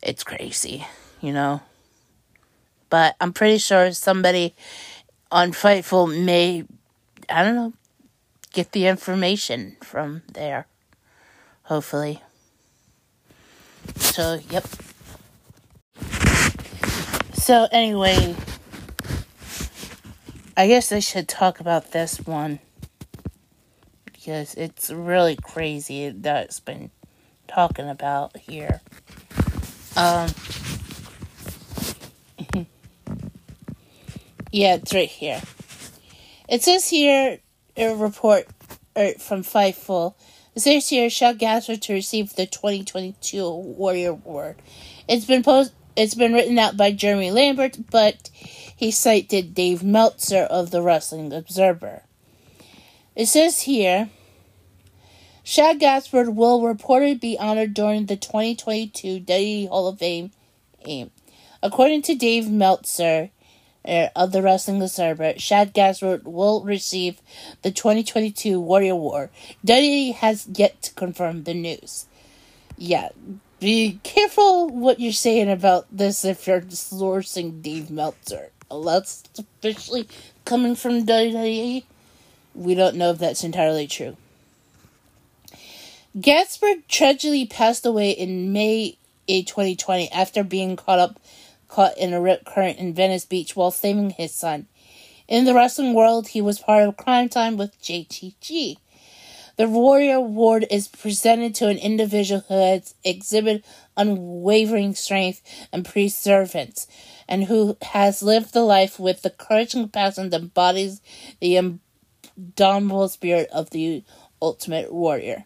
it's 0.03 0.23
crazy, 0.23 0.87
you 1.21 1.33
know. 1.33 1.62
But 2.91 3.17
I'm 3.21 3.33
pretty 3.33 3.59
sure 3.59 3.93
somebody 3.93 4.55
on 5.31 5.53
Fightful 5.53 6.25
may, 6.25 6.65
I 7.29 7.45
don't 7.45 7.55
know, 7.55 7.73
get 8.52 8.72
the 8.72 8.86
information 8.86 9.77
from 9.82 10.22
there. 10.32 10.66
Hopefully. 11.64 12.22
So, 13.97 14.40
yep. 14.51 14.66
So, 17.32 17.68
anyway, 17.72 18.35
I 20.56 20.66
guess 20.66 20.93
I 20.93 20.98
should 20.98 21.28
talk 21.28 21.60
about 21.60 21.93
this 21.93 22.18
one 22.18 22.59
because 24.05 24.55
it's 24.55 24.90
really 24.90 25.36
crazy 25.36 26.10
that 26.10 26.44
it's 26.44 26.60
been 26.60 26.90
talking 27.48 27.89
about 27.89 28.36
here. 28.36 28.81
Um, 29.97 30.28
yeah, 34.52 34.74
it's 34.74 34.93
right 34.93 35.09
here. 35.09 35.40
It 36.48 36.62
says 36.62 36.89
here 36.89 37.39
a 37.77 37.95
report 37.95 38.47
er, 38.97 39.13
from 39.19 39.43
Fightful. 39.43 40.15
Says 40.57 40.89
here 40.89 41.09
Shad 41.09 41.39
Gaspard 41.39 41.81
to 41.83 41.93
receive 41.93 42.35
the 42.35 42.47
2022 42.47 43.49
Warrior 43.49 44.11
Award. 44.11 44.57
It's 45.09 45.25
been 45.25 45.43
post. 45.43 45.73
It's 45.97 46.15
been 46.15 46.33
written 46.33 46.59
out 46.59 46.77
by 46.77 46.93
Jeremy 46.93 47.31
Lambert, 47.31 47.79
but 47.91 48.31
he 48.77 48.91
cited 48.91 49.55
Dave 49.55 49.83
Meltzer 49.83 50.43
of 50.43 50.71
the 50.71 50.83
Wrestling 50.83 51.33
Observer. 51.33 52.03
It 53.17 53.27
says 53.27 53.63
here 53.63 54.11
Shad 55.43 55.81
Gaspard 55.81 56.37
will 56.37 56.61
reportedly 56.61 57.21
be 57.21 57.39
honored 57.39 57.75
during 57.75 58.07
the 58.07 58.17
2022 58.17 59.21
WWE 59.21 59.69
Hall 59.69 59.89
of 59.89 59.99
Fame. 59.99 60.31
According 61.63 62.03
to 62.03 62.15
Dave 62.15 62.49
Meltzer 62.49 63.31
uh, 63.35 63.40
Eh, 63.82 64.09
of 64.15 64.32
the 64.32 64.43
Wrestling 64.43 64.82
Observer, 64.82 65.35
Shad 65.39 65.73
Gaspard 65.73 66.24
will 66.24 66.62
receive 66.62 67.20
the 67.62 67.70
2022 67.70 68.61
Warrior 68.61 68.93
Award. 68.93 69.31
WWE 69.66 70.15
has 70.16 70.47
yet 70.52 70.82
to 70.82 70.94
confirm 70.94 71.44
the 71.44 71.55
news. 71.55 72.07
Yeah, 72.77 73.09
be 73.59 73.98
careful 74.02 74.69
what 74.69 75.01
you're 75.01 75.12
saying 75.12 75.51
about 75.51 75.86
this 75.90 76.27
if 76.27 76.47
you're 76.47 76.61
sourcing 76.61 77.62
Dave 77.62 77.90
Meltzer. 77.90 78.51
It's 78.70 79.24
officially 79.39 80.07
coming 80.44 80.74
from 80.74 81.07
WWE, 81.07 81.82
we 82.55 82.74
don't 82.74 82.97
know 82.97 83.11
if 83.11 83.19
that's 83.19 83.44
entirely 83.44 83.86
true. 83.86 84.16
Gaspard 86.20 86.86
tragically 86.89 87.47
passed 87.47 87.86
away 87.86 88.11
in 88.11 88.52
May 88.52 88.98
eh, 89.28 89.43
2020 89.47 90.11
after 90.11 90.43
being 90.44 90.77
caught 90.77 90.98
up 90.98 91.20
caught 91.71 91.97
in 91.97 92.13
a 92.13 92.21
rip 92.21 92.45
current 92.45 92.79
in 92.79 92.93
Venice 92.93 93.25
Beach 93.25 93.57
while 93.57 93.71
saving 93.71 94.11
his 94.11 94.35
son. 94.35 94.67
In 95.29 95.45
the 95.45 95.55
wrestling 95.55 95.95
world, 95.95 96.29
he 96.29 96.43
was 96.43 96.59
part 96.59 96.83
of 96.83 96.97
Crime 96.97 97.29
Time 97.29 97.57
with 97.57 97.81
JTG. 97.81 98.77
The 99.57 99.69
Warrior 99.69 100.17
Award 100.17 100.67
is 100.71 100.89
presented 100.89 101.55
to 101.57 101.69
an 101.69 101.77
individual 101.79 102.43
who 102.49 102.55
has 102.55 102.95
exhibited 103.05 103.63
unwavering 103.97 104.95
strength 104.95 105.43
and 105.71 105.85
perseverance, 105.85 106.87
and 107.29 107.45
who 107.45 107.77
has 107.83 108.23
lived 108.23 108.53
the 108.53 108.63
life 108.63 108.99
with 108.99 109.23
the 109.23 109.31
courage 109.31 109.75
and 109.75 109.93
passion 109.93 110.31
that 110.31 110.41
embodies 110.41 111.01
the 111.41 111.57
indomitable 111.57 113.09
spirit 113.09 113.49
of 113.53 113.71
the 113.71 114.03
ultimate 114.41 114.93
warrior. 114.93 115.45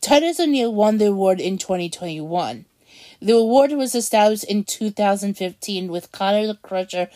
Titus 0.00 0.40
O'Neil 0.40 0.72
won 0.72 0.96
the 0.96 1.08
award 1.08 1.40
in 1.40 1.58
2021. 1.58 2.64
The 3.22 3.36
award 3.36 3.72
was 3.72 3.94
established 3.94 4.44
in 4.44 4.64
2015 4.64 5.88
with 5.88 6.10
Connor 6.10 6.46
the 6.46 6.54
Crusher 6.54 7.08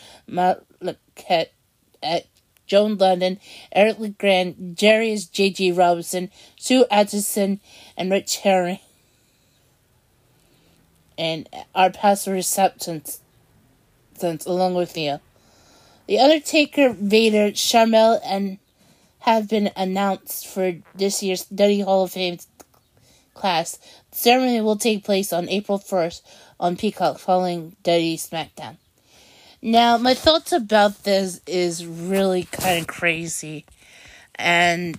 Joan 2.67 2.97
Lunden, 2.97 3.39
Eric 3.71 3.99
LeGrand, 3.99 4.75
Jarius 4.77 5.31
J.G. 5.31 5.71
Robinson, 5.71 6.31
Sue 6.57 6.85
Atchison, 6.89 7.59
and 7.97 8.11
Rich 8.11 8.37
Herring. 8.37 8.79
And 11.17 11.47
our 11.73 11.89
past 11.91 12.27
receptions 12.27 13.21
along 14.21 14.75
with 14.75 14.95
Neil. 14.95 15.15
Uh, 15.15 15.19
the 16.07 16.19
Undertaker, 16.19 16.89
Vader, 16.93 17.51
Sharmell, 17.51 18.19
and 18.23 18.59
have 19.19 19.49
been 19.49 19.71
announced 19.75 20.47
for 20.47 20.75
this 20.93 21.23
year's 21.23 21.45
Duddy 21.45 21.81
Hall 21.81 22.03
of 22.03 22.11
Fame 22.11 22.37
class. 23.33 23.79
Ceremony 24.15 24.61
will 24.61 24.77
take 24.77 25.03
place 25.03 25.33
on 25.33 25.49
April 25.49 25.77
1st 25.77 26.21
on 26.57 26.77
Peacock 26.77 27.19
following 27.19 27.75
Dirty 27.83 28.15
SmackDown. 28.15 28.77
Now, 29.61 29.97
my 29.97 30.13
thoughts 30.13 30.53
about 30.53 31.03
this 31.03 31.41
is 31.45 31.85
really 31.85 32.43
kind 32.43 32.79
of 32.79 32.87
crazy. 32.87 33.65
And 34.35 34.97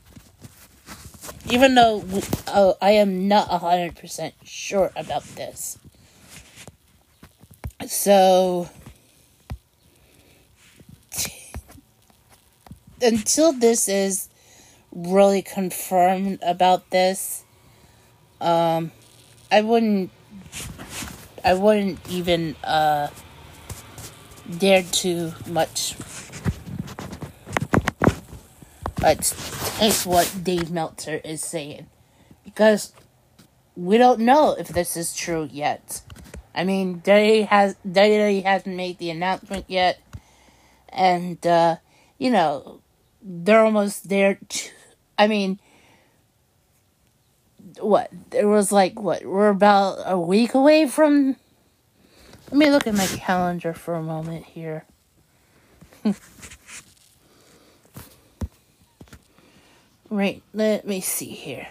even 1.48 1.74
though 1.74 2.05
uh, 2.47 2.74
I 2.82 2.90
am 2.90 3.26
not 3.26 3.48
100% 3.48 4.32
sure 4.44 4.93
about 4.94 5.24
this. 5.34 5.78
So, 7.86 8.68
until 13.01 13.55
this 13.55 13.88
is 13.88 14.28
really 14.93 15.40
confirmed 15.40 16.38
about 16.43 16.90
this, 16.90 17.44
um, 18.43 18.93
I 19.57 19.62
wouldn't. 19.62 20.11
I 21.43 21.55
wouldn't 21.55 21.99
even 22.11 22.57
uh, 22.62 23.09
dare 24.59 24.83
to 24.83 25.33
much. 25.47 25.97
But 29.01 29.20
it's 29.81 30.05
what 30.05 30.31
Dave 30.43 30.70
Meltzer 30.70 31.23
is 31.24 31.41
saying, 31.41 31.87
because 32.45 32.93
we 33.74 33.97
don't 33.97 34.20
know 34.20 34.55
if 34.59 34.69
this 34.69 34.95
is 34.95 35.16
true 35.16 35.49
yet. 35.51 36.03
I 36.55 36.65
mean, 36.65 36.99
Day 36.99 37.41
has 37.49 37.77
Day 37.77 38.43
hasn't 38.43 38.77
made 38.77 38.99
the 38.99 39.09
announcement 39.09 39.65
yet, 39.69 39.99
and 40.91 41.41
uh, 41.47 41.77
you 42.19 42.31
know 42.31 42.83
they're 43.23 43.65
almost 43.65 44.11
there. 44.11 44.35
To, 44.35 44.70
I 45.16 45.27
mean, 45.28 45.61
what 47.81 48.11
there 48.31 48.48
was 48.48 48.73
like 48.73 49.01
what 49.01 49.24
we're 49.24 49.48
about 49.48 49.98
a 50.05 50.19
week 50.19 50.55
away 50.55 50.86
from 50.86 51.36
let 52.51 52.59
me 52.59 52.70
look 52.70 52.86
at 52.86 52.94
my 52.94 53.07
calendar 53.07 53.73
for 53.74 53.94
a 53.94 54.03
moment 54.03 54.44
here 54.44 54.85
right 60.11 60.43
let 60.53 60.86
me 60.86 61.01
see 61.01 61.27
here 61.27 61.69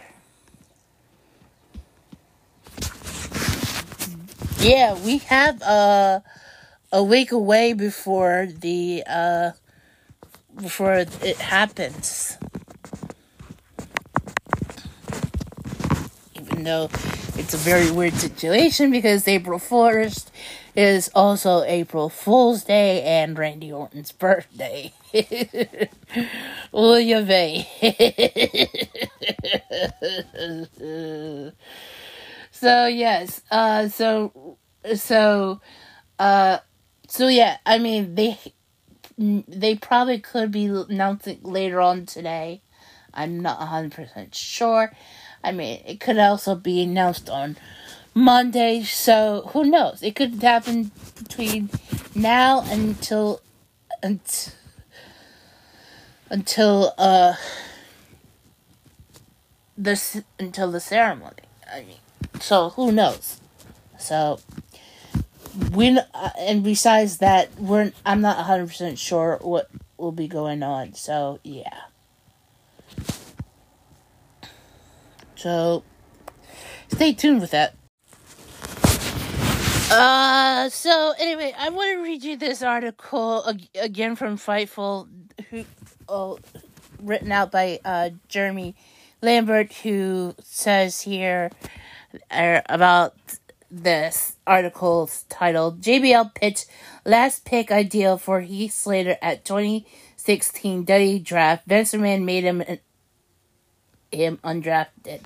yeah, 4.65 4.95
we 5.05 5.19
have 5.19 5.61
uh, 5.61 6.21
a 6.91 7.03
week 7.03 7.31
away 7.31 7.73
before 7.73 8.47
the 8.47 9.03
uh, 9.07 9.51
before 10.55 10.95
it 10.95 11.37
happens. 11.37 12.37
Even 16.55 16.63
though 16.63 16.89
it's 17.35 17.53
a 17.53 17.57
very 17.57 17.91
weird 17.91 18.13
situation 18.13 18.89
because 18.89 19.27
April 19.27 19.59
1st 19.59 20.27
is 20.73 21.11
also 21.13 21.63
April 21.63 22.07
Fool's 22.07 22.63
Day 22.63 23.01
and 23.01 23.37
Randy 23.37 23.73
Orton's 23.73 24.13
birthday. 24.13 24.93
William 26.71 27.29
A. 27.29 27.67
so 32.51 32.87
yes, 32.87 33.41
uh, 33.51 33.89
so 33.89 34.57
so 34.95 35.59
uh, 36.19 36.59
so 37.09 37.27
yeah. 37.27 37.57
I 37.65 37.79
mean, 37.79 38.15
they 38.15 38.37
they 39.17 39.75
probably 39.75 40.19
could 40.19 40.53
be 40.53 40.67
announcing 40.67 41.41
later 41.43 41.81
on 41.81 42.05
today. 42.05 42.61
I'm 43.13 43.39
not 43.39 43.59
100% 43.59 44.33
sure. 44.33 44.91
I 45.45 45.51
mean, 45.51 45.81
it 45.85 45.99
could 45.99 46.17
also 46.17 46.55
be 46.55 46.81
announced 46.81 47.29
on 47.29 47.57
Monday, 48.13 48.83
so 48.83 49.49
who 49.53 49.65
knows? 49.65 50.01
It 50.01 50.15
could 50.15 50.41
happen 50.41 50.91
between 51.17 51.69
now 52.15 52.63
until 52.67 53.41
until, 54.01 54.53
until 56.29 56.93
uh 56.97 57.35
this 59.77 60.21
until 60.39 60.71
the 60.71 60.79
ceremony. 60.79 61.43
I 61.71 61.81
mean, 61.81 61.97
so 62.39 62.69
who 62.69 62.91
knows? 62.91 63.39
So 63.99 64.39
we 65.73 65.97
uh, 65.97 66.29
and 66.39 66.63
besides 66.63 67.17
that, 67.19 67.55
we're 67.59 67.91
I'm 68.05 68.21
not 68.21 68.37
100% 68.45 68.97
sure 68.97 69.39
what 69.41 69.69
will 69.97 70.11
be 70.11 70.27
going 70.27 70.63
on. 70.63 70.93
So, 70.93 71.39
yeah. 71.43 71.81
So, 75.35 75.83
stay 76.89 77.13
tuned 77.13 77.41
with 77.41 77.51
that. 77.51 77.75
Uh, 79.91 80.67
so 80.69 81.13
anyway, 81.19 81.53
I 81.57 81.69
want 81.69 81.91
to 81.91 82.03
read 82.03 82.23
you 82.23 82.37
this 82.37 82.63
article 82.63 83.45
again 83.75 84.15
from 84.15 84.37
Fightful, 84.37 85.07
who, 85.49 85.63
oh, 86.09 86.39
written 86.99 87.31
out 87.31 87.51
by 87.51 87.79
uh, 87.85 88.09
Jeremy 88.27 88.75
Lambert, 89.21 89.71
who 89.73 90.33
says 90.41 91.01
here 91.01 91.51
uh, 92.31 92.61
about 92.67 93.15
this 93.69 94.37
article 94.47 95.09
titled 95.29 95.81
JBL 95.81 96.33
pitch 96.33 96.65
last 97.05 97.45
pick 97.45 97.71
ideal 97.71 98.17
for 98.17 98.41
Heath 98.41 98.73
Slater 98.73 99.17
at 99.21 99.45
2016 99.45 100.85
WWE 100.85 101.23
draft. 101.23 101.67
McMahon 101.67 102.23
made 102.23 102.43
him 102.43 102.63
him 104.15 104.39
undrafted. 104.43 105.21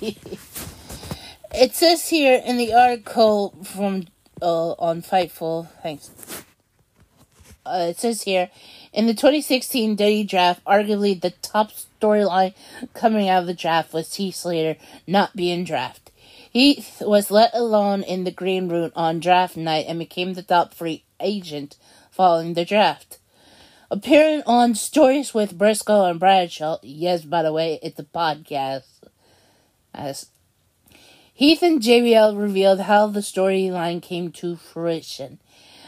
it 1.54 1.74
says 1.74 2.08
here 2.08 2.42
in 2.44 2.56
the 2.56 2.72
article 2.72 3.54
from 3.64 4.06
uh, 4.40 4.72
on 4.72 5.02
Fightful, 5.02 5.68
thanks. 5.82 6.10
Uh, 7.66 7.88
it 7.90 7.98
says 7.98 8.22
here 8.22 8.50
in 8.92 9.06
the 9.06 9.14
2016 9.14 9.96
WWE 9.96 10.28
draft, 10.28 10.64
arguably 10.64 11.20
the 11.20 11.30
top 11.30 11.70
storyline 11.72 12.54
coming 12.94 13.28
out 13.28 13.42
of 13.42 13.46
the 13.46 13.54
draft 13.54 13.92
was 13.92 14.14
Heath 14.14 14.34
Slater 14.34 14.76
not 15.06 15.36
being 15.36 15.64
drafted. 15.64 16.12
He 16.52 16.84
was 17.00 17.30
let 17.30 17.54
alone 17.54 18.02
in 18.02 18.24
the 18.24 18.32
green 18.32 18.68
room 18.68 18.90
on 18.96 19.20
draft 19.20 19.56
night 19.56 19.86
and 19.86 20.00
became 20.00 20.34
the 20.34 20.42
top 20.42 20.74
free 20.74 21.04
agent 21.20 21.76
following 22.10 22.54
the 22.54 22.64
draft. 22.64 23.19
Appearing 23.92 24.44
on 24.46 24.76
Stories 24.76 25.34
with 25.34 25.58
Brisco 25.58 26.08
and 26.08 26.20
Bradshaw, 26.20 26.78
yes, 26.82 27.24
by 27.24 27.42
the 27.42 27.52
way, 27.52 27.80
it's 27.82 27.98
a 27.98 28.04
podcast. 28.04 28.84
As 29.92 30.26
Heath 31.34 31.60
and 31.62 31.82
JBL 31.82 32.40
revealed 32.40 32.82
how 32.82 33.08
the 33.08 33.18
storyline 33.18 34.00
came 34.00 34.30
to 34.32 34.54
fruition. 34.54 35.40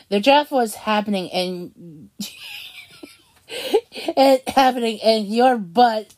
The 0.09 0.19
draft 0.19 0.51
was 0.51 0.75
happening 0.75 1.31
and 1.31 2.11
it 3.47 4.49
happening 4.49 4.99
and 5.01 5.29
your 5.29 5.57
butt 5.57 6.15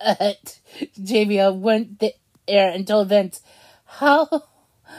at 0.00 0.58
JBL 1.00 1.58
went 1.58 1.98
there 2.00 2.70
and 2.70 2.86
told 2.86 3.08
Vince 3.08 3.40
how 3.86 4.28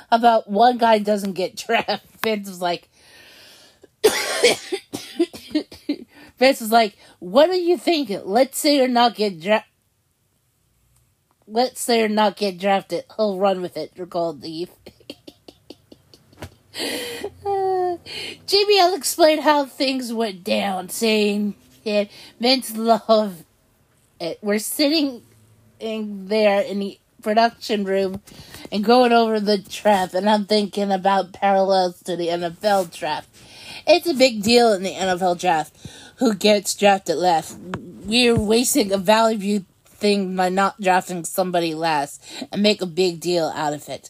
about 0.10 0.50
one 0.50 0.80
guy 0.80 0.98
doesn't 0.98 1.34
get 1.34 1.56
drafted? 1.68 2.10
Vince 2.24 2.50
was 2.50 2.62
like, 2.62 2.90
Vince 6.38 6.62
was 6.62 6.72
like, 6.72 6.98
what 7.20 7.50
are 7.50 7.56
you 7.56 7.78
thinking? 7.78 8.22
Let's 8.26 8.58
say 8.58 8.80
or 8.80 8.88
not 8.88 9.16
get 9.16 9.40
drafted. 9.40 9.70
Let's 11.48 11.82
say 11.82 12.02
or 12.02 12.10
not 12.10 12.38
get 12.38 12.58
drafted. 12.58 13.04
He'll 13.16 13.38
run 13.38 13.62
with 13.62 13.78
it. 13.78 13.92
You're 13.96 14.08
called 14.08 14.44
Eve. 14.44 14.70
uh, 16.80 17.98
JBL 18.48 18.98
explained 18.98 19.42
how 19.42 19.66
things 19.66 20.12
went 20.12 20.44
down, 20.44 20.90
saying 20.90 21.56
that 21.86 22.10
Vince 22.40 22.76
loved 22.76 23.44
it. 24.20 24.40
We're 24.42 24.60
sitting 24.60 25.22
in 25.80 26.28
there 26.28 26.62
in 26.62 26.80
the 26.80 27.00
production 27.22 27.84
room 27.84 28.22
and 28.72 28.84
going 28.84 29.12
over 29.12 29.40
the 29.40 29.58
trap, 29.58 30.14
and 30.14 30.30
I'm 30.30 30.46
thinking 30.46 30.92
about 30.92 31.34
parallels 31.34 32.02
to 32.04 32.16
the 32.16 32.28
NFL 32.28 32.98
draft. 32.98 33.30
It's 33.86 34.08
a 34.08 34.14
big 34.14 34.44
deal 34.44 34.74
in 34.74 34.84
the 34.84 34.94
NFL 34.94 35.40
draft 35.40 35.76
who 36.18 36.34
gets 36.34 36.76
drafted 36.76 37.18
last. 37.18 37.58
We're 38.06 38.38
wasting 38.38 38.92
a 38.92 38.98
valuable 38.98 39.66
thing 39.86 40.36
by 40.36 40.50
not 40.50 40.80
drafting 40.82 41.26
somebody 41.26 41.74
last 41.74 42.24
and 42.52 42.62
make 42.62 42.82
a 42.82 42.86
big 42.86 43.20
deal 43.20 43.52
out 43.56 43.74
of 43.74 43.88
it. 43.90 44.10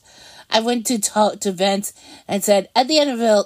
I 0.49 0.59
went 0.59 0.85
to 0.87 0.99
talk 0.99 1.39
to 1.41 1.51
Vince 1.51 1.93
and 2.27 2.43
said, 2.43 2.69
at 2.75 2.87
the 2.87 2.95
NFL 2.95 3.45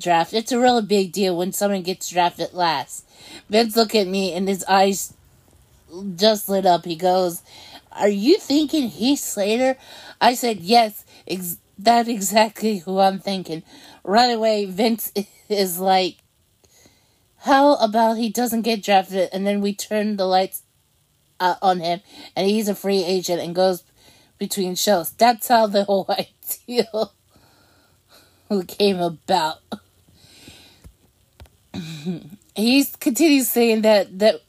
draft, 0.00 0.32
it's 0.32 0.52
a 0.52 0.58
really 0.58 0.82
big 0.82 1.12
deal 1.12 1.36
when 1.36 1.52
someone 1.52 1.82
gets 1.82 2.10
drafted 2.10 2.52
last. 2.52 3.06
Vince 3.50 3.76
looked 3.76 3.94
at 3.94 4.06
me 4.06 4.32
and 4.32 4.48
his 4.48 4.64
eyes 4.64 5.14
just 6.16 6.48
lit 6.48 6.66
up. 6.66 6.84
He 6.84 6.96
goes, 6.96 7.42
are 7.96 8.08
you 8.08 8.38
thinking 8.38 8.88
Heath 8.88 9.20
Slater? 9.20 9.76
I 10.20 10.34
said, 10.34 10.60
Yes, 10.60 11.04
ex- 11.26 11.58
that's 11.78 12.08
exactly 12.08 12.78
who 12.78 12.98
I'm 12.98 13.18
thinking. 13.18 13.62
Right 14.04 14.30
away, 14.30 14.66
Vince 14.66 15.12
is 15.48 15.78
like, 15.78 16.16
How 17.46 17.76
about 17.76 18.14
he 18.14 18.28
doesn't 18.28 18.62
get 18.62 18.82
drafted 18.82 19.28
and 19.32 19.46
then 19.46 19.60
we 19.60 19.72
turn 19.72 20.16
the 20.16 20.26
lights 20.26 20.62
uh, 21.38 21.54
on 21.62 21.78
him 21.78 22.00
and 22.34 22.50
he's 22.50 22.68
a 22.68 22.74
free 22.74 23.04
agent 23.04 23.40
and 23.40 23.54
goes 23.54 23.84
between 24.36 24.74
shows? 24.74 25.12
That's 25.12 25.46
how 25.46 25.68
the 25.68 25.84
whole 25.88 26.06
idea 26.08 26.88
came 28.66 28.98
about. 28.98 29.58
he 32.56 32.84
continues 32.98 33.48
saying 33.48 33.82
that 33.82 34.18
that 34.18 34.42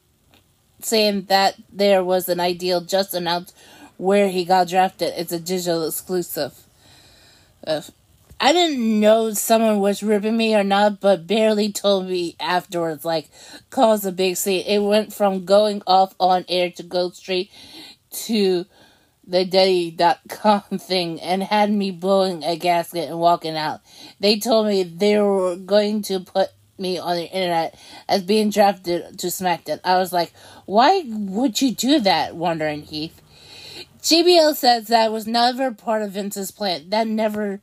saying 0.82 1.26
that 1.26 1.54
there 1.72 2.04
was 2.04 2.28
an 2.28 2.40
ideal 2.40 2.82
just 2.82 3.14
announced 3.14 3.56
where 3.98 4.30
he 4.30 4.44
got 4.44 4.70
drafted. 4.70 5.14
It's 5.16 5.32
a 5.32 5.40
digital 5.40 5.86
exclusive. 5.86 6.56
Uh, 7.66 7.82
I 8.40 8.54
didn't 8.54 9.00
know 9.00 9.34
someone 9.34 9.80
was 9.80 10.04
ripping 10.04 10.38
me 10.38 10.56
or 10.56 10.64
not, 10.64 11.00
but 11.00 11.26
barely 11.26 11.72
told 11.72 12.08
me 12.08 12.36
afterwards, 12.40 13.04
like, 13.04 13.30
caused 13.72 14.06
a 14.06 14.12
big 14.12 14.38
scene. 14.38 14.64
It 14.66 14.80
went 14.80 15.12
from 15.12 15.46
going 15.46 15.82
off 15.88 16.14
on 16.20 16.46
air 16.48 16.70
to 16.72 16.84
Go 16.84 17.10
Street 17.10 17.52
to 18.26 18.66
the 19.26 19.44
Daddy.com 19.44 20.62
thing 20.78 21.20
and 21.20 21.44
had 21.44 21.72
me 21.72 21.90
blowing 21.90 22.44
a 22.44 22.56
gasket 22.56 23.10
and 23.10 23.20
walking 23.20 23.58
out. 23.58 23.82
They 24.20 24.40
told 24.40 24.68
me 24.68 24.84
they 24.84 25.20
were 25.20 25.56
going 25.56 26.04
to 26.04 26.20
put 26.20 26.50
me 26.78 27.00
on 27.00 27.16
the 27.16 27.26
internet 27.26 27.78
as 28.08 28.22
being 28.22 28.52
drafted 28.52 29.18
to 29.18 29.28
SmackDown. 29.28 29.80
I 29.84 29.98
was 29.98 30.14
like, 30.14 30.32
why 30.66 31.04
would 31.08 31.60
you 31.60 31.74
do 31.74 32.00
that? 32.02 32.36
Wondering 32.36 32.84
Heath. 32.84 33.20
JBL 34.02 34.56
says 34.56 34.88
that 34.88 35.12
was 35.12 35.26
never 35.26 35.72
part 35.72 36.04
of 36.04 36.12
Vince's 36.12 36.52
plan. 36.52 36.90
That 36.92 37.08
never 37.08 37.62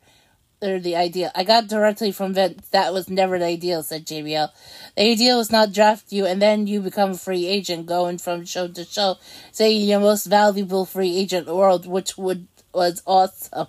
the 0.64 0.96
idea. 0.96 1.30
I 1.34 1.44
got 1.44 1.68
directly 1.68 2.10
from 2.10 2.34
Vince. 2.34 2.68
That 2.70 2.92
was 2.92 3.08
never 3.08 3.38
the 3.38 3.44
ideal, 3.44 3.82
said 3.82 4.06
JBL. 4.06 4.48
The 4.96 5.10
ideal 5.10 5.38
was 5.38 5.50
not 5.50 5.72
draft 5.72 6.12
you 6.12 6.26
and 6.26 6.40
then 6.40 6.66
you 6.66 6.80
become 6.80 7.10
a 7.10 7.18
free 7.18 7.46
agent 7.46 7.86
going 7.86 8.18
from 8.18 8.44
show 8.44 8.68
to 8.68 8.84
show, 8.84 9.16
saying 9.52 9.88
your 9.88 10.00
most 10.00 10.24
valuable 10.26 10.86
free 10.86 11.16
agent 11.16 11.40
in 11.40 11.46
the 11.46 11.56
world, 11.56 11.86
which 11.86 12.16
would 12.16 12.48
was 12.72 13.02
awesome. 13.06 13.68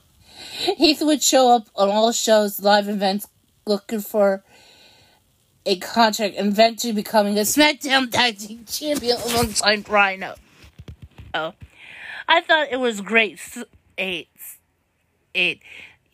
Heath 0.78 1.02
would 1.02 1.22
show 1.22 1.56
up 1.56 1.68
on 1.76 1.90
all 1.90 2.12
shows, 2.12 2.60
live 2.62 2.90
events, 2.90 3.28
looking 3.66 4.02
for 4.02 4.44
a 5.66 5.78
contract 5.78 6.36
and 6.38 6.48
eventually 6.48 6.94
becoming 6.94 7.38
a 7.38 7.42
SmackDown 7.42 8.12
Tag 8.12 8.38
Team 8.38 8.66
Champion 8.66 9.18
alongside 9.18 9.86
Rhyno. 9.86 10.36
Oh, 11.34 11.54
I 12.28 12.42
thought 12.42 12.68
it 12.72 12.80
was 12.80 13.02
great. 13.02 13.40
A 13.98 14.28
eight. 15.36 15.62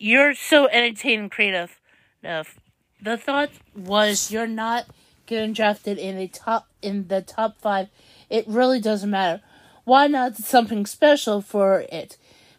You're 0.02 0.34
so 0.34 0.66
entertaining, 0.66 1.30
creative. 1.30 1.78
The 2.22 3.16
thought 3.16 3.50
was 3.72 4.32
you're 4.32 4.48
not 4.48 4.86
getting 5.26 5.52
drafted 5.52 5.96
in 5.96 6.16
the 6.16 6.26
top 6.26 6.66
in 6.82 7.06
the 7.06 7.22
top 7.22 7.60
five. 7.60 7.86
It 8.28 8.44
really 8.48 8.80
doesn't 8.80 9.08
matter. 9.08 9.42
Why 9.84 10.08
not 10.08 10.34
something 10.34 10.86
special 10.86 11.40
for 11.40 11.84
it? 11.92 12.16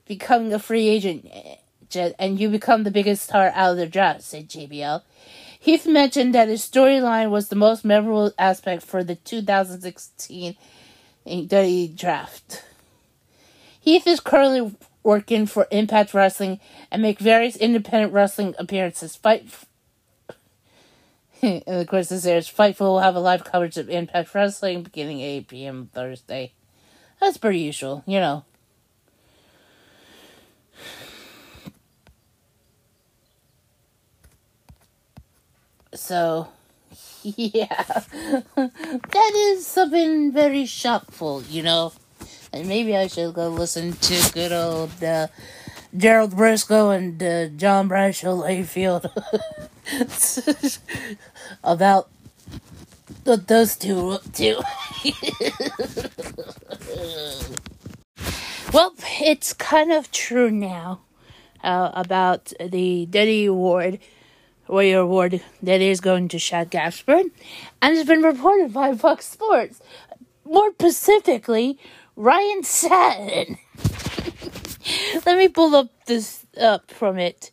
Becoming 0.07 0.53
a 0.53 0.57
free 0.57 0.87
agent, 0.87 1.29
eh, 1.33 2.13
and 2.17 2.39
you 2.39 2.47
become 2.47 2.83
the 2.83 2.91
biggest 2.91 3.25
star 3.25 3.51
out 3.53 3.71
of 3.71 3.77
the 3.77 3.87
draft," 3.87 4.21
said 4.21 4.47
JBL. 4.47 5.03
Heath 5.59 5.85
mentioned 5.85 6.33
that 6.33 6.47
his 6.47 6.65
storyline 6.65 7.29
was 7.29 7.49
the 7.49 7.57
most 7.57 7.83
memorable 7.83 8.31
aspect 8.39 8.83
for 8.83 9.03
the 9.03 9.15
2016 9.15 10.55
eh, 11.25 11.87
draft. 11.93 12.63
Heath 13.81 14.07
is 14.07 14.21
currently 14.21 14.73
working 15.03 15.45
for 15.45 15.67
Impact 15.69 16.13
Wrestling 16.13 16.59
and 16.89 17.01
make 17.01 17.19
various 17.19 17.55
independent 17.55 18.13
wrestling 18.13 18.55
appearances. 18.57 19.15
Fight 19.15 19.45
and 21.43 21.63
of 21.67 21.87
course 21.87 22.09
this 22.09 22.25
airs 22.25 22.49
Fightful 22.49 22.79
will 22.79 22.99
have 22.99 23.15
a 23.15 23.19
live 23.19 23.43
coverage 23.43 23.77
of 23.77 23.89
Impact 23.89 24.33
Wrestling 24.33 24.83
beginning 24.83 25.19
8 25.19 25.47
p.m. 25.47 25.89
Thursday. 25.93 26.53
That's 27.19 27.37
pretty 27.37 27.59
usual, 27.59 28.03
you 28.05 28.19
know. 28.19 28.45
So, 35.93 36.47
yeah, 37.23 37.83
that 38.55 39.31
is 39.35 39.67
something 39.67 40.31
very 40.31 40.63
shockful, 40.63 41.43
you 41.49 41.61
know. 41.61 41.93
And 42.53 42.67
maybe 42.67 42.95
I 42.95 43.07
should 43.07 43.33
go 43.33 43.49
listen 43.49 43.93
to 43.93 44.31
good 44.31 44.51
old 44.51 45.03
uh, 45.03 45.27
Gerald 45.97 46.33
Brisco 46.33 46.95
and 46.95 47.21
uh, 47.21 47.47
John 47.57 47.87
Bradshaw 47.87 48.35
Layfield 48.35 49.09
about 51.63 52.09
those 53.23 53.75
two 53.75 54.09
up 54.09 54.31
to. 54.33 54.61
well, 58.71 58.93
it's 59.19 59.53
kind 59.53 59.91
of 59.91 60.11
true 60.11 60.51
now 60.51 61.01
uh, 61.63 61.89
about 61.95 62.53
the 62.59 63.07
Diddy 63.07 63.45
Award 63.45 63.97
Warrior 64.67 64.99
Award 64.99 65.41
that 65.61 65.81
is 65.81 66.01
going 66.01 66.27
to 66.29 66.39
Shad 66.39 66.69
Gaspard, 66.69 67.25
and 67.81 67.97
it's 67.97 68.07
been 68.07 68.21
reported 68.21 68.73
by 68.73 68.95
Fox 68.95 69.27
Sports. 69.27 69.81
More 70.45 70.71
specifically, 70.73 71.79
Ryan 72.15 72.63
Satin. 72.63 73.57
Let 75.25 75.37
me 75.37 75.47
pull 75.47 75.75
up 75.75 75.89
this 76.05 76.45
up 76.59 76.91
from 76.91 77.17
it. 77.17 77.49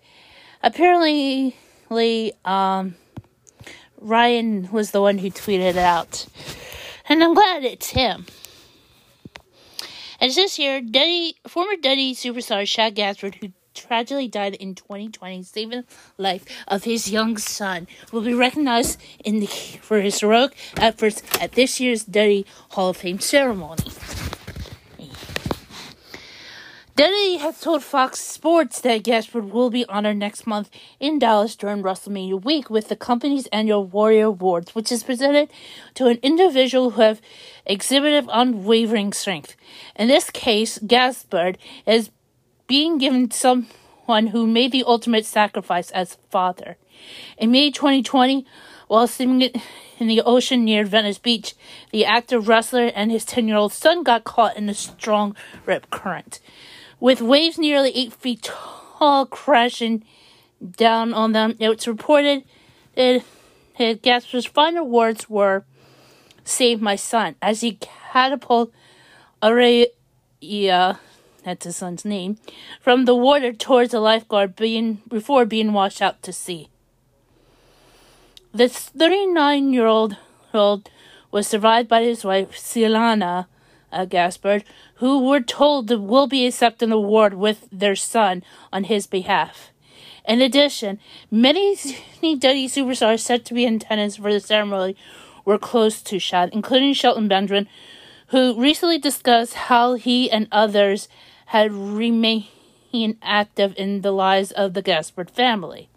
Apparently, 0.62 1.54
um, 2.44 2.96
Ryan 3.98 4.70
was 4.70 4.90
the 4.90 5.00
one 5.00 5.18
who 5.18 5.30
tweeted 5.30 5.70
it 5.70 5.76
out, 5.78 6.26
and 7.08 7.24
I'm 7.24 7.34
glad 7.34 7.64
it's 7.64 7.90
him. 7.90 8.26
And 10.20 10.30
it 10.30 10.34
says 10.34 10.56
here, 10.56 10.82
former 11.48 11.76
Duddy 11.80 12.14
superstar 12.14 12.68
Shad 12.68 12.94
Gaspard, 12.94 13.36
who 13.36 13.52
tragically 13.74 14.28
died 14.28 14.54
in 14.54 14.74
2020, 14.74 15.42
saving 15.42 15.84
the 16.16 16.22
life 16.22 16.44
of 16.68 16.84
his 16.84 17.10
young 17.10 17.38
son, 17.38 17.88
will 18.12 18.20
be 18.20 18.34
recognized 18.34 19.00
in 19.24 19.40
the, 19.40 19.46
for 19.46 20.00
his 20.02 20.20
heroic 20.20 20.54
efforts 20.76 21.22
at 21.40 21.52
this 21.52 21.80
year's 21.80 22.04
Duddy 22.04 22.44
Hall 22.70 22.90
of 22.90 22.98
Fame 22.98 23.20
ceremony. 23.20 23.84
Duddy 26.96 27.36
has 27.36 27.60
told 27.60 27.82
Fox 27.82 28.20
Sports 28.20 28.80
that 28.80 29.04
Gaspard 29.04 29.50
will 29.50 29.70
be 29.70 29.86
honored 29.86 30.16
next 30.16 30.46
month 30.46 30.70
in 30.98 31.18
Dallas 31.18 31.56
during 31.56 31.82
WrestleMania 31.82 32.42
week 32.42 32.68
with 32.68 32.88
the 32.88 32.96
company's 32.96 33.46
annual 33.46 33.84
Warrior 33.86 34.26
Awards, 34.26 34.74
which 34.74 34.90
is 34.90 35.02
presented 35.02 35.50
to 35.94 36.06
an 36.06 36.18
individual 36.22 36.90
who 36.90 37.02
have 37.02 37.20
exhibited 37.64 38.28
unwavering 38.30 39.12
strength. 39.12 39.56
In 39.96 40.08
this 40.08 40.30
case, 40.30 40.78
Gaspard 40.78 41.58
is 41.86 42.10
being 42.66 42.98
given 42.98 43.30
someone 43.30 44.28
who 44.28 44.46
made 44.46 44.72
the 44.72 44.84
ultimate 44.84 45.24
sacrifice 45.24 45.90
as 45.92 46.18
father. 46.28 46.76
In 47.38 47.50
May 47.50 47.70
2020, 47.70 48.44
while 48.88 49.06
swimming 49.06 49.52
in 49.98 50.08
the 50.08 50.22
ocean 50.22 50.64
near 50.64 50.84
Venice 50.84 51.18
Beach, 51.18 51.54
the 51.92 52.04
actor, 52.04 52.40
wrestler, 52.40 52.86
and 52.86 53.10
his 53.10 53.24
10 53.24 53.46
year 53.46 53.56
old 53.56 53.72
son 53.72 54.02
got 54.02 54.24
caught 54.24 54.56
in 54.56 54.68
a 54.68 54.74
strong 54.74 55.36
rip 55.64 55.88
current. 55.90 56.40
With 57.00 57.22
waves 57.22 57.58
nearly 57.58 57.90
8 57.96 58.12
feet 58.12 58.42
tall 58.42 59.26
crashing 59.26 60.04
down 60.76 61.14
on 61.14 61.32
them, 61.32 61.56
it's 61.58 61.88
reported 61.88 62.44
that 62.94 63.22
Gaspard's 64.02 64.46
final 64.46 64.86
words 64.86 65.28
were, 65.28 65.64
Save 66.44 66.80
my 66.80 66.96
son, 66.96 67.36
as 67.40 67.62
he 67.62 67.78
catapulted 67.80 68.74
Aurelia 69.42 69.88
that's 71.44 71.64
his 71.64 71.76
son's 71.76 72.04
name, 72.04 72.38
from 72.80 73.04
the 73.04 73.14
water 73.14 73.52
towards 73.52 73.92
the 73.92 74.00
lifeguard 74.00 74.56
being, 74.56 75.00
before 75.08 75.44
being 75.44 75.72
washed 75.72 76.02
out 76.02 76.22
to 76.22 76.32
sea. 76.32 76.68
This 78.52 78.78
39 78.78 79.72
year 79.72 79.86
old 79.86 80.16
was 80.52 81.46
survived 81.46 81.88
by 81.88 82.02
his 82.02 82.24
wife, 82.24 82.52
Siliana 82.52 83.46
uh, 83.92 84.04
Gaspard, 84.04 84.64
who 85.00 85.26
were 85.26 85.40
told 85.40 85.90
will 85.90 86.26
be 86.26 86.46
accepting 86.46 86.90
the 86.90 86.96
award 86.96 87.32
with 87.32 87.66
their 87.72 87.96
son 87.96 88.44
on 88.70 88.84
his 88.84 89.06
behalf. 89.06 89.70
In 90.28 90.42
addition, 90.42 91.00
many 91.30 91.74
Duddy 92.22 92.68
superstars 92.68 93.20
set 93.20 93.46
to 93.46 93.54
be 93.54 93.64
in 93.64 93.76
attendance 93.76 94.16
for 94.16 94.30
the 94.30 94.40
ceremony 94.40 94.94
were 95.46 95.58
close 95.58 96.02
to 96.02 96.18
Shad, 96.18 96.50
including 96.52 96.92
Shelton 96.92 97.28
Benjamin, 97.28 97.66
who 98.28 98.60
recently 98.60 98.98
discussed 98.98 99.54
how 99.54 99.94
he 99.94 100.30
and 100.30 100.46
others 100.52 101.08
had 101.46 101.72
remained 101.72 102.44
active 103.22 103.72
in 103.78 104.02
the 104.02 104.12
lives 104.12 104.52
of 104.52 104.74
the 104.74 104.82
Gaspard 104.82 105.30
family. 105.30 105.88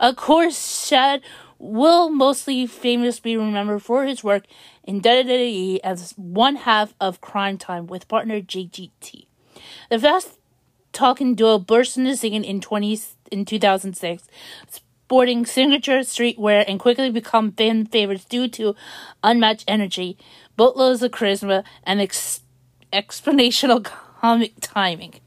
Of 0.00 0.16
course, 0.16 0.88
Shad 0.88 1.22
will 1.62 2.10
mostly 2.10 2.66
famously 2.66 3.32
be 3.32 3.36
remembered 3.36 3.82
for 3.82 4.04
his 4.04 4.24
work 4.24 4.44
in 4.82 5.00
WWE 5.00 5.78
as 5.84 6.12
one 6.16 6.56
half 6.56 6.92
of 7.00 7.20
Crime 7.20 7.56
Time 7.56 7.86
with 7.86 8.08
partner 8.08 8.40
JGT. 8.40 9.26
The 9.88 9.98
fast 9.98 10.38
talking 10.92 11.36
duo 11.36 11.58
burst 11.58 11.96
into 11.96 12.16
scene 12.16 12.44
in 12.44 12.60
20, 12.60 13.00
in 13.30 13.44
2006, 13.44 14.24
sporting 14.68 15.46
signature 15.46 16.00
streetwear 16.00 16.64
and 16.66 16.80
quickly 16.80 17.10
become 17.10 17.52
fan 17.52 17.86
favorites 17.86 18.24
due 18.24 18.48
to 18.48 18.74
unmatched 19.22 19.64
energy, 19.68 20.18
boatloads 20.56 21.02
of 21.02 21.12
charisma, 21.12 21.62
and 21.84 22.00
ex- 22.00 22.40
exponential 22.92 23.84
comic 23.84 24.54
timing. 24.60 25.20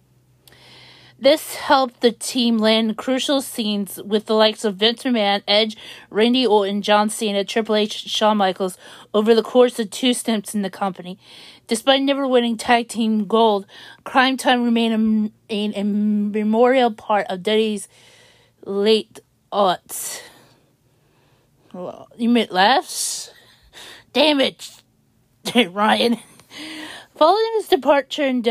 This 1.18 1.56
helped 1.56 2.02
the 2.02 2.12
team 2.12 2.58
land 2.58 2.98
crucial 2.98 3.42
scenes 3.42 4.02
with 4.04 4.26
the 4.26 4.34
likes 4.34 4.66
of 4.66 4.76
Vince 4.76 5.04
McMahon, 5.04 5.44
Edge, 5.48 5.78
Randy 6.10 6.46
Orton, 6.46 6.82
John 6.82 7.10
Cena, 7.10 7.46
Triple 7.46 7.76
H, 7.76 7.94
Shawn 7.94 8.38
Michaels 8.38 8.78
over 9.14 9.34
the 9.34 9.42
course 9.42 9.80
of 9.80 9.90
two 9.90 10.14
stints 10.14 10.54
in 10.54 10.62
the 10.62 10.70
company. 10.70 11.18
Despite 11.68 12.02
never 12.02 12.28
winning 12.28 12.58
tag 12.58 12.90
team 12.90 13.26
gold, 13.28 13.66
Crime 14.04 14.36
Time 14.36 14.66
remained 14.66 15.32
a, 15.50 15.84
memorial 15.84 16.92
part 16.92 17.28
of 17.30 17.44
Duddy's 17.44 17.88
late 18.66 19.22
aughts. 19.54 20.22
Well, 21.72 22.10
you 22.18 22.28
meant 22.28 22.52
laughs? 22.52 23.32
Damn 24.12 24.42
it, 24.42 24.70
Ryan. 25.70 26.20
Following 27.16 27.52
his 27.56 27.70
departure 27.70 28.24
in, 28.24 28.44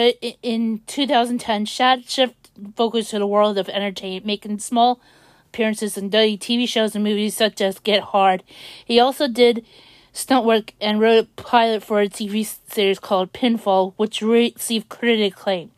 in 0.43 0.81
2010, 0.86 1.66
Shad 1.66 2.09
shifted 2.09 2.44
focus 2.76 3.10
to 3.10 3.18
the 3.18 3.26
world 3.26 3.59
of 3.59 3.68
entertainment, 3.68 4.26
making 4.26 4.59
small 4.59 5.01
appearances 5.48 5.97
in 5.97 6.10
dirty 6.10 6.36
TV 6.36 6.68
shows 6.68 6.94
and 6.94 7.05
movies 7.05 7.36
such 7.36 7.60
as 7.60 7.78
Get 7.78 8.02
Hard. 8.02 8.43
He 8.85 8.98
also 8.98 9.28
did 9.28 9.64
stunt 10.12 10.44
work 10.44 10.72
and 10.81 11.01
wrote 11.01 11.24
a 11.24 11.43
pilot 11.43 11.82
for 11.82 12.01
a 12.01 12.09
TV 12.09 12.44
series 12.68 12.98
called 12.98 13.32
Pinfall, 13.32 13.94
which 13.97 14.22
received 14.22 14.89
critical 14.89 15.26
acclaim. 15.26 15.70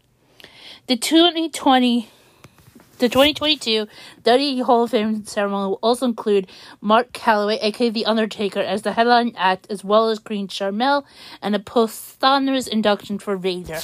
The 0.87 0.97
2020 0.97 2.11
the 2.99 3.11
2022 3.11 3.87
WWE 4.23 4.63
Hall 4.63 4.85
of 4.85 4.91
Fame 4.91 5.27
ceremony 5.27 5.69
will 5.69 5.79
also 5.83 6.07
include 6.07 6.47
Mark 6.81 7.13
Calaway, 7.13 7.59
aka 7.61 7.91
The 7.91 8.07
Undertaker, 8.07 8.61
as 8.61 8.83
the 8.83 8.93
headline 8.93 9.35
act, 9.37 9.67
as 9.69 9.85
well 9.85 10.09
as 10.09 10.19
Queen 10.19 10.49
Sharmell, 10.49 11.05
and 11.43 11.55
a 11.55 11.59
posthumous 11.59 12.67
induction 12.67 13.19
for 13.19 13.37
Vader. 13.37 13.81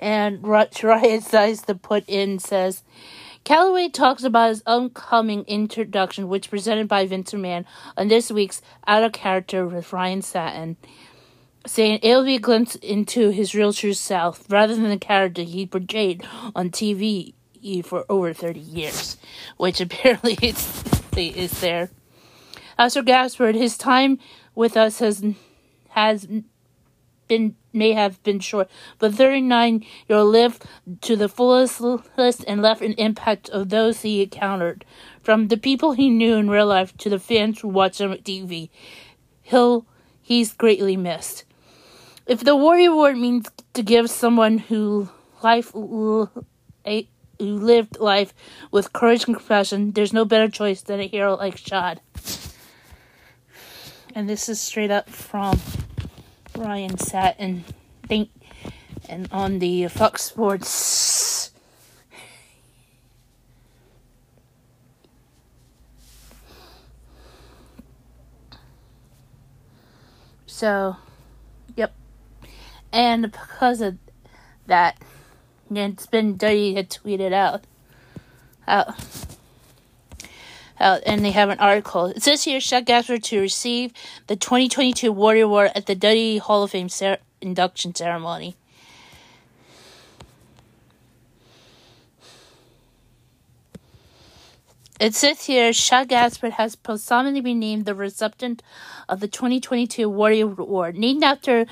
And 0.00 0.46
Ryan 0.46 1.20
Size 1.20 1.62
to 1.62 1.74
put 1.74 2.04
in 2.08 2.38
says, 2.38 2.82
Calaway 3.44 3.92
talks 3.92 4.22
about 4.24 4.50
his 4.50 4.62
upcoming 4.66 5.44
introduction, 5.46 6.28
which 6.28 6.50
presented 6.50 6.88
by 6.88 7.06
Vince 7.06 7.32
McMahon 7.32 7.64
on 7.96 8.08
this 8.08 8.30
week's 8.30 8.62
Out 8.86 9.02
of 9.02 9.12
Character 9.12 9.66
with 9.66 9.92
Ryan 9.92 10.22
Satin. 10.22 10.76
saying 11.66 12.00
it'll 12.02 12.24
be 12.24 12.36
a 12.36 12.40
glimpse 12.40 12.74
into 12.76 13.30
his 13.30 13.54
real 13.54 13.72
true 13.72 13.92
self 13.92 14.44
rather 14.50 14.74
than 14.74 14.88
the 14.88 14.98
character 14.98 15.42
he 15.42 15.66
portrayed 15.66 16.26
on 16.54 16.70
TV 16.70 17.34
for 17.84 18.04
over 18.08 18.32
30 18.32 18.60
years, 18.60 19.16
which 19.56 19.80
apparently 19.80 20.38
is, 20.42 20.82
is 21.16 21.60
there. 21.60 21.90
As 22.78 22.94
for 22.94 23.02
Gaspard, 23.02 23.54
his 23.54 23.76
time 23.76 24.18
with 24.54 24.76
us 24.76 25.00
has 25.00 25.22
has 25.90 26.26
been 27.30 27.54
may 27.72 27.92
have 27.92 28.20
been 28.24 28.40
short, 28.40 28.68
but 28.98 29.14
39 29.14 29.86
year 30.08 30.22
lived 30.22 30.66
to 31.02 31.14
the 31.14 31.28
fullest 31.28 31.80
and 32.46 32.60
left 32.60 32.82
an 32.82 32.94
impact 32.94 33.48
of 33.50 33.68
those 33.68 34.02
he 34.02 34.22
encountered, 34.24 34.84
from 35.22 35.46
the 35.48 35.56
people 35.56 35.92
he 35.92 36.10
knew 36.10 36.34
in 36.34 36.50
real 36.50 36.66
life 36.66 36.96
to 36.98 37.08
the 37.08 37.20
fans 37.20 37.60
who 37.60 37.68
watched 37.68 38.00
him 38.00 38.10
on 38.10 38.18
TV. 38.18 38.70
He'll 39.42 39.86
he's 40.20 40.52
greatly 40.52 40.96
missed. 40.96 41.44
If 42.26 42.40
the 42.40 42.56
Warrior 42.56 42.90
Award 42.90 43.16
means 43.16 43.48
to 43.74 43.82
give 43.82 44.10
someone 44.10 44.58
who 44.58 45.08
life 45.42 45.70
who 45.70 46.28
lived 47.38 47.98
life 48.00 48.34
with 48.72 48.92
courage 48.92 49.26
and 49.26 49.36
compassion, 49.36 49.92
there's 49.92 50.12
no 50.12 50.24
better 50.24 50.48
choice 50.48 50.82
than 50.82 51.00
a 51.00 51.06
hero 51.06 51.36
like 51.36 51.56
Shad. 51.56 52.00
And 54.12 54.28
this 54.28 54.48
is 54.48 54.60
straight 54.60 54.90
up 54.90 55.08
from 55.08 55.60
Ryan 56.60 56.98
Satin 56.98 57.64
think 58.06 58.28
and 59.08 59.28
on 59.32 59.60
the 59.60 59.88
Fox 59.88 60.22
Sports 60.22 61.50
So, 70.60 70.96
yep. 71.74 71.94
And 72.92 73.32
because 73.32 73.80
of 73.80 73.96
that, 74.66 74.98
it's 75.70 76.04
been 76.04 76.36
dirty 76.36 76.74
to 76.74 76.82
tweet 76.84 77.18
it 77.18 77.32
out. 77.32 77.64
Out. 78.68 78.94
Out, 80.80 81.02
and 81.04 81.22
they 81.22 81.32
have 81.32 81.50
an 81.50 81.58
article. 81.58 82.06
It 82.06 82.22
says 82.22 82.44
here 82.44 82.58
Shad 82.58 82.86
Gaspard 82.86 83.22
to 83.24 83.40
receive 83.40 83.92
the 84.28 84.36
2022 84.36 85.12
Warrior 85.12 85.44
Award 85.44 85.72
at 85.74 85.84
the 85.84 85.94
WWE 85.94 86.40
Hall 86.40 86.62
of 86.62 86.70
Fame 86.70 86.88
cer- 86.88 87.18
induction 87.42 87.94
ceremony. 87.94 88.56
It 94.98 95.14
says 95.14 95.44
here 95.46 95.72
Shad 95.72 96.08
Gaspard 96.08 96.52
has 96.52 96.76
posthumously 96.76 97.40
been 97.40 97.58
named 97.58 97.84
the 97.84 97.94
recipient 97.94 98.62
of 99.08 99.20
the 99.20 99.28
2022 99.28 100.08
Warrior 100.08 100.46
Award, 100.46 100.96
named 100.96 101.24
after 101.24 101.66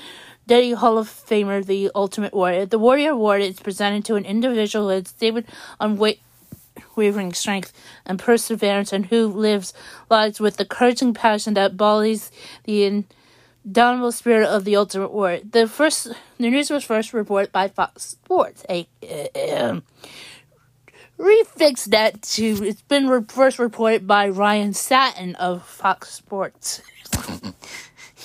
Daddy 0.47 0.72
Hall 0.72 0.97
of 0.97 1.09
Famer, 1.09 1.64
the 1.64 1.90
Ultimate 1.94 2.32
Warrior. 2.32 2.64
The 2.64 2.78
Warrior 2.78 3.10
Award 3.10 3.43
is 3.43 3.60
presented 3.60 4.05
to 4.06 4.16
an 4.16 4.24
individual 4.24 4.86
who 4.86 4.90
has 4.93 5.09
stayed 5.09 5.44
unwavering 6.98 7.32
strength 7.32 7.72
and 8.04 8.18
perseverance 8.18 8.92
and 8.92 9.06
who 9.06 9.26
lives 9.28 9.72
lives 10.10 10.40
with 10.40 10.56
the 10.56 10.64
courage 10.64 11.00
and 11.00 11.14
passion 11.14 11.54
that 11.54 11.70
embodies 11.72 12.30
the 12.64 12.84
indomitable 13.64 14.12
spirit 14.12 14.46
of 14.46 14.64
the 14.64 14.74
Ultimate 14.76 15.12
war. 15.12 15.38
The 15.48 15.68
first, 15.68 16.08
the 16.38 16.50
news 16.50 16.70
was 16.70 16.84
first 16.84 17.12
reported 17.12 17.52
by 17.52 17.68
Fox 17.68 18.02
Sports. 18.02 18.64
A, 18.68 18.88
refix 21.18 21.84
that 21.86 22.22
to 22.22 22.64
it's 22.64 22.82
been 22.82 23.08
re- 23.08 23.24
first 23.28 23.58
reported 23.58 24.06
by 24.06 24.28
Ryan 24.28 24.72
Satin 24.72 25.36
of 25.36 25.64
Fox 25.64 26.10
Sports. 26.10 26.82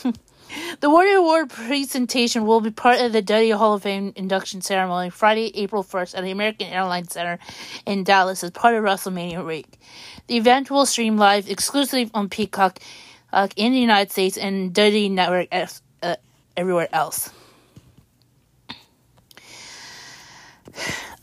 The 0.80 0.90
Warrior 0.90 1.18
Award 1.18 1.50
presentation 1.50 2.46
will 2.46 2.62
be 2.62 2.72
part 2.72 3.00
of 3.00 3.14
the 3.14 3.22
WWE 3.22 3.58
Hall 3.58 3.76
of 3.76 3.84
Fame 3.84 4.14
induction 4.16 4.62
ceremony 4.62 5.10
Friday, 5.10 5.52
April 5.56 5.84
1st 5.84 6.18
at 6.18 6.24
the 6.24 6.32
American 6.32 6.68
Airlines 6.68 7.14
Center 7.14 7.40
in 7.86 8.04
Dallas 8.04 8.44
as 8.44 8.52
part 8.52 8.76
of 8.76 8.84
WrestleMania 8.84 9.46
week. 9.46 9.80
The 10.28 10.38
event 10.38 10.70
will 10.70 10.86
stream 10.86 11.18
live 11.18 11.50
exclusively 11.50 12.10
on 12.14 12.30
Peacock 12.30 12.80
uh, 13.32 13.48
in 13.56 13.72
the 13.74 13.80
United 13.80 14.12
States 14.12 14.38
and 14.38 14.74
WWE 14.74 15.12
Network 15.12 15.48
uh, 15.52 16.16
everywhere 16.56 16.90
else. 16.94 17.32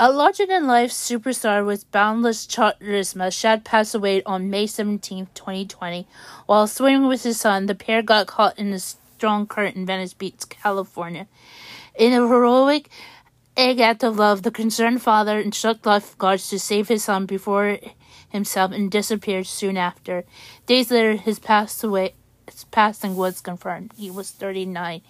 A 0.02 0.10
larger 0.10 0.46
than 0.46 0.66
life 0.66 0.90
superstar 0.90 1.66
with 1.66 1.90
boundless 1.90 2.46
charisma, 2.46 3.30
Shad 3.30 3.64
passed 3.66 3.94
away 3.94 4.22
on 4.22 4.48
May 4.48 4.66
17, 4.66 5.28
2020. 5.34 6.06
While 6.46 6.66
swimming 6.66 7.06
with 7.06 7.22
his 7.22 7.38
son, 7.38 7.66
the 7.66 7.74
pair 7.74 8.00
got 8.00 8.26
caught 8.26 8.58
in 8.58 8.72
a 8.72 8.78
strong 9.20 9.46
current 9.46 9.76
in 9.76 9.84
Venice 9.84 10.14
Beach, 10.14 10.48
California. 10.48 11.26
In 11.94 12.14
a 12.14 12.26
heroic 12.26 12.88
act 13.54 14.02
of 14.02 14.16
love, 14.16 14.44
the 14.44 14.50
concerned 14.50 15.02
father 15.02 15.38
instructed 15.38 15.84
lifeguards 15.84 16.48
to 16.48 16.58
save 16.58 16.88
his 16.88 17.04
son 17.04 17.26
before 17.26 17.76
himself 18.30 18.72
and 18.72 18.90
disappeared 18.90 19.46
soon 19.46 19.76
after. 19.76 20.24
Days 20.64 20.90
later, 20.90 21.16
his 21.16 21.38
passed 21.38 21.84
away. 21.84 22.14
His 22.46 22.64
passing 22.64 23.14
was 23.14 23.42
confirmed. 23.42 23.92
He 23.94 24.10
was 24.10 24.30
39 24.30 25.02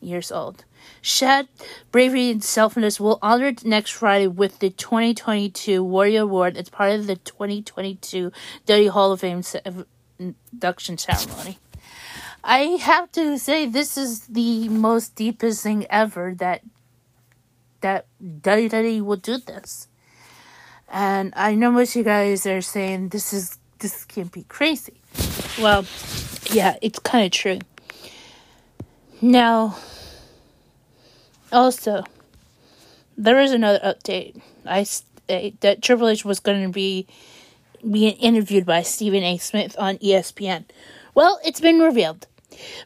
years 0.00 0.32
old. 0.32 0.64
Shad 1.02 1.46
bravery 1.92 2.30
and 2.30 2.42
selflessness 2.42 2.98
will 2.98 3.18
honor 3.20 3.52
next 3.62 3.90
Friday 3.90 4.26
with 4.26 4.60
the 4.60 4.70
2022 4.70 5.84
Warrior 5.84 6.22
Award 6.22 6.56
as 6.56 6.70
part 6.70 6.92
of 6.92 7.06
the 7.06 7.16
2022 7.16 8.32
WWE 8.66 8.88
Hall 8.88 9.12
of 9.12 9.20
Fame 9.20 9.42
induction 10.18 10.96
ceremony. 10.96 11.58
I 12.46 12.76
have 12.82 13.10
to 13.12 13.38
say 13.38 13.64
this 13.64 13.96
is 13.96 14.26
the 14.26 14.68
most 14.68 15.14
deepest 15.14 15.62
thing 15.62 15.86
ever 15.88 16.34
that 16.36 16.60
that 17.80 18.06
WWE 18.22 19.00
will 19.00 19.16
do 19.16 19.38
this. 19.38 19.88
And 20.92 21.32
I 21.36 21.54
know 21.54 21.70
what 21.70 21.96
you 21.96 22.04
guys 22.04 22.46
are 22.46 22.60
saying 22.60 23.08
this 23.08 23.32
is 23.32 23.58
this 23.78 24.04
can't 24.04 24.30
be 24.30 24.42
crazy. 24.44 25.00
Well, 25.58 25.86
yeah, 26.50 26.76
it's 26.82 26.98
kind 26.98 27.24
of 27.24 27.32
true. 27.32 27.60
Now, 29.22 29.78
also, 31.50 32.04
there 33.16 33.40
is 33.40 33.52
another 33.52 33.80
update. 33.80 34.38
I 34.66 34.86
eh, 35.30 35.52
that 35.60 35.82
Triple 35.82 36.08
H 36.08 36.26
was 36.26 36.40
going 36.40 36.62
to 36.62 36.68
be 36.68 37.06
being 37.90 38.16
interviewed 38.16 38.66
by 38.66 38.82
Stephen 38.82 39.22
A. 39.22 39.38
Smith 39.38 39.74
on 39.78 39.96
ESPN. 39.96 40.66
Well, 41.14 41.40
it's 41.42 41.60
been 41.60 41.78
revealed. 41.78 42.26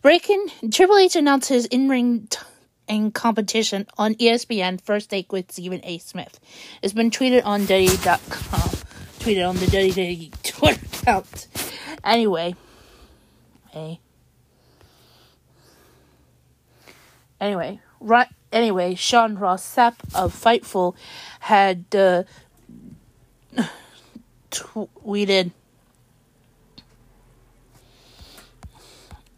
Breaking 0.03 0.47
Triple 0.70 0.97
H 0.99 1.16
announced 1.16 1.49
his 1.49 1.66
in-ring 1.66 2.27
t- 2.28 2.39
and 2.89 3.12
competition 3.12 3.86
on 3.97 4.15
ESPN 4.15 4.81
First 4.81 5.11
Take 5.11 5.32
with 5.32 5.53
Stephen 5.53 5.81
A. 5.85 5.99
Smith. 5.99 6.40
It's 6.82 6.93
been 6.93 7.11
tweeted 7.11 7.45
on 7.45 7.66
Diddy.com. 7.66 8.70
Tweeted 9.20 9.49
on 9.49 9.57
the 9.57 9.66
Diddy 9.66 10.31
Twitter 10.43 10.81
account. 10.86 11.49
Anyway, 12.05 12.55
hey. 13.70 14.01
Anyway, 17.40 17.81
right. 18.01 18.28
Anyway, 18.51 18.95
Sean 18.95 19.36
Ross 19.36 19.62
Sapp 19.62 19.95
of 20.15 20.35
Fightful 20.35 20.95
had 21.40 21.85
uh, 21.95 22.24
tweeted 24.51 25.53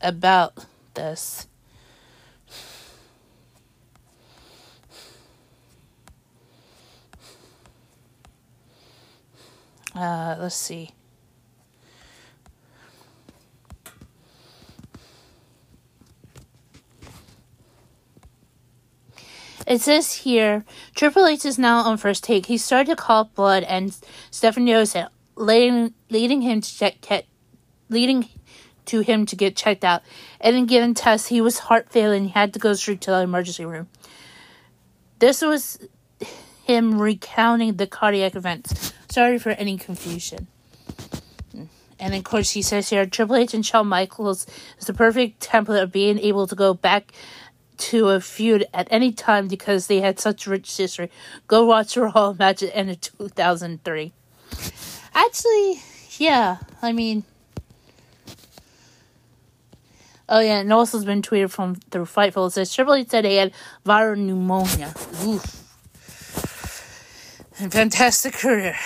about 0.00 0.66
this. 0.94 1.46
Uh, 9.94 10.36
let's 10.38 10.54
see. 10.54 10.90
It 19.66 19.80
says 19.80 20.14
here, 20.14 20.64
Triple 20.96 21.26
H 21.26 21.44
is 21.44 21.58
now 21.58 21.78
on 21.78 21.96
first 21.96 22.24
take. 22.24 22.46
He 22.46 22.58
started 22.58 22.90
to 22.90 22.96
call 22.96 23.24
blood, 23.24 23.62
and 23.64 23.96
it, 24.96 25.06
leading, 25.36 25.94
leading 26.08 26.42
him 26.42 26.60
to 26.60 26.76
check, 26.76 27.24
leading 27.88 28.28
to 28.86 29.00
him 29.00 29.26
to 29.26 29.36
get 29.36 29.56
checked 29.56 29.84
out. 29.84 30.02
And 30.40 30.56
then 30.56 30.66
given 30.66 30.94
tests, 30.94 31.28
he 31.28 31.40
was 31.40 31.60
heart 31.60 31.90
failing. 31.90 32.24
He 32.24 32.30
had 32.30 32.52
to 32.54 32.58
go 32.58 32.72
straight 32.74 33.00
to 33.02 33.10
the 33.10 33.20
emergency 33.20 33.64
room. 33.64 33.88
This 35.18 35.42
was 35.42 35.78
him 36.64 37.00
recounting 37.00 37.74
the 37.74 37.86
cardiac 37.86 38.34
events. 38.34 38.92
Sorry 39.08 39.38
for 39.38 39.50
any 39.50 39.76
confusion. 39.76 40.46
And 41.98 42.14
of 42.14 42.24
course, 42.24 42.52
he 42.52 42.62
says 42.62 42.88
here 42.88 43.04
Triple 43.04 43.36
H 43.36 43.52
and 43.52 43.64
Shawn 43.64 43.86
Michaels 43.86 44.46
is 44.78 44.86
the 44.86 44.94
perfect 44.94 45.46
template 45.46 45.82
of 45.82 45.92
being 45.92 46.18
able 46.18 46.46
to 46.46 46.54
go 46.54 46.72
back 46.72 47.12
to 47.76 48.08
a 48.08 48.20
feud 48.20 48.66
at 48.72 48.88
any 48.90 49.12
time 49.12 49.48
because 49.48 49.86
they 49.86 50.00
had 50.00 50.18
such 50.18 50.46
rich 50.46 50.76
history. 50.76 51.10
Go 51.46 51.64
watch 51.66 51.96
Raw 51.96 52.34
match 52.38 52.62
at 52.62 52.70
the 52.70 52.76
end 52.76 52.90
of 52.90 53.00
2003. 53.00 54.12
Actually, 55.14 55.82
yeah, 56.18 56.58
I 56.80 56.92
mean, 56.92 57.24
Oh 60.32 60.38
yeah, 60.38 60.60
and 60.60 60.72
also 60.72 60.96
has 60.96 61.04
been 61.04 61.22
tweeted 61.22 61.50
from 61.50 61.74
through 61.74 62.04
Fightful. 62.04 62.46
It 62.46 62.52
says 62.52 62.72
Triple 62.72 62.94
H 62.94 63.08
said 63.08 63.24
he 63.24 63.34
had 63.34 63.52
viral 63.84 64.16
pneumonia. 64.16 64.94
Oof. 65.26 65.60
Fantastic 67.68 68.34
career. 68.34 68.76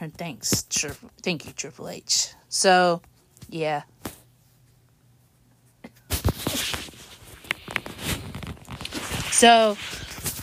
And 0.00 0.14
thanks, 0.16 0.64
tri- 0.64 0.92
thank 1.22 1.46
you, 1.46 1.52
Triple 1.52 1.88
H. 1.88 2.34
So, 2.48 3.00
yeah. 3.48 3.82
So, 9.30 9.76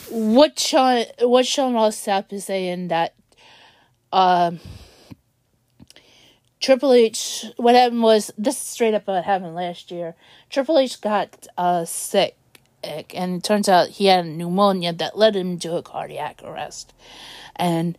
what 0.09 0.59
Sean 0.59 1.05
what 1.21 1.45
Sean 1.45 1.73
Ross 1.73 1.95
Sapp 1.95 2.34
is 2.34 2.45
saying 2.45 2.88
that 2.88 3.13
um 4.11 4.59
Triple 6.59 6.93
H 6.93 7.45
what 7.57 7.76
happened 7.76 8.01
was 8.01 8.31
this 8.38 8.55
is 8.55 8.61
straight 8.61 8.93
up 8.93 9.07
what 9.07 9.23
happened 9.23 9.55
last 9.55 9.91
year. 9.91 10.15
Triple 10.49 10.80
H 10.80 10.99
got 11.01 11.47
uh 11.57 11.85
sick 11.85 12.35
and 12.84 13.35
it 13.35 13.43
turns 13.43 13.67
out 13.67 13.89
he 13.89 14.05
had 14.05 14.26
pneumonia 14.26 14.93
that 14.93 15.17
led 15.17 15.35
him 15.35 15.59
to 15.59 15.76
a 15.76 15.84
cardiac 15.84 16.41
arrest. 16.43 16.93
And 17.55 17.97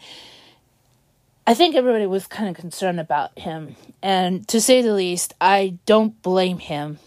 I 1.47 1.55
think 1.55 1.75
everybody 1.75 2.07
was 2.07 2.27
kind 2.27 2.49
of 2.49 2.57
concerned 2.57 2.99
about 2.99 3.39
him. 3.39 3.77
And 4.03 4.49
to 4.49 4.61
say 4.61 4.81
the 4.81 4.95
least, 4.95 5.35
I 5.41 5.79
don't 5.87 6.21
blame 6.23 6.59
him. 6.59 6.99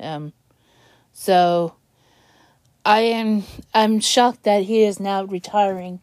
Um 0.00 0.32
so 1.12 1.74
I 2.84 3.00
am 3.00 3.44
I'm 3.72 4.00
shocked 4.00 4.42
that 4.42 4.64
he 4.64 4.82
is 4.82 4.98
now 4.98 5.24
retiring, 5.24 6.00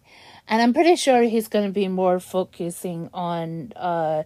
and 0.47 0.61
I'm 0.61 0.73
pretty 0.73 0.95
sure 0.95 1.23
he's 1.23 1.49
going 1.49 1.65
to 1.65 1.73
be 1.73 1.89
more 1.89 2.22
focusing 2.22 3.10
on 3.14 3.73
uh, 3.76 4.23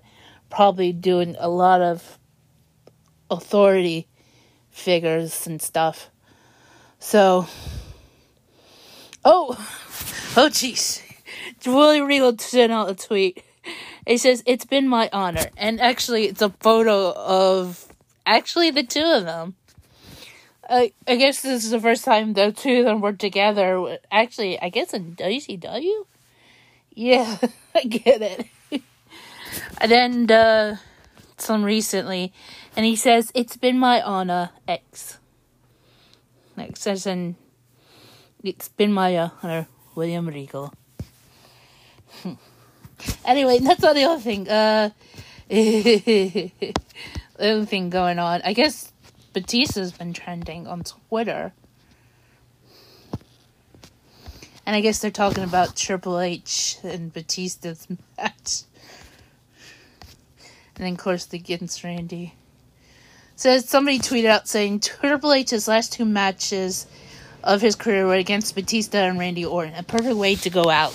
probably 0.52 0.92
doing 0.92 1.36
a 1.40 1.50
lot 1.50 1.82
of 1.82 2.20
authority 3.32 4.08
figures 4.74 5.48
and 5.48 5.62
stuff. 5.62 6.10
So, 7.00 7.48
oh, 9.24 9.52
oh, 10.36 10.50
jeez, 10.50 11.02
Willie 11.66 12.02
Regal 12.02 12.38
sent 12.38 12.72
out 12.72 12.90
a 12.90 12.96
tweet. 12.96 13.44
It 14.06 14.18
says 14.20 14.44
it's 14.46 14.66
been 14.66 14.88
my 14.90 15.10
honor, 15.14 15.46
and 15.56 15.80
actually, 15.80 16.26
it's 16.26 16.42
a 16.42 16.50
photo 16.50 17.14
of 17.14 17.88
actually 18.26 18.72
the 18.72 18.84
two 18.84 19.04
of 19.04 19.24
them. 19.24 19.56
I 20.70 20.92
I 21.08 21.16
guess 21.16 21.42
this 21.42 21.64
is 21.64 21.72
the 21.72 21.80
first 21.80 22.04
time 22.04 22.34
the 22.34 22.52
two 22.52 22.80
of 22.80 22.86
them 22.86 23.02
were 23.02 23.14
together. 23.14 23.98
Actually, 24.12 24.62
I 24.62 24.70
guess 24.70 24.94
in 24.94 25.16
WCW. 25.16 26.06
Yeah, 26.94 27.38
I 27.76 27.84
get 27.84 28.22
it. 28.22 28.48
and 29.80 29.92
then 29.92 30.32
uh, 30.32 30.78
some 31.38 31.64
recently, 31.64 32.34
and 32.76 32.86
he 32.86 32.96
says 32.96 33.32
it's 33.34 33.58
been 33.58 33.78
my 33.78 34.02
honor 34.02 34.52
X. 34.68 35.20
Like 36.56 36.78
says 36.78 37.06
in, 37.06 37.36
it's 38.44 38.70
been 38.70 38.94
my 38.94 39.18
honor 39.18 39.68
William 39.96 40.28
Regal. 40.28 40.74
anyway, 43.26 43.60
that's 43.60 43.82
not 43.82 43.96
the 43.96 44.04
other 44.04 44.22
thing. 44.22 44.48
Uh, 44.50 44.90
the 45.48 46.62
other 47.40 47.66
thing 47.66 47.90
going 47.90 48.20
on. 48.20 48.42
I 48.44 48.54
guess 48.54 48.92
Batista's 49.34 49.92
been 49.92 50.14
trending 50.14 50.68
on 50.68 50.84
Twitter. 50.84 51.54
And 54.66 54.76
I 54.76 54.82
guess 54.82 55.00
they're 55.00 55.12
talking 55.12 55.44
about 55.44 55.76
Triple 55.76 56.20
H 56.20 56.78
and 56.84 57.12
Batista's 57.12 57.88
match. 58.18 58.64
And 60.76 60.86
then, 60.86 60.94
of 60.94 61.00
course, 61.00 61.26
the 61.26 61.38
against 61.38 61.84
Randy. 61.84 62.34
Says 63.44 63.68
somebody 63.68 64.00
tweeted 64.00 64.28
out 64.28 64.48
saying 64.48 64.80
Triple 64.80 65.34
H's 65.34 65.68
last 65.68 65.92
two 65.92 66.06
matches 66.06 66.88
of 67.44 67.60
his 67.60 67.76
career 67.76 68.06
were 68.08 68.14
against 68.14 68.56
Batista 68.56 69.00
and 69.00 69.20
Randy 69.20 69.44
Orton. 69.44 69.74
A 69.76 69.84
perfect 69.84 70.16
way 70.16 70.36
to 70.36 70.50
go 70.50 70.70
out. 70.70 70.94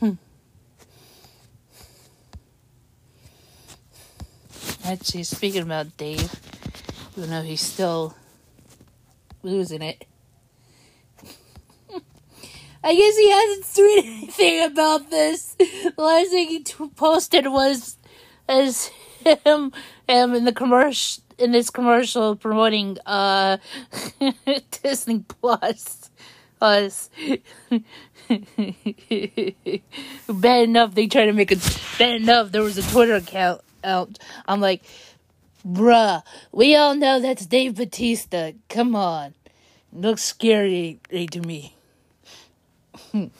Hmm. 0.00 0.12
Actually, 4.82 5.24
speaking 5.24 5.60
about 5.60 5.94
Dave, 5.98 6.34
even 7.18 7.28
though 7.28 7.42
he's 7.42 7.60
still 7.60 8.14
losing 9.42 9.82
it, 9.82 10.06
I 12.84 12.94
guess 12.94 13.16
he 13.16 13.30
hasn't 13.30 13.64
tweeted 13.74 14.04
anything 14.04 14.64
about 14.64 15.10
this. 15.10 15.54
The 15.54 15.94
last 15.96 16.28
thing 16.30 16.48
he 16.48 16.62
t- 16.62 16.90
posted 16.94 17.46
was 17.46 17.96
as 18.46 18.90
him, 19.24 19.72
him 20.06 20.34
in 20.34 20.44
the 20.44 20.52
commercial 20.52 21.24
in 21.38 21.54
his 21.54 21.70
commercial 21.70 22.36
promoting 22.36 22.98
uh 23.06 23.56
Disney 24.82 25.24
Plus. 25.26 26.10
Us. 26.60 27.10
bad 30.28 30.62
enough 30.62 30.94
they 30.94 31.06
try 31.06 31.26
to 31.26 31.32
make 31.32 31.52
it 31.52 31.80
bad 31.98 32.22
enough 32.22 32.52
there 32.52 32.62
was 32.62 32.78
a 32.78 32.82
Twitter 32.90 33.16
account 33.16 33.60
out. 33.82 34.18
I'm 34.46 34.60
like, 34.60 34.82
bruh, 35.66 36.22
we 36.52 36.76
all 36.76 36.94
know 36.94 37.20
that's 37.20 37.46
Dave 37.46 37.74
Batista. 37.74 38.52
Come 38.68 38.94
on. 38.94 39.34
looks 39.92 40.22
scary 40.22 41.00
to 41.10 41.40
me. 41.40 41.74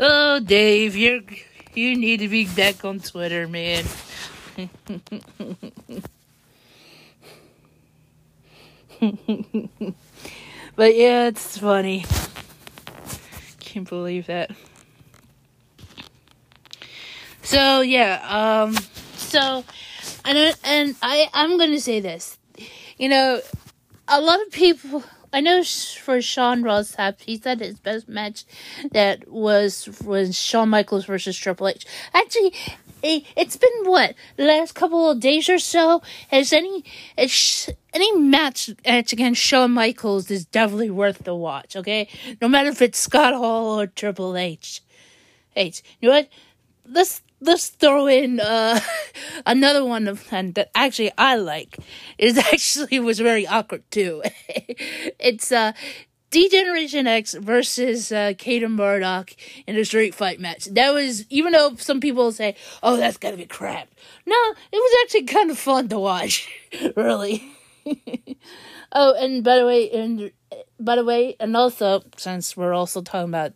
oh, 0.00 0.40
Dave, 0.40 0.96
you're 0.96 1.20
you 1.74 1.96
need 1.96 2.20
to 2.20 2.28
be 2.28 2.46
back 2.46 2.84
on 2.84 3.00
Twitter, 3.00 3.46
man. 3.46 3.84
but 10.76 10.96
yeah, 10.96 11.28
it's 11.28 11.58
funny. 11.58 12.04
Can't 13.60 13.88
believe 13.88 14.26
that. 14.26 14.50
So 17.42 17.80
yeah, 17.80 18.20
um, 18.28 18.76
so 19.14 19.64
and 20.24 20.56
and 20.64 20.96
I 21.00 21.30
I'm 21.32 21.56
gonna 21.58 21.80
say 21.80 22.00
this, 22.00 22.36
you 22.98 23.08
know, 23.08 23.40
a 24.08 24.20
lot 24.20 24.40
of 24.42 24.50
people. 24.50 25.02
I 25.32 25.40
know 25.40 25.62
for 25.62 26.20
Sean 26.22 26.62
Ross 26.62 26.96
Sapp, 26.96 27.20
he 27.20 27.36
said 27.36 27.60
his 27.60 27.78
best 27.78 28.08
match 28.08 28.44
that 28.92 29.28
was 29.28 29.88
was 30.04 30.38
Shawn 30.38 30.70
Michaels 30.70 31.04
versus 31.04 31.36
Triple 31.36 31.68
H. 31.68 31.84
Actually, 32.14 32.54
it, 33.02 33.24
it's 33.36 33.56
been 33.56 33.84
what 33.84 34.14
the 34.36 34.44
last 34.44 34.74
couple 34.74 35.10
of 35.10 35.20
days 35.20 35.48
or 35.48 35.58
so. 35.58 36.02
Has 36.28 36.52
any 36.52 36.84
any 37.16 38.16
match 38.16 38.70
match 38.86 39.12
against 39.12 39.42
Shawn 39.42 39.72
Michaels 39.72 40.30
is 40.30 40.46
definitely 40.46 40.90
worth 40.90 41.24
the 41.24 41.34
watch. 41.34 41.76
Okay, 41.76 42.08
no 42.40 42.48
matter 42.48 42.70
if 42.70 42.80
it's 42.80 42.98
Scott 42.98 43.34
Hall 43.34 43.80
or 43.80 43.86
Triple 43.86 44.36
H. 44.36 44.82
H. 45.54 45.82
You 46.00 46.08
know 46.08 46.14
what? 46.16 46.28
Let's 46.86 47.20
let's 47.40 47.68
throw 47.68 48.06
in 48.06 48.40
uh, 48.40 48.80
another 49.46 49.84
one 49.84 50.08
of 50.08 50.26
and 50.32 50.54
that 50.54 50.70
actually 50.74 51.12
I 51.16 51.36
like. 51.36 51.78
It 52.18 52.36
actually 52.52 53.00
was 53.00 53.18
very 53.18 53.46
awkward 53.46 53.88
too. 53.90 54.22
it's 54.48 55.52
uh 55.52 55.72
D-Generation 56.30 57.06
X 57.06 57.32
versus 57.32 58.12
uh, 58.12 58.34
Cade 58.36 58.62
and 58.62 58.74
Murdoch 58.74 59.30
in 59.66 59.76
a 59.76 59.84
street 59.86 60.14
fight 60.14 60.38
match. 60.38 60.66
That 60.66 60.92
was, 60.92 61.24
even 61.30 61.52
though 61.52 61.74
some 61.76 62.00
people 62.00 62.32
say, 62.32 62.54
oh, 62.82 62.98
that's 62.98 63.16
gotta 63.16 63.38
be 63.38 63.46
crap. 63.46 63.88
No, 64.26 64.36
it 64.70 64.76
was 64.76 64.96
actually 65.02 65.24
kind 65.24 65.50
of 65.50 65.58
fun 65.58 65.88
to 65.88 65.98
watch. 65.98 66.46
really. 66.96 67.50
oh, 68.92 69.14
and 69.14 69.42
by 69.42 69.56
the 69.56 69.64
way, 69.64 69.90
and 69.90 70.30
by 70.78 70.96
the 70.96 71.04
way, 71.04 71.34
and 71.40 71.56
also, 71.56 72.02
since 72.18 72.54
we're 72.58 72.74
also 72.74 73.00
talking 73.00 73.30
about 73.30 73.54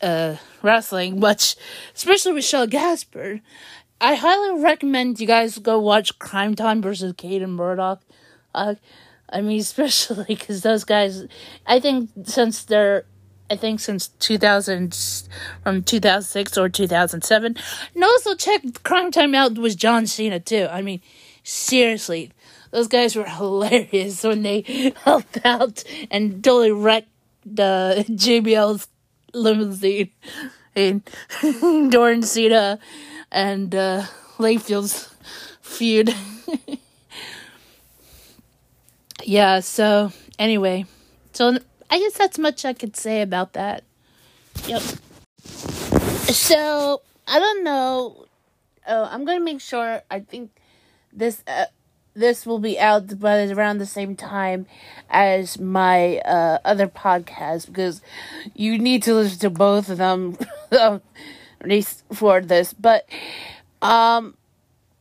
uh, 0.00 0.36
wrestling 0.62 1.20
much, 1.20 1.56
especially 1.94 2.42
Shad 2.42 2.70
Gaspard. 2.70 3.40
I 4.00 4.14
highly 4.14 4.62
recommend 4.62 5.20
you 5.20 5.26
guys 5.26 5.58
go 5.58 5.78
watch 5.78 6.18
Crime 6.18 6.54
Time 6.54 6.82
versus 6.82 7.14
Cade 7.16 7.42
and 7.42 7.54
Murdoch. 7.54 8.02
Uh, 8.54 8.74
I 9.28 9.40
mean, 9.40 9.60
especially 9.60 10.24
because 10.28 10.62
those 10.62 10.84
guys, 10.84 11.24
I 11.66 11.80
think 11.80 12.10
since 12.24 12.64
they're, 12.64 13.04
I 13.48 13.56
think 13.56 13.80
since 13.80 14.08
2000, 14.08 15.28
from 15.62 15.82
2006 15.82 16.58
or 16.58 16.68
2007. 16.68 17.56
And 17.94 18.04
also 18.04 18.34
check 18.34 18.62
Crime 18.82 19.10
Time 19.10 19.34
out 19.34 19.56
with 19.56 19.76
John 19.76 20.06
Cena 20.06 20.40
too. 20.40 20.68
I 20.70 20.82
mean, 20.82 21.00
seriously, 21.42 22.32
those 22.70 22.88
guys 22.88 23.16
were 23.16 23.24
hilarious 23.28 24.22
when 24.24 24.42
they 24.42 24.92
helped 25.04 25.38
out 25.44 25.84
and 26.10 26.42
totally 26.42 26.72
wrecked 26.72 27.08
the 27.44 28.04
JBL's 28.08 28.88
limousine 29.36 30.10
and 30.74 31.02
Dorn 31.90 32.22
Cena 32.22 32.78
and 33.30 33.74
uh, 33.74 34.04
Layfield's 34.38 35.14
feud. 35.60 36.14
yeah, 39.24 39.60
so 39.60 40.12
anyway, 40.38 40.84
so 41.32 41.58
I 41.90 41.98
guess 41.98 42.14
that's 42.14 42.38
much 42.38 42.64
I 42.64 42.72
could 42.72 42.96
say 42.96 43.22
about 43.22 43.52
that. 43.54 43.84
Yep. 44.66 44.82
So 46.32 47.02
I 47.26 47.38
don't 47.38 47.64
know. 47.64 48.26
Oh, 48.86 49.08
I'm 49.10 49.24
gonna 49.24 49.40
make 49.40 49.60
sure. 49.60 50.02
I 50.10 50.20
think 50.20 50.50
this 51.12 51.42
uh, 51.46 51.66
this 52.16 52.46
will 52.46 52.58
be 52.58 52.78
out 52.80 53.20
by 53.20 53.46
around 53.46 53.78
the 53.78 53.86
same 53.86 54.16
time 54.16 54.66
as 55.10 55.60
my 55.60 56.18
uh, 56.18 56.58
other 56.64 56.88
podcast 56.88 57.66
because 57.66 58.00
you 58.54 58.78
need 58.78 59.02
to 59.04 59.14
listen 59.14 59.38
to 59.38 59.50
both 59.50 59.88
of 59.90 59.98
them 59.98 60.36
at 60.72 61.02
least 61.64 62.04
for 62.12 62.40
this. 62.40 62.72
But 62.72 63.06
um, 63.82 64.36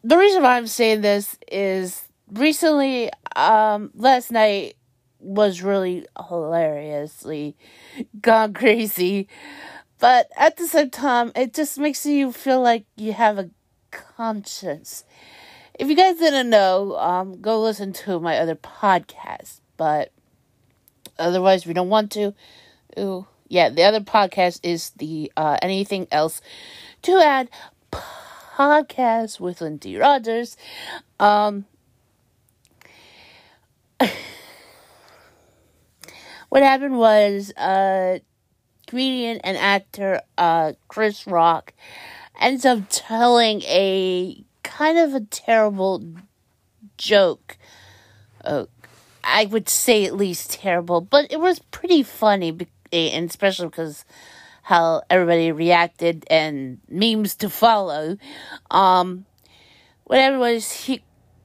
the 0.03 0.17
reason 0.17 0.43
why 0.43 0.57
I'm 0.57 0.67
saying 0.67 1.01
this 1.01 1.37
is 1.51 2.03
recently, 2.31 3.09
um, 3.35 3.91
last 3.95 4.31
night 4.31 4.75
was 5.19 5.61
really 5.61 6.05
hilariously 6.27 7.55
gone 8.21 8.53
crazy. 8.61 9.27
But 9.99 10.27
at 10.35 10.57
the 10.57 10.67
same 10.67 10.89
time, 10.89 11.31
it 11.35 11.53
just 11.53 11.79
makes 11.79 12.05
you 12.05 12.33
feel 12.33 12.61
like 12.61 12.85
you 12.97 13.13
have 13.13 13.39
a 13.39 13.49
conscience 13.91 15.05
if 15.77 15.89
you 15.89 15.95
guys 15.95 16.17
didn't 16.17 16.49
know, 16.49 16.95
um, 16.97 17.41
go 17.41 17.61
listen 17.61 17.93
to 17.93 18.19
my 18.19 18.37
other 18.37 18.55
podcast. 18.55 19.59
But 19.77 20.11
otherwise, 21.19 21.61
if 21.61 21.67
you 21.67 21.73
don't 21.73 21.89
want 21.89 22.11
to, 22.13 22.33
ooh, 22.97 23.27
yeah, 23.47 23.69
the 23.69 23.83
other 23.83 23.99
podcast 23.99 24.59
is 24.63 24.91
the 24.91 25.31
uh, 25.35 25.57
anything 25.61 26.07
else 26.11 26.41
to 27.03 27.19
add 27.21 27.49
podcast 27.91 29.39
with 29.39 29.59
Lindsie 29.59 29.99
Rodgers. 29.99 30.55
Um, 31.19 31.65
what 36.49 36.63
happened 36.63 36.97
was 36.97 37.51
uh, 37.57 38.19
comedian 38.87 39.39
and 39.43 39.57
actor 39.57 40.21
uh, 40.37 40.73
Chris 40.87 41.27
Rock 41.27 41.73
ends 42.39 42.65
up 42.65 42.79
telling 42.89 43.61
a 43.63 44.44
kind 44.65 44.97
of 44.97 45.13
a 45.13 45.21
terrible 45.21 46.03
joke. 46.97 47.57
Uh, 48.43 48.65
I 49.23 49.45
would 49.45 49.69
say 49.69 50.05
at 50.05 50.15
least 50.15 50.51
terrible, 50.53 51.01
but 51.01 51.31
it 51.31 51.39
was 51.39 51.59
pretty 51.59 52.03
funny, 52.03 52.55
and 52.91 53.29
especially 53.29 53.67
because 53.67 54.05
how 54.63 55.03
everybody 55.09 55.51
reacted 55.51 56.25
and 56.29 56.79
memes 56.89 57.35
to 57.35 57.49
follow. 57.49 58.17
Um, 58.71 59.25
whatever 60.05 60.39
was 60.39 60.71
he 60.71 61.03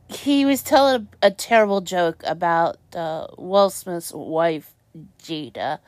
he 0.09 0.44
was 0.44 0.62
telling 0.62 1.06
a, 1.22 1.26
a 1.26 1.30
terrible 1.30 1.80
joke 1.80 2.22
about 2.26 2.78
uh, 2.94 3.26
Will 3.36 3.70
Smith's 3.70 4.12
wife 4.12 4.72
Jada, 5.22 5.78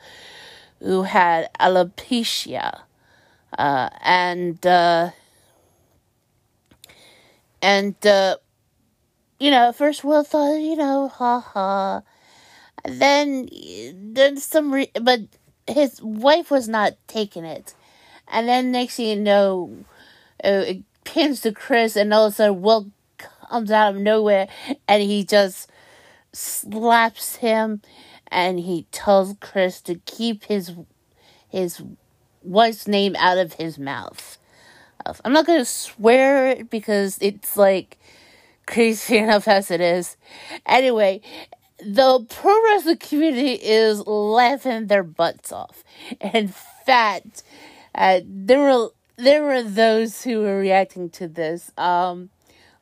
who 0.79 1.03
had 1.03 1.49
alopecia, 1.59 2.81
uh, 3.57 3.89
and 4.01 4.65
uh, 4.65 5.11
and, 7.63 7.95
uh, 8.05 8.35
you 9.39 9.49
know, 9.49 9.71
first 9.71 10.03
Will 10.03 10.23
thought, 10.23 10.57
you 10.57 10.75
know, 10.75 11.07
ha 11.07 11.39
ha. 11.39 12.01
Then, 12.85 13.47
then 13.93 14.37
some, 14.37 14.73
re- 14.73 14.91
but 15.01 15.21
his 15.65 16.01
wife 16.01 16.51
was 16.51 16.67
not 16.67 16.93
taking 17.07 17.45
it. 17.45 17.73
And 18.27 18.49
then 18.49 18.71
next 18.71 18.97
thing 18.97 19.07
you 19.07 19.15
know, 19.23 19.85
uh, 20.43 20.63
it 20.67 20.83
pins 21.05 21.41
to 21.41 21.53
Chris, 21.53 21.95
and 21.95 22.13
all 22.13 22.25
of 22.25 22.33
a 22.33 22.35
sudden 22.35 22.61
Will 22.61 22.91
comes 23.49 23.71
out 23.71 23.95
of 23.95 24.01
nowhere, 24.01 24.49
and 24.87 25.01
he 25.01 25.23
just 25.23 25.69
slaps 26.33 27.37
him, 27.37 27.81
and 28.27 28.59
he 28.59 28.87
tells 28.91 29.35
Chris 29.39 29.79
to 29.81 29.95
keep 30.05 30.45
his 30.45 30.73
his 31.47 31.81
wife's 32.41 32.87
name 32.87 33.15
out 33.17 33.37
of 33.37 33.53
his 33.53 33.77
mouth. 33.77 34.37
I'm 35.23 35.33
not 35.33 35.45
gonna 35.45 35.65
swear 35.65 36.47
it 36.47 36.69
because 36.69 37.17
it's 37.21 37.57
like 37.57 37.97
crazy 38.65 39.17
enough 39.25 39.47
as 39.47 39.71
it 39.71 39.81
is. 39.81 40.17
Anyway, 40.65 41.21
the 41.79 42.25
pro 42.29 42.63
wrestling 42.63 42.97
community 42.97 43.53
is 43.53 44.05
laughing 44.07 44.87
their 44.87 45.03
butts 45.03 45.51
off. 45.51 45.83
In 46.33 46.53
fact, 46.85 47.43
uh, 47.95 48.21
there 48.25 48.59
were 48.59 48.89
there 49.17 49.43
were 49.43 49.63
those 49.63 50.23
who 50.23 50.39
were 50.41 50.59
reacting 50.59 51.09
to 51.11 51.27
this. 51.27 51.71
Um, 51.77 52.29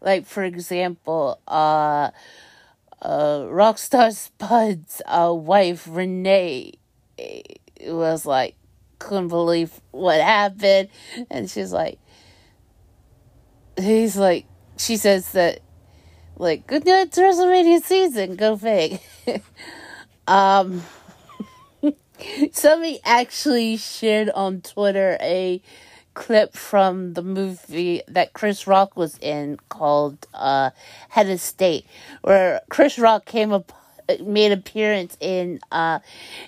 like 0.02 0.26
for 0.26 0.44
example, 0.44 1.40
uh, 1.48 2.12
uh, 3.02 3.40
Rockstar 3.50 4.12
Spud's 4.16 5.02
uh, 5.06 5.34
wife 5.34 5.88
Renee 5.90 6.74
eh, 7.18 7.42
was 7.88 8.26
like 8.26 8.56
couldn't 9.00 9.30
believe 9.30 9.82
what 9.92 10.22
happened, 10.22 10.90
and 11.30 11.50
she's 11.50 11.74
like, 11.74 11.98
he's 13.84 14.18
like, 14.18 14.46
she 14.78 14.98
says 14.98 15.32
that, 15.34 15.60
like, 16.38 16.68
good 16.68 16.86
night 16.86 17.12
WrestleMania 17.12 17.84
season, 17.84 18.36
go 18.36 18.58
fig. 18.58 19.00
um, 20.28 20.84
somebody 22.52 23.00
actually 23.04 23.78
shared 23.78 24.30
on 24.30 24.62
Twitter 24.62 25.18
a 25.22 25.62
clip 26.14 26.56
from 26.56 27.14
the 27.14 27.22
movie 27.22 28.02
that 28.08 28.34
Chris 28.34 28.68
Rock 28.68 28.98
was 28.98 29.18
in 29.20 29.58
called 29.70 30.28
uh, 30.34 30.72
Head 31.10 31.30
of 31.30 31.40
State, 31.40 31.86
where 32.22 32.62
Chris 32.70 33.00
Rock 33.00 33.26
came 33.26 33.54
up 33.54 33.72
made 34.20 34.52
an 34.52 34.60
appearance 34.60 35.18
in 35.20 35.60
uh, 35.72 36.00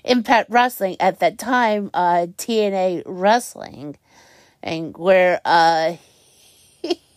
Impact 0.03 0.49
Wrestling 0.49 0.97
at 0.99 1.19
that 1.19 1.37
time, 1.37 1.89
uh, 1.93 2.27
TNA 2.37 3.03
Wrestling, 3.05 3.97
and 4.61 4.97
where 4.97 5.39
uh, 5.45 5.95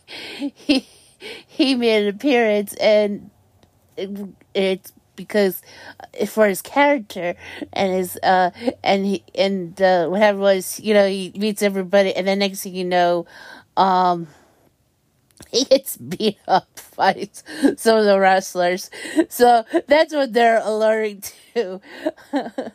he 0.06 0.86
he 1.46 1.74
made 1.74 2.02
an 2.06 2.14
appearance, 2.14 2.74
and 2.74 3.30
it, 3.96 4.10
it's 4.54 4.92
because 5.16 5.62
for 6.28 6.46
his 6.46 6.62
character 6.62 7.34
and 7.72 7.92
his 7.94 8.18
uh 8.22 8.50
and 8.84 9.06
he 9.06 9.24
and 9.34 9.80
uh 9.80 10.06
whatever 10.08 10.38
was 10.38 10.80
you 10.80 10.94
know 10.94 11.08
he 11.08 11.32
meets 11.36 11.62
everybody 11.62 12.14
and 12.14 12.26
then 12.28 12.38
next 12.38 12.62
thing 12.62 12.74
you 12.74 12.84
know 12.84 13.26
um 13.78 14.28
he 15.50 15.64
gets 15.64 15.96
beat 15.96 16.38
up 16.48 16.68
by 16.96 17.28
some 17.76 17.98
of 17.98 18.04
the 18.04 18.18
wrestlers. 18.18 18.90
So 19.28 19.64
that's 19.86 20.14
what 20.14 20.32
they're 20.32 20.60
alerting 20.62 21.22
to. 21.54 21.80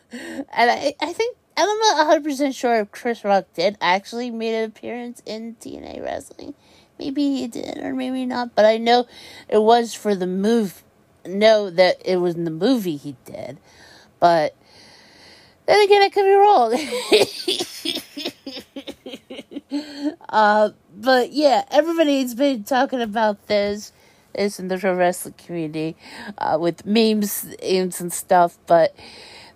And 0.54 0.70
i 0.70 0.94
i 1.00 1.12
think 1.12 1.36
i'm 1.56 1.78
not 1.78 2.06
100% 2.06 2.54
sure 2.54 2.80
if 2.80 2.90
chris 2.90 3.24
rock 3.24 3.46
did 3.54 3.76
actually 3.80 4.30
made 4.30 4.54
an 4.54 4.64
appearance 4.64 5.22
in 5.26 5.56
tna 5.60 6.02
wrestling 6.02 6.54
Maybe 6.98 7.36
he 7.36 7.46
did, 7.48 7.78
or 7.78 7.94
maybe 7.94 8.26
not. 8.26 8.54
But 8.54 8.64
I 8.64 8.78
know 8.78 9.06
it 9.48 9.62
was 9.62 9.94
for 9.94 10.14
the 10.14 10.26
move. 10.26 10.82
Know 11.24 11.70
that 11.70 12.02
it 12.04 12.16
was 12.16 12.34
in 12.34 12.44
the 12.44 12.50
movie 12.50 12.96
he 12.96 13.14
did, 13.24 13.58
but 14.18 14.56
then 15.66 15.80
again, 15.84 16.02
I 16.02 16.08
could 16.08 16.24
be 16.24 16.34
wrong. 16.34 16.74
uh, 20.28 20.70
but 20.96 21.32
yeah, 21.32 21.64
everybody's 21.70 22.34
been 22.34 22.64
talking 22.64 23.00
about 23.00 23.46
this, 23.46 23.92
this 24.34 24.58
in 24.58 24.66
the 24.68 24.78
pro 24.78 24.94
wrestling 24.94 25.34
community, 25.38 25.96
uh, 26.38 26.58
with 26.60 26.84
memes, 26.84 27.46
memes 27.62 28.00
and 28.00 28.12
stuff. 28.12 28.58
But 28.66 28.94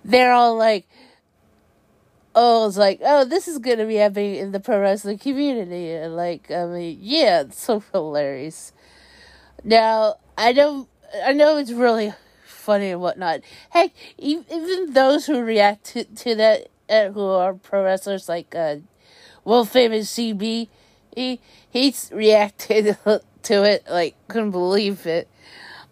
they're 0.04 0.32
all 0.32 0.56
like, 0.56 0.86
oh, 2.36 2.68
it's 2.68 2.76
like, 2.76 3.00
oh, 3.02 3.24
this 3.24 3.48
is 3.48 3.58
going 3.58 3.78
to 3.78 3.86
be 3.86 3.96
happening 3.96 4.36
in 4.36 4.52
the 4.52 4.60
pro 4.60 4.78
wrestling 4.78 5.18
community. 5.18 5.90
And 5.92 6.14
like, 6.14 6.50
I 6.50 6.66
mean, 6.66 6.98
yeah, 7.00 7.40
it's 7.40 7.58
so 7.60 7.82
hilarious. 7.92 8.72
Now, 9.64 10.16
I 10.36 10.52
know, 10.52 10.86
I 11.24 11.32
know 11.32 11.56
it's 11.56 11.72
really 11.72 12.12
funny 12.44 12.90
and 12.90 13.00
whatnot. 13.00 13.40
Heck, 13.70 13.92
even 14.18 14.92
those 14.92 15.26
who 15.26 15.40
react 15.40 15.84
to, 15.86 16.04
to 16.04 16.34
that, 16.36 16.68
uh, 16.90 17.08
who 17.08 17.24
are 17.24 17.54
pro 17.54 17.82
wrestlers, 17.82 18.28
like, 18.28 18.54
uh, 18.54 18.76
world 19.44 19.70
famous 19.70 20.14
CB, 20.14 20.68
he, 21.14 21.40
he's 21.70 22.10
reacted 22.12 22.98
to 23.42 23.64
it, 23.64 23.84
like, 23.90 24.14
couldn't 24.28 24.50
believe 24.50 25.06
it. 25.06 25.28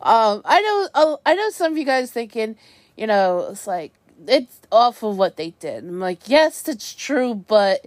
Um, 0.02 0.42
I 0.44 0.60
know, 0.60 0.88
oh, 0.94 1.20
I 1.24 1.34
know 1.34 1.48
some 1.48 1.72
of 1.72 1.78
you 1.78 1.86
guys 1.86 2.12
thinking, 2.12 2.56
you 2.96 3.06
know, 3.06 3.48
it's 3.50 3.66
like, 3.66 3.94
it's 4.26 4.60
awful 4.70 5.14
what 5.14 5.36
they 5.36 5.50
did. 5.60 5.84
I'm 5.84 6.00
like, 6.00 6.28
yes, 6.28 6.66
it's 6.68 6.94
true, 6.94 7.34
but 7.34 7.86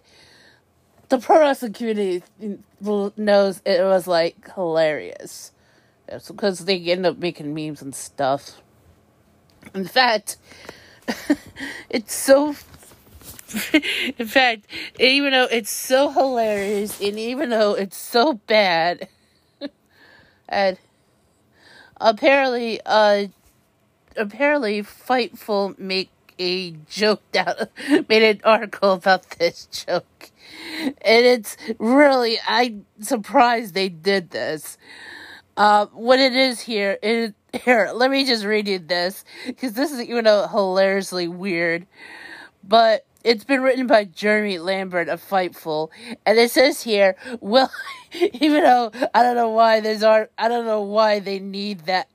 the 1.10 1.18
pro 1.20 1.40
wrestling 1.40 1.74
community 1.74 2.24
knows 2.80 3.62
it 3.66 3.84
was 3.84 4.08
like 4.08 4.54
hilarious. 4.54 5.52
It's 6.08 6.30
because 6.30 6.60
they 6.60 6.80
end 6.80 7.06
up 7.06 7.18
making 7.18 7.54
memes 7.54 7.82
and 7.82 7.94
stuff. 7.94 8.62
In 9.74 9.86
fact, 9.86 10.38
it's 11.90 12.14
so. 12.14 12.56
in 13.74 14.28
fact, 14.28 14.66
even 15.00 15.32
though 15.32 15.48
it's 15.50 15.70
so 15.70 16.12
hilarious, 16.12 17.00
and 17.00 17.18
even 17.18 17.50
though 17.50 17.74
it's 17.74 17.96
so 17.96 18.34
bad, 18.46 19.08
and 20.50 20.78
apparently, 22.02 22.82
uh, 22.86 23.28
apparently, 24.18 24.82
Fightful 24.82 25.80
make 25.80 26.10
a 26.40 26.72
joke 26.90 27.24
out, 27.36 27.70
made 28.10 28.24
an 28.24 28.42
article 28.44 28.94
about 28.94 29.30
this 29.32 29.66
joke. 29.68 30.32
And 31.02 31.26
it's 31.26 31.58
really, 31.80 32.38
I'm 32.48 32.86
surprised 33.02 33.74
they 33.74 33.90
did 33.90 34.32
this. 34.32 34.78
Uh, 35.56 35.88
what 35.88 36.20
it 36.20 36.36
is 36.36 36.62
here 36.62 37.00
is, 37.02 37.34
here, 37.64 37.92
let 37.94 38.12
me 38.12 38.26
just 38.26 38.46
read 38.46 38.68
you 38.68 38.80
this, 38.80 39.26
because 39.46 39.74
this 39.74 39.92
is, 39.92 40.08
you 40.08 40.22
know, 40.22 40.48
hilariously 40.48 41.28
weird. 41.28 41.88
But 42.64 43.06
it's 43.24 43.44
been 43.44 43.62
written 43.62 43.88
by 43.88 44.06
Jeremy 44.06 44.60
Lambert 44.60 45.10
of 45.10 45.22
Fightful, 45.22 45.90
and 46.26 46.38
it 46.38 46.52
says 46.52 46.84
here, 46.84 47.16
well, 47.42 47.72
even 48.14 48.64
though 48.64 48.92
I 49.14 49.24
don't 49.24 49.36
know 49.36 49.50
why 49.50 49.80
there's 49.80 50.04
art, 50.04 50.32
I 50.38 50.48
don't 50.48 50.66
know 50.66 50.82
why 50.82 51.20
they 51.20 51.40
need 51.40 51.82
that 51.82 52.08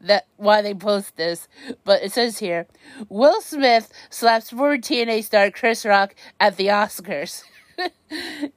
that 0.00 0.26
why 0.36 0.62
they 0.62 0.74
post 0.74 1.16
this, 1.16 1.48
but 1.84 2.02
it 2.02 2.12
says 2.12 2.38
here 2.38 2.66
Will 3.08 3.40
Smith 3.40 3.92
slaps 4.10 4.50
former 4.50 4.78
TNA 4.78 5.24
star 5.24 5.50
Chris 5.50 5.84
Rock 5.84 6.14
at 6.40 6.56
the 6.56 6.68
Oscars. 6.68 7.44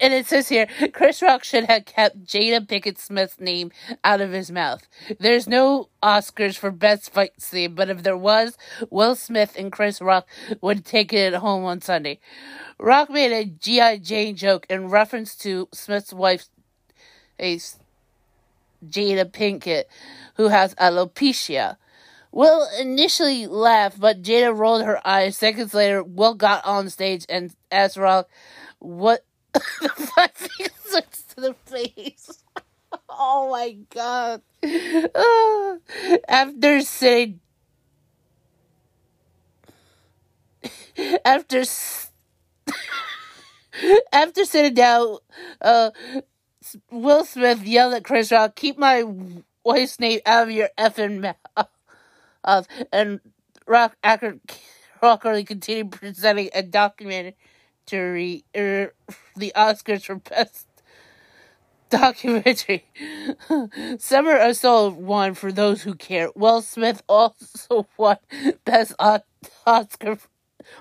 and 0.00 0.12
it 0.12 0.26
says 0.26 0.48
here 0.48 0.66
Chris 0.92 1.22
Rock 1.22 1.44
should 1.44 1.64
have 1.64 1.84
kept 1.84 2.24
Jada 2.24 2.66
Pinkett 2.66 2.98
Smith's 2.98 3.40
name 3.40 3.70
out 4.04 4.20
of 4.20 4.32
his 4.32 4.50
mouth. 4.50 4.86
There's 5.18 5.46
no 5.46 5.88
Oscars 6.02 6.56
for 6.56 6.70
best 6.70 7.12
fight 7.12 7.40
scene, 7.40 7.74
but 7.74 7.90
if 7.90 8.02
there 8.02 8.16
was, 8.16 8.56
Will 8.90 9.14
Smith 9.14 9.54
and 9.58 9.70
Chris 9.70 10.00
Rock 10.00 10.26
would 10.60 10.84
take 10.84 11.12
it 11.12 11.34
home 11.34 11.64
on 11.64 11.80
Sunday. 11.80 12.20
Rock 12.78 13.10
made 13.10 13.32
a 13.32 13.44
G.I. 13.44 13.98
Jane 13.98 14.36
joke 14.36 14.66
in 14.68 14.88
reference 14.88 15.34
to 15.36 15.68
Smith's 15.72 16.12
wife, 16.12 16.46
a 17.38 17.58
Jada 18.88 19.24
Pinkett, 19.30 19.84
who 20.36 20.48
has 20.48 20.74
alopecia. 20.76 21.76
Will 22.32 22.68
initially 22.78 23.46
laughed, 23.46 23.98
but 23.98 24.22
Jada 24.22 24.56
rolled 24.56 24.84
her 24.84 25.06
eyes. 25.06 25.38
Seconds 25.38 25.72
later, 25.72 26.02
Will 26.02 26.34
got 26.34 26.64
on 26.64 26.90
stage 26.90 27.24
and 27.28 27.54
asked 27.70 27.96
Rock, 27.96 28.28
"What 28.78 29.24
the 29.54 29.88
fuck 29.88 30.34
to 31.34 31.40
the 31.40 31.54
face?" 31.64 32.42
oh 33.08 33.50
my 33.50 33.76
god! 33.90 34.42
After 36.28 36.80
saying, 36.82 37.40
after 41.24 41.64
after 44.12 44.44
sitting 44.44 44.74
down, 44.74 45.18
uh, 45.60 45.90
Will 46.90 47.24
Smith 47.24 47.64
yelled 47.64 47.94
at 47.94 48.04
Chris 48.04 48.32
Rock, 48.32 48.56
"Keep 48.56 48.78
my 48.78 49.04
wife's 49.64 50.00
name 50.00 50.20
out 50.26 50.44
of 50.44 50.50
your 50.50 50.70
effing 50.78 51.20
mouth." 52.44 52.68
and 52.92 53.20
Rock 53.66 53.96
actor 54.02 54.38
Rock 55.02 55.22
continued 55.22 55.92
presenting 55.92 56.50
a 56.54 56.62
documentary, 56.62 58.44
er, 58.56 58.94
the 59.36 59.52
Oscars 59.54 60.04
for 60.04 60.16
best 60.16 60.66
documentary. 61.90 62.86
Summer 63.98 64.36
of 64.36 64.56
Soul 64.56 64.90
won 64.90 65.34
for 65.34 65.52
those 65.52 65.82
who 65.82 65.94
care. 65.94 66.30
Will 66.34 66.62
Smith 66.62 67.02
also 67.08 67.86
won 67.96 68.16
best 68.64 68.94
Oscar 68.98 70.18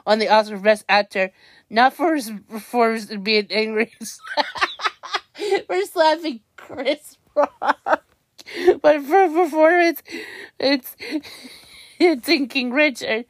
on 0.06 0.20
the 0.20 0.30
Oscar 0.30 0.57
for 0.57 0.64
best 0.64 0.86
actor, 0.90 1.32
not 1.70 1.94
for 1.94 2.16
his 2.16 2.32
performance 2.49 3.10
in 3.10 3.24
being 3.24 3.48
angry. 3.49 3.91
for 5.68 5.82
slapping 5.84 6.42
Chris 6.56 7.18
Rock. 7.36 8.04
But 8.82 9.02
for 9.04 9.28
performance, 9.30 10.04
it's 10.60 10.96
it's 12.00 12.30
in 12.30 12.48
King 12.48 12.72
Richard. 12.72 13.26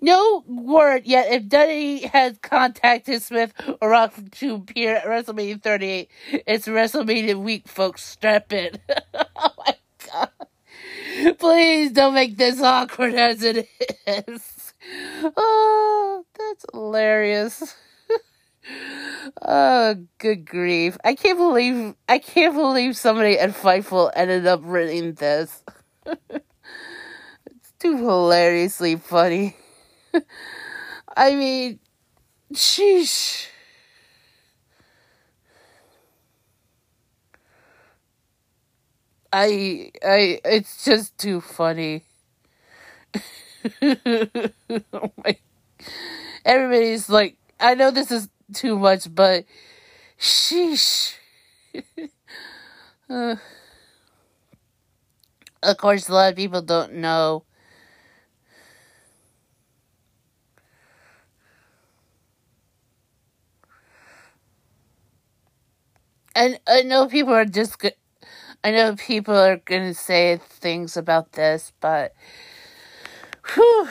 No 0.00 0.44
word 0.46 1.06
yet 1.06 1.32
if 1.32 1.48
Dudley 1.48 2.00
has 2.00 2.38
contacted 2.42 3.22
Smith 3.22 3.52
or 3.80 3.90
Rock 3.90 4.14
to 4.32 4.56
appear 4.56 4.96
at 4.96 5.04
WrestleMania 5.06 5.62
38. 5.62 6.10
It's 6.46 6.68
WrestleMania 6.68 7.36
week, 7.36 7.68
folks. 7.68 8.04
Strap 8.04 8.52
in. 8.52 8.78
oh 9.14 9.50
my 9.58 9.74
god. 10.12 10.30
Please 11.38 11.92
don't 11.92 12.14
make 12.14 12.36
this 12.36 12.60
awkward 12.60 13.14
as 13.14 13.42
it 13.42 13.68
is. 14.06 14.72
Oh, 15.36 16.24
that's 16.38 16.64
hilarious. 16.72 17.74
Oh, 19.42 19.96
good 20.18 20.44
grief! 20.44 20.96
I 21.04 21.14
can't 21.14 21.38
believe 21.38 21.94
I 22.08 22.18
can't 22.18 22.54
believe 22.54 22.96
somebody 22.96 23.38
at 23.38 23.50
Fightful 23.50 24.10
ended 24.14 24.46
up 24.46 24.60
writing 24.64 25.14
this. 25.14 25.62
it's 26.06 27.72
too 27.78 27.96
hilariously 27.96 28.96
funny. 28.96 29.56
I 31.16 31.34
mean, 31.34 31.80
sheesh. 32.52 33.46
I 39.32 39.90
I 40.02 40.40
it's 40.44 40.84
just 40.84 41.18
too 41.18 41.40
funny. 41.40 42.04
oh 43.82 45.12
my 45.24 45.36
everybody's 46.44 47.08
like 47.08 47.36
I 47.60 47.74
know 47.74 47.90
this 47.90 48.10
is 48.10 48.28
too 48.52 48.78
much, 48.78 49.12
but 49.14 49.44
sheesh. 50.18 51.14
uh, 53.10 53.36
of 55.62 55.76
course, 55.76 56.08
a 56.08 56.12
lot 56.12 56.30
of 56.30 56.36
people 56.36 56.62
don't 56.62 56.94
know. 56.94 57.44
And 66.34 66.58
I 66.66 66.82
know 66.82 67.06
people 67.08 67.34
are 67.34 67.44
just. 67.44 67.78
Go- 67.78 67.90
I 68.64 68.72
know 68.72 68.96
people 68.96 69.36
are 69.36 69.58
gonna 69.58 69.94
say 69.94 70.38
things 70.42 70.96
about 70.96 71.32
this, 71.32 71.72
but 71.80 72.14
whew, 73.54 73.88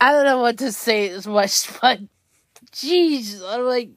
I 0.00 0.12
don't 0.12 0.24
know 0.24 0.40
what 0.40 0.58
to 0.58 0.72
say 0.72 1.08
as 1.10 1.26
much. 1.26 1.68
But 1.80 2.00
jeez, 2.72 3.42
I'm 3.46 3.64
like, 3.64 3.90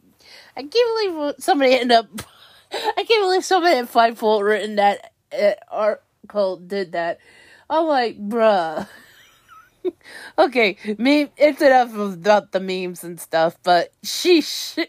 I 0.56 0.62
can't 0.64 1.14
believe 1.14 1.36
somebody 1.40 1.74
ended 1.74 1.98
up. 1.98 2.08
I 2.72 3.04
can't 3.04 3.24
believe 3.24 3.46
somebody 3.46 3.78
at 3.78 3.92
Fightful 3.92 4.44
written 4.44 4.76
that 4.76 5.12
uh, 5.32 5.54
article 5.70 6.58
did 6.58 6.94
that. 6.94 7.20
I'm 7.70 7.88
like, 7.88 8.18
bruh. 8.18 8.88
okay, 10.38 10.78
meme. 10.98 11.30
It's 11.38 11.62
enough 11.62 11.96
about 11.96 12.52
the 12.52 12.60
memes 12.60 13.04
and 13.04 13.20
stuff, 13.20 13.58
but 13.64 13.92
sheesh. 14.04 14.78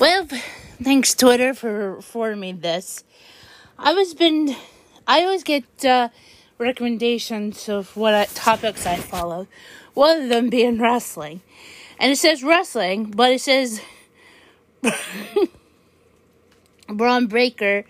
well, 0.00 0.26
thanks 0.82 1.14
Twitter 1.14 1.54
for 1.54 2.00
forwarding 2.02 2.40
me 2.40 2.52
this. 2.52 3.04
I 3.78 3.92
was 3.94 4.14
been. 4.14 4.54
I 5.06 5.22
always 5.24 5.44
get. 5.44 5.84
Uh, 5.84 6.08
recommendations 6.58 7.68
of 7.68 7.96
what 7.96 8.14
I, 8.14 8.24
topics 8.26 8.86
I 8.86 8.96
follow. 8.96 9.46
One 9.94 10.22
of 10.22 10.28
them 10.28 10.50
being 10.50 10.80
wrestling, 10.80 11.40
and 11.98 12.12
it 12.12 12.16
says 12.16 12.42
wrestling, 12.42 13.10
but 13.10 13.32
it 13.32 13.40
says 13.40 13.80
Bron 16.88 17.26
Breakker 17.26 17.84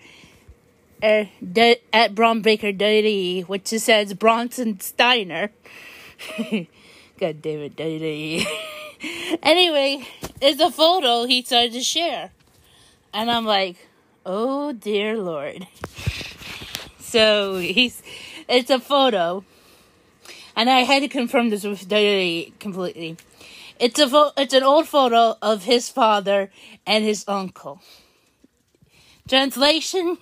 uh, 1.03 1.25
de- 1.51 1.81
at 1.93 2.15
Bron 2.15 2.41
Breakker 2.41 2.71
WWE, 2.71 3.47
which 3.47 3.71
it 3.73 3.79
says 3.79 4.13
Bronson 4.13 4.79
Steiner. 4.79 5.51
God 6.37 7.41
damn 7.41 7.59
it, 7.59 7.75
WWE. 7.75 8.45
anyway, 9.43 10.07
it's 10.41 10.61
a 10.61 10.71
photo 10.71 11.25
he 11.25 11.43
started 11.43 11.73
to 11.73 11.81
share, 11.81 12.31
and 13.13 13.29
I'm 13.29 13.45
like, 13.45 13.77
oh 14.25 14.73
dear 14.73 15.17
lord. 15.17 15.67
So 16.99 17.57
he's 17.57 18.01
it's 18.49 18.69
a 18.71 18.79
photo, 18.79 19.45
and 20.55 20.69
I 20.69 20.79
had 20.79 21.01
to 21.01 21.07
confirm 21.07 21.49
this 21.49 21.63
with 21.63 21.87
Diary 21.87 22.53
completely. 22.59 23.15
It's 23.79 23.99
a 23.99 24.09
fo- 24.09 24.31
it's 24.35 24.53
an 24.53 24.63
old 24.63 24.87
photo 24.87 25.37
of 25.41 25.63
his 25.63 25.89
father 25.89 26.51
and 26.85 27.05
his 27.05 27.23
uncle. 27.27 27.81
Translation: 29.27 30.17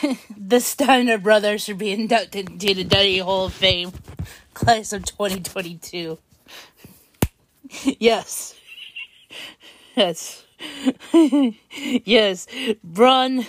The 0.36 0.60
Steiner 0.60 1.18
brothers 1.18 1.64
should 1.64 1.78
be 1.78 1.90
inducted 1.90 2.48
into 2.48 2.74
the 2.74 2.84
Dudley 2.84 3.18
Hall 3.18 3.46
of 3.46 3.52
Fame, 3.52 3.92
class 4.54 4.92
of 4.92 5.04
2022. 5.04 6.18
yes. 7.98 8.54
Yes. 9.96 10.44
yes. 12.04 12.46
Bron 12.84 13.46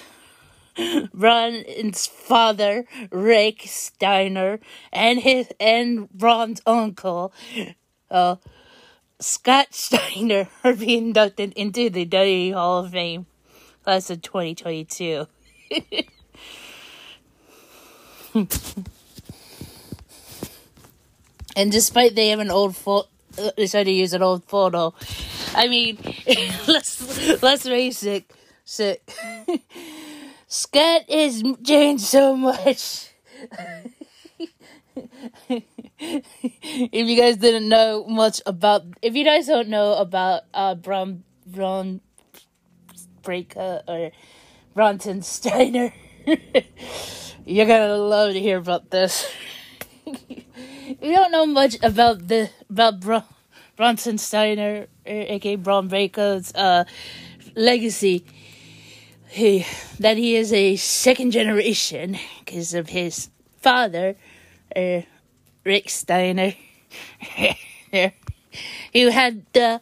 Ron's 1.13 2.07
father, 2.07 2.85
Rick 3.11 3.63
Steiner, 3.65 4.59
and 4.91 5.19
his 5.19 5.49
and 5.59 6.07
Ron's 6.17 6.61
uncle, 6.65 7.33
uh, 8.09 8.37
Scott 9.19 9.73
Steiner, 9.73 10.47
are 10.63 10.73
being 10.73 11.07
inducted 11.07 11.53
into 11.53 11.89
the 11.89 12.05
WWE 12.05 12.53
Hall 12.53 12.85
of 12.85 12.91
Fame 12.91 13.25
class 13.83 14.09
of 14.09 14.21
2022. 14.21 15.27
and 21.55 21.71
despite 21.71 22.15
they 22.15 22.29
have 22.29 22.39
an 22.39 22.51
old 22.51 22.75
photo, 22.75 23.07
uh, 23.37 23.51
decided 23.55 23.85
to 23.85 23.91
use 23.91 24.13
an 24.13 24.21
old 24.21 24.43
photo. 24.45 24.93
I 25.55 25.67
mean, 25.67 25.97
let's 26.67 27.41
let's 27.41 27.63
face 27.63 28.03
it, 28.03 28.29
sick. 28.65 29.09
Scott 30.47 31.01
is 31.09 31.43
changed 31.63 32.03
so 32.03 32.35
much. 32.35 33.11
if 35.49 35.63
you 36.93 37.17
guys 37.17 37.37
didn't 37.37 37.67
know 37.67 38.05
much 38.07 38.41
about, 38.45 38.83
if 39.01 39.13
you 39.15 39.25
guys 39.25 39.47
don't 39.47 39.67
know 39.67 39.95
about 39.95 40.43
uh 40.53 40.73
Bron 40.75 41.23
Bron 41.45 41.99
Breakker 43.23 43.81
or 43.87 44.11
Bronson 44.73 45.21
Steiner, 45.21 45.93
you're 47.45 47.65
gonna 47.65 47.97
love 47.97 48.31
to 48.31 48.39
hear 48.39 48.57
about 48.57 48.89
this. 48.89 49.29
you 50.05 51.11
don't 51.11 51.31
know 51.31 51.45
much 51.45 51.75
about 51.83 52.27
the 52.29 52.49
about 52.69 53.01
Bron, 53.01 53.23
Bronson 53.75 54.17
Steiner, 54.17 54.87
aka 55.05 55.57
Bron 55.57 55.89
Breakker's 55.89 56.53
uh 56.55 56.85
legacy. 57.55 58.23
He 59.29 59.65
that 59.99 60.17
he 60.17 60.35
is 60.35 60.53
a 60.53 60.75
second 60.77 61.31
generation 61.31 62.17
because 62.39 62.73
of 62.73 62.89
his 62.89 63.29
father, 63.59 64.15
uh, 64.75 65.01
Rick 65.63 65.89
Steiner. 65.89 66.53
who 68.93 69.09
had 69.09 69.45
uh, 69.55 69.79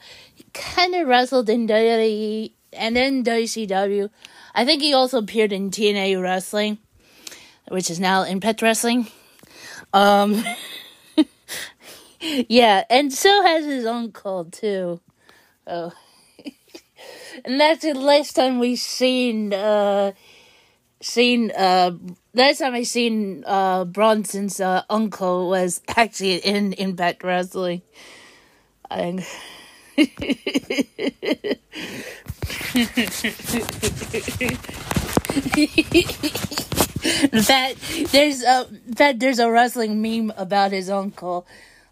kind 0.54 0.96
of 0.96 1.08
wrestled 1.08 1.50
in 1.50 1.68
WWE 1.68 2.52
and 2.74 2.96
then 2.96 3.24
WCW. 3.24 4.10
I 4.54 4.66
think 4.66 4.82
he 4.82 4.94
also 4.94 5.20
appeared 5.20 5.52
in 5.52 5.72
TNA 5.72 6.22
Wrestling, 6.22 6.78
which 7.68 7.90
is 7.90 8.00
now 8.00 8.24
Impact 8.24 8.62
Wrestling. 8.62 9.08
Um, 9.94 10.44
yeah, 12.20 12.84
and 12.90 13.12
so 13.12 13.44
has 13.44 13.66
his 13.66 13.86
uncle 13.86 14.46
too. 14.46 15.00
Oh, 15.68 15.92
and 17.44 17.60
that's 17.60 17.84
the 17.84 17.94
last 17.94 18.36
time 18.36 18.60
we 18.60 18.76
seen 18.76 19.54
uh 19.54 20.12
seen 21.02 21.52
uh 21.52 21.92
last 22.34 22.60
time 22.60 22.74
I 22.74 22.84
seen 22.84 23.44
uh 23.46 23.86
Bronson's 23.86 24.60
uh, 24.60 24.84
uncle 24.90 25.50
was 25.50 25.82
actually 25.96 26.38
in 26.38 26.74
Impact 26.74 27.24
Wrestling. 27.24 27.82
And 28.90 29.20
in 37.48 37.76
there's 38.12 38.44
a 38.44 38.68
in 38.86 39.20
there's 39.20 39.40
a 39.40 39.50
wrestling 39.50 40.02
meme 40.02 40.34
about 40.38 40.72
his 40.72 40.90
uncle. 40.90 41.46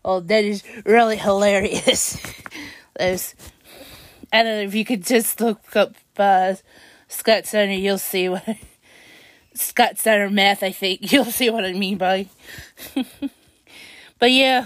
Oh, 0.06 0.20
that 0.20 0.44
is 0.44 0.64
really 0.86 1.18
hilarious. 1.18 2.22
there's 2.98 3.36
I 4.34 4.42
don't 4.42 4.58
know 4.58 4.64
if 4.64 4.74
you 4.74 4.84
could 4.84 5.06
just 5.06 5.40
look 5.40 5.76
up 5.76 5.94
uh, 6.18 6.56
Scott 7.08 7.46
Steiner, 7.46 7.74
you'll 7.74 8.00
see 8.00 8.30
what 8.30 8.44
Scott 9.54 10.00
Steiner 10.00 10.32
math. 10.32 10.64
I 10.64 10.72
think 10.72 11.12
you'll 11.12 11.26
see 11.26 11.52
what 11.52 11.64
I 11.64 11.74
mean 11.74 12.00
by. 12.00 12.30
but 14.20 14.32
yeah. 14.32 14.66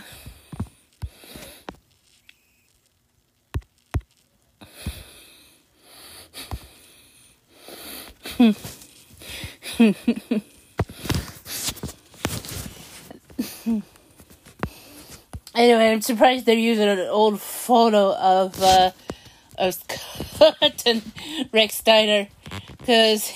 anyway, 15.53 15.91
I'm 15.91 16.01
surprised 16.01 16.45
they're 16.45 16.55
using 16.55 16.87
an 16.87 16.99
old 16.99 17.41
photo 17.41 18.15
of 18.15 18.61
uh, 18.61 18.91
of 19.57 19.77
Cotton 19.87 21.01
Rex 21.51 21.75
Steiner 21.75 22.27
because 22.77 23.31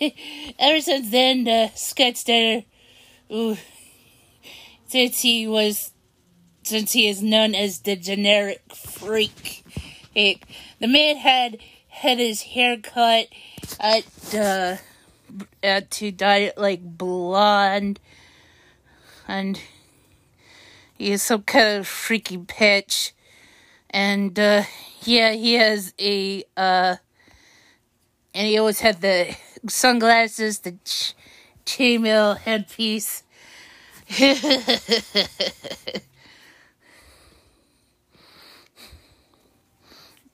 ever 0.58 0.80
since 0.80 1.10
then, 1.10 1.48
uh, 1.48 1.68
Scott 1.74 2.16
Steiner, 2.16 2.64
ooh, 3.32 3.56
since 4.88 5.20
he 5.20 5.46
was, 5.46 5.92
since 6.62 6.92
he 6.92 7.08
is 7.08 7.22
known 7.22 7.54
as 7.54 7.80
the 7.80 7.96
genetic 7.96 8.62
freak, 8.74 9.64
it, 10.14 10.42
the 10.78 10.88
man 10.88 11.16
had 11.16 11.58
had 11.88 12.18
his 12.18 12.42
hair 12.42 12.76
cut 12.78 13.28
at 13.78 14.04
uh, 14.34 14.76
uh, 15.62 15.80
to 15.88 16.10
dye 16.10 16.38
it 16.38 16.58
like 16.58 16.82
blonde, 16.82 18.00
and 19.26 19.60
he 20.98 21.12
is 21.12 21.22
some 21.22 21.42
kind 21.42 21.78
of 21.78 21.86
freaky 21.86 22.38
pitch, 22.38 23.14
and 23.92 24.38
uh, 24.38 24.62
yeah, 25.04 25.32
he 25.32 25.54
has 25.54 25.94
a 26.00 26.44
uh, 26.56 26.96
and 28.34 28.46
he 28.46 28.58
always 28.58 28.80
had 28.80 29.00
the 29.00 29.36
sunglasses, 29.68 30.60
the 30.60 30.72
ch- 30.84 31.14
chainmail 31.66 32.38
headpiece. 32.38 33.22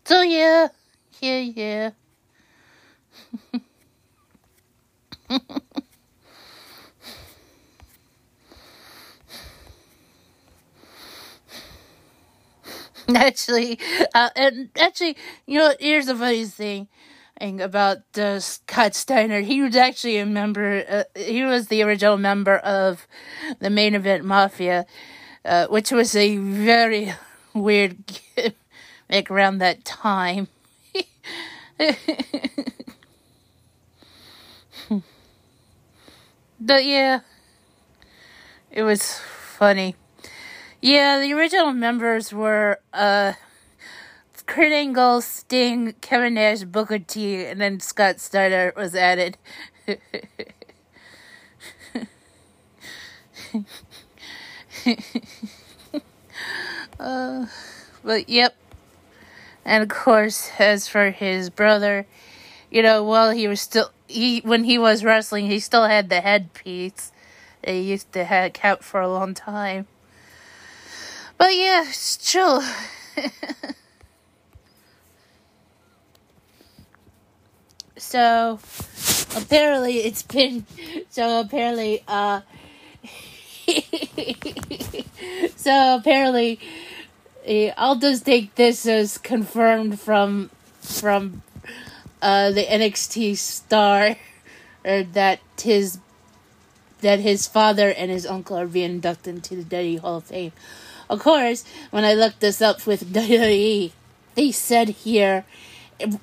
so 0.05 0.22
yeah, 0.22 0.68
yeah, 1.20 1.39
yeah. 1.39 1.90
actually, 13.14 13.78
uh, 14.14 14.30
and 14.36 14.70
actually, 14.78 15.16
you 15.47 15.59
know, 15.59 15.74
here's 15.80 16.06
the 16.06 16.14
funny 16.14 16.44
thing 16.44 16.89
about 17.60 17.98
uh, 18.18 18.40
Scott 18.40 18.94
Steiner. 18.94 19.40
He 19.40 19.62
was 19.62 19.76
actually 19.76 20.18
a 20.18 20.26
member. 20.26 20.85
Uh, 20.89 21.05
he 21.14 21.44
was 21.44 21.68
the 21.68 21.82
original 21.82 22.16
member 22.16 22.56
of 22.59 23.06
the 23.60 23.70
Main 23.70 23.94
Event 23.94 24.24
Mafia, 24.24 24.86
uh, 25.44 25.66
which 25.68 25.90
was 25.93 26.14
a 26.16 26.36
very 26.39 27.12
weird 27.55 27.98
gimmick 28.06 29.30
around 29.30 29.59
that 29.59 29.85
time. 29.85 30.48
but 36.60 36.85
yeah, 36.85 37.20
it 38.70 38.82
was 38.82 39.18
funny. 39.18 39.94
Yeah, 40.80 41.18
the 41.20 41.32
original 41.32 41.72
members 41.72 42.32
were 42.32 42.78
uh, 42.92 43.32
Kurt 44.46 44.72
Angle, 44.72 45.20
Sting, 45.20 45.94
Kevin 46.00 46.34
Nash, 46.34 46.62
Booker 46.62 47.00
T, 47.00 47.44
and 47.44 47.60
then 47.60 47.80
Scott 47.80 48.20
Steiner 48.20 48.72
was 48.76 48.94
added. 48.94 49.36
uh, 57.00 57.46
but 58.05 58.28
yep. 58.28 58.55
And 59.64 59.82
of 59.82 59.88
course, 59.88 60.50
as 60.59 60.86
for 60.86 61.10
his 61.10 61.50
brother, 61.50 62.06
you 62.70 62.82
know, 62.82 63.02
while 63.02 63.32
he 63.32 63.48
was 63.48 63.60
still 63.60 63.90
he 64.06 64.40
when 64.40 64.64
he 64.64 64.78
was 64.78 65.05
wrestling, 65.05 65.46
he 65.46 65.59
still 65.59 65.84
had 65.86 66.09
the 66.09 66.20
headpiece. 66.20 67.12
They 67.62 67.80
used 67.80 68.12
to 68.12 68.24
have 68.24 68.52
kept 68.52 68.84
for 68.84 69.00
a 69.00 69.09
long 69.09 69.34
time. 69.34 69.88
But 71.39 71.55
yeah, 71.55 71.85
still. 71.93 72.62
so 77.97 78.59
apparently 79.36 79.98
it's 79.98 80.23
been 80.23 80.66
so 81.10 81.40
apparently 81.40 82.02
uh 82.09 82.40
so 85.56 85.97
apparently 85.97 86.59
I'll 87.77 87.97
just 87.97 88.24
take 88.24 88.55
this 88.55 88.86
as 88.86 89.19
confirmed 89.19 90.01
from 90.01 90.51
from 90.81 91.43
uh 92.23 92.51
the 92.51 92.65
NXT 92.65 93.36
star 93.36 94.16
or 94.85 95.02
that 95.02 95.40
his 95.60 95.98
that 97.01 97.20
his 97.20 97.47
father 97.47 97.90
and 97.90 98.10
his 98.10 98.27
uncle 98.27 98.59
are 98.59 98.66
being 98.66 98.90
inducted 98.90 99.36
into 99.36 99.62
the 99.62 99.77
WWE 99.77 100.01
Hall 100.01 100.16
of 100.16 100.24
Fame. 100.24 100.52
Of 101.09 101.20
course, 101.20 101.64
when 101.90 102.05
I 102.05 102.14
looked 102.14 102.40
this 102.40 102.60
up 102.60 102.86
with 102.86 103.12
WWE, 103.12 103.93
they 104.35 104.52
said 104.52 104.89
here 104.90 105.44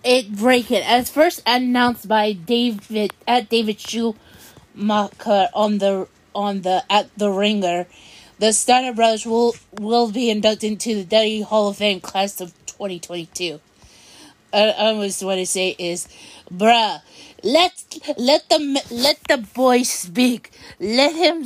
it 0.03 0.35
break 0.35 0.71
it 0.71 0.89
as 0.89 1.09
first 1.09 1.43
announced 1.45 2.07
by 2.07 2.31
David 2.31 3.13
at 3.27 3.49
David 3.49 3.79
Shoemaker 3.79 5.49
on 5.53 5.79
the 5.79 6.07
on 6.33 6.61
the 6.61 6.83
at 6.89 7.09
the 7.17 7.29
Ringer. 7.29 7.87
The 8.39 8.53
Steiner 8.53 8.93
brothers 8.93 9.25
will 9.25 9.55
will 9.79 10.11
be 10.11 10.29
inducted 10.29 10.71
into 10.71 11.03
the 11.03 11.15
WWE 11.15 11.43
Hall 11.43 11.69
of 11.69 11.77
Fame 11.77 11.99
class 11.99 12.39
of 12.41 12.53
2022. 12.67 13.59
I 14.55 14.71
almost 14.71 15.23
want 15.23 15.39
to 15.39 15.45
say 15.45 15.75
is, 15.77 16.07
bruh, 16.51 17.01
let 17.43 17.73
let 18.17 18.47
the 18.49 18.81
let 18.89 19.19
the 19.27 19.37
boy 19.37 19.83
speak. 19.83 20.51
Let 20.79 21.13
him 21.13 21.45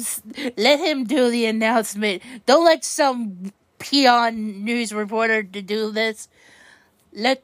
let 0.57 0.79
him 0.79 1.05
do 1.05 1.29
the 1.31 1.45
announcement. 1.47 2.21
Don't 2.45 2.65
let 2.65 2.85
some 2.85 3.51
peon 3.79 4.63
news 4.63 4.93
reporter 4.93 5.41
to 5.43 5.61
do 5.61 5.91
this. 5.91 6.27
Let 7.13 7.43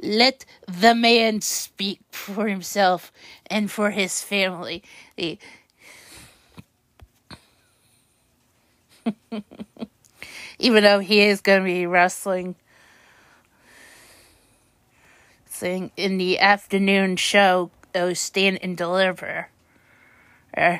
let 0.00 0.44
the 0.66 0.94
man 0.94 1.40
speak 1.40 2.00
for 2.10 2.46
himself 2.48 3.12
and 3.46 3.70
for 3.70 3.90
his 3.90 4.22
family. 4.22 4.82
Even 10.58 10.82
though 10.84 10.98
he 11.00 11.20
is 11.20 11.40
going 11.40 11.60
to 11.60 11.64
be 11.64 11.86
wrestling 11.86 12.56
in 15.64 16.18
the 16.18 16.38
afternoon 16.38 17.16
show, 17.16 17.70
oh, 17.94 18.12
Stand 18.12 18.58
and 18.62 18.76
Deliver. 18.76 19.48
Uh, 20.56 20.78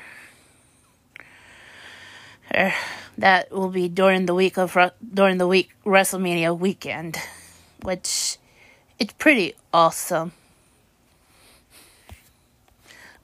uh, 2.55 2.71
that 3.17 3.51
will 3.51 3.71
be 3.71 3.89
during 3.89 4.27
the 4.27 4.35
week 4.35 4.59
of 4.59 4.77
during 5.13 5.39
the 5.39 5.47
week 5.47 5.71
WrestleMania 5.85 6.57
weekend, 6.57 7.17
which 7.83 8.39
it's 8.99 9.15
pretty 9.15 9.55
awesome. 9.73 10.33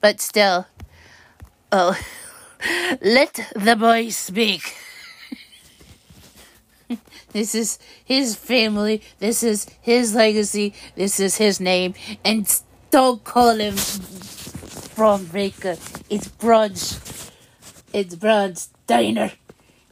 But 0.01 0.21
still, 0.21 0.67
oh, 1.71 1.99
let 3.03 3.53
the 3.55 3.77
boy 3.77 4.09
speak. 4.09 4.77
This 7.33 7.55
is 7.55 7.79
his 8.05 8.35
family. 8.37 9.03
This 9.19 9.43
is 9.43 9.67
his 9.81 10.15
legacy. 10.15 10.75
This 10.97 11.21
is 11.21 11.37
his 11.37 11.61
name. 11.61 11.95
And 12.25 12.47
don't 12.91 13.23
call 13.23 13.57
him 13.57 13.77
from 13.77 15.27
Baker. 15.27 15.77
It's 16.09 16.29
Bronze. 16.29 17.31
It's 17.93 18.15
Bronze 18.15 18.69
Steiner. 18.85 19.33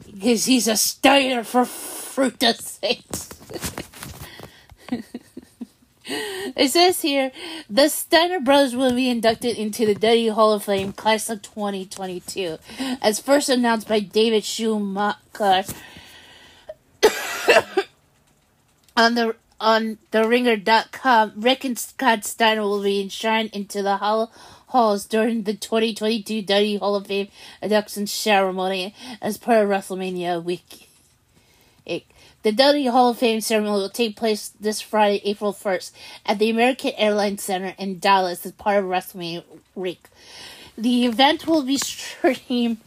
Because 0.05 0.45
he's 0.45 0.67
a 0.67 0.77
Steiner 0.77 1.43
for 1.43 1.65
fruitless 1.65 2.79
sakes. 2.81 3.29
It 6.11 6.71
says 6.71 7.01
here 7.01 7.31
the 7.69 7.87
Steiner 7.87 8.39
brothers 8.39 8.75
will 8.75 8.95
be 8.95 9.09
inducted 9.09 9.57
into 9.57 9.85
the 9.85 9.93
WWE 9.93 10.33
Hall 10.33 10.53
of 10.53 10.63
Fame 10.63 10.91
class 10.91 11.29
of 11.29 11.43
2022, 11.43 12.57
as 13.01 13.19
first 13.19 13.47
announced 13.47 13.87
by 13.87 13.99
David 13.99 14.43
Shoemaker 14.43 15.63
on 18.97 19.15
the 19.15 19.35
on 19.59 19.97
the 20.11 20.27
ringer.com. 20.27 21.33
Rick 21.35 21.65
and 21.65 21.77
Scott 21.77 22.23
Steiner 22.23 22.61
will 22.61 22.81
be 22.81 23.01
enshrined 23.01 23.49
into 23.53 23.81
the 23.81 23.97
Hall 23.97 24.31
halls 24.67 25.05
during 25.05 25.43
the 25.43 25.53
2022 25.53 26.43
WWE 26.43 26.79
Hall 26.79 26.95
of 26.95 27.07
Fame 27.07 27.27
induction 27.61 28.07
ceremony 28.07 28.93
as 29.21 29.37
part 29.37 29.63
of 29.63 29.69
WrestleMania 29.69 30.43
week. 30.43 30.89
The 32.41 32.53
WWE 32.53 32.91
Hall 32.91 33.09
of 33.09 33.17
Fame 33.17 33.41
ceremony 33.41 33.73
will 33.73 33.89
take 33.89 34.15
place 34.15 34.53
this 34.59 34.79
Friday, 34.79 35.21
April 35.25 35.51
1st, 35.51 35.91
at 36.25 36.39
the 36.39 36.49
American 36.49 36.93
Airlines 36.95 37.43
Center 37.43 37.73
in 37.77 37.99
Dallas 37.99 38.45
as 38.45 38.53
part 38.53 38.77
of 38.77 38.85
WrestleMania 38.85 39.43
Week. 39.75 40.07
The 40.77 41.05
event 41.05 41.45
will 41.45 41.63
be 41.63 41.77
streamed 41.77 42.77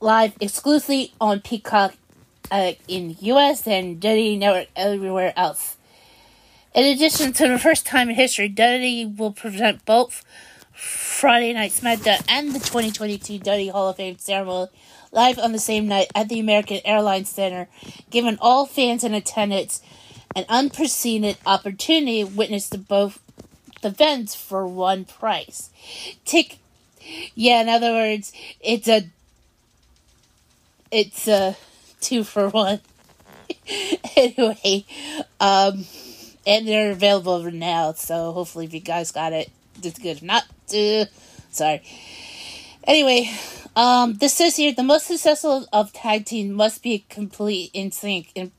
live 0.00 0.34
exclusively 0.38 1.14
on 1.18 1.40
Peacock 1.40 1.94
uh, 2.50 2.72
in 2.88 3.16
U.S. 3.20 3.66
and 3.66 4.00
WWE 4.00 4.38
Network 4.38 4.68
everywhere 4.76 5.32
else. 5.36 5.76
In 6.74 6.84
addition 6.84 7.32
to 7.34 7.48
the 7.48 7.58
first 7.58 7.86
time 7.86 8.10
in 8.10 8.14
history, 8.14 8.48
WWE 8.48 9.16
will 9.16 9.32
present 9.32 9.84
both 9.84 10.24
Friday 10.72 11.52
Night 11.52 11.72
SmackDown 11.72 12.24
and 12.28 12.54
the 12.54 12.60
2022 12.60 13.40
WWE 13.40 13.70
Hall 13.72 13.88
of 13.88 13.96
Fame 13.96 14.18
ceremony 14.18 14.70
live 15.12 15.38
on 15.38 15.52
the 15.52 15.58
same 15.58 15.88
night 15.88 16.06
at 16.14 16.28
the 16.28 16.38
American 16.38 16.80
Airlines 16.84 17.28
Center, 17.28 17.68
giving 18.10 18.38
all 18.40 18.66
fans 18.66 19.04
in 19.04 19.14
attendance 19.14 19.82
an 20.36 20.44
unprecedented 20.48 21.38
opportunity 21.44 22.22
to 22.24 22.30
witness 22.30 22.68
the 22.68 22.78
both 22.78 23.20
events 23.82 24.34
for 24.34 24.66
one 24.66 25.04
price. 25.04 25.70
Tick, 26.24 26.58
yeah. 27.34 27.60
In 27.60 27.68
other 27.68 27.92
words, 27.92 28.32
it's 28.60 28.88
a 28.88 29.08
it's 30.90 31.26
a 31.28 31.56
two 32.00 32.24
for 32.24 32.48
one. 32.48 32.80
anyway, 34.16 34.84
um, 35.38 35.84
and 36.46 36.66
they're 36.66 36.92
available 36.92 37.50
now, 37.50 37.92
so 37.92 38.32
hopefully, 38.32 38.66
if 38.66 38.74
you 38.74 38.80
guys 38.80 39.12
got 39.12 39.32
it, 39.32 39.50
it's 39.82 39.98
good. 39.98 40.16
If 40.16 40.22
not, 40.22 40.44
uh, 40.74 41.06
sorry. 41.50 41.82
Anyway, 42.84 43.30
um, 43.76 44.14
this 44.14 44.34
says 44.34 44.56
here 44.56 44.72
the 44.72 44.82
most 44.82 45.06
successful 45.06 45.66
of 45.72 45.92
tag 45.92 46.24
team 46.24 46.52
must 46.52 46.82
be 46.82 47.04
complete 47.08 47.70
in 47.72 47.92
sync 47.92 48.32
and 48.34 48.50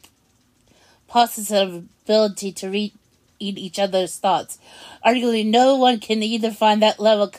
positive 1.07 1.85
ability 2.05 2.51
to 2.53 2.69
read 2.69 2.93
each 3.39 3.79
other's 3.79 4.17
thoughts. 4.17 4.59
Arguably, 5.05 5.45
no 5.45 5.75
one 5.75 5.99
can 5.99 6.23
either 6.23 6.51
find 6.51 6.81
that 6.81 6.99
level 6.99 7.33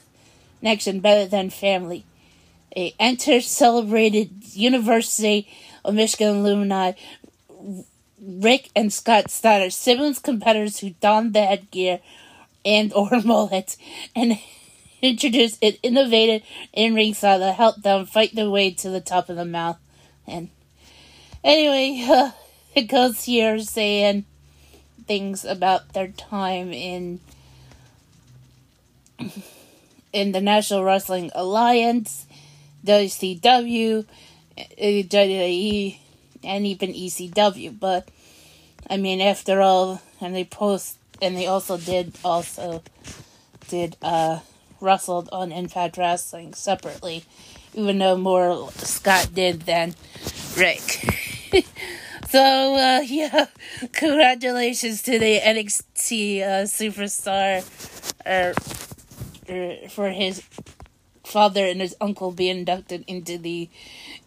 connection 0.60 1.00
better 1.00 1.28
than 1.28 1.50
family. 1.50 2.04
A 2.76 2.94
enter 2.98 3.40
celebrated 3.40 4.30
University 4.54 5.48
of 5.84 5.94
Michigan 5.94 6.36
alumni 6.36 6.92
Rick 8.22 8.70
and 8.76 8.92
Scott 8.92 9.30
Steiner, 9.30 9.70
siblings 9.70 10.20
competitors 10.20 10.78
who 10.78 10.90
donned 11.00 11.34
the 11.34 11.44
headgear 11.44 12.00
and 12.64 12.92
or 12.92 13.10
mullets 13.24 13.76
and 14.14 14.38
introduced 15.02 15.62
an 15.62 15.74
innovative 15.82 16.42
in-ring 16.72 17.14
style 17.14 17.40
that 17.40 17.56
helped 17.56 17.82
them 17.82 18.06
fight 18.06 18.34
their 18.34 18.48
way 18.48 18.70
to 18.70 18.90
the 18.90 19.00
top 19.00 19.28
of 19.28 19.36
the 19.36 19.44
mount. 19.44 19.78
And 20.26 20.50
anyway, 21.42 22.06
uh, 22.08 22.30
it 22.74 22.82
goes 22.82 23.24
here 23.24 23.58
saying 23.58 24.24
things 25.06 25.44
about 25.44 25.92
their 25.92 26.08
time 26.08 26.72
in 26.72 27.20
in 30.12 30.32
the 30.32 30.40
National 30.40 30.84
Wrestling 30.84 31.30
Alliance, 31.34 32.26
WCW, 32.84 34.04
WWE, 34.56 35.98
and 36.44 36.66
even 36.66 36.92
ECW. 36.92 37.78
But 37.78 38.08
I 38.88 38.96
mean, 38.96 39.20
after 39.20 39.60
all, 39.60 40.00
and 40.20 40.34
they 40.34 40.44
post, 40.44 40.98
and 41.20 41.36
they 41.36 41.46
also 41.46 41.76
did 41.78 42.14
also 42.24 42.82
did 43.68 43.96
uh 44.02 44.40
wrestled 44.82 45.28
on 45.32 45.52
Impact 45.52 45.96
Wrestling 45.96 46.52
separately, 46.54 47.24
even 47.74 47.98
though 47.98 48.16
more 48.16 48.70
Scott 48.72 49.30
did 49.32 49.62
than 49.62 49.94
Rick. 50.56 50.80
so, 52.28 52.74
uh, 52.74 53.00
yeah, 53.00 53.46
congratulations 53.92 55.02
to 55.02 55.18
the 55.18 55.38
NXT 55.38 56.42
uh, 56.42 56.46
superstar 56.64 57.62
uh, 58.26 58.52
er, 59.48 59.88
for 59.88 60.10
his 60.10 60.42
father 61.32 61.66
and 61.66 61.80
his 61.80 61.96
uncle 62.00 62.30
be 62.30 62.48
inducted 62.48 63.04
into 63.06 63.38
the 63.38 63.68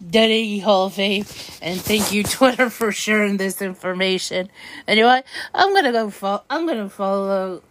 WWE 0.04 0.64
Hall 0.64 0.88
of 0.88 0.94
Fame. 0.94 1.26
And 1.62 1.80
thank 1.80 2.12
you, 2.12 2.24
Twitter, 2.38 2.70
for 2.70 2.92
sharing 2.92 3.38
this 3.38 3.62
information. 3.62 4.50
Anyway, 4.88 5.22
I'm 5.54 5.74
gonna 5.74 5.92
go 5.92 6.10
follow. 6.10 6.44
I'm 6.50 6.68
gonna 6.68 6.90
follow 6.90 7.62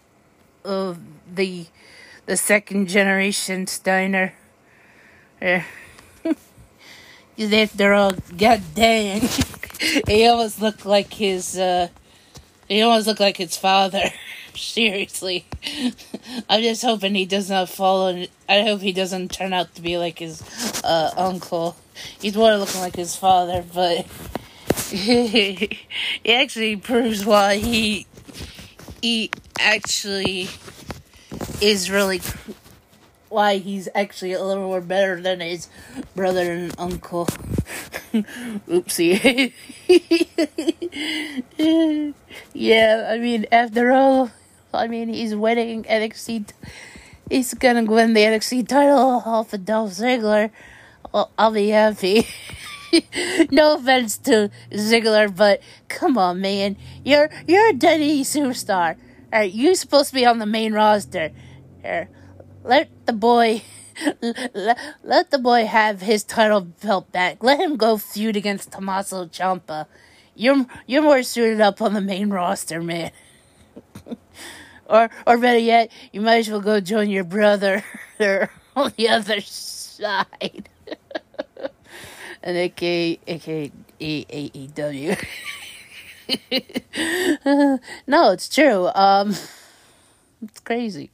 uh, 0.65 0.95
the 1.33 1.67
the 2.27 2.37
second 2.37 2.89
generation 2.89 3.67
Steiner. 3.67 4.35
Yeah. 5.41 5.65
After 7.39 7.93
all, 7.93 8.13
god 8.37 8.63
dang, 8.75 9.29
he 10.07 10.27
almost 10.27 10.61
looked 10.61 10.87
like 10.87 11.13
his, 11.13 11.59
uh, 11.59 11.89
he 12.69 12.81
almost 12.81 13.07
looked 13.07 13.21
like 13.21 13.37
his 13.37 13.57
father. 13.57 14.11
Seriously. 14.55 15.47
I'm 16.49 16.63
just 16.63 16.83
hoping 16.83 17.15
he 17.15 17.27
does 17.27 17.51
not 17.51 17.69
follow, 17.69 18.25
I 18.49 18.63
hope 18.63 18.81
he 18.81 18.93
doesn't 18.93 19.31
turn 19.33 19.53
out 19.53 19.75
to 19.75 19.83
be 19.83 19.99
like 19.99 20.19
his, 20.19 20.43
uh, 20.85 21.11
uncle. 21.17 21.77
He's 22.21 22.37
more 22.37 22.57
looking 22.57 22.81
like 22.81 22.97
his 22.97 23.17
father, 23.17 23.65
but 23.73 24.07
he 24.91 25.79
actually 26.27 26.77
proves 26.77 27.25
why 27.25 27.57
he, 27.57 28.07
he 29.03 29.31
actually 29.59 30.49
is 31.61 31.91
really 31.91 32.21
why 33.29 33.59
he's 33.59 33.89
actually 33.97 34.33
a 34.33 34.43
little 34.43 34.63
more 34.63 34.81
better 34.81 35.21
than 35.21 35.41
his 35.41 35.69
brother 36.15 36.53
and 36.53 36.75
uncle. 36.79 37.27
Oopsie. 38.69 39.53
yeah, 42.53 43.09
I 43.11 43.19
mean, 43.19 43.47
after 43.51 43.91
all, 43.91 44.31
I 44.75 44.89
mean, 44.89 45.09
he's 45.09 45.35
winning 45.35 45.85
NXT. 45.85 46.53
He's 47.31 47.55
gonna 47.55 47.85
win 47.85 48.15
the 48.15 48.21
NXT 48.21 48.69
title 48.69 49.23
off 49.25 49.53
of 49.53 49.65
Dolph 49.65 49.93
Ziggler. 49.93 50.51
Well, 51.13 51.31
I'll 51.39 51.53
be 51.53 51.69
happy. 51.69 52.27
no 53.51 53.77
offense 53.77 54.19
to 54.19 54.51
Ziggler, 54.71 55.35
but 55.35 55.63
come 55.89 56.19
on, 56.19 56.41
man, 56.41 56.77
you're 57.05 57.31
you're 57.47 57.71
a 57.71 57.73
WWE 57.73 58.21
superstar. 58.21 58.97
You're 59.33 59.75
supposed 59.75 60.11
to 60.11 60.15
be 60.15 60.27
on 60.27 60.39
the 60.39 60.47
main 60.47 60.73
roster. 60.73 61.33
Here, 61.83 62.09
let 62.63 62.89
the 63.07 63.13
boy. 63.13 63.63
Let, 64.21 64.77
let 65.05 65.31
the 65.31 65.39
boy 65.39 65.67
have 65.67 66.01
his 66.01 66.25
title 66.25 66.63
belt 66.63 67.13
back. 67.13 67.45
Let 67.45 67.61
him 67.61 67.77
go 67.77 67.97
feud 67.97 68.35
against 68.35 68.73
Tommaso 68.73 69.27
Ciampa. 69.27 69.87
You're 70.35 70.67
you're 70.85 71.03
more 71.03 71.23
suited 71.23 71.61
up 71.61 71.81
on 71.81 71.95
the 71.95 72.01
main 72.01 72.31
roster, 72.31 72.83
man. 72.83 73.13
or 74.87 75.11
or 75.27 75.39
better 75.39 75.59
yet, 75.59 75.91
you 76.13 76.21
might 76.21 76.39
as 76.39 76.51
well 76.51 76.61
go 76.61 76.81
join 76.81 77.11
your 77.11 77.25
brother 77.25 77.85
on 78.77 78.93
the 78.97 79.09
other 79.09 79.41
side. 79.41 80.69
and 82.43 82.57
aka 82.57 83.19
aka 83.27 83.73
AEW. 84.01 85.25
no, 88.07 88.31
it's 88.33 88.49
true. 88.49 88.89
Um, 88.95 89.35
it's 90.43 90.61
crazy. 90.61 91.11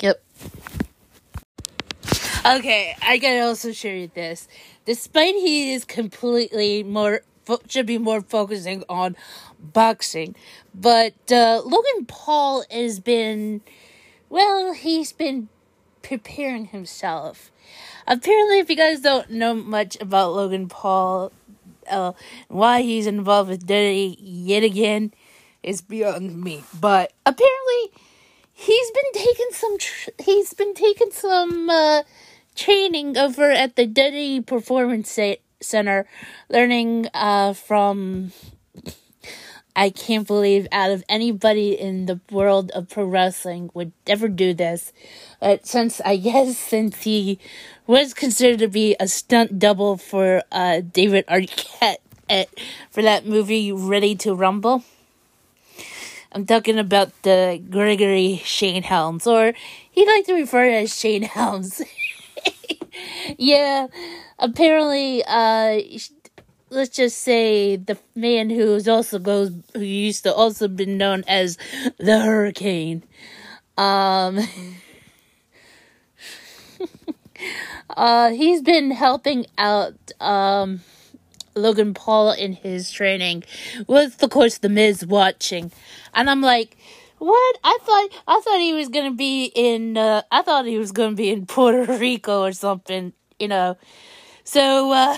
yep. 0.00 0.22
Okay, 2.46 2.94
I 3.00 3.16
gotta 3.18 3.40
also 3.40 3.72
share 3.72 3.96
you 3.96 4.10
this. 4.14 4.48
Despite 4.84 5.34
he 5.34 5.72
is 5.72 5.84
completely 5.84 6.82
more 6.82 7.22
should 7.68 7.86
be 7.86 7.98
more 7.98 8.20
focusing 8.22 8.84
on 8.88 9.16
boxing, 9.72 10.34
but 10.74 11.14
uh, 11.30 11.62
Logan 11.64 12.06
Paul 12.06 12.64
has 12.70 13.00
been, 13.00 13.60
well, 14.28 14.72
he's 14.72 15.12
been 15.12 15.48
preparing 16.02 16.66
himself. 16.66 17.50
Apparently, 18.06 18.58
if 18.58 18.68
you 18.68 18.76
guys 18.76 19.00
don't 19.00 19.30
know 19.30 19.54
much 19.54 19.96
about 20.00 20.34
Logan 20.34 20.68
Paul, 20.68 21.32
uh, 21.90 22.12
why 22.48 22.82
he's 22.82 23.06
involved 23.06 23.50
with 23.50 23.66
Diddy 23.66 24.16
yet 24.20 24.62
again 24.62 25.12
is 25.62 25.80
beyond 25.80 26.42
me. 26.42 26.62
But 26.78 27.12
apparently, 27.24 27.92
he's 28.52 28.90
been 28.90 29.12
taking 29.22 29.48
some. 29.52 29.78
Tr- 29.78 30.10
he's 30.22 30.52
been 30.54 30.74
taking 30.74 31.10
some 31.10 31.70
uh, 31.70 32.02
training 32.54 33.16
over 33.16 33.50
at 33.50 33.76
the 33.76 33.86
Diddy 33.86 34.40
Performance 34.40 35.18
Center, 35.60 36.06
learning 36.50 37.08
uh, 37.14 37.54
from 37.54 38.32
I 39.76 39.90
can't 39.90 40.26
believe 40.26 40.68
out 40.70 40.90
of 40.90 41.02
anybody 41.08 41.78
in 41.78 42.06
the 42.06 42.20
world 42.30 42.70
of 42.72 42.88
pro 42.88 43.04
wrestling 43.04 43.70
would 43.74 43.92
ever 44.06 44.28
do 44.28 44.54
this. 44.54 44.92
But 45.40 45.66
since 45.66 46.00
I 46.04 46.16
guess 46.16 46.56
since 46.72 47.02
he 47.02 47.38
was 47.86 48.14
considered 48.14 48.60
to 48.60 48.68
be 48.68 48.96
a 49.00 49.08
stunt 49.08 49.58
double 49.58 49.96
for 49.96 50.42
uh, 50.52 50.80
David 50.80 51.26
Arquette 51.26 51.98
at, 52.28 52.48
for 52.90 53.02
that 53.02 53.26
movie 53.26 53.72
Ready 53.72 54.14
to 54.16 54.34
Rumble. 54.34 54.84
I'm 56.32 56.46
talking 56.46 56.78
about 56.78 57.10
the 57.22 57.62
Gregory 57.70 58.42
Shane 58.44 58.82
Helms, 58.82 59.24
or 59.26 59.52
he'd 59.90 60.06
like 60.06 60.26
to 60.26 60.34
refer 60.34 60.64
to 60.64 60.74
as 60.78 60.98
Shane 60.98 61.22
Helms. 61.22 61.80
yeah, 63.38 63.86
apparently, 64.40 65.22
uh, 65.24 65.80
let's 66.74 66.94
just 66.94 67.18
say 67.18 67.76
the 67.76 67.96
man 68.14 68.50
who's 68.50 68.88
also 68.88 69.18
goes 69.18 69.52
who 69.74 69.80
used 69.80 70.24
to 70.24 70.34
also 70.34 70.68
been 70.68 70.98
known 70.98 71.24
as 71.26 71.56
the 71.98 72.20
Hurricane. 72.20 73.04
Um 73.78 74.40
uh 77.96 78.30
he's 78.30 78.60
been 78.62 78.90
helping 78.90 79.46
out 79.56 79.94
um 80.20 80.80
Logan 81.54 81.94
Paul 81.94 82.32
in 82.32 82.54
his 82.54 82.90
training 82.90 83.44
with 83.86 84.22
of 84.22 84.30
course 84.30 84.58
the 84.58 84.68
Miz 84.68 85.06
watching. 85.06 85.70
And 86.12 86.28
I'm 86.28 86.40
like 86.42 86.76
what? 87.18 87.58
I 87.62 87.78
thought 87.82 88.08
I 88.26 88.40
thought 88.40 88.58
he 88.58 88.74
was 88.74 88.88
gonna 88.88 89.12
be 89.12 89.44
in 89.54 89.96
uh 89.96 90.22
I 90.30 90.42
thought 90.42 90.66
he 90.66 90.78
was 90.78 90.92
gonna 90.92 91.14
be 91.14 91.30
in 91.30 91.46
Puerto 91.46 91.96
Rico 91.98 92.42
or 92.42 92.52
something, 92.52 93.12
you 93.38 93.48
know. 93.48 93.76
So 94.42 94.90
uh 94.92 95.16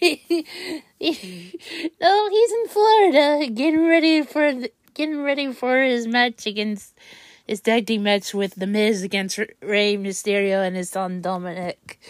no, 1.00 1.10
he's 2.30 2.52
in 2.52 2.68
Florida, 2.68 3.46
getting 3.52 3.86
ready 3.86 4.22
for 4.22 4.52
the, 4.52 4.72
getting 4.94 5.22
ready 5.22 5.52
for 5.52 5.80
his 5.80 6.06
match 6.06 6.46
against 6.46 6.94
his 7.46 7.60
tag 7.60 7.86
team 7.86 8.02
match 8.02 8.34
with 8.34 8.54
The 8.56 8.66
Miz 8.66 9.02
against 9.02 9.38
Rey 9.62 9.96
Mysterio 9.96 10.66
and 10.66 10.76
his 10.76 10.90
son 10.90 11.22
Dominic. 11.22 12.00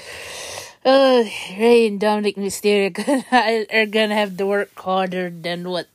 Uh, 0.84 1.24
Rey 1.58 1.86
and 1.86 2.00
Dominic 2.00 2.36
Mysterio 2.36 2.92
are 3.72 3.86
gonna 3.86 4.14
have 4.14 4.36
to 4.36 4.46
work 4.46 4.78
harder 4.78 5.30
than 5.30 5.68
what 5.68 5.88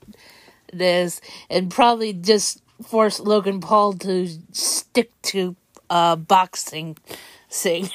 this, 0.71 1.19
and 1.49 1.71
probably 1.71 2.13
just 2.13 2.61
force 2.83 3.19
Logan 3.19 3.59
Paul 3.59 3.93
to 3.93 4.27
stick 4.51 5.11
to 5.23 5.55
uh 5.89 6.15
boxing 6.15 6.97
thing. 7.49 7.89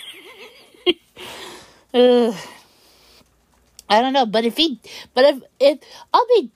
I 3.88 4.02
don't 4.02 4.12
know, 4.12 4.26
but 4.26 4.44
if 4.44 4.56
he, 4.56 4.80
but 5.14 5.24
if 5.24 5.42
if 5.60 5.78
I'll 6.12 6.26
be, 6.26 6.50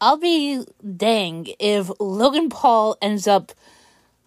I'll 0.00 0.18
be 0.18 0.64
dang 0.96 1.46
if 1.58 1.90
Logan 1.98 2.50
Paul 2.50 2.96
ends 3.00 3.26
up, 3.26 3.52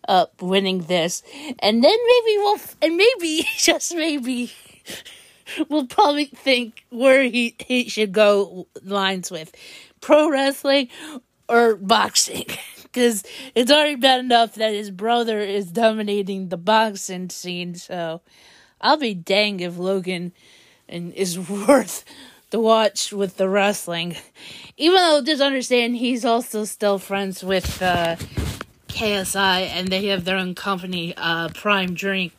up 0.08 0.42
winning 0.42 0.80
this, 0.84 1.22
and 1.60 1.84
then 1.84 1.98
maybe 2.08 2.38
we'll, 2.38 2.60
and 2.82 2.98
maybe 2.98 3.45
just 3.58 3.94
maybe, 3.95 4.52
we'll 5.69 5.88
probably 5.88 6.26
think 6.26 6.86
where 6.90 7.24
he 7.24 7.56
he 7.60 7.88
should 7.90 8.11
go 8.11 8.68
lines 8.84 9.30
with, 9.30 9.53
pro 10.02 10.30
wrestling, 10.30 10.90
or 11.48 11.76
boxing. 11.76 12.45
Because 12.84 13.24
it's 13.53 13.69
already 13.69 13.95
bad 13.95 14.22
enough 14.22 14.56
that 14.56 14.74
his 14.74 14.90
brother 14.90 15.40
is 15.40 15.72
dominating 15.72 16.50
the 16.50 16.58
boxing 16.58 17.30
scene, 17.30 17.76
so 17.76 18.22
I'll 18.82 18.98
be 18.98 19.14
dang 19.14 19.60
if 19.60 19.77
Logan 19.77 20.32
and 20.90 21.14
is 21.14 21.38
worth 21.50 22.03
to 22.51 22.59
watch 22.59 23.11
with 23.11 23.38
the 23.38 23.50
wrestling. 23.50 24.16
Even 24.77 24.98
though 24.98 25.22
just 25.22 25.42
understand 25.42 25.98
he's 25.98 26.24
also 26.24 26.64
still 26.66 27.00
friends 27.00 27.43
with 27.43 27.82
uh, 27.82 28.16
KSI 28.88 29.67
and 29.67 29.88
they 29.90 30.06
have 30.08 30.26
their 30.26 30.38
own 30.38 30.56
company, 30.56 31.14
uh, 31.17 31.50
Prime 31.50 31.93
Drink. 31.93 32.34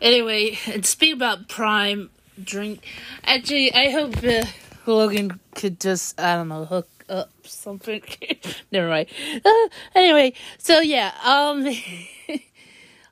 anyway, 0.00 0.58
and 0.66 0.86
speak 0.86 1.14
about 1.14 1.48
Prime 1.48 2.10
Drink. 2.42 2.84
Actually, 3.24 3.72
I 3.74 3.90
hope 3.90 4.22
uh, 4.22 4.44
Logan 4.86 5.40
could 5.54 5.80
just 5.80 6.18
I 6.20 6.36
don't 6.36 6.48
know 6.48 6.64
hook 6.64 6.88
up 7.08 7.30
something. 7.44 8.02
Never 8.72 8.88
mind. 8.88 9.08
Uh, 9.44 9.68
anyway, 9.94 10.32
so 10.58 10.80
yeah, 10.80 11.12
um. 11.24 11.66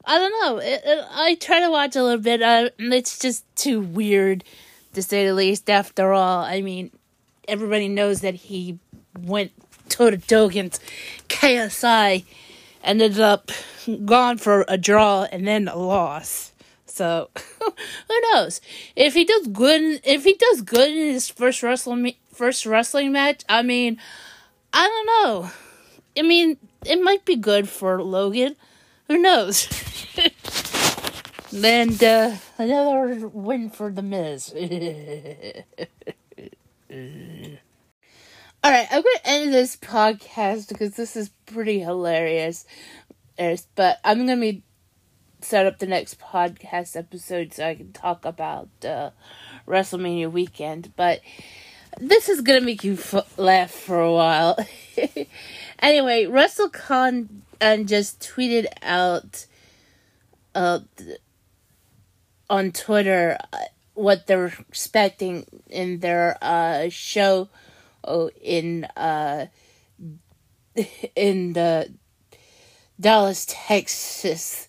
I 0.08 0.16
don't 0.16 0.32
know. 0.40 0.56
It, 0.56 0.80
it, 0.86 1.04
I 1.10 1.34
try 1.34 1.60
to 1.60 1.70
watch 1.70 1.94
a 1.94 2.02
little 2.02 2.22
bit. 2.22 2.40
Uh, 2.40 2.70
it's 2.78 3.18
just 3.18 3.44
too 3.56 3.78
weird, 3.78 4.42
to 4.94 5.02
say 5.02 5.26
the 5.26 5.34
least. 5.34 5.68
After 5.68 6.14
all, 6.14 6.40
I 6.40 6.62
mean, 6.62 6.90
everybody 7.46 7.88
knows 7.88 8.22
that 8.22 8.34
he 8.34 8.78
went 9.20 9.52
toe 9.90 10.08
to 10.08 10.16
toe 10.16 10.46
against 10.46 10.82
KSI, 11.28 12.24
ended 12.82 13.20
up 13.20 13.50
gone 14.06 14.38
for 14.38 14.64
a 14.66 14.78
draw 14.78 15.24
and 15.30 15.46
then 15.46 15.68
a 15.68 15.76
loss. 15.76 16.52
So 16.86 17.28
who 17.60 18.20
knows 18.32 18.62
if 18.96 19.12
he 19.12 19.26
does 19.26 19.48
good? 19.48 20.00
If 20.04 20.24
he 20.24 20.32
does 20.32 20.62
good 20.62 20.88
in 20.88 21.12
his 21.12 21.28
first 21.28 21.62
wrestling 21.62 22.14
first 22.32 22.64
wrestling 22.64 23.12
match, 23.12 23.44
I 23.46 23.62
mean, 23.62 23.98
I 24.72 24.88
don't 24.88 25.06
know. 25.06 25.50
I 26.16 26.22
mean, 26.22 26.56
it 26.86 27.02
might 27.02 27.26
be 27.26 27.36
good 27.36 27.68
for 27.68 28.02
Logan. 28.02 28.56
Who 29.08 29.16
knows? 29.16 29.66
and 31.50 32.04
uh, 32.04 32.36
another 32.58 33.26
win 33.28 33.70
for 33.70 33.90
the 33.90 34.02
Miz. 34.02 34.52
All 38.62 38.70
right, 38.70 38.86
I'm 38.90 39.02
gonna 39.02 39.20
end 39.24 39.54
this 39.54 39.76
podcast 39.76 40.68
because 40.68 40.94
this 40.96 41.16
is 41.16 41.30
pretty 41.46 41.80
hilarious. 41.80 42.66
But 43.38 43.98
I'm 44.04 44.18
gonna 44.18 44.36
be 44.36 44.62
set 45.40 45.64
up 45.64 45.78
the 45.78 45.86
next 45.86 46.20
podcast 46.20 46.94
episode 46.94 47.54
so 47.54 47.66
I 47.66 47.76
can 47.76 47.92
talk 47.92 48.26
about 48.26 48.68
uh, 48.84 49.10
WrestleMania 49.66 50.30
weekend. 50.30 50.92
But 50.96 51.22
this 51.98 52.28
is 52.28 52.42
gonna 52.42 52.60
make 52.60 52.84
you 52.84 52.92
f- 52.92 53.38
laugh 53.38 53.70
for 53.70 54.02
a 54.02 54.12
while. 54.12 54.58
anyway, 55.78 56.24
WrestleCon 56.26 57.28
and 57.60 57.88
just 57.88 58.20
tweeted 58.20 58.66
out 58.82 59.46
uh, 60.54 60.80
on 62.48 62.72
Twitter 62.72 63.38
uh, 63.52 63.58
what 63.94 64.26
they're 64.26 64.54
expecting 64.68 65.44
in 65.68 66.00
their 66.00 66.38
uh, 66.40 66.88
show 66.88 67.48
oh, 68.04 68.30
in 68.40 68.84
uh, 68.96 69.46
in 71.16 71.52
the 71.52 71.92
Dallas, 73.00 73.46
Texas. 73.48 74.68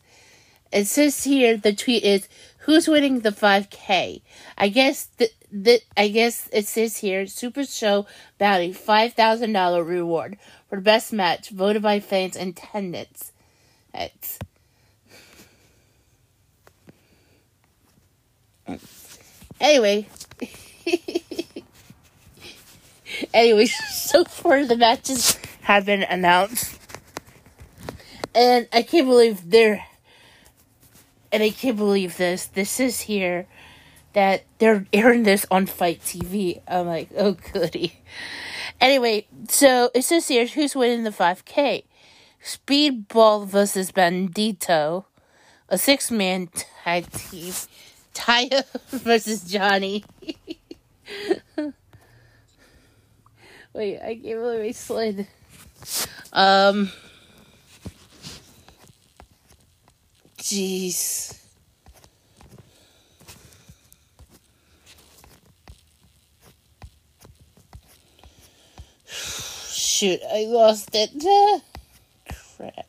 It 0.71 0.85
says 0.85 1.23
here 1.23 1.57
the 1.57 1.73
tweet 1.73 2.03
is 2.03 2.27
who's 2.69 2.87
winning 2.87 3.21
the 3.21 3.31
5K? 3.31 4.21
I 4.55 4.69
guess 4.69 5.05
the, 5.17 5.31
the 5.51 5.81
I 5.97 6.09
guess 6.09 6.47
it 6.53 6.67
says 6.67 6.97
here 6.97 7.25
Super 7.25 7.63
Show 7.63 8.05
Bounty 8.37 8.73
five 8.73 9.13
thousand 9.13 9.53
dollar 9.53 9.83
reward 9.83 10.37
for 10.69 10.75
the 10.75 10.83
best 10.83 11.11
match 11.11 11.49
voted 11.49 11.81
by 11.81 11.99
fans 11.99 12.37
and 12.37 12.51
attendance. 12.55 13.31
It's, 13.91 14.37
anyway. 19.59 20.07
anyway, 23.33 23.65
so 23.89 24.23
far 24.25 24.63
the 24.63 24.77
matches 24.77 25.39
have 25.61 25.87
been 25.87 26.03
announced. 26.03 26.79
And 28.35 28.67
I 28.71 28.83
can't 28.83 29.07
believe 29.07 29.49
they're 29.49 29.83
and 31.31 31.43
I 31.43 31.49
can't 31.49 31.77
believe 31.77 32.17
this. 32.17 32.45
This 32.45 32.79
is 32.79 33.01
here 33.01 33.47
that 34.13 34.43
they're 34.57 34.85
airing 34.93 35.23
this 35.23 35.45
on 35.51 35.65
FITE 35.65 36.01
TV. 36.01 36.61
I'm 36.67 36.87
like, 36.87 37.09
oh 37.17 37.37
goody. 37.53 38.01
Anyway, 38.81 39.27
so 39.47 39.91
it 39.93 40.03
says 40.03 40.27
here 40.27 40.45
who's 40.45 40.75
winning 40.75 41.03
the 41.03 41.11
5K. 41.11 41.83
Speedball 42.43 43.45
versus 43.45 43.91
Bandito, 43.91 45.03
a 45.67 45.77
six 45.77 46.09
man 46.09 46.47
tag 46.83 47.11
team. 47.11 47.53
Taya 48.13 48.65
versus 48.89 49.43
Johnny. 49.43 50.03
Wait, 53.73 53.99
I 53.99 54.15
can't 54.15 54.23
believe 54.23 54.61
I 54.61 54.71
slid. 54.71 55.27
Um. 56.33 56.91
Jeez. 60.39 61.35
Shoot, 69.71 70.19
I 70.33 70.45
lost 70.47 70.89
it. 70.93 71.11
crap. 72.59 72.85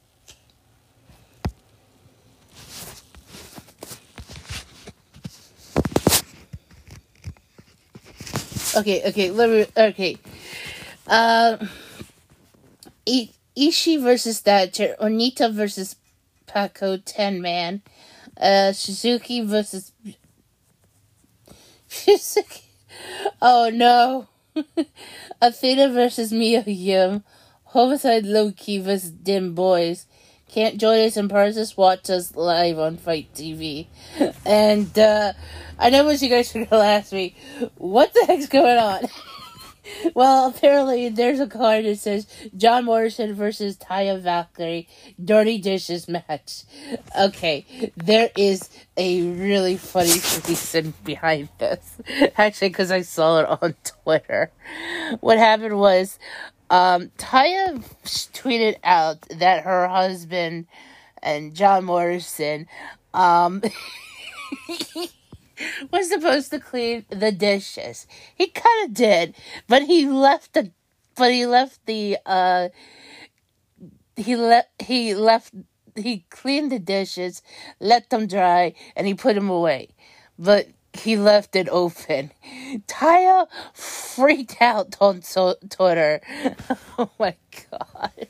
Okay, 8.77 9.03
okay, 9.09 9.31
let 9.31 9.51
me. 9.51 9.67
Okay. 9.77 10.17
Uh, 11.07 11.57
Ishii 13.07 14.01
versus 14.01 14.41
Thatcher, 14.41 14.95
Onita 15.01 15.53
versus 15.53 15.97
Paco 16.51 16.97
10 16.97 17.41
man, 17.41 17.83
uh, 18.41 18.73
Suzuki 18.73 19.41
versus. 19.41 19.93
Suzuki. 21.89 22.65
Oh 23.41 23.71
no. 23.73 24.27
Athena 25.41 25.89
versus 25.91 26.33
Mia 26.33 26.63
Yim, 26.67 27.23
Homicide 27.67 28.27
Low 28.27 28.51
Ki 28.51 28.79
versus 28.81 29.13
Dem 29.13 29.55
Boys. 29.55 30.07
Can't 30.49 30.79
join 30.79 31.07
us 31.07 31.17
in 31.17 31.29
person, 31.29 31.65
watch 31.77 32.11
us 32.11 32.35
live 32.35 32.81
on 32.81 32.97
FITE 32.97 33.33
TV. 33.33 33.87
And 34.45 34.99
uh, 34.99 35.33
I 35.79 35.91
know 35.91 36.05
what 36.05 36.21
you 36.21 36.29
guys 36.29 36.55
are 36.57 36.65
gonna 36.65 36.83
ask 36.83 37.13
me. 37.13 37.37
What 37.77 38.13
the 38.13 38.25
heck's 38.27 38.49
going 38.49 38.77
on? 38.77 39.09
well, 40.15 40.49
apparently 40.49 41.09
there's 41.09 41.41
a 41.41 41.47
card 41.47 41.85
that 41.85 41.99
says 41.99 42.27
John 42.57 42.85
Morrison 42.85 43.35
versus 43.35 43.77
Taya 43.77 44.21
Valkyrie 44.21 44.89
Dirty 45.23 45.59
Dishes 45.59 46.09
match. 46.09 46.63
Okay, 47.19 47.93
there 47.97 48.31
is 48.37 48.69
a 48.97 49.23
really 49.23 49.77
funny 49.77 50.11
reason 50.49 50.95
behind 51.05 51.49
this. 51.59 51.99
Actually, 52.37 52.69
because 52.69 52.91
I 52.91 53.03
saw 53.03 53.41
it 53.41 53.63
on 53.63 53.75
Twitter. 54.05 54.51
What 55.21 55.39
happened 55.39 55.79
was 55.79 56.19
um, 56.71 57.11
Taya 57.19 57.83
tweeted 58.05 58.77
out 58.85 59.23
that 59.39 59.65
her 59.65 59.89
husband 59.89 60.67
and 61.23 61.55
John 61.55 61.85
Morrison 61.85 62.67
um, 63.13 63.63
was 65.91 66.09
supposed 66.09 66.51
to 66.51 66.61
clean 66.61 67.05
the 67.11 67.33
dishes. 67.33 68.07
He 68.35 68.49
kind 68.49 68.87
of 68.87 68.95
did, 68.95 69.35
but 69.69 69.83
he 69.83 70.07
left 70.07 70.55
the, 70.55 70.71
but 71.17 71.33
he 71.33 71.47
left 71.47 71.85
the, 71.87 72.19
uh, 72.27 72.69
he 74.17 74.37
left, 74.37 74.69
he 74.83 75.15
left, 75.15 75.55
he 75.97 76.25
cleaned 76.31 76.73
the 76.73 76.79
dishes, 76.79 77.43
let 77.79 78.11
them 78.11 78.27
dry, 78.27 78.75
and 78.97 79.07
he 79.07 79.15
put 79.15 79.35
them 79.35 79.51
away. 79.51 79.89
But 80.39 80.69
he 80.93 81.17
left 81.17 81.55
it 81.57 81.69
open. 81.69 82.33
Taya 82.87 83.47
freaked 83.75 84.61
out 84.61 84.97
on 85.01 85.23
Twitter. 85.69 86.21
oh 86.99 87.11
my 87.19 87.37
god. 87.71 88.29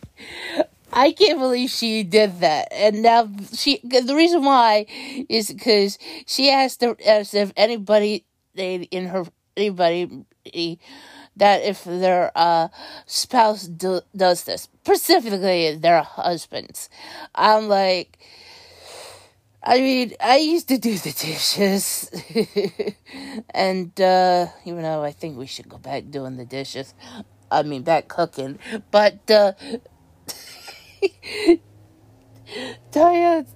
I 0.92 1.12
can't 1.12 1.38
believe 1.38 1.70
she 1.70 2.02
did 2.02 2.40
that. 2.40 2.68
And 2.72 3.02
now 3.02 3.28
she, 3.52 3.80
the 3.84 4.14
reason 4.14 4.44
why 4.44 4.86
is 5.28 5.50
because 5.50 5.98
she 6.26 6.50
asked 6.50 6.82
as 6.82 7.34
if 7.34 7.52
anybody 7.56 8.24
in 8.54 9.06
her, 9.06 9.24
anybody 9.56 10.24
that 11.36 11.62
if 11.62 11.84
their 11.84 12.32
uh, 12.34 12.68
spouse 13.06 13.66
do, 13.66 14.00
does 14.16 14.44
this, 14.44 14.68
specifically 14.82 15.76
their 15.76 16.02
husbands. 16.02 16.88
I'm 17.34 17.68
like, 17.68 18.18
I 19.62 19.78
mean, 19.78 20.14
I 20.20 20.38
used 20.38 20.68
to 20.68 20.78
do 20.78 20.96
the 20.96 21.12
dishes. 21.12 22.10
and 23.50 23.98
uh, 24.00 24.46
even 24.64 24.82
though 24.82 25.04
I 25.04 25.12
think 25.12 25.36
we 25.36 25.46
should 25.46 25.68
go 25.68 25.78
back 25.78 26.10
doing 26.10 26.36
the 26.36 26.46
dishes, 26.46 26.94
I 27.50 27.62
mean, 27.62 27.82
back 27.82 28.08
cooking. 28.08 28.58
But 28.90 29.30
uh, 29.30 29.52
Taya, 32.92 33.46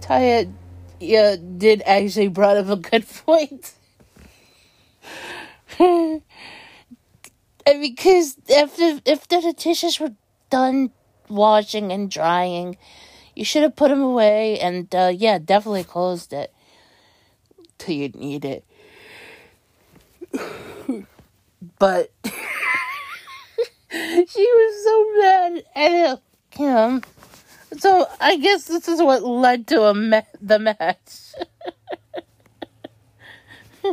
Taya, 0.00 0.52
yeah, 1.00 1.36
did 1.56 1.82
actually 1.86 2.28
brought 2.28 2.56
up 2.56 2.68
a 2.68 2.76
good 2.76 3.06
point. 3.26 3.72
and 5.78 6.22
because 7.64 8.36
if 8.48 8.76
the, 8.76 9.02
if 9.04 9.28
the 9.28 9.54
dishes 9.56 9.98
were 10.00 10.12
done 10.50 10.90
washing 11.28 11.92
and 11.92 12.10
drying, 12.10 12.76
you 13.34 13.44
should 13.44 13.62
have 13.62 13.76
put 13.76 13.88
them 13.88 14.02
away 14.02 14.58
and 14.58 14.94
uh, 14.94 15.12
yeah, 15.14 15.38
definitely 15.38 15.84
closed 15.84 16.32
it 16.32 16.52
till 17.78 17.94
you 17.94 18.08
need 18.10 18.44
it. 18.44 18.64
but 21.78 22.10
she 23.90 24.22
was 24.36 24.84
so 24.84 25.06
mad 25.18 25.64
at 25.74 25.90
him. 25.90 26.18
Him 26.52 27.02
so 27.78 28.06
I 28.20 28.36
guess 28.36 28.64
this 28.64 28.88
is 28.88 29.00
what 29.00 29.22
led 29.22 29.66
to 29.68 29.84
a 29.84 29.94
ma- 29.94 30.22
the 30.40 30.58
match. 30.58 31.34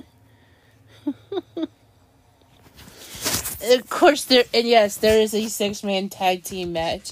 of 3.63 3.89
course, 3.89 4.25
there 4.25 4.43
and 4.53 4.67
yes, 4.67 4.97
there 4.97 5.21
is 5.21 5.33
a 5.33 5.47
six 5.47 5.83
man 5.83 6.09
tag 6.09 6.43
team 6.43 6.73
match. 6.73 7.11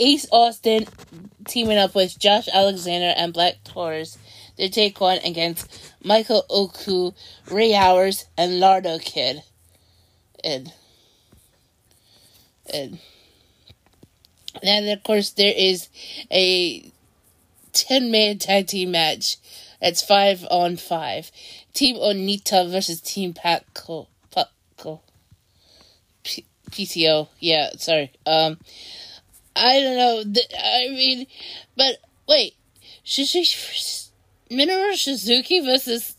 Ace 0.00 0.26
Austin 0.32 0.86
teaming 1.46 1.78
up 1.78 1.94
with 1.94 2.18
Josh 2.18 2.48
Alexander 2.52 3.14
and 3.16 3.32
Black 3.32 3.62
Taurus 3.64 4.18
to 4.56 4.68
take 4.68 5.00
on 5.00 5.18
against 5.18 5.92
Michael 6.02 6.44
Oku, 6.50 7.12
Rey 7.50 7.72
Horus, 7.72 8.24
and 8.36 8.58
Laredo 8.60 8.98
Kid. 8.98 9.42
And 10.42 10.72
and 12.72 12.98
and 14.62 14.88
of 14.88 15.02
course 15.02 15.30
there 15.30 15.52
is 15.56 15.88
a 16.30 16.90
ten 17.72 18.10
man 18.10 18.38
tag 18.38 18.66
team 18.66 18.92
match. 18.92 19.36
That's 19.80 20.02
five 20.02 20.46
on 20.50 20.76
five. 20.76 21.30
Team 21.72 21.96
Onita 21.96 22.70
versus 22.70 23.00
Team 23.00 23.32
Paco. 23.32 24.08
Paco. 24.30 25.00
P- 26.22 26.44
PTO. 26.70 27.28
Yeah, 27.38 27.70
sorry. 27.76 28.12
Um, 28.26 28.58
I 29.56 29.80
don't 29.80 29.96
know. 29.96 30.42
I 30.58 30.88
mean, 30.90 31.26
but 31.76 31.96
wait, 32.28 32.54
Suzuki, 33.04 33.56
Minoru 34.50 34.96
Suzuki 34.96 35.60
versus 35.60 36.14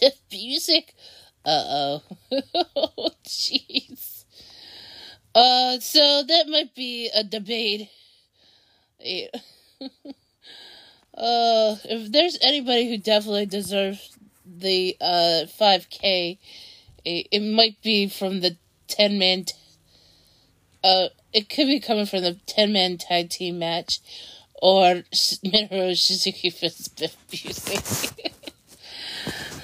Biff 0.00 0.14
Busick. 0.30 0.88
Uh 1.44 1.98
oh. 2.32 3.10
Jeez. 3.24 4.05
Uh, 5.36 5.78
so 5.80 6.22
that 6.26 6.48
might 6.48 6.74
be 6.74 7.10
a 7.14 7.22
debate. 7.22 7.90
Yeah. 8.98 9.26
uh, 11.14 11.76
if 11.84 12.10
there's 12.10 12.38
anybody 12.40 12.88
who 12.88 12.96
definitely 12.96 13.44
deserves 13.44 14.16
the 14.46 14.96
uh 14.98 15.44
5K, 15.60 16.38
it, 17.04 17.28
it 17.30 17.40
might 17.40 17.82
be 17.82 18.08
from 18.08 18.40
the 18.40 18.56
10 18.88 19.18
man. 19.18 19.44
T- 19.44 19.52
uh, 20.82 21.08
it 21.34 21.50
could 21.50 21.66
be 21.66 21.80
coming 21.80 22.06
from 22.06 22.22
the 22.22 22.40
10 22.46 22.72
man 22.72 22.96
tag 22.96 23.28
team 23.28 23.58
match 23.58 24.00
or 24.62 25.02
Minoru 25.44 25.94
Suzuki 25.94 26.48
versus 26.48 26.88
Biff 26.88 27.14
Busick. 27.30 28.32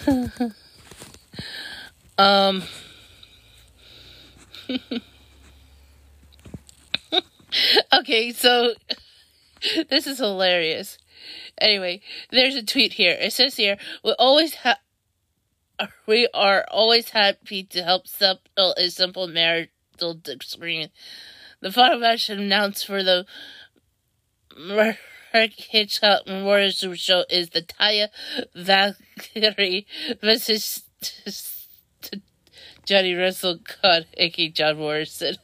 um. 2.18 2.62
okay, 7.92 8.32
so 8.32 8.74
this 9.90 10.06
is 10.06 10.18
hilarious. 10.18 10.98
Anyway, 11.60 12.00
there's 12.30 12.54
a 12.54 12.62
tweet 12.62 12.94
here. 12.94 13.16
It 13.18 13.32
says 13.32 13.56
here, 13.56 13.76
we 14.04 14.14
always 14.18 14.54
have 14.56 14.78
we 16.06 16.28
are 16.32 16.64
always 16.70 17.10
happy 17.10 17.64
to 17.64 17.82
help 17.82 18.06
settle 18.06 18.74
a 18.76 18.88
simple 18.88 19.26
marital 19.26 20.14
disagreement. 20.14 20.92
The 21.60 21.72
final 21.72 21.98
match 21.98 22.28
announced 22.28 22.86
for 22.86 23.02
the 23.02 23.26
Mark 24.56 24.96
Hitchcock 25.32 26.26
Memorial 26.26 26.70
Show 26.70 27.24
is 27.30 27.50
the 27.50 27.62
Taya 27.62 28.08
Valkyrie 28.54 29.86
versus 30.20 30.82
Johnny 32.84 33.14
Russell 33.14 33.58
God, 33.82 34.06
aka 34.16 34.48
John 34.48 34.78
Morrison. 34.78 35.36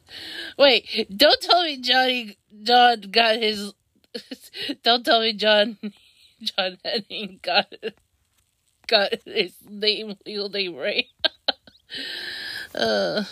Wait, 0.58 1.06
don't 1.14 1.40
tell 1.40 1.62
me 1.62 1.78
Johnny 1.80 2.36
John 2.62 3.00
got 3.10 3.36
his. 3.36 3.72
Don't 4.82 5.04
tell 5.04 5.20
me 5.20 5.34
John 5.34 5.76
John 6.42 6.78
Hennig 6.84 7.42
got 7.42 7.72
got 8.86 9.12
his 9.24 9.54
name 9.68 10.16
legal 10.26 10.48
name 10.48 10.74
right. 10.74 11.06
uh. 12.74 13.24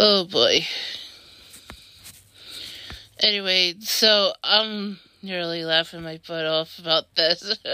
Oh 0.00 0.26
boy. 0.26 0.64
Anyway, 3.18 3.74
so 3.80 4.32
I'm 4.44 5.00
nearly 5.24 5.64
laughing 5.64 6.02
my 6.02 6.20
butt 6.24 6.46
off 6.46 6.78
about 6.78 7.12
this. 7.16 7.58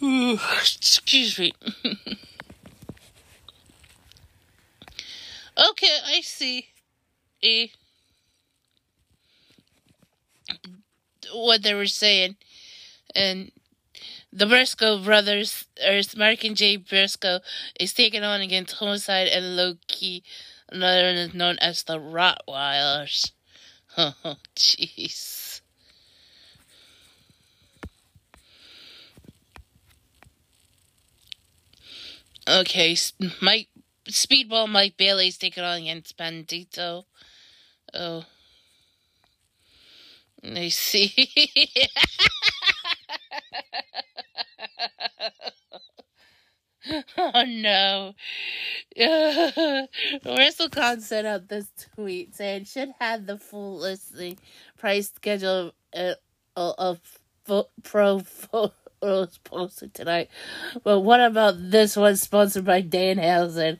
Excuse 0.00 1.36
me. 1.36 1.52
okay, 5.70 5.98
I 6.06 6.20
see. 6.20 6.68
E. 7.42 7.72
What 11.32 11.64
they 11.64 11.74
were 11.74 11.86
saying 11.86 12.36
and 13.18 13.52
the 14.32 14.46
Briscoe 14.46 15.02
brothers, 15.02 15.66
or 15.84 16.00
Mark 16.16 16.44
and 16.44 16.56
Jay 16.56 16.76
Briscoe, 16.76 17.40
is 17.78 17.92
taken 17.92 18.22
on 18.22 18.40
against 18.40 18.76
Homicide 18.76 19.28
and 19.28 19.56
Low 19.56 19.74
Ki, 19.86 20.22
another 20.70 21.28
known 21.34 21.58
as 21.58 21.82
the 21.82 21.98
Rottweilers. 21.98 23.32
Oh, 24.00 24.36
jeez. 24.54 25.60
Okay, 32.46 32.96
Mike 33.42 33.66
Speedball 34.08 34.68
Mike 34.68 34.96
Bailey's 34.96 35.36
taking 35.36 35.64
on 35.64 35.78
against 35.78 36.16
Bandito. 36.16 37.06
Oh. 37.92 38.24
I 40.44 40.68
see. 40.68 41.12
oh 47.18 47.44
no. 47.46 48.14
WrestleCon 48.98 51.00
sent 51.00 51.26
out 51.26 51.48
this 51.48 51.70
tweet 51.94 52.34
saying 52.34 52.64
should 52.64 52.90
have 52.98 53.26
the 53.26 53.38
full 53.38 53.78
listing 53.78 54.38
price 54.78 55.10
schedule 55.14 55.72
uh, 55.94 56.14
of 56.56 57.00
pro 57.82 58.20
photos 58.20 59.38
posted 59.44 59.94
tonight. 59.94 60.28
But 60.84 61.00
what 61.00 61.20
about 61.20 61.54
this 61.58 61.96
one 61.96 62.16
sponsored 62.16 62.64
by 62.64 62.80
Dan 62.80 63.16
Danhausen? 63.16 63.78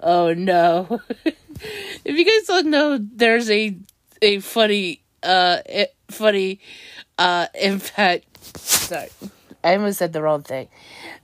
Oh 0.00 0.34
no. 0.34 1.00
if 1.24 2.18
you 2.18 2.24
guys 2.24 2.46
don't 2.46 2.70
know, 2.70 2.98
there's 3.00 3.50
a 3.50 3.76
a 4.22 4.40
funny 4.40 5.02
uh 5.22 5.58
funny 6.08 6.60
uh 7.18 7.46
impact 7.60 8.58
sorry. 8.58 9.08
I 9.64 9.74
almost 9.74 9.98
said 9.98 10.12
the 10.12 10.22
wrong 10.22 10.42
thing. 10.42 10.68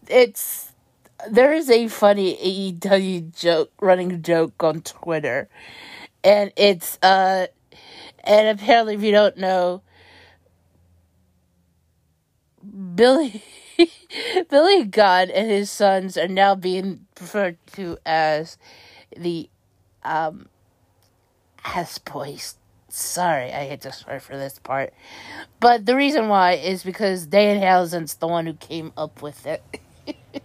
It's 0.09 0.73
there 1.31 1.53
is 1.53 1.71
a 1.71 1.89
funny 1.89 2.37
AEW 2.37 3.39
joke 3.39 3.73
running 3.81 4.23
joke 4.23 4.63
on 4.63 4.83
Twitter. 4.83 5.49
And 6.25 6.53
it's 6.57 6.99
uh 7.03 7.47
and 8.25 8.59
apparently 8.59 8.95
if 8.95 9.03
you 9.03 9.13
don't 9.13 9.37
know 9.37 9.83
Billy 12.95 13.43
Billy 14.51 14.85
Gunn 14.85 15.31
and 15.31 15.51
his 15.51 15.71
sons 15.71 16.17
are 16.17 16.29
now 16.29 16.55
being 16.55 17.07
referred 17.21 17.59
to 17.75 17.99
as 18.05 18.59
the 19.17 19.49
um 20.05 20.49
as 21.65 21.99
boys 21.99 22.57
Sorry, 22.95 23.51
I 23.51 23.65
had 23.65 23.81
to 23.83 23.91
swear 23.93 24.21
for 24.21 24.37
this 24.37 24.59
part. 24.59 24.93
But 25.61 25.87
the 25.87 25.97
reason 25.97 26.29
why 26.29 26.53
is 26.53 26.83
because 26.83 27.27
Danhausen's 27.27 28.17
the 28.17 28.29
one 28.29 28.45
who 28.45 28.53
came 28.53 28.93
up 28.99 29.23
with 29.23 29.47
it. 29.47 29.63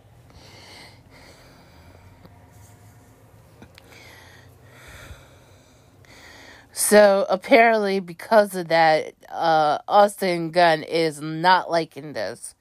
so 6.72 7.26
apparently, 7.30 8.00
because 8.00 8.56
of 8.56 8.69
that, 8.69 9.14
uh, 9.27 9.80
Austin 9.85 10.51
Gunn 10.51 10.84
is 10.84 11.19
not 11.19 11.69
liking 11.69 12.14
this. 12.14 12.56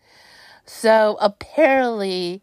So 0.65 1.17
apparently, 1.21 2.43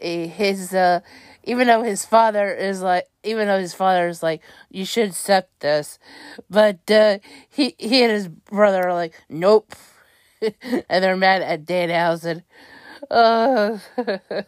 eh, 0.00 0.24
his 0.24 0.72
uh, 0.72 1.00
even 1.44 1.66
though 1.66 1.82
his 1.82 2.04
father 2.04 2.52
is 2.52 2.82
like, 2.82 3.06
even 3.24 3.46
though 3.48 3.58
his 3.58 3.74
father 3.74 4.08
is 4.08 4.22
like, 4.22 4.42
you 4.70 4.84
should 4.84 5.08
accept 5.10 5.60
this, 5.60 5.98
but 6.50 6.90
uh, 6.90 7.18
he 7.48 7.74
he 7.78 8.02
and 8.02 8.12
his 8.12 8.28
brother 8.28 8.88
are 8.88 8.94
like, 8.94 9.14
nope, 9.28 9.74
and 10.42 11.04
they're 11.04 11.16
mad 11.16 11.42
at 11.42 11.64
Danhausen. 11.66 12.42
Uh, 13.10 13.78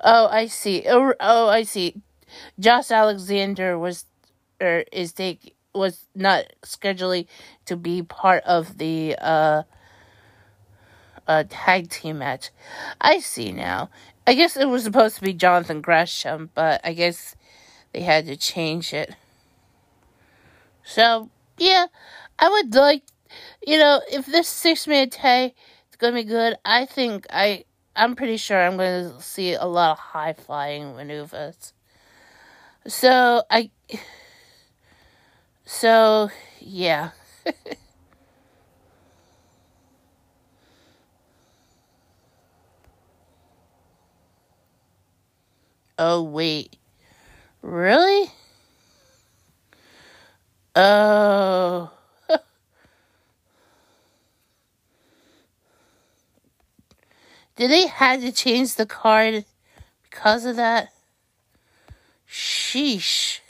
Oh, 0.00 0.28
I 0.28 0.46
see. 0.46 0.84
Oh, 0.88 1.12
oh, 1.20 1.48
I 1.48 1.62
see. 1.62 1.94
Josh 2.58 2.90
Alexander 2.90 3.78
was, 3.78 4.06
or 4.60 4.80
er, 4.80 4.84
is 4.92 5.12
take 5.12 5.54
was 5.74 6.06
not 6.14 6.44
scheduling 6.64 7.26
to 7.66 7.76
be 7.76 8.02
part 8.02 8.42
of 8.44 8.78
the 8.78 9.14
uh 9.20 9.62
a 11.28 11.44
tag 11.44 11.90
team 11.90 12.18
match. 12.18 12.50
I 13.00 13.20
see 13.20 13.52
now. 13.52 13.90
I 14.26 14.34
guess 14.34 14.56
it 14.56 14.68
was 14.68 14.82
supposed 14.82 15.16
to 15.16 15.22
be 15.22 15.32
Jonathan 15.32 15.80
Gresham, 15.80 16.50
but 16.54 16.80
I 16.82 16.94
guess 16.94 17.36
they 17.92 18.00
had 18.00 18.26
to 18.26 18.36
change 18.36 18.92
it. 18.92 19.14
So, 20.84 21.30
yeah, 21.58 21.86
I 22.38 22.48
would 22.48 22.74
like, 22.74 23.02
you 23.66 23.78
know, 23.78 24.00
if 24.10 24.26
this 24.26 24.48
six 24.48 24.86
man 24.86 25.10
tag 25.10 25.52
is 25.90 25.96
gonna 25.96 26.14
be 26.14 26.24
good, 26.24 26.56
I 26.64 26.86
think 26.86 27.26
I, 27.30 27.64
I'm 27.94 28.16
pretty 28.16 28.38
sure 28.38 28.60
I'm 28.60 28.76
gonna 28.76 29.20
see 29.20 29.54
a 29.54 29.66
lot 29.66 29.92
of 29.92 29.98
high 29.98 30.32
flying 30.32 30.96
maneuvers. 30.96 31.74
So 32.86 33.42
I, 33.50 33.70
so 35.66 36.30
yeah. 36.60 37.10
Oh, 45.98 46.22
wait. 46.22 46.76
Really? 47.60 48.30
Oh. 50.76 51.90
Did 57.56 57.72
they 57.72 57.88
had 57.88 58.20
to 58.20 58.30
change 58.30 58.76
the 58.76 58.86
card 58.86 59.44
because 60.08 60.44
of 60.44 60.54
that? 60.54 60.92
Sheesh. 62.30 63.40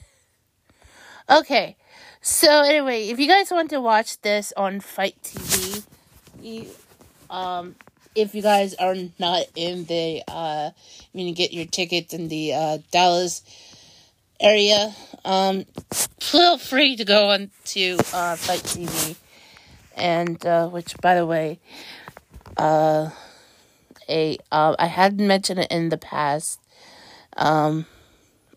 Okay. 1.29 1.77
So 2.23 2.63
anyway, 2.63 3.09
if 3.09 3.19
you 3.19 3.29
guys 3.29 3.51
want 3.51 3.69
to 3.71 3.81
watch 3.81 4.21
this 4.23 4.55
on 4.57 4.81
FITE 4.81 5.23
TV, 5.23 5.85
you, 6.41 6.67
um, 7.29 7.75
if 8.19 8.35
you 8.35 8.43
guys 8.43 8.75
are 8.75 8.97
not 9.19 9.45
in 9.55 9.85
the, 9.85 10.23
uh, 10.27 10.71
mean, 11.15 11.33
get 11.35 11.53
your 11.53 11.67
tickets 11.67 12.13
in 12.13 12.29
the 12.29 12.53
uh, 12.53 12.79
Dallas 12.91 13.43
area, 14.41 14.93
um, 15.25 15.65
feel 16.21 16.59
free 16.59 16.97
to 16.97 17.05
go 17.05 17.31
on 17.31 17.51
to 17.67 17.97
uh, 18.13 18.35
FITE 18.35 18.61
TV, 18.61 19.17
and 19.97 20.45
uh, 20.45 20.69
which, 20.69 20.97
by 21.01 21.15
the 21.15 21.25
way, 21.25 21.61
uh, 22.57 23.11
a 24.09 24.39
uh, 24.51 24.75
I 24.79 24.87
had 24.87 25.21
mentioned 25.21 25.61
it 25.61 25.71
in 25.71 25.91
the 25.91 25.99
past. 25.99 26.61
Um, 27.37 27.87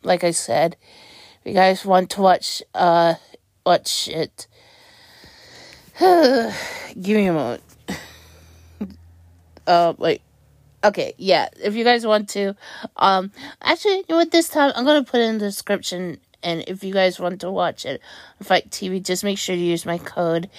like 0.01 0.23
I 0.23 0.31
said, 0.31 0.75
if 1.41 1.49
you 1.49 1.53
guys 1.53 1.85
want 1.85 2.09
to 2.11 2.21
watch 2.21 2.63
uh 2.73 3.15
watch 3.65 4.07
it, 4.07 4.47
give 5.99 7.17
me 7.17 7.27
a 7.27 7.33
moment. 7.33 7.70
Uh, 9.67 9.93
wait. 9.97 10.21
Okay, 10.83 11.13
yeah. 11.17 11.49
If 11.63 11.75
you 11.75 11.83
guys 11.83 12.05
want 12.07 12.29
to, 12.29 12.55
um, 12.97 13.31
actually, 13.61 13.97
you 13.97 14.05
know 14.09 14.15
what? 14.17 14.31
This 14.31 14.49
time 14.49 14.71
I'm 14.75 14.85
gonna 14.85 15.03
put 15.03 15.21
in 15.21 15.37
the 15.37 15.45
description, 15.45 16.17
and 16.41 16.63
if 16.67 16.83
you 16.83 16.91
guys 16.91 17.19
want 17.19 17.41
to 17.41 17.51
watch 17.51 17.85
it, 17.85 18.01
FITE 18.41 18.71
TV, 18.71 19.03
just 19.03 19.23
make 19.23 19.37
sure 19.37 19.55
to 19.55 19.61
use 19.61 19.85
my 19.85 19.99
code, 19.99 20.49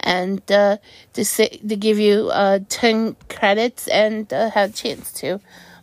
and 0.00 0.42
uh, 0.50 0.78
to 1.12 1.24
say 1.24 1.48
to 1.48 1.76
give 1.76 1.98
you 1.98 2.30
uh 2.30 2.58
ten 2.68 3.14
credits 3.28 3.86
and 3.86 4.32
uh, 4.32 4.50
have 4.50 4.70
a 4.70 4.72
chance 4.72 5.12
to. 5.14 5.40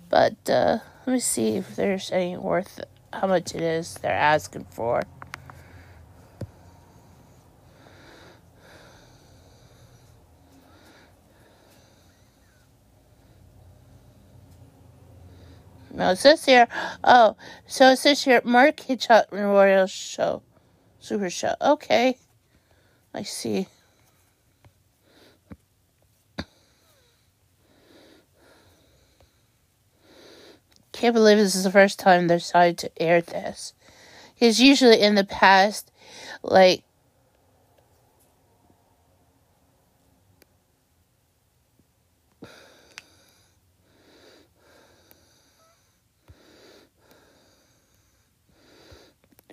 But 0.09 0.35
uh, 0.49 0.79
let 1.05 1.13
me 1.13 1.19
see 1.19 1.55
if 1.55 1.75
there's 1.75 2.11
any 2.11 2.35
worth 2.35 2.81
how 3.13 3.27
much 3.27 3.55
it 3.55 3.61
is 3.61 3.93
they're 3.95 4.11
asking 4.11 4.65
for. 4.71 5.03
No, 15.95 16.11
it 16.11 16.17
says 16.17 16.43
here. 16.43 16.67
Oh, 17.05 17.37
so 17.67 17.91
it 17.91 17.97
says 17.97 18.25
here 18.25 18.41
Mark 18.43 18.81
Hitchcock 18.81 19.31
Memorial 19.31 19.87
Show, 19.87 20.41
Super 20.99 21.29
Show. 21.29 21.55
Okay, 21.61 22.17
I 23.13 23.23
see. 23.23 23.67
Can't 30.91 31.13
believe 31.13 31.37
this 31.37 31.55
is 31.55 31.63
the 31.63 31.71
first 31.71 31.97
time 31.97 32.27
they 32.27 32.37
decided 32.37 32.77
to 32.79 33.01
air 33.01 33.21
this. 33.21 33.73
Because 34.33 34.61
usually 34.61 35.01
in 35.01 35.15
the 35.15 35.25
past, 35.25 35.91
like 36.41 36.83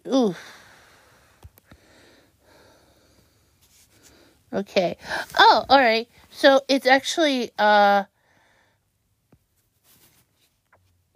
Ooh. 0.06 0.34
Okay. 4.52 4.96
Oh, 5.38 5.64
all 5.68 5.78
right. 5.78 6.08
So 6.30 6.60
it's 6.68 6.86
actually 6.86 7.50
uh 7.58 8.04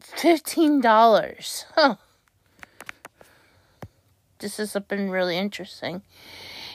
fifteen 0.01 0.81
dollars. 0.81 1.67
Huh. 1.75 1.97
This 4.39 4.59
has 4.59 4.77
been 4.89 5.11
really 5.11 5.37
interesting. 5.37 6.03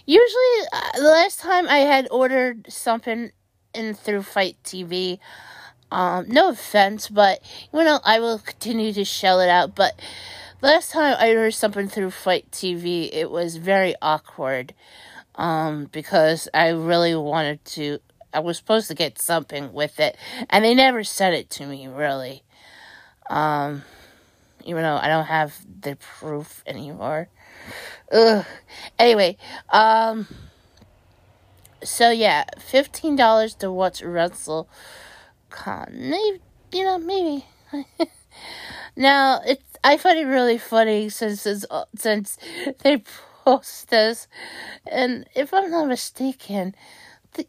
Usually, 0.06 0.68
uh, 0.74 0.98
the 0.98 1.04
last 1.04 1.40
time 1.40 1.68
I 1.70 1.80
had 1.80 2.08
ordered 2.10 2.72
something 2.72 3.32
in 3.74 3.94
through 3.94 4.24
FITE 4.24 4.58
TV, 4.64 5.20
um, 5.92 6.26
no 6.28 6.50
offense, 6.50 7.08
but 7.08 7.40
you 7.74 7.84
know 7.84 8.00
I 8.04 8.20
will 8.20 8.40
continue 8.40 8.94
to 8.94 9.06
shell 9.06 9.40
it 9.40 9.50
out. 9.50 9.76
But 9.76 10.00
last 10.62 10.92
time 10.92 11.16
I 11.20 11.30
ordered 11.30 11.52
something 11.52 11.88
through 11.88 12.12
FITE 12.12 12.52
TV, 12.52 13.10
it 13.12 13.30
was 13.30 13.58
very 13.58 13.96
awkward. 14.02 14.74
Um, 15.36 15.86
because 15.92 16.50
I 16.54 16.70
really 16.70 17.16
wanted 17.16 17.64
to, 17.66 18.00
I 18.34 18.40
was 18.40 18.58
supposed 18.58 18.90
to 18.90 18.94
get 18.94 19.20
something 19.20 19.72
with 19.72 20.00
it, 20.00 20.18
and 20.50 20.66
they 20.66 20.76
never 20.76 21.04
said 21.04 21.34
it 21.34 21.50
to 21.52 21.66
me, 21.66 21.88
really. 21.88 22.44
Um, 23.30 23.84
even 24.66 24.84
though 24.84 24.98
I 24.98 25.08
don't 25.08 25.26
have 25.26 25.56
the 25.82 25.96
proof 25.96 26.64
anymore. 26.68 27.30
Ugh. 28.12 28.46
Anyway, 29.00 29.38
um, 29.70 30.28
so 31.84 32.12
yeah, 32.12 32.44
fifteen 32.60 33.16
dollars 33.16 33.56
to 33.56 33.72
watch 33.72 34.02
Wrestle 34.02 34.68
Con. 35.50 35.92
Maybe 35.94 36.42
you 36.72 36.84
know, 36.84 36.98
maybe. 36.98 37.46
now 38.96 39.42
it's 39.46 39.71
I 39.84 39.98
find 39.98 40.20
it 40.20 40.26
really 40.26 40.58
funny 40.58 41.10
since 41.10 41.48
since 41.96 42.38
they 42.84 43.04
post 43.44 43.90
this, 43.90 44.28
and 44.90 45.26
if 45.36 45.54
I'm 45.54 45.72
not 45.72 45.88
mistaken, 45.88 46.76
the, 47.34 47.48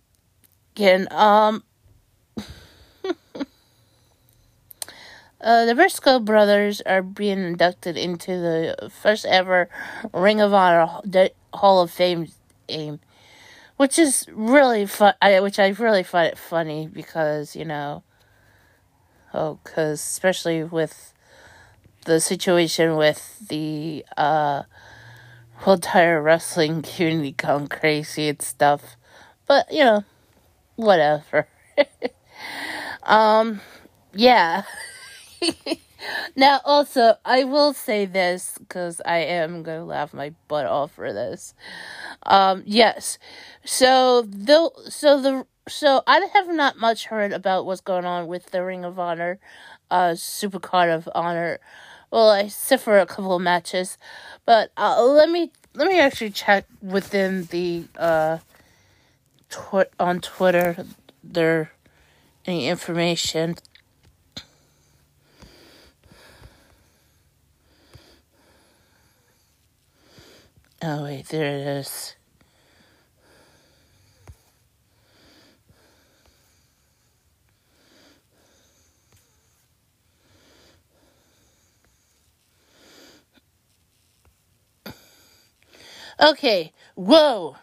again, 0.75 1.09
um. 1.11 1.65
Uh, 5.45 5.65
the 5.65 5.75
Briscoe 5.75 6.21
brothers 6.21 6.81
are 6.83 7.03
being 7.03 7.43
inducted 7.43 7.97
into 7.97 8.31
the 8.31 8.89
first 8.89 9.27
ever 9.27 9.69
Ring 10.15 10.41
of 10.41 10.55
Honor 10.55 10.87
Hall 11.53 11.83
of 11.83 11.91
Fame 11.91 12.29
which 13.77 13.99
is 13.99 14.27
really 14.33 14.87
fun. 14.87 15.15
I, 15.21 15.41
which 15.41 15.59
I 15.59 15.69
really 15.69 16.03
find 16.03 16.29
it 16.29 16.39
funny 16.39 16.87
because 16.87 17.57
you 17.57 17.65
know, 17.65 18.03
oh, 19.35 19.59
because 19.65 20.01
especially 20.01 20.63
with 20.65 21.12
the 22.05 22.21
situation 22.21 22.97
with 22.97 23.49
the 23.49 24.05
uh, 24.17 24.63
whole 25.57 25.75
entire 25.75 26.21
wrestling 26.21 26.83
community 26.97 27.33
going 27.33 27.69
crazy 27.69 28.29
and 28.29 28.43
stuff, 28.43 28.97
but 29.47 29.71
you 29.71 29.85
know, 29.85 30.05
whatever. 30.77 31.49
um, 33.05 33.61
yeah. 34.15 34.65
now, 36.37 36.61
also, 36.65 37.15
I 37.25 37.45
will 37.45 37.73
say 37.73 38.07
this 38.07 38.57
because 38.59 39.01
I 39.05 39.19
am 39.19 39.63
going 39.63 39.81
to 39.81 39.85
laugh 39.85 40.13
my 40.13 40.35
butt 40.49 40.67
off 40.67 40.93
for 40.93 41.13
this. 41.13 41.55
Um, 42.25 42.63
yes. 42.67 43.19
So, 43.65 44.23
the, 44.23 44.71
so 44.89 45.21
the, 45.21 45.47
so 45.69 46.03
I 46.07 46.21
have 46.35 46.49
not 46.49 46.79
much 46.79 47.07
heard 47.07 47.33
about 47.33 47.67
what's 47.67 47.81
going 47.81 48.05
on 48.05 48.27
with 48.27 48.47
the 48.51 48.65
Ring 48.65 48.85
of 48.85 48.99
Honor, 48.99 49.39
uh, 49.91 50.11
Supercard 50.11 50.95
of 50.95 51.09
Honor. 51.15 51.59
Well, 52.13 52.33
except 52.35 52.85
for 52.85 52.99
a 52.99 53.07
couple 53.07 53.35
of 53.35 53.43
matches, 53.43 53.99
but 54.45 54.71
uh, 54.77 55.03
let 55.03 55.31
me 55.31 55.51
let 55.75 55.89
me 55.89 55.99
actually 55.99 56.31
check 56.31 56.67
within 56.83 57.45
the 57.47 57.85
uh, 57.97 58.39
tw- 59.49 59.91
on 59.99 60.21
Twitter 60.21 60.85
there 61.25 61.73
any 62.47 62.69
information 62.69 63.57
Oh, 70.85 71.05
wait, 71.05 71.27
there 71.29 71.45
it 71.47 71.67
is. 71.79 72.17
Okay, 86.21 86.73
whoa. 86.95 87.57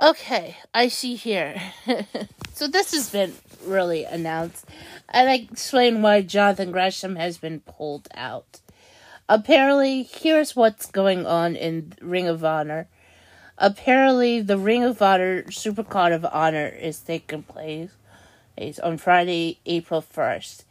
Okay, 0.00 0.56
I 0.74 0.88
see 0.88 1.16
here. 1.16 1.60
so 2.52 2.68
this 2.68 2.92
has 2.92 3.10
been 3.10 3.34
really 3.64 4.04
announced. 4.04 4.66
And 5.08 5.30
I 5.30 5.34
explain 5.34 6.02
why 6.02 6.22
Jonathan 6.22 6.70
Gresham 6.70 7.16
has 7.16 7.38
been 7.38 7.60
pulled 7.60 8.08
out. 8.14 8.60
Apparently, 9.28 10.02
here's 10.02 10.54
what's 10.54 10.86
going 10.86 11.26
on 11.26 11.56
in 11.56 11.94
Ring 12.00 12.28
of 12.28 12.44
Honor. 12.44 12.88
Apparently, 13.58 14.42
the 14.42 14.58
Ring 14.58 14.84
of 14.84 15.00
Honor 15.00 15.44
Supercard 15.44 16.14
of 16.14 16.26
Honor 16.26 16.66
is 16.66 17.00
taking 17.00 17.42
place 17.42 17.90
it's 18.56 18.78
on 18.78 18.96
Friday, 18.96 19.58
April 19.66 20.02
1st. 20.02 20.64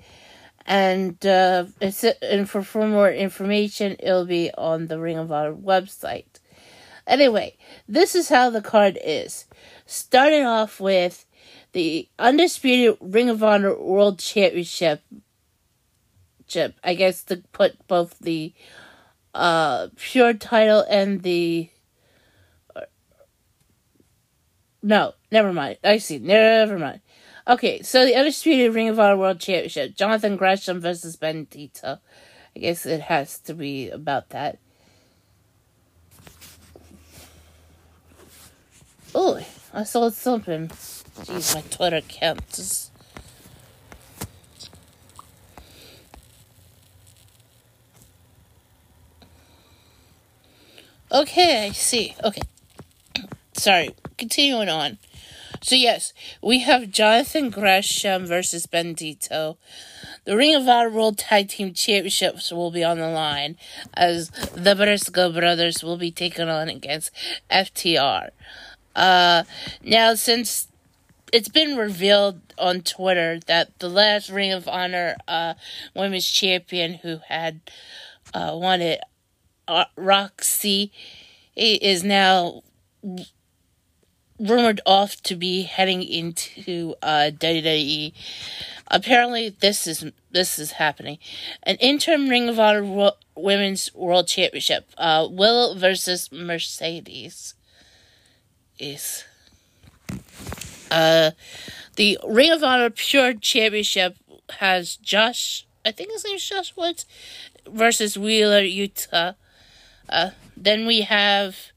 And 0.65 1.23
uh, 1.25 1.65
and 1.79 2.49
for, 2.49 2.63
for 2.63 2.87
more 2.87 3.11
information, 3.11 3.95
it'll 3.99 4.25
be 4.25 4.51
on 4.57 4.87
the 4.87 4.99
Ring 4.99 5.17
of 5.17 5.31
Honor 5.31 5.53
website. 5.53 6.39
Anyway, 7.05 7.55
this 7.87 8.15
is 8.15 8.29
how 8.29 8.49
the 8.49 8.61
card 8.61 8.97
is. 9.03 9.45
Starting 9.85 10.43
off 10.43 10.79
with 10.79 11.27
the 11.73 12.09
undisputed 12.17 12.97
Ring 12.99 13.29
of 13.29 13.43
Honor 13.43 13.79
World 13.79 14.17
Championship. 14.17 15.03
I 16.83 16.93
guess 16.95 17.23
to 17.25 17.37
put 17.51 17.87
both 17.87 18.17
the 18.19 18.53
uh, 19.35 19.89
pure 19.97 20.33
title 20.33 20.85
and 20.89 21.21
the 21.21 21.69
No, 24.85 25.15
never 25.31 25.51
mind. 25.51 25.79
I 25.83 25.97
see. 25.97 26.19
Never 26.19 26.77
mind. 26.77 27.01
Okay, 27.47 27.83
so 27.83 28.05
the 28.05 28.15
undisputed 28.15 28.73
Ring 28.73 28.89
of 28.89 28.99
Honor 28.99 29.17
World 29.17 29.39
Championship: 29.39 29.95
Jonathan 29.95 30.35
Gresham 30.35 30.81
versus 30.81 31.15
Bandito. 31.15 31.99
I 32.55 32.59
guess 32.59 32.87
it 32.87 33.01
has 33.01 33.37
to 33.39 33.53
be 33.53 33.89
about 33.89 34.29
that. 34.29 34.57
Oh, 39.13 39.45
I 39.73 39.83
saw 39.83 40.09
something. 40.09 40.69
Jeez, 40.69 41.53
my 41.53 41.61
Twitter 41.69 41.97
account 41.97 42.49
just. 42.49 42.91
Okay, 51.11 51.67
I 51.67 51.71
see. 51.71 52.15
Okay. 52.23 52.41
Sorry, 53.53 53.91
continuing 54.17 54.67
on. 54.67 54.97
So, 55.65 55.73
yes, 55.73 56.13
we 56.43 56.59
have 56.59 56.91
Jonathan 56.91 57.49
Gresham 57.49 58.27
versus 58.27 58.67
Bandito. 58.67 59.57
The 60.23 60.37
Ring 60.37 60.53
of 60.53 60.67
Honor 60.67 60.91
World 60.91 61.17
Tag 61.17 61.49
Team 61.49 61.73
Championships 61.73 62.51
will 62.51 62.69
be 62.69 62.83
on 62.83 62.99
the 62.99 63.09
line 63.09 63.57
as 63.95 64.29
the 64.53 64.75
Briscoe 64.75 65.31
brothers 65.31 65.83
will 65.83 65.97
be 65.97 66.11
taken 66.11 66.49
on 66.49 66.69
against 66.69 67.09
FTR. 67.49 68.29
Uh, 68.95 69.41
now, 69.83 70.13
since 70.13 70.67
it's 71.33 71.49
been 71.49 71.75
revealed 71.75 72.41
on 72.59 72.81
Twitter 72.81 73.39
that 73.47 73.79
the 73.79 73.89
last 73.89 74.29
Ring 74.29 74.51
of 74.51 74.67
Honor 74.67 75.15
uh, 75.27 75.55
Women's 75.95 76.29
Champion 76.29 76.93
who 76.93 77.21
had 77.27 77.59
uh, 78.35 78.51
won 78.53 78.81
it, 78.81 79.01
uh, 79.67 79.85
Roxy, 79.95 80.91
is 81.55 82.03
now 82.03 82.61
rumored 84.39 84.81
off 84.85 85.21
to 85.23 85.35
be 85.35 85.63
heading 85.63 86.03
into 86.03 86.95
uh, 87.01 87.31
WWE. 87.33 88.13
Apparently, 88.87 89.49
this 89.49 89.87
is 89.87 90.05
this 90.31 90.59
is 90.59 90.73
happening. 90.73 91.17
An 91.63 91.75
interim 91.77 92.29
Ring 92.29 92.49
of 92.49 92.59
Honor 92.59 92.83
Wo- 92.83 93.17
Women's 93.35 93.93
World 93.95 94.27
Championship. 94.27 94.89
Uh, 94.97 95.27
Will 95.29 95.75
versus 95.75 96.31
Mercedes 96.31 97.55
is. 98.77 99.23
Uh, 100.91 101.31
the 101.95 102.19
Ring 102.27 102.51
of 102.51 102.63
Honor 102.63 102.89
Pure 102.89 103.35
Championship 103.35 104.17
has 104.59 104.97
Josh. 104.97 105.65
I 105.85 105.91
think 105.91 106.11
his 106.11 106.25
name's 106.25 106.47
Josh 106.47 106.75
Woods 106.75 107.05
versus 107.67 108.17
Wheeler 108.17 108.61
Yuta. 108.61 109.35
Uh, 110.07 110.29
then 110.55 110.85
we 110.85 111.01
have 111.01 111.71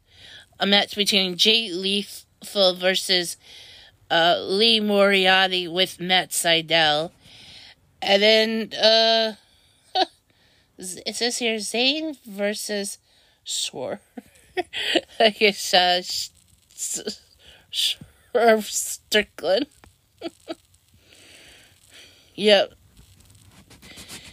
a 0.61 0.67
match 0.67 0.95
between 0.95 1.37
Jay 1.37 1.73
Lethal 2.42 2.75
versus 2.75 3.36
uh, 4.10 4.39
Lee 4.41 4.81
Moriarty 4.81 5.68
with 5.68 6.00
Matt 6.00 6.31
Sydal. 6.31 7.10
And 8.00 8.23
then, 8.23 8.73
uh, 8.75 9.34
it 10.78 11.17
says 11.17 11.39
here 11.39 11.58
Zayne 11.58 12.17
versus 12.26 12.99
Swerve. 13.44 14.00
I 15.20 15.31
guess, 15.31 15.75
uh, 15.75 16.02
Swerve 17.70 18.65
Strickland. 18.65 19.67
yep. 22.34 22.75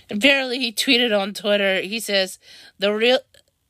Apparently, 0.10 0.60
he 0.60 0.72
tweeted 0.72 1.18
on 1.18 1.34
Twitter. 1.34 1.82
He 1.82 2.00
says, 2.00 2.38
the 2.78 2.94
real, 2.94 3.20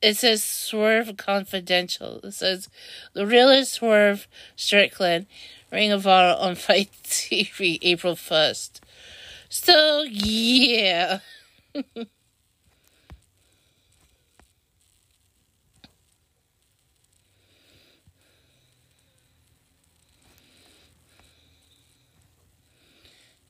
it 0.06 0.16
says 0.16 0.44
Swerve 0.44 1.16
Confidential. 1.16 2.20
It 2.22 2.32
says, 2.32 2.68
the 3.12 3.26
realest 3.26 3.72
Swerve 3.72 4.28
Strickland 4.54 5.26
Ring 5.72 5.90
of 5.90 6.06
Honor 6.06 6.36
on 6.38 6.54
FITE 6.54 6.92
TV 7.04 7.78
April 7.82 8.14
1st. 8.14 8.80
So, 9.48 10.02
yeah. 10.02 11.20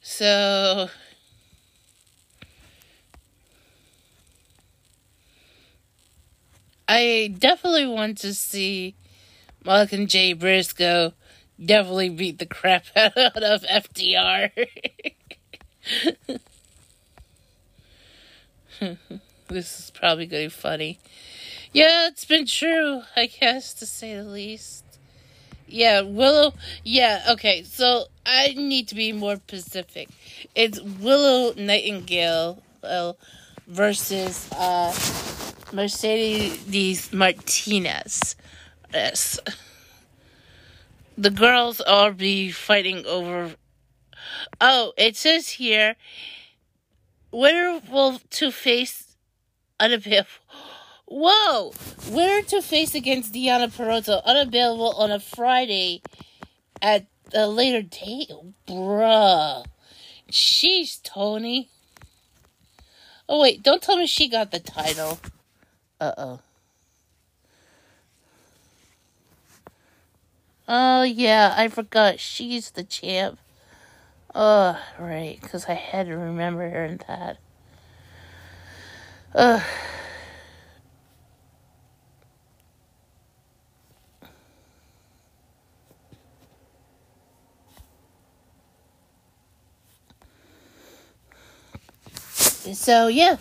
so, 0.01 0.89
I 6.89 7.35
definitely 7.37 7.87
want 7.87 8.19
to 8.19 8.33
see 8.33 8.95
Malcolm 9.65 10.07
J. 10.07 10.35
Briscoe 10.35 11.15
definitely 11.65 12.11
beat 12.11 12.39
the 12.39 12.47
crap 12.47 12.85
out 12.97 13.17
of 13.17 13.63
FTR. 13.63 14.51
this 19.49 19.81
is 19.81 19.91
probably 19.95 20.27
going 20.27 20.45
to 20.45 20.57
be 20.57 20.61
funny. 20.61 21.01
Yeah, 21.73 22.07
it's 22.09 22.25
been 22.25 22.47
true, 22.47 23.03
I 23.17 23.27
guess, 23.27 23.75
to 23.75 23.87
say 23.87 24.15
the 24.15 24.23
least. 24.23 24.85
Yeah, 25.67 26.03
Willow. 26.03 26.55
Yeah, 26.85 27.25
okay, 27.31 27.65
so 27.65 28.05
I 28.25 28.55
need 28.57 28.87
to 28.89 28.95
be 28.95 29.13
more 29.13 29.37
specific. 29.37 30.09
It's 30.55 30.81
Willow 30.81 31.53
Nightingale 31.55 32.63
uh, 32.85 33.15
versus 33.67 34.49
uh, 34.53 34.93
Mercedes 35.77 37.13
Martinez. 37.13 38.35
Yes 38.93 39.39
the 41.17 41.31
girls 41.31 41.81
all 41.81 42.13
be 42.13 42.51
fighting 42.51 43.05
over. 43.07 43.55
Oh, 44.61 44.93
it 44.97 45.17
says 45.17 45.51
here, 45.51 45.97
winner 47.31 47.81
will 47.91 48.21
to 48.31 48.51
face 48.51 49.17
unavailable. 49.81 50.29
Whoa! 51.07 51.73
Winner 52.11 52.43
to 52.49 52.61
face 52.61 52.95
against 52.95 53.33
Deonna 53.33 53.69
Purrazzo 53.69 54.25
unavailable 54.25 54.93
on 54.93 55.11
a 55.11 55.21
Friday 55.21 56.03
at 56.83 57.07
a 57.33 57.47
later 57.47 57.83
date. 57.83 58.31
Bruh. 58.67 59.65
She's 60.29 60.99
Tony. 60.99 61.71
Oh, 63.29 63.41
wait, 63.41 63.63
don't 63.63 63.83
tell 63.83 63.97
me 63.97 64.07
she 64.07 64.29
got 64.29 64.51
the 64.51 64.59
title. 64.59 65.21
Uh 66.01 66.13
oh. 66.19 66.41
Oh, 70.69 71.03
yeah, 71.05 71.55
I 71.57 71.69
forgot. 71.69 72.19
She's 72.21 72.71
the 72.71 72.83
champ. 72.83 73.39
Oh, 74.35 74.79
right, 74.99 75.39
because 75.41 75.67
I 75.67 75.75
had 75.75 76.07
to 76.07 76.17
remember 76.17 76.69
her 76.69 76.85
in 76.85 77.01
that. 77.09 77.39
Ugh. 79.35 79.63
So 92.75 93.07
yeah, 93.09 93.37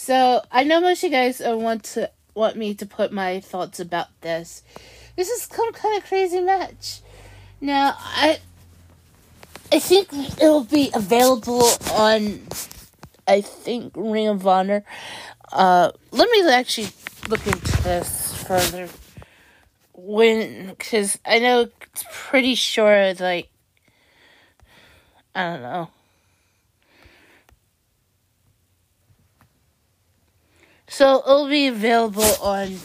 so 0.00 0.42
I 0.50 0.64
know 0.64 0.80
most 0.80 1.04
of 1.04 1.10
you 1.10 1.16
guys 1.16 1.40
want 1.44 1.84
to 1.84 2.10
want 2.34 2.56
me 2.56 2.74
to 2.74 2.86
put 2.86 3.12
my 3.12 3.40
thoughts 3.40 3.80
about 3.80 4.08
this 4.22 4.62
this 5.20 5.28
is 5.28 5.42
some 5.42 5.72
kind 5.74 5.98
of 5.98 6.08
crazy 6.08 6.40
match. 6.40 7.00
Now, 7.60 7.94
I 7.98 8.38
I 9.70 9.78
think 9.78 10.12
it'll 10.12 10.64
be 10.64 10.90
available 10.94 11.68
on 11.92 12.40
I 13.28 13.42
think 13.42 13.92
Ring 13.94 14.28
of 14.28 14.46
Honor. 14.46 14.82
Uh, 15.52 15.90
let 16.10 16.30
me 16.30 16.50
actually 16.50 16.88
look 17.28 17.46
into 17.46 17.82
this 17.82 18.42
further. 18.44 18.88
When, 19.92 20.68
because 20.68 21.18
I 21.26 21.38
know 21.40 21.68
it's 21.82 22.04
pretty 22.10 22.54
sure, 22.54 23.12
like, 23.14 23.50
I 25.34 25.42
don't 25.44 25.62
know. 25.62 25.90
So 30.90 31.22
it'll 31.24 31.48
be 31.48 31.68
available 31.68 32.34
on 32.42 32.76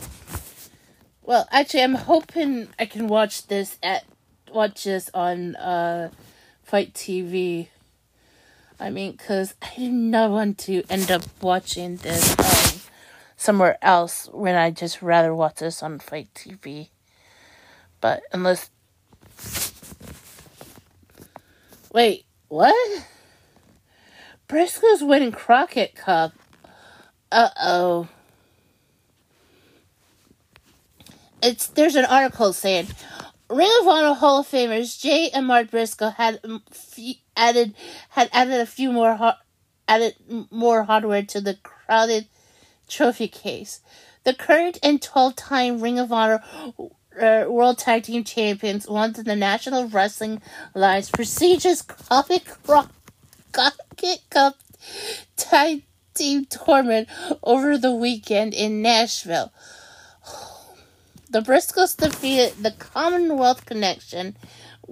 well, 1.23 1.47
actually, 1.51 1.81
I'm 1.81 1.95
hoping 1.95 2.67
I 2.77 2.85
can 2.85 3.07
watch 3.07 3.47
this 3.47 3.79
at 3.81 4.05
watch 4.53 4.83
this 4.83 5.09
on 5.11 5.55
uh, 5.55 6.11
FITE 6.63 6.93
TV. 6.93 7.67
I 8.79 8.91
mean, 8.91 9.13
because 9.13 9.55
I 9.59 9.71
did 9.75 9.91
not 9.91 10.29
want 10.29 10.59
to 10.59 10.83
end 10.87 11.09
up 11.09 11.23
watching 11.41 11.95
this 11.95 12.37
um, 12.37 12.79
somewhere 13.37 13.79
else 13.81 14.29
when 14.31 14.55
I 14.55 14.69
just 14.69 15.01
rather 15.01 15.33
watch 15.33 15.55
this 15.55 15.81
on 15.81 15.97
FITE 15.97 16.31
TV. 16.35 16.89
But 18.01 18.21
unless. 18.31 18.69
Wait, 21.91 22.25
what? 22.49 23.05
Briscoe's 24.47 25.01
winning 25.01 25.31
Crockett 25.31 25.95
Cup. 25.95 26.33
Uh 27.31 27.49
oh. 27.61 28.07
it's 31.45 31.67
there's 31.67 31.95
an 31.95 32.05
article 32.05 32.53
saying 32.53 32.87
Ring 33.49 33.71
of 33.81 33.87
Honor 33.87 34.15
Hall 34.15 34.39
of 34.39 34.47
Famers 34.47 34.99
Jay 34.99 35.29
and 35.33 35.45
Mark 35.45 35.69
Briscoe 35.69 36.09
had 36.09 36.39
added 37.37 37.75
had 38.09 38.29
added 38.33 38.59
a 38.59 38.65
few 38.65 38.91
more 38.91 39.35
added 39.87 40.15
more 40.49 40.83
hardware 40.83 41.23
to 41.23 41.39
the 41.39 41.55
crowded 41.61 42.27
trophy 42.87 43.27
case. 43.27 43.81
The 44.23 44.33
current 44.33 44.79
and 44.81 44.99
12-time 44.99 45.81
Ring 45.81 45.99
of 45.99 46.11
Honor 46.11 46.43
uh, 47.21 47.45
World 47.47 47.77
Tag 47.77 48.03
Team 48.03 48.23
Champions 48.23 48.87
won 48.87 49.13
the 49.13 49.35
National 49.35 49.87
Wrestling 49.87 50.41
Alliance 50.73 51.11
prestigious 51.11 51.83
Crockett 51.83 52.47
Cup 54.31 54.55
Tag 55.37 55.83
Team 56.15 56.45
Tournament 56.45 57.07
over 57.43 57.77
the 57.77 57.91
weekend 57.91 58.53
in 58.53 58.81
Nashville. 58.81 59.51
The 61.29 61.41
Briscoes 61.41 61.97
defeated 61.97 62.63
the 62.63 62.71
Commonwealth 62.71 63.65
Connection, 63.65 64.37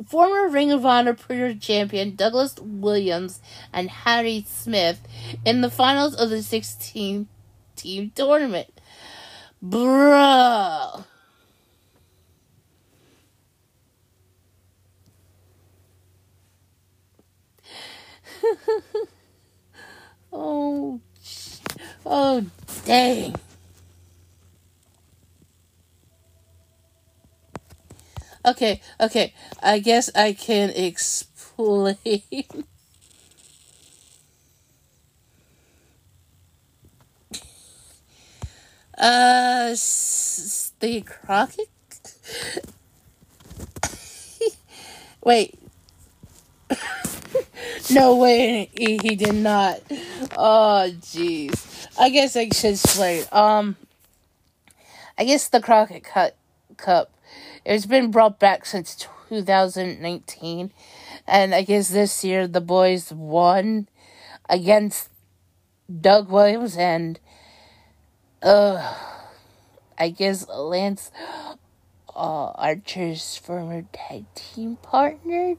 former 0.07 0.49
Ring 0.49 0.71
of 0.71 0.85
Honor 0.85 1.13
Pro 1.13 1.55
champion 1.55 2.15
Douglas 2.15 2.55
Williams 2.59 3.39
and 3.71 3.89
Harry 3.89 4.45
Smith 4.47 4.99
in 5.45 5.61
the 5.61 5.71
finals 5.71 6.15
of 6.15 6.29
the 6.29 6.43
16 6.43 7.27
team 7.75 8.11
tournament. 8.13 8.67
Bruh. 9.63 11.05
oh, 20.33 20.99
oh, 22.05 22.45
dang. 22.85 23.35
Okay, 28.45 28.81
okay. 28.99 29.33
I 29.61 29.79
guess 29.79 30.09
I 30.13 30.33
can 30.33 30.69
explain. 30.71 31.95
uh, 38.97 39.73
the 40.83 41.01
Crockett? 41.01 41.69
Wait. 45.23 45.57
no 47.91 48.15
way, 48.15 48.69
he, 48.77 48.97
he 48.97 49.15
did 49.15 49.35
not. 49.35 49.81
Oh, 50.37 50.89
jeez. 50.99 51.87
I 51.99 52.09
guess 52.09 52.35
I 52.35 52.49
should 52.49 52.71
explain. 52.71 53.25
Um, 53.31 53.75
I 55.17 55.25
guess 55.25 55.47
the 55.47 55.61
Crockett 55.61 56.03
Cup, 56.03 56.33
Cup 56.77 57.11
it's 57.65 57.85
been 57.85 58.11
brought 58.11 58.39
back 58.39 58.65
since 58.65 59.07
2019, 59.29 60.71
and 61.27 61.55
I 61.55 61.61
guess 61.61 61.89
this 61.89 62.23
year 62.23 62.47
the 62.47 62.61
boys 62.61 63.11
won 63.11 63.87
against 64.49 65.09
Doug 66.01 66.29
Williams 66.29 66.75
and 66.75 67.19
uh 68.41 68.93
I 69.97 70.09
guess 70.09 70.47
Lance 70.49 71.11
uh, 72.15 72.51
Archer's 72.51 73.37
former 73.37 73.85
tag 73.93 74.25
team 74.35 74.77
partner. 74.77 75.55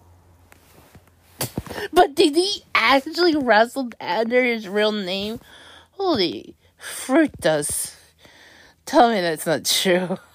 But 1.92 2.14
did 2.14 2.36
he 2.36 2.64
actually 2.74 3.36
wrestle 3.36 3.90
under 4.00 4.42
his 4.44 4.68
real 4.68 4.92
name? 4.92 5.40
Holy 5.92 6.56
fruit 6.78 7.32
does. 7.40 7.96
Tell 8.86 9.10
me 9.10 9.20
that's 9.20 9.46
not 9.46 9.64
true. 9.64 10.18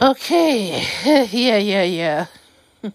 Okay. 0.00 0.84
yeah, 1.32 1.56
yeah, 1.58 1.82
yeah. 1.82 2.26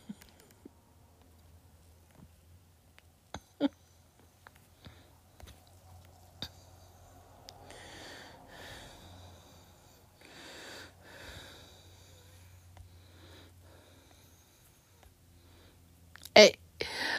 Hey, 16.36 16.56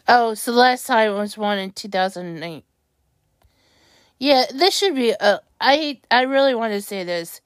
oh, 0.08 0.34
so 0.34 0.52
last 0.52 0.86
time 0.86 1.14
was 1.14 1.38
one 1.38 1.58
in 1.58 1.72
2008. 1.72 2.64
Yeah, 4.18 4.44
this 4.52 4.76
should 4.76 4.94
be. 4.94 5.14
Uh, 5.14 5.38
I 5.60 6.00
I 6.10 6.22
really 6.22 6.54
want 6.54 6.72
to 6.72 6.82
say 6.82 7.04
this. 7.04 7.40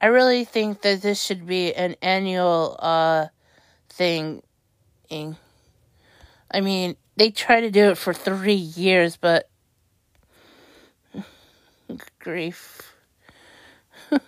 I 0.00 0.06
really 0.06 0.44
think 0.44 0.82
that 0.82 1.02
this 1.02 1.22
should 1.22 1.46
be 1.46 1.74
an 1.74 1.96
annual 2.02 2.76
uh 2.78 3.28
thing. 3.88 4.42
I 6.50 6.60
mean, 6.60 6.96
they 7.16 7.30
try 7.30 7.60
to 7.60 7.70
do 7.70 7.90
it 7.90 7.98
for 7.98 8.12
three 8.14 8.54
years, 8.54 9.16
but 9.16 9.48
grief. 12.18 12.94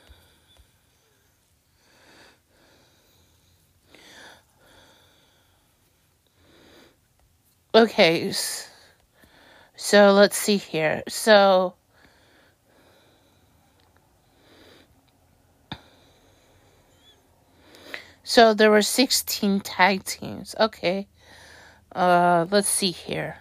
okay, 7.74 8.32
so 9.76 10.12
let's 10.12 10.36
see 10.36 10.56
here. 10.56 11.02
So 11.08 11.75
So 18.28 18.55
there 18.55 18.72
were 18.72 18.82
16 18.82 19.60
tag 19.60 20.02
teams. 20.02 20.56
Okay. 20.58 21.06
Uh, 21.94 22.44
let's 22.50 22.68
see 22.68 22.90
here. 22.90 23.36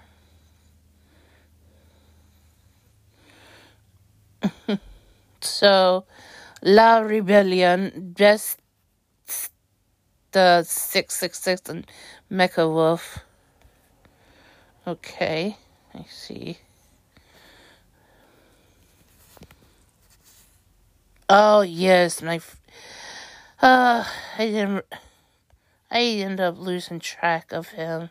so, 5.41 6.05
La 6.61 6.99
Rebellion, 6.99 8.13
just 8.15 8.59
the 10.31 10.61
666 10.61 11.67
and 11.69 11.87
Mecha 12.31 12.71
Wolf. 12.71 13.21
Okay, 14.85 15.57
I 15.95 16.05
see. 16.11 16.59
Oh, 21.27 21.61
yes, 21.61 22.21
my. 22.21 22.35
F- 22.35 22.61
uh, 23.61 24.03
I 24.37 24.45
didn't. 24.45 24.85
I 25.91 26.01
ended 26.01 26.41
up 26.41 26.57
losing 26.57 26.99
track 26.99 27.51
of 27.51 27.69
him. 27.69 28.09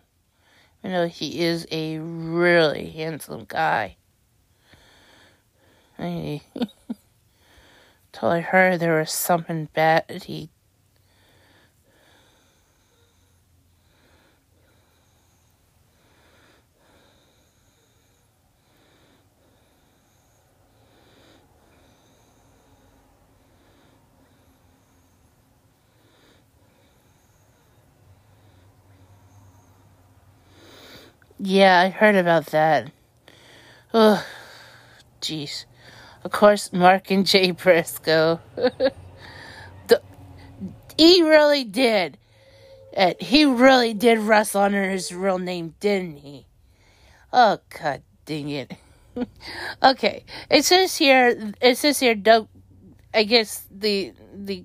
You 0.83 0.91
know, 0.91 1.07
he 1.07 1.41
is 1.41 1.67
a 1.71 1.99
really 1.99 2.91
handsome 2.91 3.45
guy. 3.47 3.97
Until 5.97 6.41
I 8.23 8.41
heard 8.41 8.81
there 8.81 8.99
was 8.99 9.11
something 9.11 9.69
bad 9.73 10.25
he 10.25 10.51
Yeah, 31.47 31.79
I 31.79 31.91
heard 31.91 32.15
about 32.15 32.47
that. 32.47 32.91
Oh, 33.93 34.25
jeez. 35.21 35.67
Of 36.25 36.31
course, 36.31 36.73
Mark 36.73 37.11
and 37.11 37.27
Jay 37.27 37.51
Briscoe. 37.51 38.41
the, 38.57 40.01
he 40.97 41.21
really 41.21 41.65
did. 41.65 42.17
And 42.95 43.15
he 43.21 43.45
really 43.45 43.93
did 43.93 44.21
wrestle 44.21 44.63
under 44.63 44.89
his 44.89 45.13
real 45.13 45.39
name, 45.39 45.75
didn't 45.81 46.17
he? 46.17 46.47
Oh, 47.31 47.59
god 47.79 48.03
dang 48.25 48.49
it. 48.49 48.73
okay, 49.83 50.25
it 50.49 50.65
says 50.65 50.97
here, 50.97 51.53
it 51.61 51.77
says 51.77 52.01
here, 52.01 52.17
I 53.13 53.25
guess 53.25 53.67
the, 53.71 54.15
the 54.35 54.65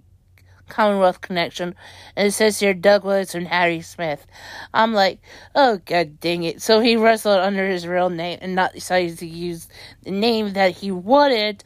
Commonwealth 0.69 1.21
connection, 1.21 1.75
and 2.15 2.27
it 2.27 2.31
says 2.31 2.59
here 2.59 2.73
Douglas 2.73 3.35
and 3.35 3.47
Harry 3.47 3.81
Smith. 3.81 4.25
I'm 4.73 4.93
like, 4.93 5.19
oh 5.55 5.81
god 5.85 6.19
dang 6.19 6.43
it! 6.43 6.61
So 6.61 6.79
he 6.79 6.95
wrestled 6.95 7.39
under 7.39 7.67
his 7.67 7.85
real 7.85 8.09
name 8.09 8.39
and 8.41 8.55
not 8.55 8.73
decided 8.73 9.17
to 9.19 9.27
use 9.27 9.67
the 10.03 10.11
name 10.11 10.53
that 10.53 10.77
he 10.77 10.91
wanted, 10.91 11.63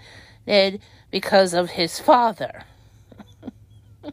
did 0.47 0.81
because 1.11 1.53
of 1.53 1.69
his 1.69 1.99
father. 1.99 2.63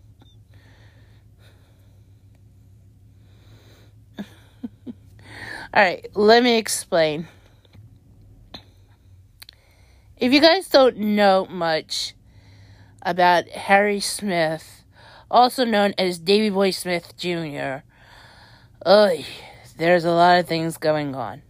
All 5.72 5.82
right, 5.82 6.06
let 6.14 6.42
me 6.42 6.58
explain. 6.58 7.28
If 10.20 10.34
you 10.34 10.40
guys 10.42 10.68
don't 10.68 10.98
know 10.98 11.46
much 11.48 12.14
about 13.00 13.48
Harry 13.48 14.00
Smith, 14.00 14.79
also 15.30 15.64
known 15.64 15.94
as 15.96 16.18
Davy 16.18 16.50
Boy 16.50 16.70
Smith 16.70 17.16
Jr., 17.16 17.82
ugh, 18.84 19.24
there's 19.76 20.04
a 20.04 20.10
lot 20.10 20.38
of 20.38 20.46
things 20.46 20.76
going 20.76 21.14
on. 21.14 21.42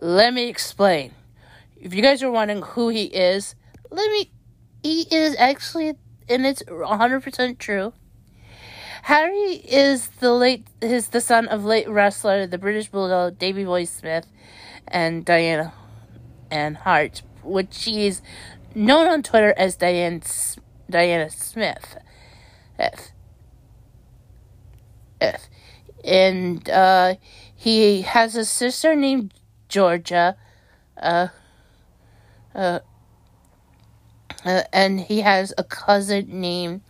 Let 0.00 0.34
me 0.34 0.48
explain. 0.48 1.12
If 1.76 1.94
you 1.94 2.02
guys 2.02 2.22
are 2.22 2.30
wondering 2.30 2.62
who 2.62 2.88
he 2.88 3.04
is, 3.04 3.54
let 3.90 4.10
me. 4.10 4.30
He 4.82 5.02
is 5.10 5.34
actually, 5.38 5.94
and 6.28 6.46
it's 6.46 6.62
100% 6.64 7.58
true 7.58 7.94
Harry 9.04 9.56
is 9.68 10.08
the 10.20 10.32
late 10.32 10.66
is 10.80 11.08
the 11.08 11.20
son 11.20 11.46
of 11.48 11.62
late 11.62 11.86
wrestler, 11.86 12.46
the 12.46 12.56
British 12.56 12.88
Bulldog 12.88 13.38
Davy 13.38 13.62
Boy 13.62 13.84
Smith, 13.84 14.26
and 14.88 15.26
Diana 15.26 15.74
and 16.50 16.78
Hart, 16.78 17.20
which 17.42 17.74
she 17.74 18.06
is 18.06 18.22
known 18.74 19.06
on 19.06 19.22
Twitter 19.22 19.52
as 19.58 19.76
Diane 19.76 20.22
Diana 20.88 21.28
Smith. 21.28 21.98
F. 22.78 23.12
F. 25.20 25.48
And 26.04 26.68
uh, 26.68 27.14
he 27.54 28.02
has 28.02 28.36
a 28.36 28.44
sister 28.44 28.94
named 28.94 29.32
Georgia. 29.68 30.36
Uh, 30.96 31.28
uh, 32.54 32.80
uh, 34.44 34.62
and 34.72 35.00
he 35.00 35.20
has 35.22 35.54
a 35.56 35.64
cousin 35.64 36.40
named 36.40 36.82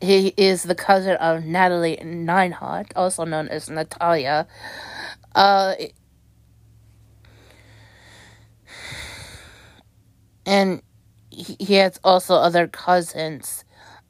he 0.00 0.34
is 0.36 0.64
the 0.64 0.74
cousin 0.74 1.16
of 1.16 1.44
Natalie 1.44 1.98
Neidhart, 2.04 2.92
also 2.94 3.24
known 3.24 3.48
as 3.48 3.70
Natalya. 3.70 4.46
Uh, 5.34 5.74
and 10.44 10.82
he 11.30 11.74
has 11.74 11.98
also 12.04 12.34
other 12.34 12.68
cousins 12.68 13.63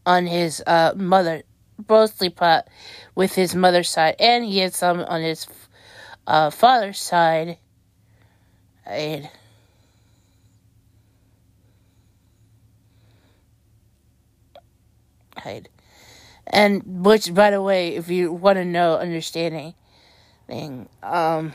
on 0.07 0.27
his 0.27 0.63
uh, 0.67 0.93
mother, 0.97 1.43
mostly 1.89 2.31
part 2.31 2.67
with 3.15 3.35
his 3.35 3.55
mother's 3.55 3.89
side, 3.89 4.17
and 4.19 4.45
he 4.45 4.59
had 4.59 4.75
some 4.75 5.01
on 5.01 5.23
his 5.23 5.47
uh, 6.27 6.51
father's 6.51 6.99
side. 6.99 7.59
And. 8.87 9.29
And 16.47 17.05
which, 17.05 17.35
by 17.35 17.51
the 17.51 17.61
way, 17.61 17.97
if 17.97 18.09
you 18.09 18.33
want 18.33 18.57
to 18.57 18.65
know 18.65 18.97
understanding, 18.97 19.75
thing, 20.47 20.89
um, 21.03 21.53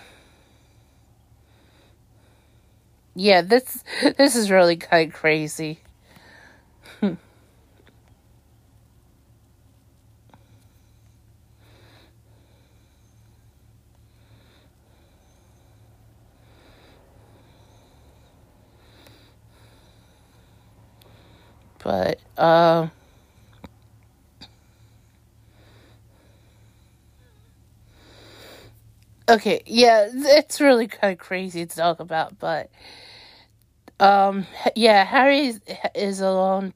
yeah, 3.15 3.41
this 3.41 3.83
this 4.17 4.35
is 4.35 4.51
really 4.51 4.75
kind 4.77 5.11
of 5.11 5.15
crazy. 5.17 5.79
But. 21.89 22.19
Uh, 22.41 22.83
Okay, 29.27 29.61
yeah, 29.65 30.07
it's 30.13 30.61
really 30.61 30.87
kind 30.87 31.11
of 31.13 31.19
crazy 31.19 31.65
to 31.65 31.75
talk 31.75 31.99
about, 31.99 32.37
but 32.39 32.69
um, 33.99 34.47
yeah, 34.75 35.05
Harry 35.05 35.53
is 35.95 36.21
a 36.21 36.31
lone 36.31 36.73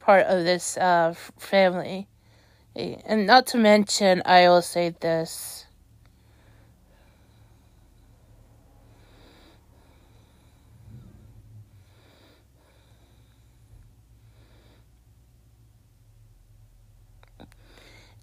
part 0.00 0.26
of 0.26 0.44
this 0.44 0.78
uh 0.78 1.14
family, 1.38 2.08
and 2.76 3.26
not 3.26 3.46
to 3.48 3.58
mention, 3.58 4.22
I 4.26 4.48
will 4.48 4.62
say 4.62 4.90
this. 5.00 5.66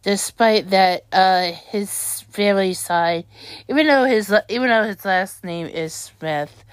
Despite 0.07 0.69
that 0.69 1.03
uh, 1.11 1.51
his 1.51 2.21
family 2.29 2.73
side, 2.73 3.25
even 3.67 3.87
though 3.87 4.05
his 4.05 4.33
even 4.47 4.69
though 4.69 4.83
his 4.83 5.03
last 5.03 5.43
name 5.43 5.67
is 5.67 5.93
Smith, 5.93 6.63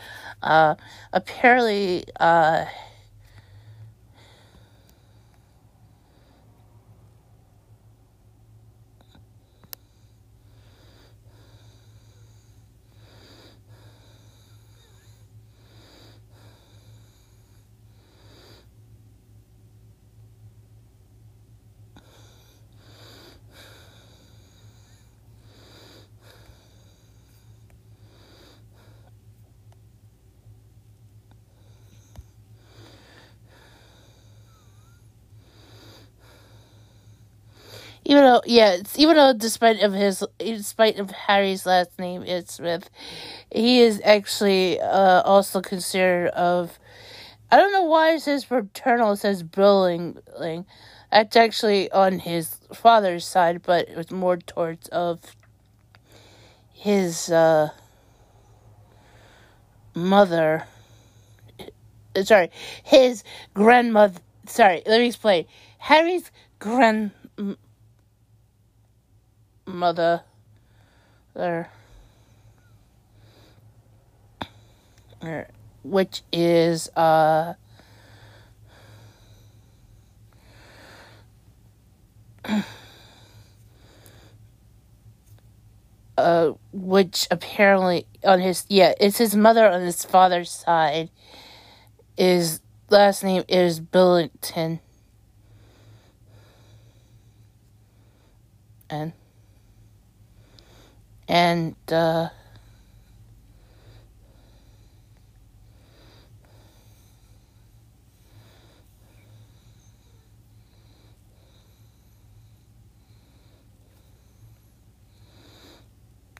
uh, 0.41 0.77
apparently 1.13 2.05
uh, 2.21 2.65
even 38.05 38.23
though 38.25 38.43
yeah, 38.45 38.79
even 38.97 39.17
though 39.17 39.33
despite 39.33 39.81
of 39.81 39.93
his 39.93 40.25
despite 40.39 40.99
of 40.99 41.11
Harry's 41.11 41.67
last 41.67 41.99
name 41.99 42.23
is 42.23 42.47
Smith, 42.49 42.91
he 43.51 43.81
is 43.81 44.01
actually 44.05 44.81
uh, 44.81 45.23
also 45.23 45.61
considered 45.61 46.29
of. 46.29 46.79
I 47.51 47.57
don't 47.57 47.73
know 47.73 47.85
why 47.85 48.15
it 48.15 48.21
says 48.21 48.45
paternal. 48.45 49.13
It 49.13 49.19
says 49.19 49.43
Billing. 49.43 50.19
That's 51.13 51.37
actually 51.37 51.91
on 51.93 52.19
his 52.19 52.57
father's 52.73 53.25
side, 53.25 53.63
but 53.63 53.89
it 53.89 53.97
was 53.97 54.11
more 54.11 54.37
towards 54.37 54.89
of 54.89 55.21
his 56.73 57.31
uh, 57.31 57.71
mother. 59.95 60.67
Sorry, 62.25 62.51
his 62.83 63.23
grandmother. 63.55 64.19
Sorry, 64.47 64.83
let 64.87 65.01
me 65.01 65.07
explain. 65.07 65.47
Harry's 65.79 66.31
grand 66.59 67.13
mother 69.67 70.23
there. 71.35 71.71
Which 75.83 76.23
is 76.33 76.89
uh 76.91 77.55
uh 86.19 86.53
which 86.73 87.27
apparently 87.31 88.07
on 88.23 88.41
his 88.41 88.65
yeah 88.69 88.93
it's 89.01 89.19
his 89.19 89.35
mother 89.35 89.69
on 89.69 89.81
his 89.81 90.05
father's 90.05 90.51
side. 90.51 91.11
Is 92.17 92.61
last 92.91 93.25
name 93.25 93.45
is 93.49 93.81
Billington. 93.81 94.81
And 98.91 99.13
and 101.29 101.75
uh, 101.91 102.29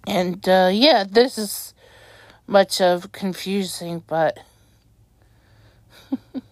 and 0.07 0.49
uh, 0.49 0.71
yeah, 0.73 1.05
this 1.09 1.39
is 1.39 1.75
much 2.47 2.81
of 2.81 3.13
confusing, 3.13 4.03
but. 4.07 4.39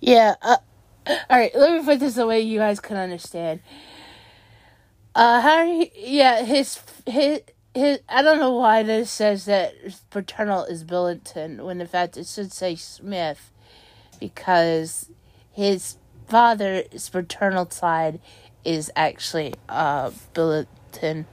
Yeah. 0.00 0.34
Uh, 0.42 0.56
all 1.06 1.16
right. 1.30 1.54
Let 1.54 1.72
me 1.72 1.84
put 1.84 2.00
this 2.00 2.16
away. 2.16 2.40
You 2.40 2.58
guys 2.58 2.80
can 2.80 2.96
understand. 2.96 3.60
Uh, 5.14 5.40
Harry. 5.40 5.92
Yeah. 5.96 6.44
His 6.44 6.80
his 7.06 7.40
his. 7.74 8.00
I 8.08 8.22
don't 8.22 8.38
know 8.38 8.52
why 8.52 8.82
this 8.82 9.10
says 9.10 9.44
that 9.46 9.74
paternal 10.10 10.64
is 10.64 10.84
Billington 10.84 11.64
when 11.64 11.80
in 11.80 11.86
fact 11.86 12.16
it 12.16 12.26
should 12.26 12.52
say 12.52 12.74
Smith, 12.74 13.50
because 14.20 15.10
his 15.52 15.96
father's 16.28 17.08
paternal 17.08 17.70
side 17.70 18.20
is 18.64 18.90
actually 18.96 19.54
uh 19.68 20.10
Billington, 20.34 21.26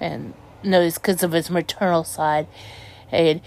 and 0.00 0.34
no, 0.62 0.82
it's 0.82 0.98
because 0.98 1.22
of 1.22 1.32
his 1.32 1.50
maternal 1.50 2.04
side, 2.04 2.46
and 3.10 3.40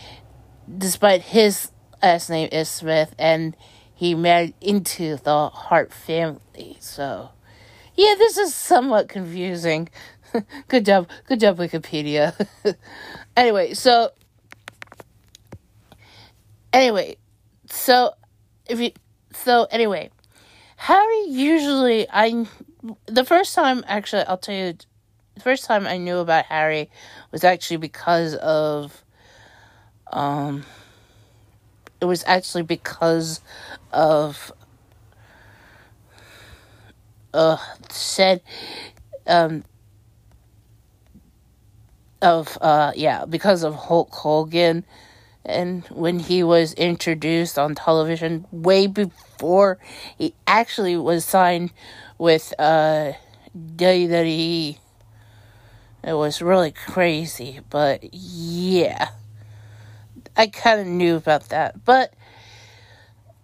despite 0.77 1.21
his 1.21 1.71
last 2.01 2.29
name 2.29 2.49
is 2.51 2.69
Smith, 2.69 3.13
and 3.19 3.55
he 3.97 4.13
married 4.13 4.53
into 4.61 5.17
the 5.17 5.49
Hart 5.49 5.91
family. 5.91 6.77
So, 6.79 7.31
yeah, 7.95 8.13
this 8.15 8.37
is 8.37 8.53
somewhat 8.53 9.09
confusing. 9.09 9.89
good 10.67 10.85
job, 10.85 11.09
good 11.27 11.39
job, 11.39 11.57
Wikipedia. 11.57 12.47
anyway, 13.35 13.73
so 13.73 14.11
anyway, 16.71 17.17
so 17.65 18.13
if 18.69 18.79
you 18.79 18.91
so 19.33 19.67
anyway, 19.71 20.11
Harry 20.75 21.23
usually 21.25 22.07
I 22.07 22.45
the 23.07 23.25
first 23.25 23.55
time 23.55 23.83
actually 23.87 24.25
I'll 24.25 24.37
tell 24.37 24.53
you 24.53 24.73
the 25.33 25.41
first 25.41 25.65
time 25.65 25.87
I 25.87 25.97
knew 25.97 26.17
about 26.17 26.45
Harry 26.45 26.91
was 27.31 27.43
actually 27.43 27.77
because 27.77 28.35
of 28.35 29.03
um 30.11 30.63
it 32.01 32.05
was 32.05 32.23
actually 32.27 32.63
because 32.63 33.41
of 33.91 34.51
uh 37.33 37.57
said 37.89 38.41
um 39.27 39.63
of 42.21 42.57
uh 42.61 42.91
yeah 42.95 43.25
because 43.25 43.63
of 43.63 43.75
Hulk 43.75 44.11
Hogan. 44.13 44.83
And 45.45 45.85
when 45.87 46.19
he 46.19 46.43
was 46.43 46.73
introduced 46.73 47.57
on 47.57 47.73
television 47.73 48.45
way 48.51 48.87
before 48.87 49.79
he 50.17 50.33
actually 50.45 50.97
was 50.97 51.25
signed 51.25 51.71
with 52.17 52.53
uh 52.59 53.13
WWE 53.77 54.79
it 56.03 56.13
was 56.13 56.41
really 56.41 56.71
crazy 56.71 57.59
but 57.69 58.03
yeah 58.13 59.09
I 60.37 60.45
kind 60.47 60.79
of 60.79 60.85
knew 60.85 61.15
about 61.15 61.49
that, 61.49 61.83
but 61.83 62.13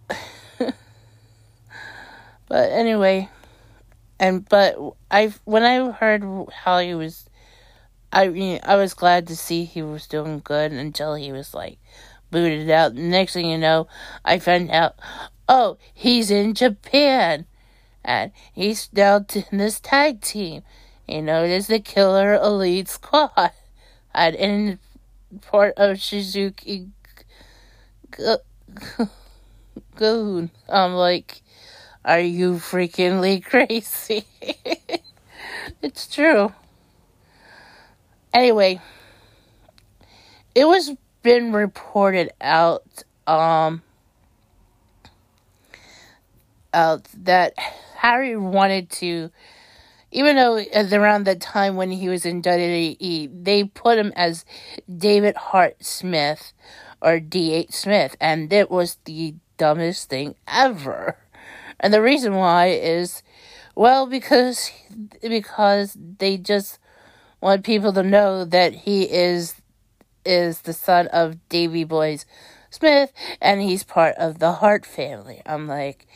but 2.47 2.71
anyway, 2.71 3.29
and 4.19 4.47
but 4.47 4.77
I 5.09 5.33
when 5.43 5.63
I 5.63 5.89
heard 5.91 6.23
how 6.51 6.77
he 6.77 6.93
was, 6.93 7.27
I 8.11 8.27
mean 8.27 8.59
I 8.61 8.75
was 8.75 8.93
glad 8.93 9.25
to 9.27 9.35
see 9.35 9.63
he 9.65 9.81
was 9.81 10.05
doing 10.05 10.39
good 10.43 10.71
until 10.71 11.15
he 11.15 11.31
was 11.31 11.55
like 11.55 11.79
booted 12.29 12.69
out. 12.69 12.93
Next 12.93 13.33
thing 13.33 13.49
you 13.49 13.57
know, 13.57 13.87
I 14.23 14.37
found 14.37 14.69
out, 14.69 14.93
oh, 15.49 15.79
he's 15.95 16.29
in 16.29 16.53
Japan, 16.53 17.47
and 18.05 18.31
he's 18.53 18.87
now 18.93 19.25
in 19.33 19.57
this 19.57 19.79
tag 19.79 20.21
team. 20.21 20.61
You 21.07 21.23
know, 21.23 21.43
it 21.43 21.49
is 21.49 21.65
the 21.67 21.79
Killer 21.79 22.35
Elite 22.35 22.87
Squad, 22.87 23.51
and 24.13 24.35
in 24.35 24.79
part 25.41 25.73
of 25.77 26.01
Suzuki 26.01 26.87
gun. 29.95 30.51
I'm 30.69 30.93
like, 30.93 31.41
are 32.05 32.19
you 32.19 32.55
freakingly 32.55 33.43
crazy? 33.45 34.25
it's 35.81 36.07
true. 36.07 36.53
Anyway, 38.33 38.81
it 40.55 40.65
was 40.65 40.91
been 41.21 41.53
reported 41.53 42.29
out 42.41 43.03
um 43.27 43.81
out 46.73 47.07
that 47.23 47.53
Harry 47.95 48.35
wanted 48.35 48.89
to 48.89 49.31
even 50.13 50.35
though 50.35 50.57
uh, 50.59 50.87
around 50.91 51.25
the 51.25 51.35
time 51.35 51.75
when 51.75 51.91
he 51.91 52.07
was 52.07 52.25
in 52.25 52.41
WWE, 52.41 53.43
they 53.43 53.63
put 53.63 53.97
him 53.97 54.13
as 54.15 54.45
David 54.95 55.35
Hart 55.35 55.83
Smith 55.83 56.53
or 57.01 57.19
D.H. 57.19 57.71
Smith, 57.71 58.15
and 58.21 58.53
it 58.53 58.69
was 58.71 58.97
the 59.05 59.35
dumbest 59.57 60.09
thing 60.09 60.35
ever. 60.47 61.17
And 61.79 61.93
the 61.93 62.01
reason 62.01 62.35
why 62.35 62.67
is, 62.67 63.23
well, 63.75 64.05
because 64.05 64.71
because 65.21 65.97
they 66.19 66.37
just 66.37 66.79
want 67.41 67.65
people 67.65 67.91
to 67.93 68.03
know 68.03 68.45
that 68.45 68.73
he 68.73 69.03
is 69.03 69.55
is 70.25 70.61
the 70.61 70.73
son 70.73 71.07
of 71.07 71.49
Davy 71.49 71.83
Boys 71.83 72.25
Smith, 72.69 73.11
and 73.41 73.61
he's 73.61 73.83
part 73.83 74.15
of 74.17 74.39
the 74.39 74.53
Hart 74.53 74.85
family. 74.85 75.41
I'm 75.45 75.67
like, 75.67 76.07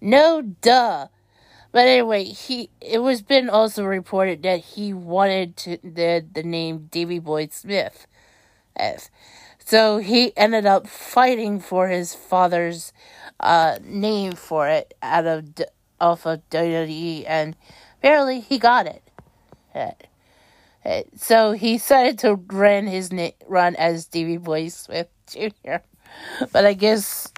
no, 0.00 0.42
duh. 0.42 1.08
But 1.76 1.88
anyway, 1.88 2.24
he 2.24 2.70
it 2.80 3.00
was 3.00 3.20
been 3.20 3.50
also 3.50 3.84
reported 3.84 4.42
that 4.44 4.60
he 4.60 4.94
wanted 4.94 5.58
to 5.58 5.76
the 5.84 6.24
the 6.32 6.42
name 6.42 6.88
Davy 6.90 7.18
Boy 7.18 7.48
Smith, 7.52 8.06
as 8.74 9.10
so 9.62 9.98
he 9.98 10.34
ended 10.38 10.64
up 10.64 10.86
fighting 10.86 11.60
for 11.60 11.88
his 11.88 12.14
father's 12.14 12.94
uh, 13.40 13.76
name 13.84 14.32
for 14.32 14.70
it 14.70 14.94
out 15.02 15.26
of 15.26 15.44
off 16.00 16.24
of 16.24 16.48
WWE, 16.48 17.24
and 17.28 17.54
apparently 17.98 18.40
he 18.40 18.56
got 18.56 18.86
it. 18.86 20.08
So 21.14 21.52
he 21.52 21.74
decided 21.74 22.18
to 22.20 22.36
run 22.36 22.86
his 22.86 23.12
na- 23.12 23.36
run 23.46 23.76
as 23.76 24.06
Davy 24.06 24.38
Boy 24.38 24.68
Smith 24.68 25.08
Jr. 25.26 25.84
But 26.52 26.64
I 26.64 26.72
guess 26.72 27.30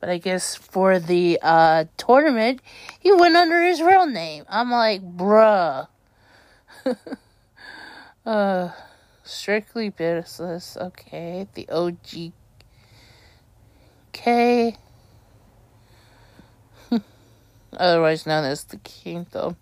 but 0.00 0.08
I 0.08 0.18
guess 0.18 0.54
for 0.54 0.98
the 0.98 1.38
uh, 1.42 1.84
tournament, 1.96 2.60
he 2.98 3.12
went 3.12 3.36
under 3.36 3.62
his 3.62 3.80
real 3.82 4.06
name. 4.06 4.44
I'm 4.48 4.70
like, 4.70 5.02
bruh. 5.02 5.86
uh, 8.26 8.70
strictly 9.22 9.90
business. 9.90 10.76
Okay, 10.80 11.46
the 11.54 11.68
OG. 11.68 12.32
K. 14.12 14.76
Otherwise 17.76 18.26
known 18.26 18.44
as 18.44 18.64
the 18.64 18.78
Kingdom. 18.78 19.56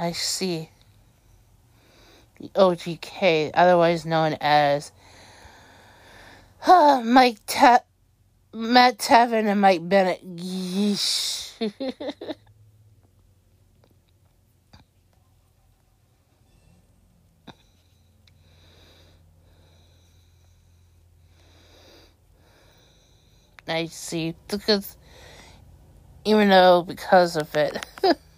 I 0.00 0.12
see. 0.12 0.70
The 2.40 2.48
OGK, 2.56 3.50
otherwise 3.52 4.06
known 4.06 4.38
as 4.40 4.92
uh, 6.66 7.02
Mike 7.04 7.36
Ta- 7.46 7.84
Matt 8.54 8.96
Taven 8.96 9.46
and 9.46 9.60
Mike 9.60 9.86
Bennett. 9.86 10.24
Yeesh. 10.24 11.52
I 23.68 23.84
see. 23.84 24.34
Because, 24.48 24.96
even 26.24 26.48
though 26.48 26.84
because 26.84 27.36
of 27.36 27.54
it. 27.54 27.84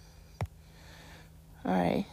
Alright. 1.65 2.05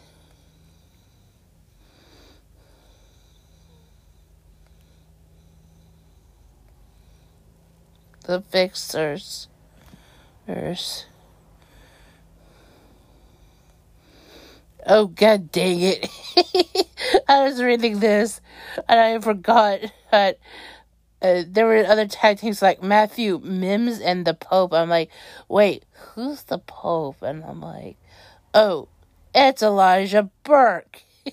The 8.26 8.42
fixers. 8.42 9.48
Oh 14.86 15.06
god 15.06 15.50
dang 15.52 15.80
it. 15.80 16.08
I 17.28 17.44
was 17.44 17.62
reading 17.62 18.00
this 18.00 18.40
and 18.88 19.00
I 19.00 19.18
forgot 19.18 19.80
that 20.10 20.38
uh, 21.22 21.42
there 21.46 21.66
were 21.66 21.84
other 21.84 22.06
tag 22.06 22.38
teams 22.38 22.62
like 22.62 22.82
Matthew 22.82 23.38
Mims 23.38 24.00
and 24.00 24.24
the 24.24 24.34
Pope. 24.34 24.72
I'm 24.72 24.88
like, 24.88 25.10
wait, 25.48 25.84
who's 26.14 26.44
the 26.44 26.58
Pope? 26.58 27.22
And 27.22 27.44
I'm 27.44 27.60
like, 27.60 27.96
oh, 28.54 28.88
it's 29.34 29.62
Elijah 29.62 30.30
Burke. 30.44 31.02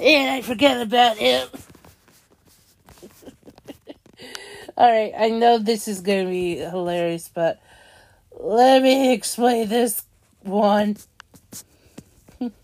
and 0.00 0.30
I 0.30 0.42
forget 0.42 0.80
about 0.80 1.16
him. 1.16 1.48
Alright, 4.78 5.12
I 5.18 5.30
know 5.30 5.58
this 5.58 5.88
is 5.88 6.00
going 6.00 6.26
to 6.26 6.30
be 6.30 6.56
hilarious, 6.56 7.28
but 7.32 7.60
let 8.32 8.82
me 8.82 9.12
explain 9.12 9.68
this 9.68 10.04
won. 10.44 10.96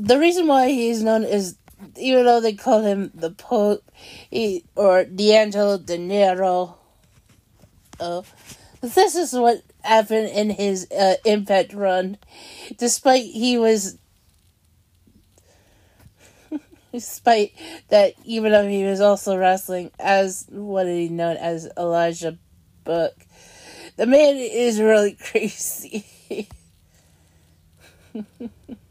the 0.00 0.18
reason 0.18 0.46
why 0.46 0.68
he's 0.68 1.02
known 1.02 1.24
is 1.24 1.56
even 1.96 2.24
though 2.24 2.40
they 2.40 2.54
call 2.54 2.82
him 2.82 3.10
the 3.14 3.30
Pope 3.30 3.84
he, 4.30 4.64
or 4.74 5.04
D'Angelo 5.04 5.78
Dinero. 5.78 6.76
Oh, 7.98 8.24
this 8.80 9.14
is 9.14 9.32
what 9.32 9.62
happened 9.82 10.28
in 10.28 10.50
his 10.50 10.90
uh, 10.90 11.16
Impact 11.24 11.74
run. 11.74 12.16
Despite 12.78 13.24
he 13.24 13.58
was, 13.58 13.98
despite 16.92 17.52
that, 17.88 18.14
even 18.24 18.52
though 18.52 18.68
he 18.68 18.84
was 18.84 19.00
also 19.00 19.36
wrestling 19.36 19.90
as 19.98 20.46
what 20.48 20.86
he 20.86 21.08
known 21.08 21.36
as 21.36 21.68
Elijah 21.76 22.38
Burke, 22.84 23.26
the 23.96 24.06
man 24.06 24.36
is 24.36 24.80
really 24.80 25.12
crazy. 25.20 26.06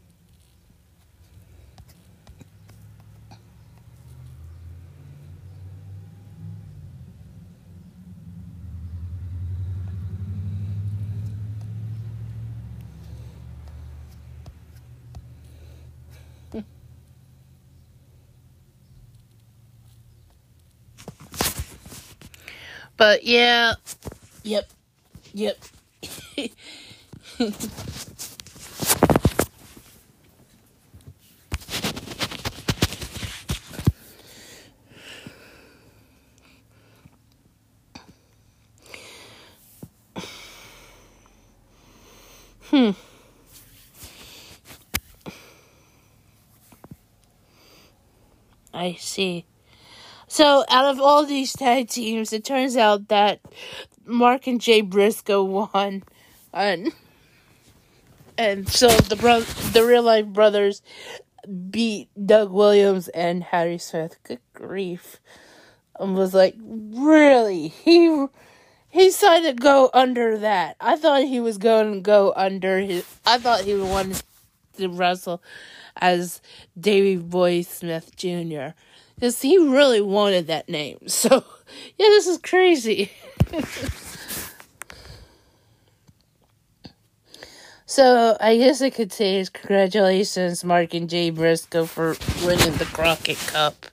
But 23.00 23.24
yeah, 23.24 23.72
yep, 24.42 24.68
yep. 25.32 25.56
hmm. 42.64 42.90
I 48.74 48.92
see. 49.00 49.46
So, 50.32 50.64
out 50.68 50.84
of 50.84 51.00
all 51.00 51.26
these 51.26 51.54
tag 51.54 51.88
teams, 51.88 52.32
it 52.32 52.44
turns 52.44 52.76
out 52.76 53.08
that 53.08 53.40
Mark 54.04 54.46
and 54.46 54.60
Jay 54.60 54.80
Briscoe 54.80 55.42
won, 55.42 56.04
and 56.54 56.92
and 58.38 58.68
so 58.68 58.86
the 58.86 59.16
bro- 59.16 59.40
the 59.40 59.84
real 59.84 60.04
life 60.04 60.26
brothers 60.26 60.82
beat 61.68 62.10
Doug 62.24 62.52
Williams 62.52 63.08
and 63.08 63.42
Harry 63.42 63.76
Smith. 63.76 64.18
Good 64.22 64.38
grief! 64.54 65.18
I 65.98 66.04
was 66.04 66.32
like, 66.32 66.54
really? 66.60 67.66
He 67.66 68.26
he 68.88 69.06
decided 69.06 69.56
to 69.56 69.60
go 69.60 69.90
under 69.92 70.38
that. 70.38 70.76
I 70.80 70.94
thought 70.94 71.24
he 71.24 71.40
was 71.40 71.58
going 71.58 71.92
to 71.94 72.00
go 72.00 72.32
under 72.36 72.78
his. 72.78 73.04
I 73.26 73.38
thought 73.38 73.62
he 73.62 73.74
wanted 73.74 74.22
to 74.76 74.90
wrestle 74.90 75.42
as 75.96 76.40
Davy 76.78 77.16
Boy 77.16 77.62
Smith 77.62 78.14
Jr. 78.14 78.74
Because 79.20 79.42
he 79.42 79.58
really 79.58 80.00
wanted 80.00 80.46
that 80.46 80.68
name. 80.68 80.98
So, 81.08 81.44
yeah, 81.98 82.08
this 82.08 82.26
is 82.26 82.38
crazy. 82.38 83.12
so, 87.86 88.38
I 88.40 88.56
guess 88.56 88.80
I 88.80 88.88
could 88.88 89.12
say 89.12 89.44
congratulations, 89.52 90.64
Mark 90.64 90.94
and 90.94 91.10
Jay 91.10 91.28
Briscoe, 91.28 91.84
for 91.84 92.16
winning 92.44 92.72
the 92.76 92.86
Crockett 92.86 93.38
Cup. 93.38 93.86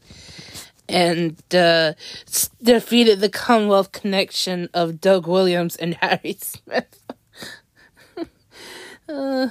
And 0.90 1.36
uh, 1.54 1.94
defeated 2.64 3.20
the 3.20 3.30
Commonwealth 3.30 3.92
connection 3.92 4.70
of 4.74 5.02
Doug 5.02 5.28
Williams 5.28 5.76
and 5.76 5.96
Harry 6.02 6.38
Smith. 6.40 7.04
uh, 9.10 9.50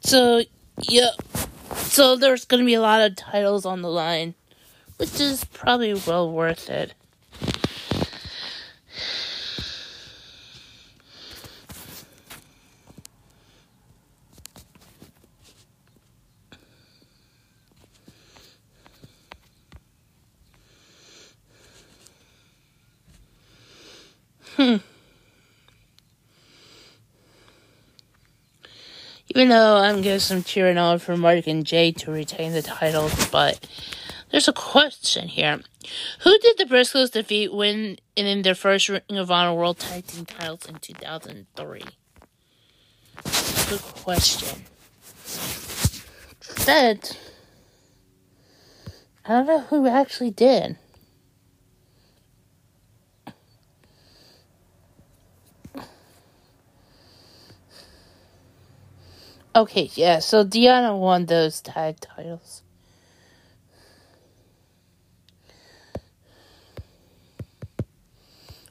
so, 0.00 0.42
yeah. 0.88 1.10
So 1.76 2.16
there's 2.16 2.44
going 2.44 2.62
to 2.62 2.66
be 2.66 2.74
a 2.74 2.80
lot 2.80 3.00
of 3.00 3.16
titles 3.16 3.66
on 3.66 3.82
the 3.82 3.90
line, 3.90 4.34
which 4.98 5.20
is 5.20 5.44
probably 5.44 5.94
well 5.94 6.30
worth 6.30 6.70
it. 6.70 6.94
Hmm. 24.56 24.78
Even 29.38 29.50
though 29.50 29.76
I'm 29.76 30.02
getting 30.02 30.18
some 30.18 30.42
cheering 30.42 30.78
on 30.78 30.98
for 30.98 31.16
Mark 31.16 31.46
and 31.46 31.64
Jay 31.64 31.92
to 31.92 32.10
retain 32.10 32.50
the 32.50 32.60
titles, 32.60 33.28
but 33.30 33.68
there's 34.32 34.48
a 34.48 34.52
question 34.52 35.28
here. 35.28 35.60
Who 36.22 36.36
did 36.40 36.58
the 36.58 36.64
Briscoes 36.64 37.12
defeat 37.12 37.54
when 37.54 37.98
in 38.16 38.42
their 38.42 38.56
first 38.56 38.88
Ring 38.88 39.02
of 39.10 39.30
Honor 39.30 39.54
World 39.54 39.78
Tag 39.78 40.08
Team 40.08 40.26
titles 40.26 40.66
in 40.66 40.80
2003? 40.80 41.82
Good 43.68 43.80
question. 44.02 44.64
Said, 46.40 47.16
I 49.24 49.28
don't 49.28 49.46
know 49.46 49.60
who 49.60 49.86
actually 49.86 50.32
did. 50.32 50.78
Okay, 59.58 59.90
yeah, 59.94 60.20
so 60.20 60.44
Deanna 60.44 60.96
won 60.96 61.26
those 61.26 61.60
tag 61.60 61.98
titles. 61.98 62.62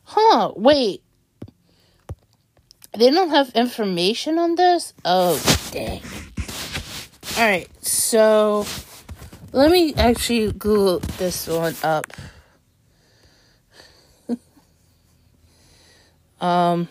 Huh, 0.06 0.53
wait. 0.56 1.03
They 2.98 3.11
don't 3.11 3.32
have 3.32 3.49
information 3.49 4.40
on 4.40 4.56
this? 4.56 4.93
Oh, 5.03 5.38
dang. 5.72 6.01
Alright, 7.38 7.67
so 7.85 8.66
let 9.51 9.69
me 9.69 9.93
actually 9.95 10.53
Google 10.53 10.99
this 11.17 11.48
one 11.48 11.75
up. 11.83 12.07
um, 16.40 16.88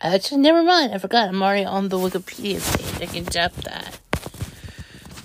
Actually, 0.00 0.40
never 0.40 0.62
mind. 0.62 0.92
I 0.92 0.98
forgot. 0.98 1.28
I'm 1.28 1.42
already 1.42 1.64
on 1.64 1.88
the 1.88 1.96
Wikipedia 1.96 2.60
page. 2.76 3.08
I 3.08 3.12
can 3.12 3.26
jump 3.26 3.54
that. 3.62 3.98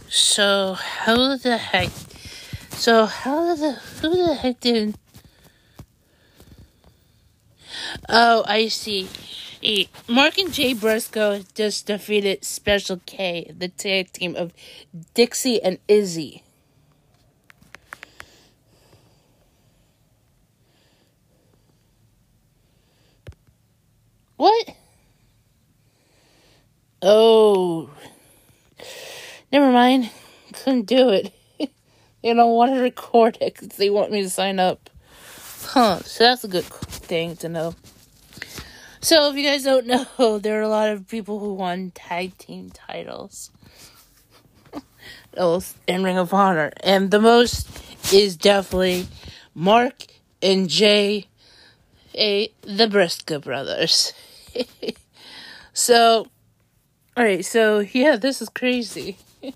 So, 0.08 0.74
how 0.74 1.36
the 1.38 1.58
heck? 1.58 1.90
So, 2.72 3.06
how 3.06 3.56
the 3.56 3.74
who 3.74 4.28
the 4.28 4.36
heck 4.36 4.60
did? 4.60 4.96
Oh, 8.08 8.44
I 8.48 8.68
see. 8.70 9.10
Mark 10.08 10.38
and 10.38 10.54
Jay 10.54 10.74
Briscoe 10.74 11.44
just 11.54 11.88
defeated 11.88 12.46
Special 12.46 13.02
K, 13.06 13.52
the 13.56 13.68
tag 13.68 14.14
team 14.14 14.36
of 14.36 14.54
Dixie 15.14 15.62
and 15.62 15.80
Izzy. 15.88 16.44
What? 24.40 24.70
Oh. 27.02 27.90
Never 29.52 29.70
mind. 29.70 30.12
Couldn't 30.54 30.86
do 30.86 31.10
it. 31.10 31.34
they 31.60 32.34
don't 32.34 32.56
want 32.56 32.74
to 32.74 32.80
record 32.80 33.38
it 33.42 33.54
because 33.54 33.76
they 33.76 33.90
want 33.90 34.14
me 34.14 34.22
to 34.22 34.30
sign 34.30 34.58
up. 34.58 34.90
Huh. 35.62 36.00
So 36.06 36.24
that's 36.24 36.46
a 36.46 36.48
good 36.48 36.64
thing 36.64 37.36
to 37.36 37.50
know. 37.50 37.76
So 39.02 39.30
if 39.30 39.36
you 39.36 39.44
guys 39.44 39.66
don't 39.66 39.88
know, 40.18 40.40
there 40.40 40.58
are 40.58 40.64
a 40.64 40.70
lot 40.70 40.88
of 40.88 41.10
people 41.10 41.40
who 41.40 41.56
won 41.56 41.92
tag 41.94 42.38
team 42.38 42.70
titles. 42.70 43.52
in 45.86 46.02
Ring 46.02 46.18
of 46.18 46.34
Honor. 46.34 46.72
And 46.82 47.12
the 47.12 47.20
most 47.20 47.68
is 48.14 48.38
definitely 48.38 49.06
Mark 49.54 50.06
and 50.42 50.70
Jay 50.70 51.28
a, 52.16 52.54
the 52.62 52.88
Briscoe 52.88 53.40
brothers. 53.40 54.14
so, 55.74 56.28
alright, 57.18 57.46
so 57.46 57.80
yeah, 57.80 58.16
this 58.16 58.42
is 58.42 58.50
crazy. 58.50 59.18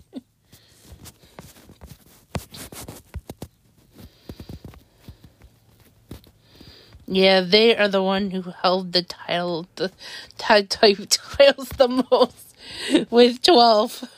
Yeah, 7.05 7.41
they 7.41 7.75
are 7.75 7.89
the 7.89 8.01
one 8.01 8.31
who 8.31 8.41
held 8.41 8.93
the 8.93 9.03
title, 9.03 9.67
the 9.75 9.91
tag 10.39 10.69
type 10.69 10.97
titles 11.09 11.69
the 11.69 11.87
most 11.87 12.55
with 13.11 13.41
12. 13.43 14.09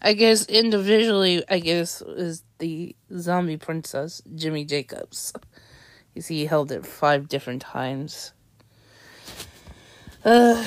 I 0.00 0.12
guess 0.12 0.46
individually, 0.46 1.42
I 1.48 1.58
guess, 1.58 2.00
is 2.02 2.44
the 2.58 2.94
zombie 3.16 3.56
princess, 3.56 4.22
Jimmy 4.36 4.64
Jacobs. 4.64 5.32
You 6.14 6.22
see, 6.22 6.36
he 6.36 6.46
held 6.46 6.70
it 6.70 6.86
five 6.86 7.28
different 7.28 7.62
times. 7.62 8.32
Uh, 10.24 10.64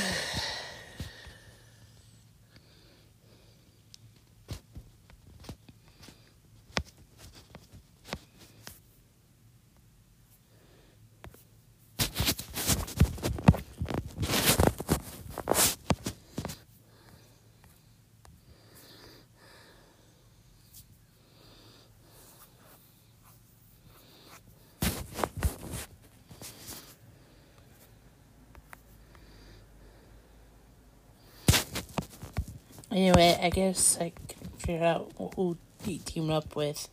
Anyway, 32.91 33.30
I 33.41 33.49
guess 33.49 33.97
I 33.99 34.13
can 34.27 34.49
figure 34.59 34.85
out 34.85 35.11
who 35.35 35.57
he 35.83 35.97
teamed 35.97 36.29
up 36.29 36.55
with. 36.55 36.87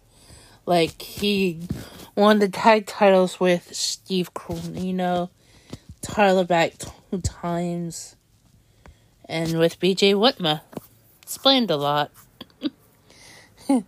Like, 0.64 1.02
he 1.02 1.60
won 2.16 2.38
the 2.38 2.48
tag 2.48 2.86
titles 2.86 3.38
with 3.38 3.74
Steve 3.74 4.32
Corino, 4.32 5.28
Tyler 6.00 6.44
Black 6.44 6.72
two 6.78 7.20
times, 7.20 8.16
and 9.26 9.58
with 9.58 9.78
BJ 9.78 10.14
Whitmer. 10.14 10.62
Explained 11.22 11.70
a 11.70 11.76
lot. 11.76 12.10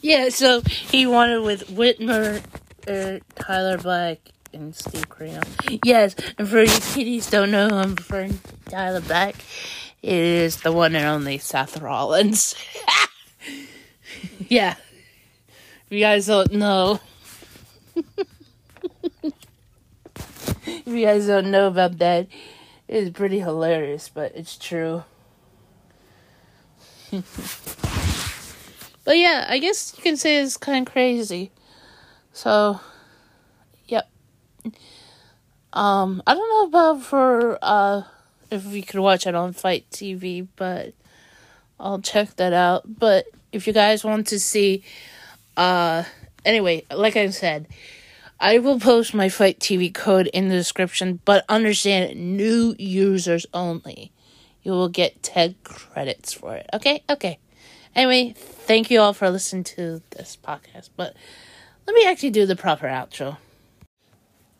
yeah, 0.00 0.30
so 0.30 0.62
he 0.62 1.06
won 1.06 1.30
it 1.30 1.42
with 1.42 1.68
Whitmer, 1.68 2.42
uh, 2.86 3.18
Tyler 3.34 3.76
Black, 3.76 4.18
and 4.52 4.74
Steve 4.74 5.08
Corino. 5.08 5.42
Yes, 5.84 6.14
and 6.38 6.48
for 6.48 6.62
you 6.62 6.68
kiddies 6.68 7.30
don't 7.30 7.50
know 7.50 7.68
who 7.68 7.76
I'm 7.76 7.94
referring 7.94 8.38
to, 8.38 8.70
Tyler 8.70 9.00
Black, 9.00 9.36
it 10.02 10.12
is 10.12 10.62
the 10.62 10.72
one 10.72 10.94
and 10.94 11.06
only 11.06 11.38
Seth 11.38 11.80
Rollins. 11.80 12.54
yeah. 14.48 14.76
If 15.86 15.92
you 15.92 16.00
guys 16.00 16.26
don't 16.26 16.52
know. 16.52 17.00
if 19.22 20.86
you 20.86 21.04
guys 21.04 21.26
don't 21.26 21.50
know 21.50 21.66
about 21.66 21.98
that, 21.98 22.28
it's 22.86 23.10
pretty 23.10 23.40
hilarious, 23.40 24.08
but 24.08 24.32
it's 24.34 24.56
true. 24.56 25.04
but 27.10 27.24
yeah, 29.18 29.46
I 29.48 29.58
guess 29.58 29.94
you 29.96 30.02
can 30.02 30.16
say 30.16 30.36
it's 30.36 30.56
kind 30.56 30.86
of 30.86 30.92
crazy. 30.92 31.50
So. 32.32 32.80
Um, 35.72 36.22
I 36.26 36.34
don't 36.34 36.48
know 36.48 36.78
about 36.78 37.02
for 37.02 37.58
uh 37.60 38.02
if 38.50 38.64
we 38.64 38.82
could 38.82 39.00
watch 39.00 39.26
it 39.26 39.34
on 39.34 39.52
FITE 39.52 39.88
TV, 39.90 40.46
but 40.56 40.94
I'll 41.78 42.00
check 42.00 42.36
that 42.36 42.52
out. 42.52 42.98
But 42.98 43.26
if 43.52 43.66
you 43.66 43.72
guys 43.72 44.04
want 44.04 44.26
to 44.28 44.40
see, 44.40 44.82
uh, 45.56 46.04
anyway, 46.44 46.84
like 46.90 47.16
I 47.16 47.28
said, 47.30 47.68
I 48.40 48.58
will 48.58 48.78
post 48.80 49.14
my 49.14 49.28
FITE 49.28 49.58
TV 49.58 49.92
code 49.92 50.28
in 50.28 50.48
the 50.48 50.54
description, 50.54 51.20
but 51.24 51.44
understand 51.48 52.36
new 52.36 52.74
users 52.78 53.46
only. 53.52 54.12
You 54.62 54.72
will 54.72 54.88
get 54.88 55.22
10 55.22 55.56
credits 55.64 56.32
for 56.32 56.54
it. 56.54 56.68
Okay? 56.72 57.02
Okay. 57.10 57.38
Anyway, 57.94 58.34
thank 58.36 58.90
you 58.90 59.00
all 59.00 59.12
for 59.12 59.30
listening 59.30 59.64
to 59.64 60.02
this 60.10 60.38
podcast, 60.42 60.90
but 60.96 61.16
let 61.86 61.94
me 61.94 62.04
actually 62.06 62.30
do 62.30 62.46
the 62.46 62.54
proper 62.54 62.86
outro. 62.86 63.38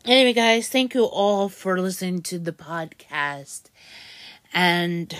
Anyway, 0.09 0.33
guys, 0.33 0.67
thank 0.67 0.95
you 0.95 1.03
all 1.03 1.49
for 1.49 1.79
listening 1.79 2.23
to 2.23 2.39
the 2.39 2.51
podcast. 2.51 3.65
And 4.51 5.15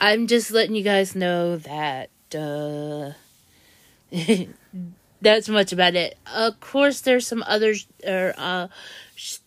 I'm 0.00 0.26
just 0.26 0.50
letting 0.50 0.74
you 0.74 0.82
guys 0.82 1.14
know 1.14 1.58
that 1.58 2.08
uh, 2.34 3.12
that's 5.20 5.50
much 5.50 5.74
about 5.74 5.94
it. 5.94 6.16
Of 6.34 6.58
course, 6.60 7.02
there's 7.02 7.26
some 7.26 7.44
other 7.46 7.74
uh, 8.02 8.68
sh- 9.14 9.40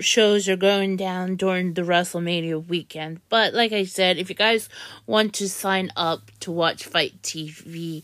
shows 0.00 0.48
are 0.48 0.56
going 0.56 0.96
down 0.96 1.36
during 1.36 1.74
the 1.74 1.82
WrestleMania 1.82 2.66
weekend. 2.66 3.20
But 3.28 3.54
like 3.54 3.70
I 3.70 3.84
said, 3.84 4.18
if 4.18 4.28
you 4.28 4.34
guys 4.34 4.68
want 5.06 5.32
to 5.34 5.48
sign 5.48 5.92
up 5.94 6.32
to 6.40 6.50
watch 6.50 6.82
FITE 6.82 7.22
TV, 7.22 8.02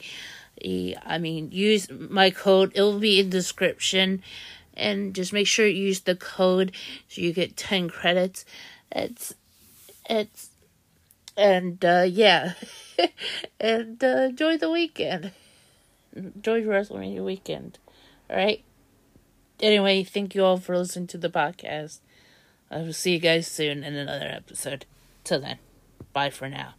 I 1.04 1.18
mean, 1.18 1.50
use 1.50 1.90
my 1.90 2.30
code. 2.30 2.70
It 2.76 2.82
will 2.82 3.00
be 3.00 3.18
in 3.18 3.30
the 3.30 3.38
description. 3.38 4.22
And 4.74 5.14
just 5.14 5.32
make 5.32 5.46
sure 5.46 5.66
you 5.66 5.84
use 5.84 6.00
the 6.00 6.16
code 6.16 6.72
so 7.08 7.20
you 7.20 7.32
get 7.32 7.56
10 7.56 7.88
credits. 7.90 8.44
It's, 8.90 9.34
it's, 10.08 10.50
and, 11.36 11.84
uh, 11.84 12.06
yeah. 12.08 12.54
and, 13.60 14.02
uh, 14.02 14.28
enjoy 14.30 14.56
the 14.56 14.70
weekend. 14.70 15.32
Enjoy 16.14 16.62
WrestleMania 16.62 17.24
weekend. 17.24 17.78
Alright? 18.30 18.64
Anyway, 19.60 20.02
thank 20.02 20.34
you 20.34 20.44
all 20.44 20.56
for 20.56 20.76
listening 20.76 21.06
to 21.08 21.18
the 21.18 21.30
podcast. 21.30 22.00
I 22.70 22.78
will 22.78 22.92
see 22.92 23.12
you 23.12 23.18
guys 23.18 23.46
soon 23.46 23.84
in 23.84 23.94
another 23.94 24.26
episode. 24.26 24.86
Till 25.24 25.40
then, 25.40 25.58
bye 26.12 26.30
for 26.30 26.48
now. 26.48 26.74